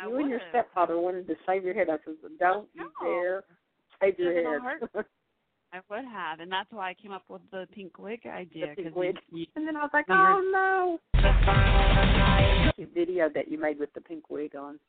I 0.00 0.06
you 0.06 0.16
and 0.16 0.30
your 0.30 0.40
stepfather 0.48 0.98
wanted 0.98 1.26
to 1.26 1.34
shave 1.44 1.64
your 1.64 1.74
head. 1.74 1.90
I 1.90 1.98
said, 2.02 2.14
"Don't 2.38 2.66
you 2.72 2.90
dare 2.98 3.44
shave 4.00 4.18
your 4.18 4.32
head." 4.32 4.80
I 5.74 5.80
would 5.90 6.06
have, 6.06 6.40
and 6.40 6.50
that's 6.50 6.72
why 6.72 6.88
I 6.88 6.94
came 6.94 7.12
up 7.12 7.24
with 7.28 7.42
the 7.50 7.68
pink 7.74 7.98
wig 7.98 8.26
idea. 8.26 8.74
pink 8.74 8.88
'cause 8.88 8.96
wig. 8.96 9.18
You, 9.30 9.44
And 9.54 9.68
then 9.68 9.76
I 9.76 9.82
was 9.82 9.90
like, 9.92 10.06
"Oh 10.08 10.40
no!" 10.50 10.98
The 12.78 12.86
video 12.86 13.28
that 13.28 13.48
you 13.48 13.58
made 13.58 13.78
with 13.78 13.92
the 13.92 14.00
pink 14.00 14.30
wig 14.30 14.56
on. 14.56 14.80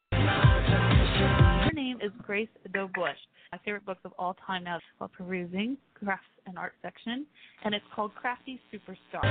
Her 1.65 1.71
name 1.73 1.99
is 2.01 2.11
Grace 2.25 2.49
Dobush. 2.73 3.15
My 3.51 3.57
favorite 3.65 3.85
books 3.85 4.01
of 4.05 4.13
all 4.19 4.35
time 4.45 4.63
now 4.65 4.77
is 4.77 4.83
called 4.97 5.11
Perusing, 5.17 5.77
Crafts 5.95 6.23
and 6.45 6.57
Art 6.57 6.73
Section, 6.81 7.25
and 7.63 7.73
it's 7.73 7.85
called 7.95 8.13
Crafty 8.15 8.59
Superstar. 8.71 9.23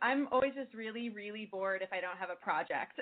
I'm 0.00 0.28
always 0.32 0.52
just 0.54 0.74
really, 0.74 1.10
really 1.10 1.46
bored 1.50 1.82
if 1.82 1.92
I 1.92 2.00
don't 2.00 2.16
have 2.18 2.30
a 2.30 2.36
project. 2.36 3.00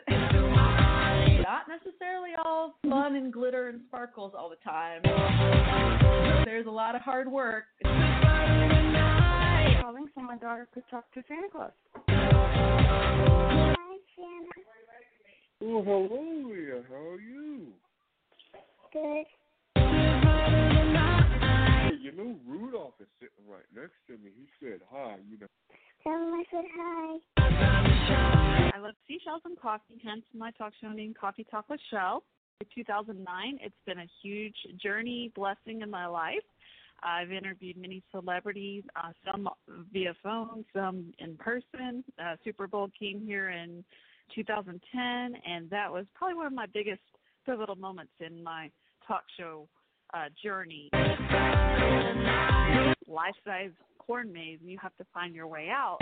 Not 1.42 1.68
necessarily 1.68 2.30
all 2.44 2.74
fun 2.88 3.16
and 3.16 3.32
glitter 3.32 3.68
and 3.68 3.80
sparkles 3.88 4.32
all 4.36 4.48
the 4.50 4.56
time. 4.64 5.02
There's 6.44 6.66
a 6.66 6.70
lot 6.70 6.94
of 6.94 7.02
hard 7.02 7.30
work. 7.30 7.64
Calling 9.80 10.08
so 10.14 10.22
my 10.22 10.36
daughter 10.40 10.68
could 10.72 10.84
talk 10.90 11.10
to 11.14 11.22
Santa 11.28 11.48
Claus. 11.50 11.72
Oh, 15.64 15.80
hello, 15.84 16.48
Leah. 16.50 16.82
How 16.88 16.96
are 16.96 17.20
you? 17.20 17.68
Good. 18.92 19.26
Hey, 19.76 19.82
you 22.02 22.10
know 22.10 22.34
Rudolph 22.44 22.94
is 23.00 23.06
sitting 23.20 23.46
right 23.48 23.62
next 23.72 23.94
to 24.08 24.14
me. 24.14 24.32
He 24.36 24.48
said 24.60 24.80
hi. 24.90 25.18
You 25.30 25.38
know. 25.38 25.46
Tell 26.02 26.14
him 26.14 26.34
I 26.34 26.42
said 26.50 26.64
hi. 26.76 27.18
I 28.74 28.78
love 28.80 28.96
seashells 29.06 29.42
and 29.44 29.56
coffee, 29.56 30.00
hence 30.04 30.24
my 30.36 30.50
talk 30.52 30.72
show 30.80 30.88
name, 30.88 31.14
Coffee 31.18 31.44
Talk 31.48 31.70
with 31.70 31.80
Shell. 31.92 32.24
In 32.60 32.66
2009, 32.74 33.58
it's 33.62 33.76
been 33.86 34.00
a 34.00 34.08
huge 34.20 34.56
journey, 34.82 35.30
blessing 35.36 35.82
in 35.82 35.90
my 35.90 36.06
life. 36.06 36.42
I've 37.04 37.30
interviewed 37.30 37.76
many 37.76 38.02
celebrities, 38.10 38.82
uh, 38.96 39.12
some 39.24 39.48
via 39.92 40.14
phone, 40.24 40.64
some 40.74 41.14
in 41.20 41.36
person. 41.36 42.02
Uh, 42.18 42.34
Super 42.42 42.66
Bowl 42.66 42.90
came 42.98 43.24
here 43.24 43.50
in 43.50 43.84
2010, 44.34 45.00
and 45.46 45.68
that 45.70 45.90
was 45.90 46.06
probably 46.14 46.36
one 46.36 46.46
of 46.46 46.52
my 46.52 46.66
biggest 46.72 47.00
pivotal 47.46 47.76
moments 47.76 48.12
in 48.20 48.42
my 48.42 48.70
talk 49.06 49.22
show 49.38 49.68
uh, 50.14 50.26
journey. 50.42 50.90
Life 53.06 53.34
size 53.44 53.70
corn 53.98 54.32
maze, 54.32 54.58
and 54.60 54.70
you 54.70 54.78
have 54.80 54.96
to 54.96 55.04
find 55.12 55.34
your 55.34 55.46
way 55.46 55.68
out. 55.70 55.98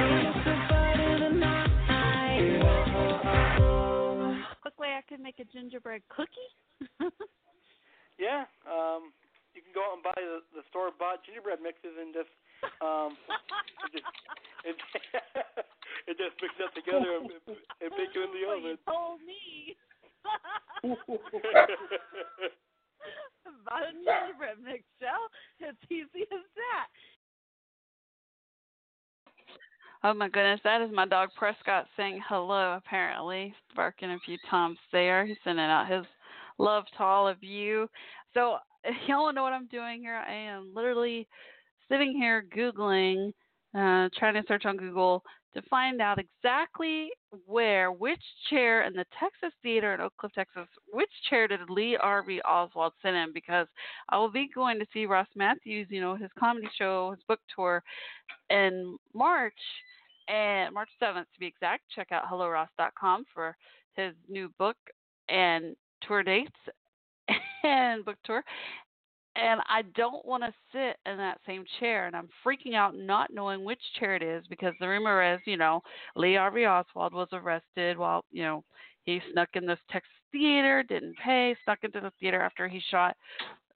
Quick 4.63 4.79
way 4.79 4.89
I 4.97 5.03
could 5.09 5.21
make 5.21 5.39
a 5.39 5.45
gingerbread 5.45 6.03
cookie. 6.09 7.11
Yeah, 8.21 8.45
um, 8.69 9.17
you 9.57 9.65
can 9.65 9.73
go 9.73 9.81
out 9.81 9.97
and 9.97 10.05
buy 10.05 10.13
the, 10.21 10.45
the 10.53 10.61
store 10.69 10.93
bought 10.93 11.25
gingerbread 11.25 11.65
mixes 11.65 11.97
and 11.97 12.13
just 12.13 12.29
um, 12.85 13.17
it 14.69 14.77
just 14.77 15.09
it 16.07 16.17
just 16.19 16.37
mix 16.41 16.55
it 16.59 16.73
together 16.75 17.17
and, 17.21 17.31
and 17.81 17.91
bake 17.97 18.15
it 18.15 18.23
in 18.23 18.31
the 18.33 18.45
Well, 18.47 18.61
you 18.61 18.77
oven. 18.77 18.79
told 18.87 19.21
me. 19.25 19.77
About 23.47 23.83
a 23.89 23.93
gingerbread 23.93 24.59
mix, 24.63 24.85
Shell. 25.01 25.29
It's 25.61 25.79
easy 25.91 26.23
as 26.33 26.45
that. 26.57 26.89
Oh 30.03 30.15
my 30.15 30.29
goodness, 30.29 30.61
that 30.65 30.81
is 30.81 30.91
my 30.93 31.07
dog 31.07 31.29
Prescott 31.37 31.87
saying 31.97 32.23
hello, 32.27 32.75
apparently. 32.75 33.55
Barking 33.77 34.11
a 34.13 34.19
few 34.25 34.39
times 34.49 34.79
there. 34.93 35.27
He's 35.27 35.37
sending 35.45 35.65
out 35.65 35.91
his 35.91 36.07
love 36.59 36.85
to 36.97 37.03
all 37.03 37.29
of 37.29 37.43
you. 37.43 37.89
So, 38.33 38.57
if 38.85 38.97
y'all 39.09 39.33
know 39.33 39.43
what 39.43 39.53
I'm 39.53 39.67
doing 39.67 40.01
here, 40.01 40.15
I 40.17 40.33
am 40.33 40.73
literally 40.75 41.29
sitting 41.91 42.13
here 42.13 42.45
Googling, 42.57 43.33
uh, 43.75 44.09
trying 44.19 44.35
to 44.35 44.43
search 44.49 44.65
on 44.65 44.79
Google 44.79 45.23
to 45.55 45.63
find 45.63 46.01
out 46.01 46.19
exactly 46.19 47.09
where, 47.47 47.91
which 47.91 48.23
chair 48.49 48.83
in 48.83 48.93
the 48.93 49.05
Texas 49.19 49.53
Theater 49.63 49.95
in 49.95 50.01
Oak 50.01 50.13
Cliff, 50.19 50.33
Texas, 50.35 50.69
which 50.93 51.11
chair 51.29 51.49
did 51.49 51.69
Lee 51.69 51.97
Harvey 52.01 52.41
Oswald 52.43 52.93
sit 53.03 53.15
in? 53.15 53.33
Because 53.33 53.67
I 54.09 54.19
will 54.19 54.31
be 54.31 54.49
going 54.55 54.79
to 54.79 54.87
see 54.93 55.07
Ross 55.07 55.27
Mathews, 55.35 55.89
you 55.91 56.01
know, 56.01 56.15
his 56.15 56.31
comedy 56.39 56.69
show, 56.79 57.11
his 57.11 57.21
book 57.27 57.41
tour 57.55 57.83
in 58.49 58.97
March, 59.15 59.53
and 60.29 60.73
March 60.73 60.91
7th 61.03 61.25
to 61.33 61.41
be 61.41 61.47
exact. 61.47 61.83
Check 61.95 62.13
out 62.13 62.25
helloross.com 62.31 63.25
for 63.35 63.57
his 63.95 64.15
new 64.29 64.51
book 64.59 64.77
and 65.29 65.75
tour 66.07 66.23
dates 66.23 66.51
and 67.65 68.05
book 68.05 68.17
tour. 68.25 68.43
And 69.37 69.61
I 69.69 69.83
don't 69.95 70.25
want 70.27 70.43
to 70.43 70.53
sit 70.73 70.97
in 71.11 71.17
that 71.19 71.39
same 71.47 71.65
chair, 71.79 72.07
and 72.07 72.17
I'm 72.17 72.29
freaking 72.45 72.75
out 72.75 72.97
not 72.97 73.33
knowing 73.33 73.65
which 73.65 73.81
chair 73.99 74.17
it 74.17 74.23
is 74.23 74.45
because 74.49 74.75
the 74.81 74.89
rumor 74.89 75.35
is, 75.35 75.41
you 75.47 75.57
know, 75.57 75.83
Lee 76.17 76.35
Harvey 76.35 76.67
Oswald 76.67 77.15
was 77.15 77.29
arrested 77.33 77.97
while, 77.97 78.25
you 78.33 78.43
know, 78.43 78.65
he 79.05 79.21
snuck 79.33 79.51
in 79.55 79.67
this 79.67 79.79
Texas 79.91 80.11
theater, 80.33 80.83
didn't 80.83 81.17
pay, 81.25 81.57
snuck 81.65 81.79
into 81.83 82.01
the 82.01 82.13
theater 82.21 82.41
after 82.41 82.69
he 82.69 82.81
shot 82.91 83.17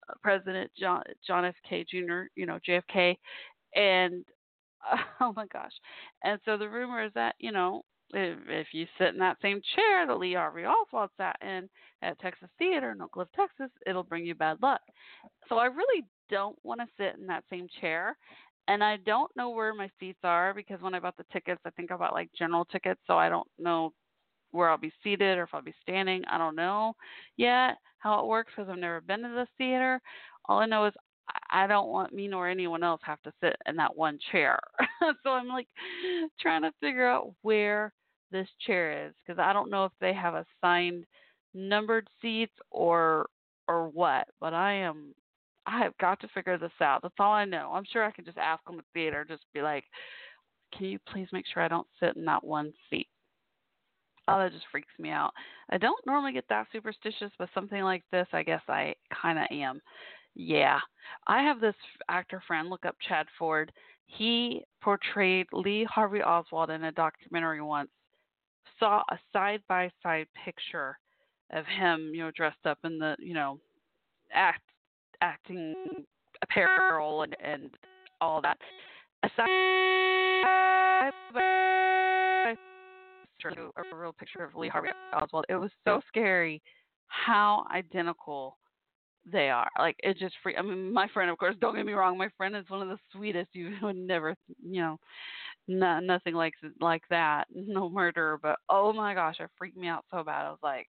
uh, 0.10 0.14
President 0.22 0.72
John 0.78 1.04
John 1.26 1.46
F. 1.46 1.56
K. 1.68 1.86
Jr. 1.90 2.24
You 2.36 2.46
know 2.46 2.60
JFK, 2.68 3.16
and 3.76 4.26
oh 5.22 5.34
my 5.36 5.46
gosh, 5.48 5.72
and 6.24 6.40
so 6.46 6.58
the 6.58 6.70
rumor 6.70 7.04
is 7.04 7.12
that 7.16 7.36
you 7.40 7.52
know 7.52 7.84
if, 8.14 8.38
if 8.48 8.68
you 8.72 8.86
sit 8.98 9.10
in 9.10 9.20
that 9.20 9.38
same 9.42 9.62
chair 9.76 10.08
that 10.08 10.18
Lee 10.18 10.34
Harvey 10.34 10.66
Oswald 10.66 11.10
sat 11.18 11.38
in 11.42 11.70
at 12.02 12.20
Texas 12.20 12.50
Theater 12.58 12.92
in 12.92 13.02
Oak 13.02 13.12
Cliff, 13.12 13.28
Texas, 13.36 13.70
it'll 13.86 14.04
bring 14.04 14.26
you 14.26 14.36
bad 14.36 14.58
luck. 14.62 14.82
So 15.50 15.58
I 15.58 15.66
really 15.66 16.06
don't 16.30 16.58
want 16.64 16.82
to 16.82 16.88
sit 16.98 17.20
in 17.20 17.28
that 17.28 17.44
same 17.50 17.68
chair. 17.82 18.18
And 18.68 18.84
I 18.84 18.98
don't 18.98 19.36
know 19.36 19.50
where 19.50 19.74
my 19.74 19.90
seats 20.00 20.20
are 20.24 20.54
because 20.54 20.82
when 20.82 20.94
I 20.94 21.00
bought 21.00 21.18
the 21.18 21.26
tickets, 21.34 21.62
I 21.66 21.70
think 21.72 21.92
I 21.92 21.98
bought 21.98 22.14
like 22.14 22.30
general 22.38 22.66
tickets, 22.66 23.02
so 23.08 23.18
I 23.18 23.28
don't 23.28 23.48
know 23.60 23.92
where 24.52 24.70
I'll 24.70 24.78
be 24.78 24.94
seated 25.04 25.38
or 25.38 25.44
if 25.44 25.50
I'll 25.54 25.62
be 25.62 25.74
standing. 25.82 26.24
I 26.30 26.38
don't 26.38 26.56
know 26.56 26.94
yet 27.36 27.78
how 27.98 28.20
it 28.20 28.28
works 28.28 28.54
because 28.56 28.70
I've 28.70 28.78
never 28.78 29.02
been 29.02 29.24
to 29.24 29.30
this 29.30 29.50
theater. 29.58 30.00
All 30.46 30.60
I 30.60 30.66
know 30.66 30.86
is 30.86 30.94
I 31.52 31.68
don't 31.68 31.90
want 31.90 32.14
me 32.14 32.28
nor 32.28 32.48
anyone 32.48 32.84
else 32.84 33.02
have 33.04 33.22
to 33.24 33.34
sit 33.42 33.56
in 33.68 33.76
that 33.78 33.96
one 33.96 34.20
chair. 34.32 34.60
so 35.24 35.32
I'm 35.32 35.48
like 35.48 35.68
trying 36.40 36.62
to 36.64 36.72
figure 36.80 37.08
out 37.08 37.34
where 37.42 37.92
this 38.34 38.50
chair 38.66 39.08
is 39.08 39.14
because 39.26 39.40
I 39.40 39.54
don't 39.54 39.70
know 39.70 39.86
if 39.86 39.94
they 40.02 40.14
have 40.14 40.34
assigned 40.34 41.06
numbered 41.54 42.08
seats 42.22 42.54
or 42.72 43.28
or 43.68 43.88
what. 43.88 44.28
But 44.42 44.54
I 44.54 44.74
am 44.74 45.14
I 45.66 45.80
have 45.80 45.98
got 46.00 46.20
to 46.22 46.28
figure 46.30 46.58
this 46.58 46.72
out. 46.82 47.02
That's 47.02 47.16
all 47.20 47.32
I 47.32 47.46
know. 47.46 47.72
I'm 47.74 47.86
sure 47.92 48.04
I 48.04 48.12
can 48.12 48.26
just 48.26 48.38
ask 48.38 48.64
them 48.66 48.80
at 48.80 48.86
the 48.94 49.00
theater, 49.00 49.26
just 49.28 49.44
be 49.54 49.62
like, 49.62 49.86
"Can 50.76 50.88
you 50.88 51.00
please 51.08 51.28
make 51.32 51.46
sure 51.48 51.64
I 51.64 51.70
don't 51.70 51.88
sit 52.00 52.18
in 52.18 52.26
that 52.26 52.44
one 52.44 52.74
seat?" 52.90 53.08
Oh, 54.28 54.40
that 54.40 54.54
just 54.54 54.66
freaks 54.72 54.94
me 55.00 55.10
out. 55.10 55.34
I 55.70 55.78
don't 55.78 56.06
normally 56.06 56.32
get 56.34 56.48
that 56.50 56.68
superstitious, 56.72 57.32
but 57.38 57.50
something 57.54 57.82
like 57.82 58.04
this, 58.12 58.28
I 58.32 58.44
guess 58.44 58.62
I 58.70 58.96
kind 59.22 59.38
of 59.38 59.48
am. 59.52 59.82
Yeah. 60.36 60.80
I 61.28 61.42
have 61.44 61.60
this 61.60 61.76
actor 62.10 62.42
friend, 62.48 62.70
look 62.70 62.86
up 62.86 62.96
Chad 63.08 63.28
Ford. 63.38 63.72
He 64.06 64.64
portrayed 64.82 65.48
Lee 65.52 65.84
Harvey 65.86 66.22
Oswald 66.22 66.70
in 66.70 66.86
a 66.86 66.92
documentary 66.92 67.62
once. 67.62 67.90
Saw 68.80 69.04
a 69.10 69.20
side 69.32 69.62
by 69.68 69.90
side 70.02 70.28
picture 70.44 70.98
of 71.52 71.66
him, 71.66 72.12
you 72.14 72.24
know, 72.24 72.32
dressed 72.36 72.66
up 72.66 72.80
in 72.84 72.98
the, 73.00 73.16
you 73.20 73.34
know, 73.34 73.60
act 74.34 74.64
acting 75.22 75.76
apparel 76.42 77.24
and, 77.24 77.36
and 77.44 77.70
all 78.20 78.42
that. 78.42 78.58
A 79.24 79.30
side 79.36 81.14
by 81.34 82.56
a 83.46 83.96
real 83.96 84.14
picture 84.14 84.44
of 84.44 84.56
Lee 84.56 84.70
Harvey 84.70 84.90
Oswald. 85.14 85.46
It 85.50 85.56
was 85.56 85.72
so 85.86 86.02
scary 86.08 86.62
how 87.08 87.66
identical 87.74 88.58
they 89.32 89.50
are. 89.50 89.70
Like 89.78 89.96
it 90.04 90.18
just 90.18 90.36
free. 90.42 90.56
I 90.58 90.62
mean, 90.62 90.92
my 90.94 91.08
friend, 91.14 91.30
of 91.30 91.38
course. 91.38 91.56
Don't 91.60 91.76
get 91.76 91.86
me 91.86 91.94
wrong. 91.94 92.18
My 92.18 92.30
friend 92.38 92.56
is 92.56 92.66
one 92.70 92.82
of 92.82 92.90
the 92.90 92.98
sweetest. 93.12 93.50
You 93.54 93.74
would 93.82 93.96
never, 93.96 94.36
you 94.62 94.82
know, 94.82 95.00
no, 95.68 96.00
nothing 96.00 96.34
like 96.36 96.54
like 96.80 97.04
that. 97.10 97.46
No 97.56 97.90
murder, 97.90 98.40
but 98.42 98.60
oh 98.70 98.94
my 98.94 99.14
gosh, 99.14 99.38
it 99.40 99.50
freaked 99.58 99.78
me 99.78 99.88
out 99.88 100.06
so 100.12 100.24
bad. 100.24 100.46
I 100.46 100.50
was 100.50 100.60
like, 100.62 100.88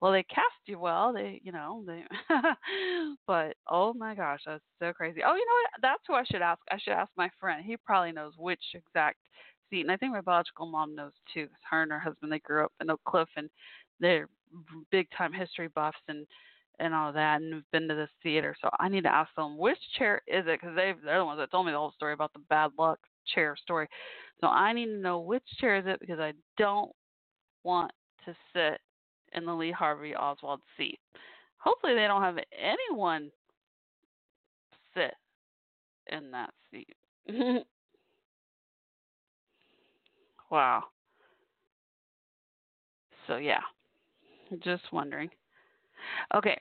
well, 0.00 0.12
they 0.12 0.22
cast 0.24 0.46
you 0.66 0.78
well. 0.78 1.12
They, 1.12 1.40
you 1.44 1.52
know, 1.52 1.84
they. 1.86 2.04
but 3.26 3.56
oh 3.70 3.94
my 3.94 4.14
gosh, 4.14 4.40
that's 4.46 4.62
so 4.80 4.92
crazy. 4.92 5.20
Oh, 5.26 5.34
you 5.34 5.46
know 5.46 5.54
what? 5.62 5.82
That's 5.82 6.02
who 6.06 6.14
I 6.14 6.24
should 6.24 6.42
ask. 6.42 6.60
I 6.70 6.78
should 6.78 6.92
ask 6.92 7.10
my 7.16 7.30
friend. 7.40 7.64
He 7.64 7.76
probably 7.76 8.12
knows 8.12 8.32
which 8.38 8.60
exact 8.74 9.18
seat, 9.70 9.82
and 9.82 9.90
I 9.92 9.96
think 9.96 10.12
my 10.12 10.20
biological 10.20 10.66
mom 10.66 10.94
knows 10.94 11.12
too. 11.32 11.48
Her 11.70 11.82
and 11.82 11.92
her 11.92 11.98
husband 12.00 12.32
they 12.32 12.40
grew 12.40 12.64
up 12.64 12.72
in 12.80 12.90
Oak 12.90 13.00
Cliff, 13.06 13.28
and 13.36 13.48
they're 14.00 14.28
big 14.90 15.08
time 15.16 15.32
history 15.32 15.68
buffs 15.68 15.98
and 16.08 16.26
and 16.78 16.94
all 16.94 17.12
that, 17.12 17.40
and 17.40 17.54
have 17.54 17.70
been 17.72 17.88
to 17.88 17.94
this 17.94 18.10
theater. 18.22 18.54
So 18.60 18.68
I 18.78 18.88
need 18.88 19.04
to 19.04 19.14
ask 19.14 19.34
them 19.34 19.56
which 19.58 19.78
chair 19.98 20.20
is 20.26 20.44
it 20.46 20.60
because 20.60 20.76
they 20.76 20.94
they're 21.04 21.18
the 21.18 21.24
ones 21.24 21.38
that 21.38 21.50
told 21.50 21.66
me 21.66 21.72
the 21.72 21.78
whole 21.78 21.92
story 21.92 22.12
about 22.12 22.32
the 22.34 22.40
bad 22.50 22.72
luck 22.78 22.98
chair 23.34 23.56
story. 23.60 23.88
So 24.40 24.48
I 24.48 24.72
need 24.72 24.86
to 24.86 24.98
know 24.98 25.20
which 25.20 25.44
chair 25.58 25.76
is 25.76 25.84
it 25.86 26.00
because 26.00 26.20
I 26.20 26.32
don't 26.58 26.90
want 27.62 27.90
to 28.24 28.34
sit 28.52 28.80
in 29.32 29.44
the 29.44 29.54
Lee 29.54 29.72
Harvey 29.72 30.14
Oswald 30.14 30.60
seat. 30.76 30.98
Hopefully 31.58 31.94
they 31.94 32.06
don't 32.06 32.22
have 32.22 32.38
anyone 32.58 33.30
sit 34.94 35.14
in 36.12 36.30
that 36.30 36.50
seat. 36.70 36.96
wow. 40.50 40.84
So 43.26 43.36
yeah, 43.36 43.60
just 44.62 44.84
wondering. 44.92 45.30
Okay, 46.34 46.58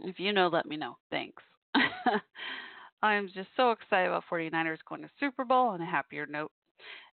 if 0.00 0.20
you 0.20 0.32
know, 0.32 0.48
let 0.48 0.66
me 0.66 0.76
know. 0.76 0.96
Thanks. 1.10 1.42
I'm 3.02 3.28
just 3.34 3.48
so 3.56 3.70
excited 3.70 4.08
about 4.08 4.24
49ers 4.30 4.78
going 4.88 5.02
to 5.02 5.10
Super 5.20 5.44
Bowl 5.44 5.68
on 5.68 5.80
a 5.80 5.86
happier 5.86 6.26
note. 6.26 6.50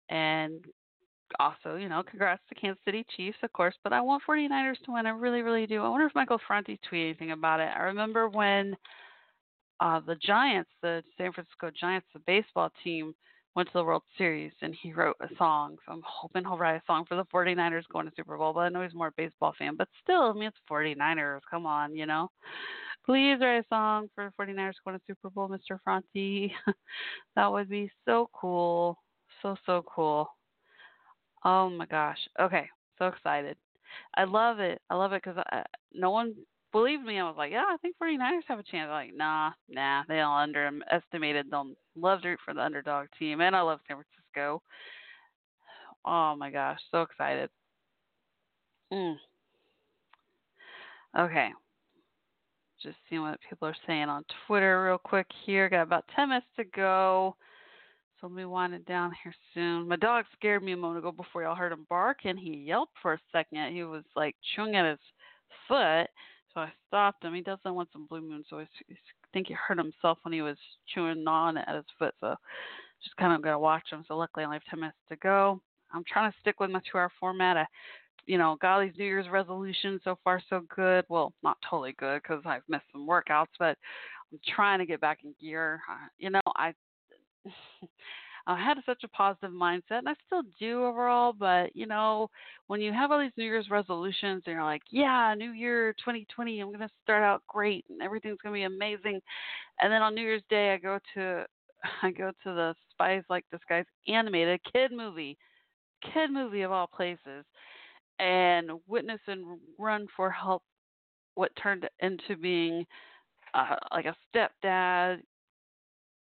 And 0.08 0.64
also, 1.40 1.76
you 1.76 1.88
know, 1.88 2.02
congrats 2.02 2.42
to 2.48 2.54
Kansas 2.54 2.82
City 2.84 3.04
Chiefs, 3.16 3.38
of 3.42 3.52
course, 3.52 3.74
but 3.82 3.92
I 3.92 4.00
want 4.00 4.22
49ers 4.28 4.82
to 4.84 4.92
win. 4.92 5.06
I 5.06 5.10
really, 5.10 5.42
really 5.42 5.66
do. 5.66 5.82
I 5.82 5.88
wonder 5.88 6.06
if 6.06 6.14
Michael 6.14 6.40
Franti 6.46 6.78
tweeted 6.90 7.06
anything 7.06 7.32
about 7.32 7.60
it. 7.60 7.70
I 7.74 7.82
remember 7.82 8.28
when 8.28 8.76
uh, 9.80 10.00
the 10.06 10.16
Giants, 10.16 10.70
the 10.82 11.02
San 11.18 11.32
Francisco 11.32 11.70
Giants, 11.78 12.06
the 12.12 12.20
baseball 12.26 12.70
team, 12.84 13.14
went 13.54 13.68
to 13.68 13.74
the 13.74 13.84
World 13.84 14.02
Series 14.16 14.52
and 14.62 14.74
he 14.82 14.92
wrote 14.92 15.16
a 15.20 15.28
song. 15.36 15.76
So 15.84 15.92
I'm 15.92 16.02
hoping 16.06 16.44
he'll 16.44 16.56
write 16.56 16.76
a 16.76 16.82
song 16.86 17.04
for 17.06 17.16
the 17.16 17.24
49ers 17.26 17.82
going 17.92 18.06
to 18.06 18.12
Super 18.16 18.38
Bowl. 18.38 18.52
But 18.54 18.60
I 18.60 18.68
know 18.70 18.82
he's 18.82 18.94
more 18.94 19.08
a 19.08 19.12
baseball 19.16 19.54
fan. 19.58 19.76
But 19.76 19.88
still, 20.02 20.22
I 20.22 20.32
mean, 20.32 20.44
it's 20.44 20.56
49ers. 20.70 21.40
Come 21.50 21.66
on, 21.66 21.94
you 21.94 22.06
know. 22.06 22.30
Please 23.04 23.38
write 23.40 23.58
a 23.58 23.64
song 23.68 24.08
for 24.14 24.32
49ers 24.38 24.74
going 24.84 24.96
to 24.96 25.02
Super 25.06 25.30
Bowl, 25.30 25.48
Mr. 25.48 25.80
Franti. 25.82 26.54
that 27.36 27.50
would 27.50 27.68
be 27.68 27.90
so 28.04 28.30
cool. 28.32 28.98
So, 29.42 29.56
so 29.66 29.84
cool. 29.92 30.28
Oh 31.44 31.68
my 31.70 31.86
gosh. 31.86 32.18
Okay. 32.40 32.68
So 32.98 33.06
excited. 33.08 33.56
I 34.16 34.24
love 34.24 34.60
it. 34.60 34.80
I 34.90 34.94
love 34.94 35.12
it 35.12 35.22
because 35.24 35.42
no 35.92 36.10
one 36.10 36.34
believed 36.72 37.04
me. 37.04 37.18
I 37.18 37.24
was 37.24 37.36
like, 37.36 37.52
yeah, 37.52 37.64
I 37.68 37.76
think 37.82 37.96
49ers 38.02 38.44
have 38.48 38.58
a 38.58 38.62
chance. 38.62 38.88
I'm 38.88 39.08
like, 39.08 39.14
nah, 39.16 39.52
nah. 39.68 40.04
They 40.08 40.20
all 40.20 40.38
underestimated 40.38 41.50
them. 41.50 41.76
Love 41.96 42.22
to 42.22 42.28
root 42.30 42.40
for 42.44 42.54
the 42.54 42.62
underdog 42.62 43.08
team. 43.18 43.40
And 43.40 43.56
I 43.56 43.60
love 43.62 43.80
San 43.88 43.96
Francisco. 43.96 44.62
Oh 46.04 46.36
my 46.36 46.50
gosh. 46.50 46.80
So 46.90 47.02
excited. 47.02 47.50
Mm. 48.92 49.16
Okay. 51.18 51.52
Just 52.82 52.96
seeing 53.08 53.22
what 53.22 53.38
people 53.48 53.68
are 53.68 53.76
saying 53.86 54.08
on 54.08 54.24
Twitter 54.46 54.84
real 54.84 54.98
quick 54.98 55.26
here. 55.44 55.68
Got 55.68 55.82
about 55.82 56.04
10 56.16 56.28
minutes 56.28 56.46
to 56.56 56.64
go. 56.64 57.36
So 58.20 58.26
let 58.26 58.36
me 58.36 58.44
wind 58.44 58.74
it 58.74 58.86
down 58.86 59.12
here 59.22 59.34
soon. 59.52 59.88
My 59.88 59.96
dog 59.96 60.24
scared 60.36 60.62
me 60.62 60.72
a 60.72 60.76
moment 60.76 60.98
ago 60.98 61.12
before 61.12 61.42
y'all 61.42 61.54
heard 61.54 61.72
him 61.72 61.86
bark, 61.88 62.18
and 62.24 62.38
he 62.38 62.54
yelped 62.54 62.94
for 63.02 63.14
a 63.14 63.20
second. 63.32 63.74
He 63.74 63.82
was 63.82 64.04
like 64.14 64.36
chewing 64.54 64.76
at 64.76 64.88
his 64.88 65.00
foot, 65.66 66.08
so 66.54 66.60
I 66.60 66.72
stopped 66.86 67.24
him. 67.24 67.34
He 67.34 67.40
doesn't 67.40 67.74
want 67.74 67.88
some 67.92 68.06
blue 68.06 68.20
moon, 68.20 68.44
so 68.48 68.60
I 68.60 68.66
think 69.32 69.48
he 69.48 69.54
hurt 69.54 69.78
himself 69.78 70.18
when 70.22 70.32
he 70.32 70.42
was 70.42 70.56
chewing 70.94 71.26
on 71.26 71.56
at 71.56 71.74
his 71.74 71.84
foot. 71.98 72.14
So 72.20 72.36
just 73.02 73.16
kind 73.16 73.32
of 73.32 73.42
gotta 73.42 73.58
watch 73.58 73.90
him. 73.90 74.04
So 74.06 74.16
luckily, 74.16 74.44
I 74.44 74.46
only 74.46 74.56
have 74.56 74.70
ten 74.70 74.80
minutes 74.80 74.98
to 75.08 75.16
go. 75.16 75.60
I'm 75.92 76.04
trying 76.10 76.30
to 76.30 76.38
stick 76.40 76.60
with 76.60 76.70
my 76.70 76.80
two-hour 76.90 77.10
format. 77.18 77.56
I, 77.56 77.66
you 78.26 78.38
know, 78.38 78.56
got 78.60 78.80
these 78.80 78.92
New 78.98 79.04
Year's 79.04 79.28
resolutions 79.28 80.00
so 80.04 80.18
far 80.22 80.40
so 80.48 80.62
good. 80.74 81.04
Well, 81.08 81.32
not 81.42 81.58
totally 81.68 81.94
good 81.98 82.22
because 82.22 82.42
I've 82.46 82.62
missed 82.68 82.84
some 82.92 83.06
workouts, 83.06 83.46
but 83.58 83.76
I'm 84.32 84.40
trying 84.54 84.78
to 84.78 84.86
get 84.86 85.00
back 85.00 85.18
in 85.24 85.34
gear. 85.40 85.80
You 86.18 86.30
know, 86.30 86.40
I 86.56 86.72
I 88.46 88.60
had 88.60 88.78
such 88.84 89.04
a 89.04 89.08
positive 89.08 89.52
mindset, 89.52 89.98
and 89.98 90.08
I 90.08 90.14
still 90.26 90.42
do 90.58 90.84
overall. 90.84 91.32
But 91.32 91.74
you 91.76 91.86
know, 91.86 92.28
when 92.66 92.80
you 92.80 92.92
have 92.92 93.12
all 93.12 93.20
these 93.20 93.30
New 93.36 93.44
Year's 93.44 93.70
resolutions, 93.70 94.42
and 94.46 94.54
you're 94.54 94.64
like, 94.64 94.82
"Yeah, 94.90 95.34
New 95.36 95.52
Year 95.52 95.94
2020, 96.04 96.60
I'm 96.60 96.72
gonna 96.72 96.90
start 97.02 97.22
out 97.22 97.42
great, 97.46 97.84
and 97.88 98.02
everything's 98.02 98.38
gonna 98.42 98.54
be 98.54 98.64
amazing," 98.64 99.20
and 99.80 99.92
then 99.92 100.02
on 100.02 100.14
New 100.14 100.22
Year's 100.22 100.42
Day, 100.50 100.72
I 100.72 100.78
go 100.78 100.98
to 101.14 101.46
I 102.02 102.10
go 102.10 102.30
to 102.30 102.54
the 102.54 102.74
Spies 102.90 103.22
in 103.30 103.42
Disguise 103.50 103.86
animated 104.08 104.60
kid 104.72 104.92
movie, 104.92 105.38
kid 106.12 106.30
movie 106.30 106.62
of 106.62 106.72
all 106.72 106.86
places, 106.86 107.44
and 108.22 108.70
witness 108.86 109.20
and 109.26 109.58
run 109.78 110.06
for 110.16 110.30
help 110.30 110.62
what 111.34 111.50
turned 111.60 111.88
into 112.00 112.36
being 112.40 112.84
uh, 113.54 113.76
like 113.92 114.06
a 114.06 114.16
stepdad 114.34 115.18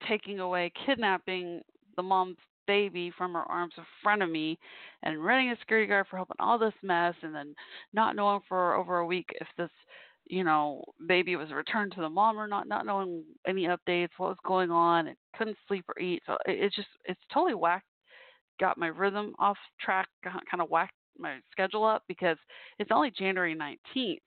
taking 0.06 0.40
away, 0.40 0.70
kidnapping 0.84 1.62
the 1.96 2.02
mom's 2.02 2.36
baby 2.66 3.12
from 3.16 3.32
her 3.32 3.44
arms 3.44 3.72
in 3.78 3.84
front 4.02 4.22
of 4.22 4.28
me 4.28 4.58
and 5.04 5.24
running 5.24 5.50
a 5.50 5.56
security 5.58 5.86
guard 5.86 6.06
for 6.10 6.16
helping 6.16 6.36
all 6.40 6.58
this 6.58 6.74
mess 6.82 7.14
and 7.22 7.34
then 7.34 7.54
not 7.94 8.16
knowing 8.16 8.40
for 8.48 8.74
over 8.74 8.98
a 8.98 9.06
week 9.06 9.28
if 9.40 9.46
this 9.56 9.70
you 10.28 10.42
know 10.42 10.82
baby 11.06 11.36
was 11.36 11.52
returned 11.52 11.92
to 11.92 12.00
the 12.00 12.08
mom 12.08 12.36
or 12.36 12.48
not 12.48 12.66
not 12.66 12.84
knowing 12.84 13.22
any 13.46 13.68
updates 13.68 14.08
what 14.16 14.30
was 14.30 14.36
going 14.44 14.72
on 14.72 15.06
and 15.06 15.16
couldn't 15.36 15.56
sleep 15.68 15.84
or 15.88 16.02
eat. 16.02 16.20
So 16.26 16.32
it, 16.44 16.58
it's 16.60 16.76
just 16.76 16.88
it's 17.04 17.20
totally 17.32 17.54
whacked 17.54 17.86
got 18.58 18.78
my 18.78 18.88
rhythm 18.88 19.32
off 19.38 19.58
track 19.80 20.08
kind 20.24 20.60
of 20.60 20.68
whacked 20.68 20.92
my 21.18 21.38
schedule 21.50 21.84
up 21.84 22.02
because 22.08 22.36
it's 22.78 22.90
only 22.92 23.10
january 23.10 23.56
19th 23.56 24.20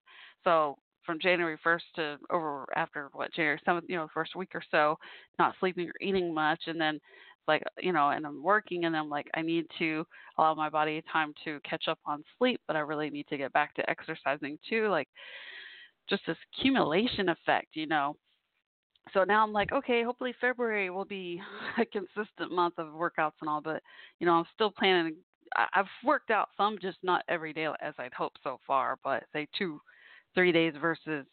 so 0.44 0.78
from 1.06 1.20
January 1.20 1.58
1st 1.66 1.82
to 1.96 2.18
over 2.30 2.68
after 2.76 3.10
what 3.14 3.34
January 3.34 3.60
7th, 3.68 3.82
you 3.88 3.96
know, 3.96 4.08
first 4.14 4.36
week 4.36 4.52
or 4.54 4.62
so, 4.70 4.96
not 5.40 5.56
sleeping 5.60 5.88
or 5.88 5.94
eating 6.02 6.32
much, 6.32 6.62
and 6.68 6.80
then 6.80 7.00
like 7.48 7.64
you 7.80 7.92
know, 7.92 8.10
and 8.10 8.26
I'm 8.26 8.44
working, 8.44 8.86
and 8.86 8.96
I'm 8.96 9.10
like 9.10 9.28
I 9.34 9.42
need 9.42 9.66
to 9.80 10.06
allow 10.38 10.54
my 10.54 10.70
body 10.70 11.04
time 11.12 11.34
to 11.46 11.60
catch 11.68 11.88
up 11.88 11.98
on 12.06 12.24
sleep, 12.38 12.62
but 12.68 12.76
I 12.76 12.82
really 12.82 13.10
need 13.10 13.28
to 13.30 13.38
get 13.38 13.52
back 13.54 13.74
to 13.76 13.90
exercising 13.90 14.60
too, 14.70 14.88
like 14.90 15.08
just 16.10 16.22
this 16.28 16.38
accumulation 16.54 17.30
effect, 17.30 17.70
you 17.74 17.88
know. 17.88 18.16
So 19.14 19.24
now 19.24 19.44
I'm 19.44 19.54
like, 19.54 19.72
okay, 19.72 20.04
hopefully 20.04 20.36
February 20.40 20.92
will 20.92 21.06
be 21.06 21.42
a 21.80 21.86
consistent 21.86 22.52
month 22.52 22.76
of 22.78 22.88
workouts 22.90 23.34
and 23.42 23.50
all, 23.50 23.62
but 23.62 23.82
you 24.20 24.28
know, 24.28 24.34
I'm 24.34 24.46
still 24.54 24.72
planning. 24.72 25.16
I've 25.56 25.86
worked 26.04 26.32
out 26.32 26.50
some, 26.58 26.78
just 26.82 26.98
not 27.04 27.24
every 27.28 27.54
day 27.54 27.68
as 27.82 27.94
I'd 27.98 28.14
hoped 28.14 28.40
so 28.44 28.60
far, 28.66 28.98
but 29.04 29.24
say 29.34 29.48
two, 29.58 29.80
three 30.36 30.52
days 30.52 30.74
versus 30.80 31.26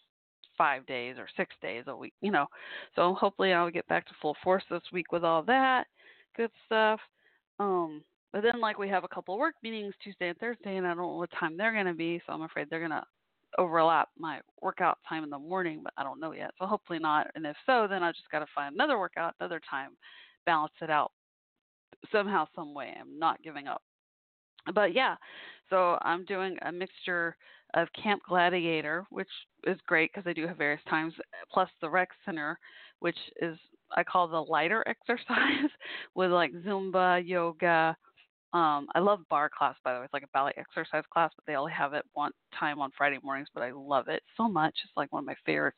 five 0.57 0.87
days 0.87 1.17
or 1.19 1.29
six 1.37 1.55
days 1.61 1.85
a 1.87 1.97
week, 1.97 2.15
you 2.21 2.31
know. 2.31 2.47
So 2.95 3.15
hopefully 3.15 3.53
I'll 3.53 3.71
get 3.71 3.87
back 3.89 4.07
to 4.07 4.15
full 4.21 4.37
force 4.43 4.65
this 4.71 4.83
week 4.93 5.13
with 5.13 5.25
all 5.25 5.43
that 5.45 5.87
good 6.37 6.51
stuff. 6.67 7.01
Um, 7.59 8.03
but 8.33 8.43
then 8.43 8.61
like 8.61 8.79
we 8.79 8.89
have 8.89 9.05
a 9.05 9.09
couple 9.09 9.35
of 9.35 9.41
work 9.41 9.55
meetings 9.63 9.95
Tuesday 10.03 10.29
and 10.29 10.39
Thursday, 10.39 10.77
and 10.77 10.87
I 10.87 10.91
don't 10.91 10.99
know 10.99 11.17
what 11.17 11.31
time 11.39 11.57
they're 11.57 11.75
gonna 11.75 11.95
be, 11.95 12.21
so 12.27 12.33
I'm 12.33 12.43
afraid 12.43 12.69
they're 12.71 12.81
gonna 12.81 13.05
overlap 13.59 14.09
my 14.19 14.41
workout 14.61 14.99
time 15.09 15.25
in 15.25 15.31
the 15.31 15.39
morning, 15.39 15.81
but 15.83 15.93
I 15.97 16.03
don't 16.03 16.21
know 16.21 16.33
yet. 16.33 16.51
So 16.59 16.67
hopefully 16.67 16.99
not. 16.99 17.29
And 17.35 17.47
if 17.47 17.57
so, 17.65 17.87
then 17.89 18.03
I 18.03 18.11
just 18.13 18.31
got 18.31 18.41
to 18.41 18.47
find 18.55 18.75
another 18.75 18.99
workout 18.99 19.35
another 19.41 19.61
time, 19.69 19.91
balance 20.45 20.75
it 20.81 20.91
out 20.91 21.13
somehow, 22.13 22.47
some 22.55 22.75
way. 22.75 22.95
I'm 23.01 23.19
not 23.19 23.43
giving 23.43 23.67
up. 23.67 23.83
But 24.75 24.95
yeah, 24.95 25.17
so 25.71 25.99
I'm 26.03 26.25
doing 26.25 26.57
a 26.63 26.73
mixture 26.73 27.37
of 27.75 27.89
Camp 28.01 28.23
Gladiator, 28.29 29.05
which 29.11 29.29
is 29.65 29.79
great 29.87 30.11
because 30.13 30.29
I 30.29 30.33
do 30.33 30.47
have 30.47 30.57
various 30.57 30.83
times, 30.89 31.15
plus 31.53 31.69
the 31.81 31.91
Rec 31.91 32.09
Center, 32.25 32.59
which 33.01 33.19
is 33.43 33.59
I 33.97 34.03
call 34.03 34.29
the 34.29 34.41
lighter 34.41 34.85
exercise 34.89 35.71
with 36.15 36.31
like 36.31 36.53
Zumba, 36.65 37.27
yoga, 37.27 37.97
um, 38.53 38.87
I 38.95 39.01
love 39.01 39.21
barre 39.29 39.51
class 39.51 39.75
by 39.85 39.93
the 39.93 39.99
way. 39.99 40.05
It's 40.05 40.15
like 40.15 40.23
a 40.23 40.29
ballet 40.33 40.53
exercise 40.57 41.05
class, 41.13 41.31
but 41.37 41.45
they 41.47 41.57
only 41.57 41.73
have 41.73 41.93
it 41.93 42.05
one 42.15 42.33
time 42.59 42.81
on 42.81 42.91
Friday 42.97 43.19
mornings. 43.23 43.49
But 43.53 43.63
I 43.63 43.73
love 43.73 44.09
it 44.09 44.23
so 44.37 44.49
much. 44.49 44.75
It's 44.85 44.97
like 44.97 45.13
one 45.13 45.25
of 45.25 45.27
my 45.27 45.35
favorites. 45.45 45.77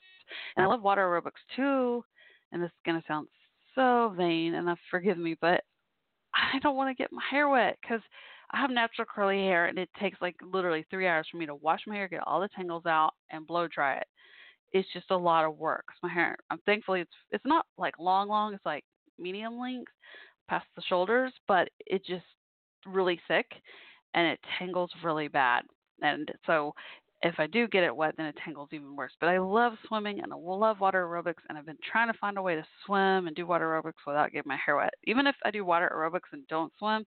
And 0.56 0.64
I 0.64 0.68
love 0.68 0.82
water 0.82 1.02
aerobics 1.02 1.56
too. 1.56 2.04
And 2.52 2.62
this 2.62 2.68
is 2.68 2.82
gonna 2.86 3.02
sound 3.08 3.26
so 3.74 4.14
vain, 4.16 4.54
and 4.54 4.76
forgive 4.90 5.18
me, 5.18 5.36
but 5.40 5.62
I 6.34 6.58
don't 6.60 6.76
want 6.76 6.96
to 6.96 7.00
get 7.02 7.12
my 7.12 7.22
hair 7.30 7.48
wet 7.48 7.78
because 7.80 8.00
I 8.52 8.60
have 8.60 8.70
natural 8.70 9.06
curly 9.12 9.38
hair, 9.38 9.66
and 9.66 9.78
it 9.78 9.90
takes 10.00 10.20
like 10.20 10.36
literally 10.42 10.84
three 10.90 11.06
hours 11.06 11.26
for 11.30 11.36
me 11.36 11.46
to 11.46 11.54
wash 11.54 11.80
my 11.86 11.96
hair, 11.96 12.08
get 12.08 12.26
all 12.26 12.40
the 12.40 12.48
tangles 12.56 12.86
out, 12.86 13.12
and 13.30 13.46
blow 13.46 13.68
dry 13.68 13.96
it. 13.96 14.06
It's 14.72 14.88
just 14.92 15.10
a 15.10 15.16
lot 15.16 15.44
of 15.44 15.56
work. 15.56 15.84
my 16.02 16.12
hair, 16.12 16.36
I'm 16.50 16.58
thankfully 16.66 17.00
it's 17.00 17.10
it's 17.30 17.46
not 17.46 17.66
like 17.76 17.98
long, 17.98 18.28
long. 18.28 18.54
It's 18.54 18.66
like 18.66 18.84
medium 19.18 19.58
length 19.58 19.92
past 20.48 20.66
the 20.76 20.82
shoulders, 20.82 21.32
but 21.46 21.68
it 21.86 22.04
just 22.04 22.24
really 22.86 23.20
thick 23.28 23.46
and 24.14 24.26
it 24.26 24.38
tangles 24.58 24.90
really 25.04 25.28
bad. 25.28 25.62
And 26.00 26.30
so 26.46 26.74
if 27.22 27.34
I 27.38 27.46
do 27.46 27.66
get 27.66 27.82
it 27.82 27.94
wet, 27.94 28.14
then 28.16 28.26
it 28.26 28.36
tangles 28.44 28.68
even 28.72 28.94
worse. 28.94 29.12
But 29.20 29.28
I 29.28 29.38
love 29.38 29.72
swimming 29.86 30.20
and 30.20 30.32
I 30.32 30.36
love 30.36 30.80
water 30.80 31.04
aerobics, 31.04 31.42
and 31.48 31.58
I've 31.58 31.66
been 31.66 31.78
trying 31.90 32.10
to 32.12 32.18
find 32.18 32.38
a 32.38 32.42
way 32.42 32.54
to 32.54 32.64
swim 32.86 33.26
and 33.26 33.34
do 33.34 33.46
water 33.46 33.66
aerobics 33.66 34.06
without 34.06 34.32
getting 34.32 34.48
my 34.48 34.58
hair 34.64 34.76
wet. 34.76 34.94
Even 35.04 35.26
if 35.26 35.34
I 35.44 35.50
do 35.50 35.64
water 35.64 35.90
aerobics 35.94 36.32
and 36.32 36.46
don't 36.48 36.72
swim, 36.78 37.04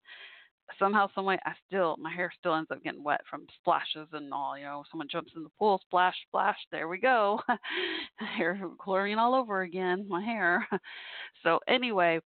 somehow, 0.79 1.09
some 1.13 1.25
way, 1.25 1.37
I 1.45 1.53
still 1.67 1.97
my 1.99 2.11
hair 2.11 2.31
still 2.37 2.55
ends 2.55 2.71
up 2.71 2.83
getting 2.83 3.03
wet 3.03 3.21
from 3.29 3.45
splashes 3.59 4.07
and 4.13 4.33
all. 4.33 4.57
You 4.57 4.65
know, 4.65 4.83
someone 4.89 5.07
jumps 5.11 5.31
in 5.35 5.43
the 5.43 5.49
pool, 5.57 5.79
splash, 5.85 6.15
splash, 6.27 6.57
there 6.71 6.87
we 6.87 6.99
go, 6.99 7.39
hair 8.37 8.59
chlorine 8.79 9.17
all 9.17 9.35
over 9.35 9.61
again, 9.61 10.05
my 10.07 10.23
hair. 10.23 10.67
So 11.43 11.59
anyway, 11.67 12.19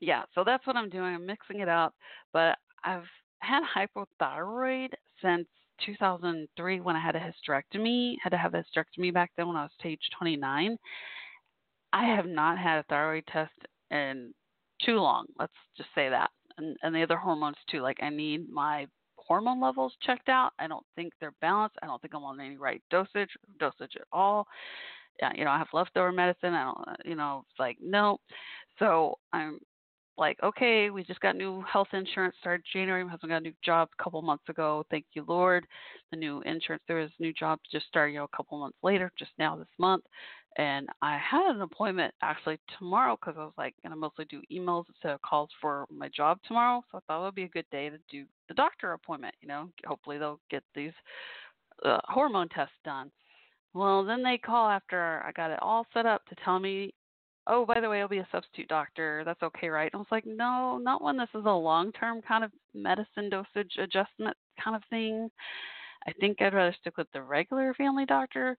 yeah, 0.00 0.24
so 0.34 0.42
that's 0.44 0.66
what 0.66 0.74
I'm 0.74 0.88
doing. 0.88 1.14
I'm 1.14 1.24
mixing 1.24 1.60
it 1.60 1.68
up, 1.68 1.94
but 2.32 2.58
I've 2.82 3.06
had 3.38 3.62
hypothyroid 3.62 4.88
since 5.22 5.46
2003 5.86 6.80
when 6.80 6.96
I 6.96 7.00
had 7.00 7.16
a 7.16 7.20
hysterectomy. 7.20 8.16
Had 8.22 8.30
to 8.30 8.36
have 8.36 8.54
a 8.54 8.64
hysterectomy 8.64 9.12
back 9.12 9.30
then 9.36 9.46
when 9.46 9.56
I 9.56 9.62
was 9.62 9.70
age 9.84 10.00
29. 10.18 10.76
I 11.92 12.04
have 12.04 12.26
not 12.26 12.58
had 12.58 12.78
a 12.78 12.84
thyroid 12.88 13.24
test 13.32 13.52
in 13.90 14.34
too 14.84 14.96
long. 14.96 15.26
Let's 15.38 15.52
just 15.76 15.90
say 15.94 16.08
that, 16.08 16.30
and 16.58 16.76
and 16.82 16.94
the 16.94 17.02
other 17.02 17.16
hormones 17.16 17.56
too. 17.70 17.80
Like 17.80 17.98
I 18.02 18.10
need 18.10 18.50
my 18.50 18.86
hormone 19.16 19.60
levels 19.60 19.94
checked 20.02 20.28
out. 20.28 20.52
I 20.58 20.66
don't 20.66 20.84
think 20.96 21.12
they're 21.20 21.34
balanced. 21.40 21.76
I 21.82 21.86
don't 21.86 22.00
think 22.00 22.14
I'm 22.14 22.24
on 22.24 22.40
any 22.40 22.56
right 22.56 22.82
dosage, 22.90 23.30
dosage 23.58 23.96
at 23.96 24.06
all. 24.12 24.46
Yeah, 25.20 25.32
you 25.34 25.44
know, 25.44 25.50
I 25.50 25.58
have 25.58 25.68
leftover 25.72 26.12
medicine. 26.12 26.54
I 26.54 26.64
don't, 26.64 26.88
uh, 26.88 26.94
you 27.04 27.14
know, 27.14 27.44
it's 27.48 27.58
like 27.58 27.78
no. 27.80 28.18
So 28.78 29.18
I'm 29.32 29.60
like, 30.16 30.38
okay, 30.42 30.90
we 30.90 31.04
just 31.04 31.20
got 31.20 31.36
new 31.36 31.62
health 31.62 31.88
insurance 31.92 32.34
started 32.40 32.64
January. 32.72 33.04
My 33.04 33.10
husband 33.10 33.30
got 33.30 33.38
a 33.38 33.40
new 33.40 33.52
job 33.64 33.88
a 33.98 34.02
couple 34.02 34.22
months 34.22 34.48
ago. 34.48 34.84
Thank 34.90 35.06
you, 35.14 35.24
Lord. 35.26 35.66
The 36.10 36.16
new 36.16 36.40
insurance, 36.42 36.82
there 36.86 36.98
was 36.98 37.10
new 37.18 37.32
jobs 37.32 37.62
just 37.70 37.86
started, 37.86 38.12
you 38.12 38.18
know, 38.18 38.28
a 38.32 38.36
couple 38.36 38.58
months 38.58 38.78
later, 38.82 39.10
just 39.18 39.32
now 39.38 39.56
this 39.56 39.66
month. 39.78 40.04
And 40.56 40.88
I 41.02 41.18
had 41.18 41.54
an 41.54 41.62
appointment 41.62 42.14
actually 42.22 42.58
tomorrow 42.78 43.16
because 43.20 43.34
I 43.36 43.44
was 43.44 43.54
like 43.58 43.74
going 43.82 43.90
to 43.90 43.96
mostly 43.96 44.24
do 44.26 44.40
emails 44.52 44.84
instead 44.88 45.12
of 45.12 45.22
calls 45.22 45.50
for 45.60 45.86
my 45.90 46.08
job 46.08 46.38
tomorrow. 46.46 46.82
So 46.90 46.98
I 46.98 47.00
thought 47.06 47.22
it 47.22 47.24
would 47.24 47.34
be 47.34 47.44
a 47.44 47.48
good 47.48 47.66
day 47.72 47.88
to 47.90 47.98
do 48.08 48.24
the 48.48 48.54
doctor 48.54 48.92
appointment. 48.92 49.34
You 49.40 49.48
know, 49.48 49.70
hopefully 49.84 50.18
they'll 50.18 50.40
get 50.50 50.62
these 50.74 50.92
uh, 51.84 51.98
hormone 52.04 52.48
tests 52.50 52.74
done. 52.84 53.10
Well, 53.72 54.04
then 54.04 54.22
they 54.22 54.38
call 54.38 54.68
after 54.68 55.22
I 55.26 55.32
got 55.32 55.50
it 55.50 55.58
all 55.60 55.86
set 55.92 56.06
up 56.06 56.24
to 56.26 56.36
tell 56.44 56.60
me 56.60 56.94
oh, 57.46 57.66
by 57.66 57.80
the 57.80 57.88
way, 57.88 58.00
I'll 58.00 58.08
be 58.08 58.18
a 58.18 58.28
substitute 58.32 58.68
doctor. 58.68 59.22
That's 59.24 59.42
okay, 59.42 59.68
right? 59.68 59.90
And 59.92 59.96
I 59.96 59.98
was 59.98 60.06
like, 60.10 60.24
no, 60.26 60.78
not 60.78 61.02
when 61.02 61.16
this 61.16 61.28
is 61.34 61.44
a 61.44 61.50
long 61.50 61.92
term 61.92 62.22
kind 62.22 62.44
of 62.44 62.50
medicine 62.74 63.30
dosage 63.30 63.72
adjustment 63.78 64.36
kind 64.62 64.76
of 64.76 64.82
thing. 64.90 65.30
I 66.06 66.12
think 66.20 66.40
I'd 66.40 66.54
rather 66.54 66.74
stick 66.80 66.96
with 66.96 67.06
the 67.12 67.22
regular 67.22 67.74
family 67.74 68.04
doctor. 68.06 68.56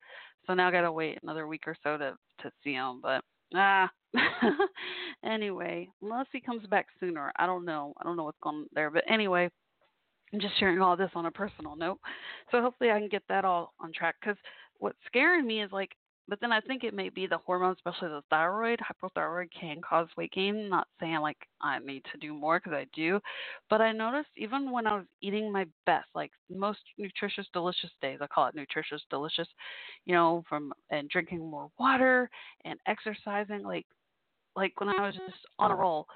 So 0.48 0.54
now 0.54 0.68
I 0.68 0.72
gotta 0.72 0.92
wait 0.92 1.20
another 1.24 1.48
week 1.48 1.64
or 1.68 1.76
so 1.84 1.98
to 1.98 2.16
to 2.42 2.52
see 2.64 2.74
him. 2.74 3.00
But 3.02 3.24
ah, 3.56 3.90
anyway, 5.26 5.90
unless 6.02 6.28
he 6.32 6.40
comes 6.40 6.66
back 6.68 6.88
sooner, 7.00 7.32
I 7.38 7.46
don't 7.46 7.66
know. 7.66 7.94
I 7.98 8.04
don't 8.04 8.18
know 8.18 8.24
what's 8.26 8.40
going 8.42 8.58
on 8.58 8.68
there. 8.74 8.92
But 8.92 9.04
anyway, 9.10 9.50
I'm 10.34 10.40
just 10.40 10.60
sharing 10.60 10.82
all 10.82 10.98
this 10.98 11.12
on 11.16 11.26
a 11.26 11.32
personal 11.32 11.76
note. 11.76 12.00
So 12.52 12.62
hopefully 12.62 12.92
I 12.92 13.00
can 13.00 13.10
get 13.10 13.24
that 13.30 13.46
all 13.46 13.74
on 13.80 13.92
track. 13.94 14.16
Because 14.20 14.38
what's 14.80 14.98
scaring 15.08 15.46
me 15.48 15.62
is 15.62 15.72
like 15.72 15.92
but 16.28 16.40
then 16.42 16.52
I 16.52 16.60
think 16.62 16.84
it 16.84 16.94
may 16.94 17.10
be 17.10 17.28
the 17.28 17.38
hormones, 17.38 17.78
especially 17.78 18.10
the 18.10 18.24
thyroid. 18.30 18.80
Hypothyroid 18.80 19.48
can 19.60 19.82
cause 19.88 20.08
weight 20.18 20.32
gain. 20.32 20.70
Not 20.70 20.88
saying 21.00 21.20
like 21.20 21.38
I 21.62 21.80
need 21.80 22.04
to 22.12 22.18
do 22.18 22.34
more 22.34 22.60
because 22.60 22.74
I 22.74 22.88
do, 22.94 23.20
but 23.70 23.82
I 23.82 23.92
noticed 23.92 24.30
even 24.36 24.72
when 24.72 24.88
I 24.88 24.96
was 24.96 25.06
eating 25.22 25.52
my 25.52 25.66
best, 25.86 26.08
like 26.16 26.32
most 26.50 26.80
nutritious, 26.98 27.48
delicious 27.54 27.92
days, 28.02 28.20
I 28.22 28.28
call 28.28 28.48
it 28.48 28.56
nutritious, 28.56 29.02
delicious, 29.10 29.48
you 30.06 30.16
know, 30.16 30.44
from 30.50 30.74
and 30.90 31.10
drinking 31.10 31.40
more 31.40 31.70
water 31.80 32.30
and 32.64 32.80
exercising, 32.88 33.64
like 33.64 33.86
like 34.56 34.80
when 34.80 34.90
I 34.90 35.06
was 35.06 35.16
mm-hmm. 35.16 35.28
just 35.28 35.46
on 35.60 35.72
a 35.72 35.76
roll. 35.76 36.08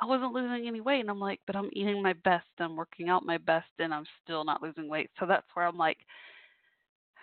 I 0.00 0.06
wasn't 0.06 0.32
losing 0.32 0.68
any 0.68 0.80
weight, 0.80 1.00
and 1.00 1.10
I'm 1.10 1.18
like, 1.18 1.40
but 1.44 1.56
I'm 1.56 1.70
eating 1.72 2.00
my 2.00 2.12
best, 2.24 2.46
I'm 2.60 2.76
working 2.76 3.08
out 3.08 3.26
my 3.26 3.36
best, 3.36 3.66
and 3.80 3.92
I'm 3.92 4.04
still 4.22 4.44
not 4.44 4.62
losing 4.62 4.88
weight. 4.88 5.10
So 5.18 5.26
that's 5.26 5.46
where 5.54 5.66
I'm 5.66 5.76
like, 5.76 5.98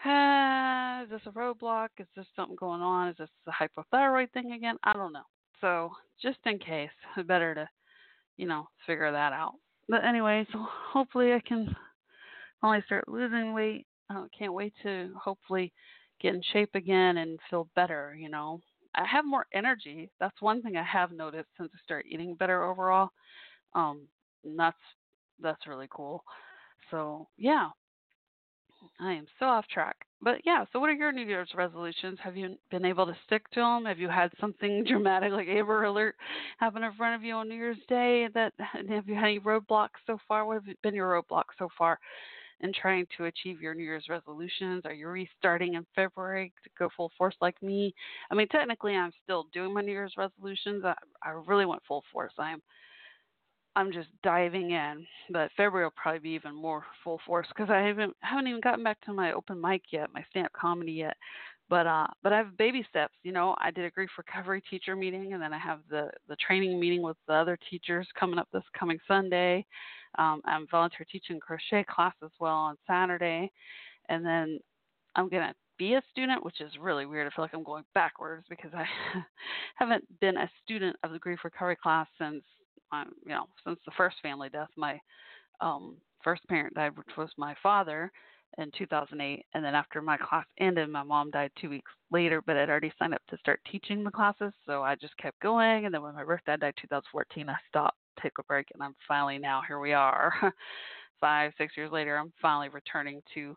uh, 0.06 1.04
is 1.04 1.10
this 1.10 1.22
a 1.26 1.38
roadblock? 1.38 1.90
Is 2.00 2.08
this 2.16 2.26
something 2.36 2.56
going 2.56 2.82
on? 2.82 3.10
Is 3.10 3.16
this 3.18 3.30
a 3.48 3.52
hypothyroid 3.52 4.32
thing 4.32 4.54
again? 4.54 4.78
I 4.84 4.94
don't 4.94 5.14
know. 5.14 5.24
So 5.62 5.92
just 6.22 6.40
in 6.46 6.60
case, 6.60 6.90
better 7.28 7.56
to, 7.56 7.70
you 8.38 8.48
know, 8.48 8.68
figure 8.86 9.12
that 9.12 9.34
out. 9.34 9.54
But 9.88 10.04
anyway, 10.04 10.46
so 10.52 10.66
hopefully 10.92 11.34
I 11.34 11.42
can 11.46 11.76
finally 12.62 12.84
start 12.86 13.08
losing 13.08 13.54
weight. 13.54 13.86
I 14.10 14.26
can't 14.38 14.54
wait 14.54 14.74
to 14.84 15.12
hopefully 15.22 15.74
get 16.22 16.36
in 16.36 16.42
shape 16.54 16.76
again 16.76 17.18
and 17.18 17.40
feel 17.50 17.68
better. 17.76 18.16
You 18.18 18.30
know, 18.30 18.62
I 18.96 19.06
have 19.06 19.26
more 19.26 19.46
energy. 19.54 20.10
That's 20.20 20.42
one 20.42 20.62
thing 20.62 20.78
I 20.78 20.84
have 20.84 21.12
noticed 21.12 21.50
since 21.58 21.72
I 21.74 21.80
started 21.84 22.12
eating 22.12 22.36
better 22.36 22.64
overall. 22.64 23.10
Um, 23.74 24.08
and 24.44 24.58
that's 24.58 24.78
that's 25.42 25.68
really 25.68 25.88
cool. 25.90 26.24
So 26.92 27.28
yeah, 27.38 27.70
I 29.00 29.14
am 29.14 29.26
so 29.40 29.46
off 29.46 29.68
track. 29.68 29.98
But 30.22 30.42
yeah, 30.46 30.66
so 30.72 30.80
what 30.80 30.90
are 30.90 30.94
your 30.94 31.12
New 31.12 31.26
Year's 31.26 31.52
resolutions? 31.56 32.18
Have 32.24 32.38
you 32.38 32.58
been 32.72 32.86
able 32.86 33.06
to 33.06 33.16
stick 33.26 33.50
to 33.52 33.60
them? 33.60 33.86
Have 33.86 34.00
you 34.00 34.10
had 34.10 34.32
something 34.40 34.84
dramatic 34.88 35.32
like 35.32 35.48
Amber 35.48 35.84
Alert 35.84 36.16
happen 36.60 36.84
in 36.84 36.94
front 36.94 37.16
of 37.16 37.24
you 37.24 37.34
on 37.34 37.50
New 37.50 37.56
Year's 37.56 37.78
Day? 37.90 38.28
That 38.34 38.54
have 38.90 39.08
you 39.08 39.16
had 39.16 39.26
any 39.26 39.40
roadblocks 39.40 40.00
so 40.08 40.18
far? 40.28 40.46
What 40.46 40.64
have 40.64 40.82
been 40.82 40.96
your 40.96 41.12
roadblocks 41.12 41.58
so 41.60 41.68
far 41.78 42.00
in 42.62 42.72
trying 42.74 43.06
to 43.18 43.26
achieve 43.26 43.62
your 43.62 43.76
New 43.76 43.84
Year's 43.84 44.08
resolutions? 44.10 44.84
Are 44.86 44.94
you 44.94 45.08
restarting 45.10 45.74
in 45.74 45.86
February 45.94 46.54
to 46.64 46.70
go 46.80 46.90
full 46.96 47.12
force 47.18 47.36
like 47.42 47.62
me? 47.62 47.94
I 48.32 48.36
mean, 48.36 48.48
technically, 48.48 48.96
I'm 48.96 49.12
still 49.24 49.48
doing 49.54 49.74
my 49.74 49.82
New 49.82 49.92
Year's 49.92 50.16
resolutions. 50.18 50.86
I, 50.86 50.96
I 51.22 51.32
really 51.46 51.66
went 51.66 51.84
full 51.86 52.04
force. 52.14 52.34
I'm 52.40 52.62
I'm 53.76 53.92
just 53.92 54.10
diving 54.24 54.72
in. 54.72 55.06
But 55.32 55.52
February 55.58 55.86
will 55.86 55.94
probably 55.96 56.20
be 56.20 56.30
even 56.30 56.56
more 56.56 56.86
full 57.04 57.20
force 57.26 57.48
because 57.50 57.70
I 57.70 57.80
haven't 57.82 58.16
haven't 58.22 58.48
even 58.48 58.62
gotten 58.62 58.84
back 58.84 59.02
to 59.02 59.14
my 59.14 59.34
open 59.34 59.60
mic 59.60 59.84
yet, 59.92 60.14
my 60.14 60.24
stand 60.30 60.48
up 60.48 60.54
comedy 60.54 60.94
yet. 60.94 61.18
But 61.68 61.88
uh, 61.88 62.08
but 62.22 62.32
I 62.32 62.38
have 62.38 62.58
baby 62.58 62.86
steps. 62.90 63.16
You 63.24 63.32
know, 63.32 63.56
I 63.60 63.72
did 63.72 63.86
a 63.86 63.90
grief 63.90 64.12
recovery 64.18 64.62
teacher 64.70 64.96
meeting, 64.96 65.34
and 65.34 65.42
then 65.42 65.52
I 65.52 65.58
have 65.58 65.80
the 65.90 66.10
the 66.28 66.36
training 66.36 66.80
meeting 66.80 67.02
with 67.02 67.18
the 67.28 67.34
other 67.34 67.58
teachers 67.70 68.08
coming 68.20 68.40
up 68.40 68.48
this 68.54 68.64
coming 68.78 69.00
Sunday. 69.08 69.66
Um, 70.18 70.42
I'm 70.46 70.68
volunteer 70.70 71.06
teaching 71.12 71.40
crochet 71.40 71.86
class 71.90 72.14
as 72.24 72.32
well 72.40 72.54
on 72.54 72.78
Saturday, 72.88 73.52
and 74.10 74.26
then 74.26 74.60
I'm 75.16 75.28
gonna 75.28 75.54
be 75.78 75.96
a 75.96 76.04
student, 76.12 76.46
which 76.46 76.62
is 76.62 76.72
really 76.80 77.06
weird. 77.06 77.28
I 77.28 77.36
feel 77.36 77.44
like 77.44 77.54
I'm 77.54 77.64
going 77.64 77.84
backwards 77.94 78.46
because 78.50 78.72
I 78.74 78.86
haven't 79.76 80.04
been 80.22 80.38
a 80.38 80.50
student 80.64 80.96
of 81.04 81.12
the 81.12 81.20
grief 81.20 81.40
recovery 81.44 81.76
class 81.82 82.08
since 82.20 82.44
um, 82.92 83.12
you 83.24 83.32
know 83.32 83.46
since 83.66 83.80
the 83.86 83.92
first 83.98 84.18
family 84.22 84.50
death. 84.50 84.70
My 84.76 85.00
um, 85.62 85.98
first 86.24 86.48
parent 86.48 86.74
died, 86.76 86.98
which 86.98 87.18
was 87.18 87.30
my 87.38 87.56
father 87.62 88.12
in 88.58 88.72
2008, 88.78 89.46
and 89.54 89.66
then 89.66 89.76
after 89.76 90.02
my 90.02 90.18
class 90.18 90.46
ended, 90.60 90.90
my 90.90 91.04
mom 91.04 91.30
died 91.32 91.52
two 91.60 91.70
weeks 91.70 91.92
later. 92.12 92.42
But 92.42 92.58
I'd 92.58 92.70
already 92.70 92.94
signed 92.98 93.14
up 93.14 93.22
to 93.30 93.38
start 93.38 93.60
teaching 93.72 94.04
the 94.04 94.12
classes, 94.12 94.54
so 94.66 94.82
I 94.82 94.96
just 94.96 95.18
kept 95.18 95.40
going. 95.42 95.86
And 95.86 95.94
then 95.94 96.02
when 96.02 96.16
my 96.16 96.24
birth 96.24 96.42
dad 96.46 96.62
died 96.62 96.74
2014, 96.82 97.50
I 97.50 97.56
stopped, 97.68 97.98
took 98.22 98.34
a 98.40 98.44
break, 98.44 98.68
and 98.74 98.82
I'm 98.82 98.96
finally 99.08 99.38
now 99.38 99.62
here 99.68 99.80
we 99.80 99.94
are. 99.94 100.34
Five, 101.22 101.54
six 101.58 101.78
years 101.78 101.92
later, 101.92 102.18
I'm 102.18 102.34
finally 102.42 102.70
returning 102.70 103.22
to 103.34 103.56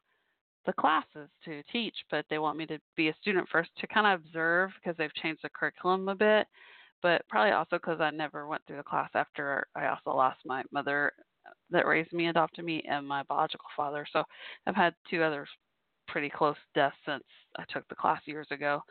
the 0.67 0.73
classes 0.75 1.29
to 1.45 1.63
teach, 1.73 1.95
but 2.11 2.25
they 2.29 2.39
want 2.39 2.59
me 2.59 2.67
to 2.67 2.79
be 2.97 3.09
a 3.09 3.15
student 3.21 3.49
first 3.51 3.71
to 3.81 3.87
kind 3.87 4.07
of 4.07 4.21
observe 4.21 4.71
because 4.77 4.97
they've 4.97 5.15
changed 5.15 5.41
the 5.43 5.49
curriculum 5.49 6.09
a 6.09 6.15
bit. 6.15 6.47
But 7.03 7.23
probably 7.29 7.53
also 7.53 7.77
because 7.77 8.01
I 8.01 8.11
never 8.11 8.47
went 8.47 8.63
through 8.67 8.79
the 8.79 8.83
class 8.83 9.11
after 9.15 9.67
I 9.75 9.87
also 9.87 10.17
lost 10.17 10.41
my 10.45 10.63
mother 10.73 11.13
that 11.71 11.87
raised 11.87 12.13
me, 12.13 12.29
adopted 12.29 12.65
me, 12.65 12.83
and 12.89 13.07
my 13.07 13.23
biological 13.25 13.69
father. 13.77 14.07
So 14.13 14.25
I've 14.67 14.75
had 14.75 14.95
two 15.11 15.23
other 15.23 15.47
pretty 16.09 16.31
close 16.31 16.57
deaths 16.75 16.97
since 17.07 17.25
I 17.57 17.65
took 17.73 17.87
the 17.89 17.95
class 17.95 18.21
years 18.25 18.49
ago. 18.51 18.83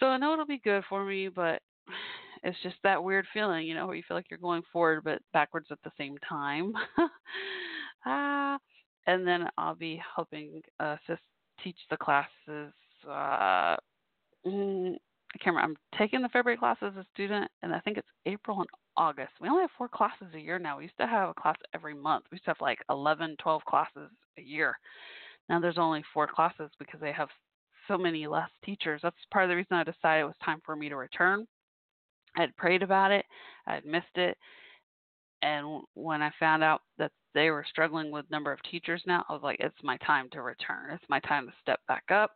So 0.00 0.06
I 0.06 0.16
know 0.16 0.32
it'll 0.32 0.46
be 0.46 0.60
good 0.64 0.82
for 0.88 1.04
me, 1.04 1.28
but 1.28 1.60
it's 2.42 2.58
just 2.62 2.76
that 2.82 3.02
weird 3.02 3.26
feeling, 3.32 3.66
you 3.66 3.74
know, 3.74 3.86
where 3.86 3.96
you 3.96 4.02
feel 4.06 4.16
like 4.16 4.26
you're 4.30 4.38
going 4.38 4.62
forward 4.72 5.02
but 5.04 5.20
backwards 5.32 5.68
at 5.70 5.78
the 5.84 5.92
same 5.98 6.16
time. 6.28 6.72
ah, 8.06 8.58
and 9.06 9.26
then 9.26 9.48
I'll 9.58 9.74
be 9.74 10.02
helping 10.14 10.62
uh, 10.80 10.96
assist 11.08 11.22
teach 11.62 11.78
the 11.90 11.96
classes. 11.96 12.72
Uh, 13.08 13.76
remember. 15.46 15.60
I'm 15.60 15.98
taking 15.98 16.22
the 16.22 16.28
February 16.28 16.58
class 16.58 16.76
as 16.82 16.94
a 16.96 17.06
student, 17.12 17.50
and 17.62 17.74
I 17.74 17.80
think 17.80 17.98
it's 17.98 18.08
April 18.26 18.60
and 18.60 18.68
August. 18.96 19.32
We 19.40 19.48
only 19.48 19.62
have 19.62 19.70
four 19.76 19.88
classes 19.88 20.28
a 20.34 20.38
year 20.38 20.58
now. 20.58 20.78
We 20.78 20.84
used 20.84 20.98
to 20.98 21.06
have 21.06 21.30
a 21.30 21.34
class 21.34 21.56
every 21.74 21.94
month. 21.94 22.24
We 22.30 22.36
used 22.36 22.44
to 22.44 22.50
have 22.50 22.60
like 22.60 22.78
11, 22.90 23.36
12 23.42 23.64
classes 23.64 24.10
a 24.38 24.42
year. 24.42 24.76
Now 25.48 25.60
there's 25.60 25.78
only 25.78 26.04
four 26.12 26.26
classes 26.26 26.70
because 26.78 27.00
they 27.00 27.12
have 27.12 27.28
so 27.88 27.98
many 27.98 28.26
less 28.26 28.48
teachers. 28.64 29.00
That's 29.02 29.16
part 29.32 29.44
of 29.44 29.50
the 29.50 29.56
reason 29.56 29.76
I 29.76 29.84
decided 29.84 30.22
it 30.22 30.26
was 30.26 30.34
time 30.44 30.60
for 30.64 30.76
me 30.76 30.88
to 30.88 30.96
return. 30.96 31.46
I 32.36 32.42
had 32.42 32.56
prayed 32.56 32.82
about 32.82 33.12
it, 33.12 33.24
I 33.66 33.74
had 33.74 33.84
missed 33.84 34.16
it, 34.16 34.36
and 35.42 35.82
when 35.92 36.22
I 36.22 36.30
found 36.40 36.64
out 36.64 36.80
that 36.98 37.12
they 37.34 37.50
were 37.50 37.66
struggling 37.68 38.10
with 38.10 38.30
number 38.30 38.50
of 38.50 38.62
teachers 38.62 39.02
now, 39.06 39.24
I 39.28 39.34
was 39.34 39.42
like, 39.42 39.58
it's 39.60 39.74
my 39.82 39.98
time 39.98 40.28
to 40.32 40.40
return. 40.40 40.90
It's 40.90 41.04
my 41.08 41.20
time 41.20 41.46
to 41.46 41.52
step 41.60 41.80
back 41.86 42.04
up 42.10 42.30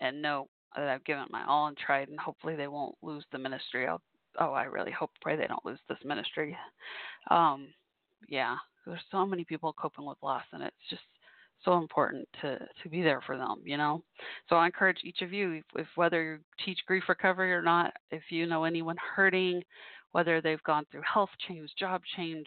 and 0.00 0.20
know 0.20 0.48
that 0.76 0.88
I've 0.88 1.04
given 1.04 1.26
my 1.30 1.44
all 1.46 1.66
and 1.66 1.76
tried, 1.76 2.08
and 2.08 2.18
hopefully 2.18 2.56
they 2.56 2.68
won't 2.68 2.94
lose 3.02 3.24
the 3.32 3.38
ministry. 3.38 3.86
I'll, 3.86 4.02
oh, 4.40 4.52
I 4.52 4.64
really 4.64 4.92
hope, 4.92 5.10
pray 5.20 5.36
they 5.36 5.46
don't 5.46 5.64
lose 5.64 5.80
this 5.88 5.98
ministry. 6.04 6.56
Um, 7.30 7.68
yeah, 8.28 8.56
there's 8.86 9.00
so 9.10 9.26
many 9.26 9.44
people 9.44 9.72
coping 9.72 10.06
with 10.06 10.18
loss, 10.22 10.44
and 10.52 10.62
it's 10.62 10.76
just 10.90 11.02
so 11.64 11.78
important 11.78 12.28
to 12.40 12.58
to 12.82 12.88
be 12.88 13.02
there 13.02 13.20
for 13.26 13.36
them 13.36 13.56
you 13.64 13.76
know 13.76 14.02
so 14.48 14.56
i 14.56 14.66
encourage 14.66 14.98
each 15.02 15.22
of 15.22 15.32
you 15.32 15.52
if, 15.52 15.64
if 15.76 15.86
whether 15.96 16.22
you 16.22 16.38
teach 16.64 16.78
grief 16.86 17.04
recovery 17.08 17.52
or 17.52 17.62
not 17.62 17.92
if 18.10 18.22
you 18.30 18.46
know 18.46 18.64
anyone 18.64 18.96
hurting 19.14 19.62
whether 20.12 20.40
they've 20.40 20.62
gone 20.62 20.84
through 20.90 21.02
health 21.12 21.30
change 21.48 21.70
job 21.78 22.02
change 22.16 22.46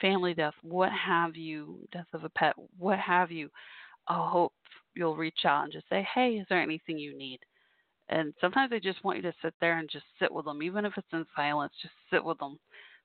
family 0.00 0.34
death 0.34 0.54
what 0.62 0.90
have 0.92 1.36
you 1.36 1.78
death 1.92 2.06
of 2.12 2.24
a 2.24 2.28
pet 2.30 2.54
what 2.78 2.98
have 2.98 3.30
you 3.30 3.48
i 4.08 4.28
hope 4.30 4.52
you'll 4.94 5.16
reach 5.16 5.44
out 5.44 5.64
and 5.64 5.72
just 5.72 5.88
say 5.88 6.06
hey 6.14 6.32
is 6.32 6.46
there 6.48 6.62
anything 6.62 6.98
you 6.98 7.16
need 7.16 7.38
and 8.08 8.34
sometimes 8.40 8.70
they 8.70 8.80
just 8.80 9.02
want 9.04 9.16
you 9.16 9.22
to 9.22 9.34
sit 9.42 9.54
there 9.60 9.78
and 9.78 9.88
just 9.90 10.04
sit 10.20 10.32
with 10.32 10.44
them 10.44 10.62
even 10.62 10.84
if 10.84 10.92
it's 10.96 11.12
in 11.12 11.24
silence 11.34 11.72
just 11.80 11.94
sit 12.10 12.24
with 12.24 12.38
them 12.38 12.58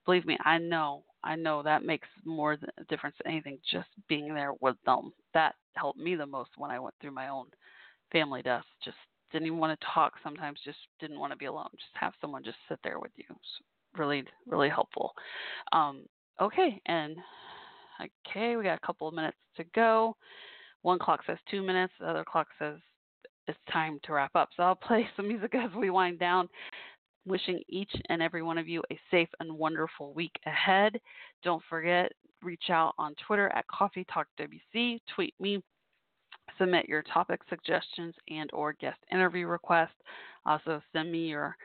believe 0.05 0.25
me 0.25 0.37
i 0.45 0.57
know 0.57 1.03
I 1.23 1.35
know 1.35 1.61
that 1.63 1.83
makes 1.83 2.07
more 2.25 2.57
difference 2.87 3.15
than 3.21 3.33
anything. 3.33 3.59
Just 3.69 3.89
being 4.07 4.33
there 4.33 4.53
with 4.61 4.77
them 4.85 5.11
that 5.33 5.55
helped 5.73 5.99
me 5.99 6.15
the 6.15 6.25
most 6.25 6.51
when 6.57 6.71
I 6.71 6.79
went 6.79 6.95
through 6.99 7.11
my 7.11 7.29
own 7.29 7.47
family 8.11 8.41
deaths. 8.41 8.67
Just 8.83 8.97
didn't 9.31 9.47
even 9.47 9.59
want 9.59 9.79
to 9.79 9.87
talk. 9.93 10.13
Sometimes 10.23 10.59
just 10.63 10.77
didn't 10.99 11.19
want 11.19 11.31
to 11.31 11.37
be 11.37 11.45
alone. 11.45 11.69
Just 11.73 11.91
have 11.93 12.13
someone 12.21 12.43
just 12.43 12.57
sit 12.67 12.79
there 12.83 12.99
with 12.99 13.11
you. 13.15 13.25
It's 13.29 13.97
really 13.97 14.23
really 14.47 14.69
helpful. 14.69 15.13
Um, 15.71 16.05
okay, 16.41 16.81
and 16.85 17.17
okay, 18.01 18.55
we 18.55 18.63
got 18.63 18.79
a 18.81 18.85
couple 18.85 19.07
of 19.07 19.13
minutes 19.13 19.37
to 19.57 19.63
go. 19.75 20.15
One 20.81 20.99
clock 20.99 21.21
says 21.27 21.37
two 21.51 21.61
minutes. 21.61 21.93
The 21.99 22.07
other 22.07 22.25
clock 22.25 22.47
says 22.57 22.77
it's 23.49 23.57
time 23.71 23.99
to 24.03 24.13
wrap 24.13 24.35
up. 24.35 24.49
So 24.55 24.63
I'll 24.63 24.75
play 24.75 25.07
some 25.15 25.27
music 25.27 25.55
as 25.55 25.71
we 25.75 25.89
wind 25.89 26.19
down 26.19 26.47
wishing 27.25 27.61
each 27.67 27.91
and 28.09 28.21
every 28.21 28.41
one 28.41 28.57
of 28.57 28.67
you 28.67 28.81
a 28.91 28.99
safe 29.11 29.27
and 29.39 29.51
wonderful 29.51 30.13
week 30.13 30.31
ahead. 30.45 30.99
Don't 31.43 31.61
forget, 31.69 32.11
reach 32.41 32.69
out 32.69 32.93
on 32.97 33.13
Twitter 33.27 33.49
at 33.49 33.67
Coffee 33.67 34.05
Talk 34.11 34.27
WC, 34.39 34.99
tweet 35.13 35.33
me, 35.39 35.61
submit 36.57 36.87
your 36.87 37.03
topic 37.03 37.41
suggestions 37.49 38.15
and 38.29 38.49
or 38.53 38.73
guest 38.73 38.97
interview 39.11 39.47
requests. 39.47 39.89
Also 40.45 40.81
send 40.93 41.11
me 41.11 41.27
your 41.27 41.55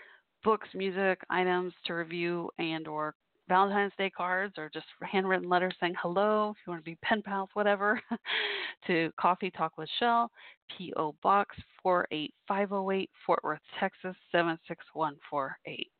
books, 0.42 0.68
music, 0.74 1.20
items 1.30 1.72
to 1.86 1.94
review 1.94 2.50
and 2.58 2.88
or 2.88 3.14
Valentine's 3.48 3.92
Day 3.98 4.10
cards 4.10 4.54
or 4.56 4.70
just 4.72 4.86
handwritten 5.02 5.48
letters 5.48 5.74
saying 5.78 5.94
hello, 6.00 6.50
if 6.50 6.56
you 6.66 6.70
want 6.70 6.84
to 6.84 6.90
be 6.90 6.96
pen 7.02 7.22
pals, 7.22 7.50
whatever, 7.52 8.00
to 8.86 9.10
Coffee 9.20 9.50
Talk 9.50 9.76
with 9.76 9.88
Shell, 9.98 10.30
P.O. 10.76 11.14
Box 11.22 11.56
48508, 11.82 13.10
Fort 13.26 13.44
Worth, 13.44 13.60
Texas 13.78 14.16
76148. 14.32 15.90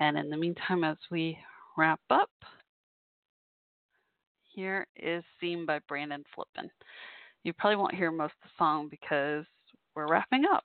And 0.00 0.18
in 0.18 0.28
the 0.28 0.36
meantime, 0.36 0.84
as 0.84 0.98
we 1.10 1.38
wrap 1.76 2.00
up, 2.10 2.30
here 4.54 4.86
is 4.96 5.24
Theme 5.40 5.66
by 5.66 5.80
Brandon 5.88 6.22
Flippen. 6.36 6.68
You 7.44 7.52
probably 7.54 7.76
won't 7.76 7.94
hear 7.94 8.10
most 8.10 8.34
of 8.42 8.48
the 8.48 8.50
song 8.58 8.88
because 8.90 9.44
we're 9.96 10.08
wrapping 10.08 10.44
up. 10.52 10.64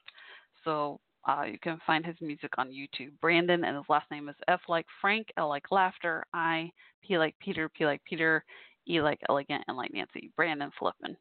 So 0.63 0.99
uh, 1.29 1.43
you 1.43 1.59
can 1.59 1.79
find 1.85 2.03
his 2.03 2.15
music 2.21 2.51
on 2.57 2.71
YouTube. 2.71 3.11
Brandon, 3.21 3.63
and 3.63 3.77
his 3.77 3.85
last 3.87 4.09
name 4.09 4.29
is 4.29 4.35
F 4.47 4.61
like 4.67 4.87
Frank, 4.99 5.27
L 5.37 5.47
like 5.47 5.65
laughter, 5.69 6.25
I, 6.33 6.71
P 7.03 7.19
like 7.19 7.35
Peter, 7.39 7.69
P 7.69 7.85
like 7.85 8.03
Peter, 8.03 8.43
E 8.87 8.99
like 8.99 9.19
elegant, 9.29 9.63
and 9.67 9.77
like 9.77 9.93
Nancy. 9.93 10.31
Brandon 10.35 10.71
Flippen. 10.81 11.15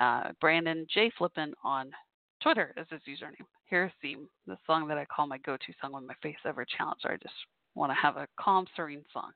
Uh, 0.00 0.32
Brandon 0.40 0.86
J. 0.92 1.10
Flippen 1.18 1.52
on 1.64 1.90
Twitter 2.42 2.74
is 2.76 2.86
his 2.90 3.00
username. 3.08 3.46
Here's 3.64 3.92
Theme, 4.02 4.28
the 4.46 4.58
song 4.66 4.86
that 4.88 4.98
I 4.98 5.06
call 5.06 5.26
my 5.26 5.38
go 5.38 5.56
to 5.56 5.72
song 5.80 5.92
when 5.92 6.06
my 6.06 6.14
face 6.22 6.36
ever 6.44 6.66
challenged, 6.76 7.06
or 7.06 7.12
I 7.12 7.16
just 7.16 7.34
want 7.74 7.90
to 7.90 7.96
have 7.96 8.16
a 8.16 8.28
calm, 8.38 8.66
serene 8.76 9.04
song. 9.12 9.30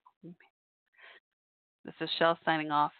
This 1.85 1.95
is 2.01 2.11
Shell 2.19 2.39
signing 2.45 2.71
off. 2.71 2.93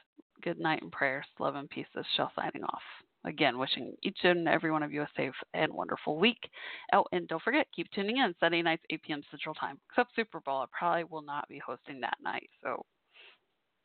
Good 0.43 0.59
night 0.59 0.83
and 0.83 0.91
prayers. 0.91 1.27
Love 1.39 1.57
and 1.57 1.69
peace. 1.69 1.87
This 1.95 2.03
is 2.03 2.07
Shell 2.17 2.33
signing 2.35 2.65
off. 2.65 2.83
Again, 3.25 3.59
wishing 3.59 3.95
each 4.03 4.19
and 4.25 4.49
every 4.49 4.71
one 4.71 4.83
of 4.83 4.93
you 4.93 5.03
a 5.03 5.09
safe 5.17 5.35
and 5.55 5.73
wonderful 5.73 6.19
week. 6.19 6.51
Oh, 6.93 7.05
and 7.13 7.29
don't 7.29 7.43
forget, 7.43 7.67
keep 7.75 7.91
tuning 7.93 8.17
in 8.19 8.35
Sunday 8.41 8.63
nights, 8.63 8.83
8 8.91 9.03
p.m. 9.03 9.23
Central 9.31 9.55
Time. 9.55 9.79
Except 9.91 10.15
Super 10.17 10.41
Bowl, 10.41 10.63
I 10.63 10.67
probably 10.77 11.05
will 11.05 11.23
not 11.23 11.49
be 11.49 11.61
hosting 11.65 12.01
that 12.01 12.19
night. 12.23 12.51
So, 12.63 12.85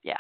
yeah. 0.04 0.18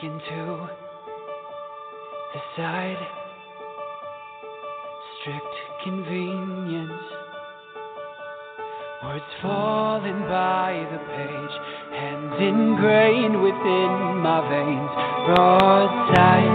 Taken 0.00 0.18
to 0.18 0.68
the 2.34 2.40
side, 2.56 2.96
strict 5.20 5.44
convenience. 5.84 6.92
Words 9.04 9.24
falling 9.40 10.20
by 10.28 10.86
the 10.90 10.98
page, 10.98 11.98
hand 11.98 12.32
It's 12.32 12.42
ingrained 12.42 13.40
within 13.40 13.92
my 14.22 14.40
veins. 14.48 14.90
Broadside. 15.26 16.52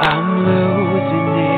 I'm 0.00 0.46
losing 0.46 1.52
it. 1.52 1.57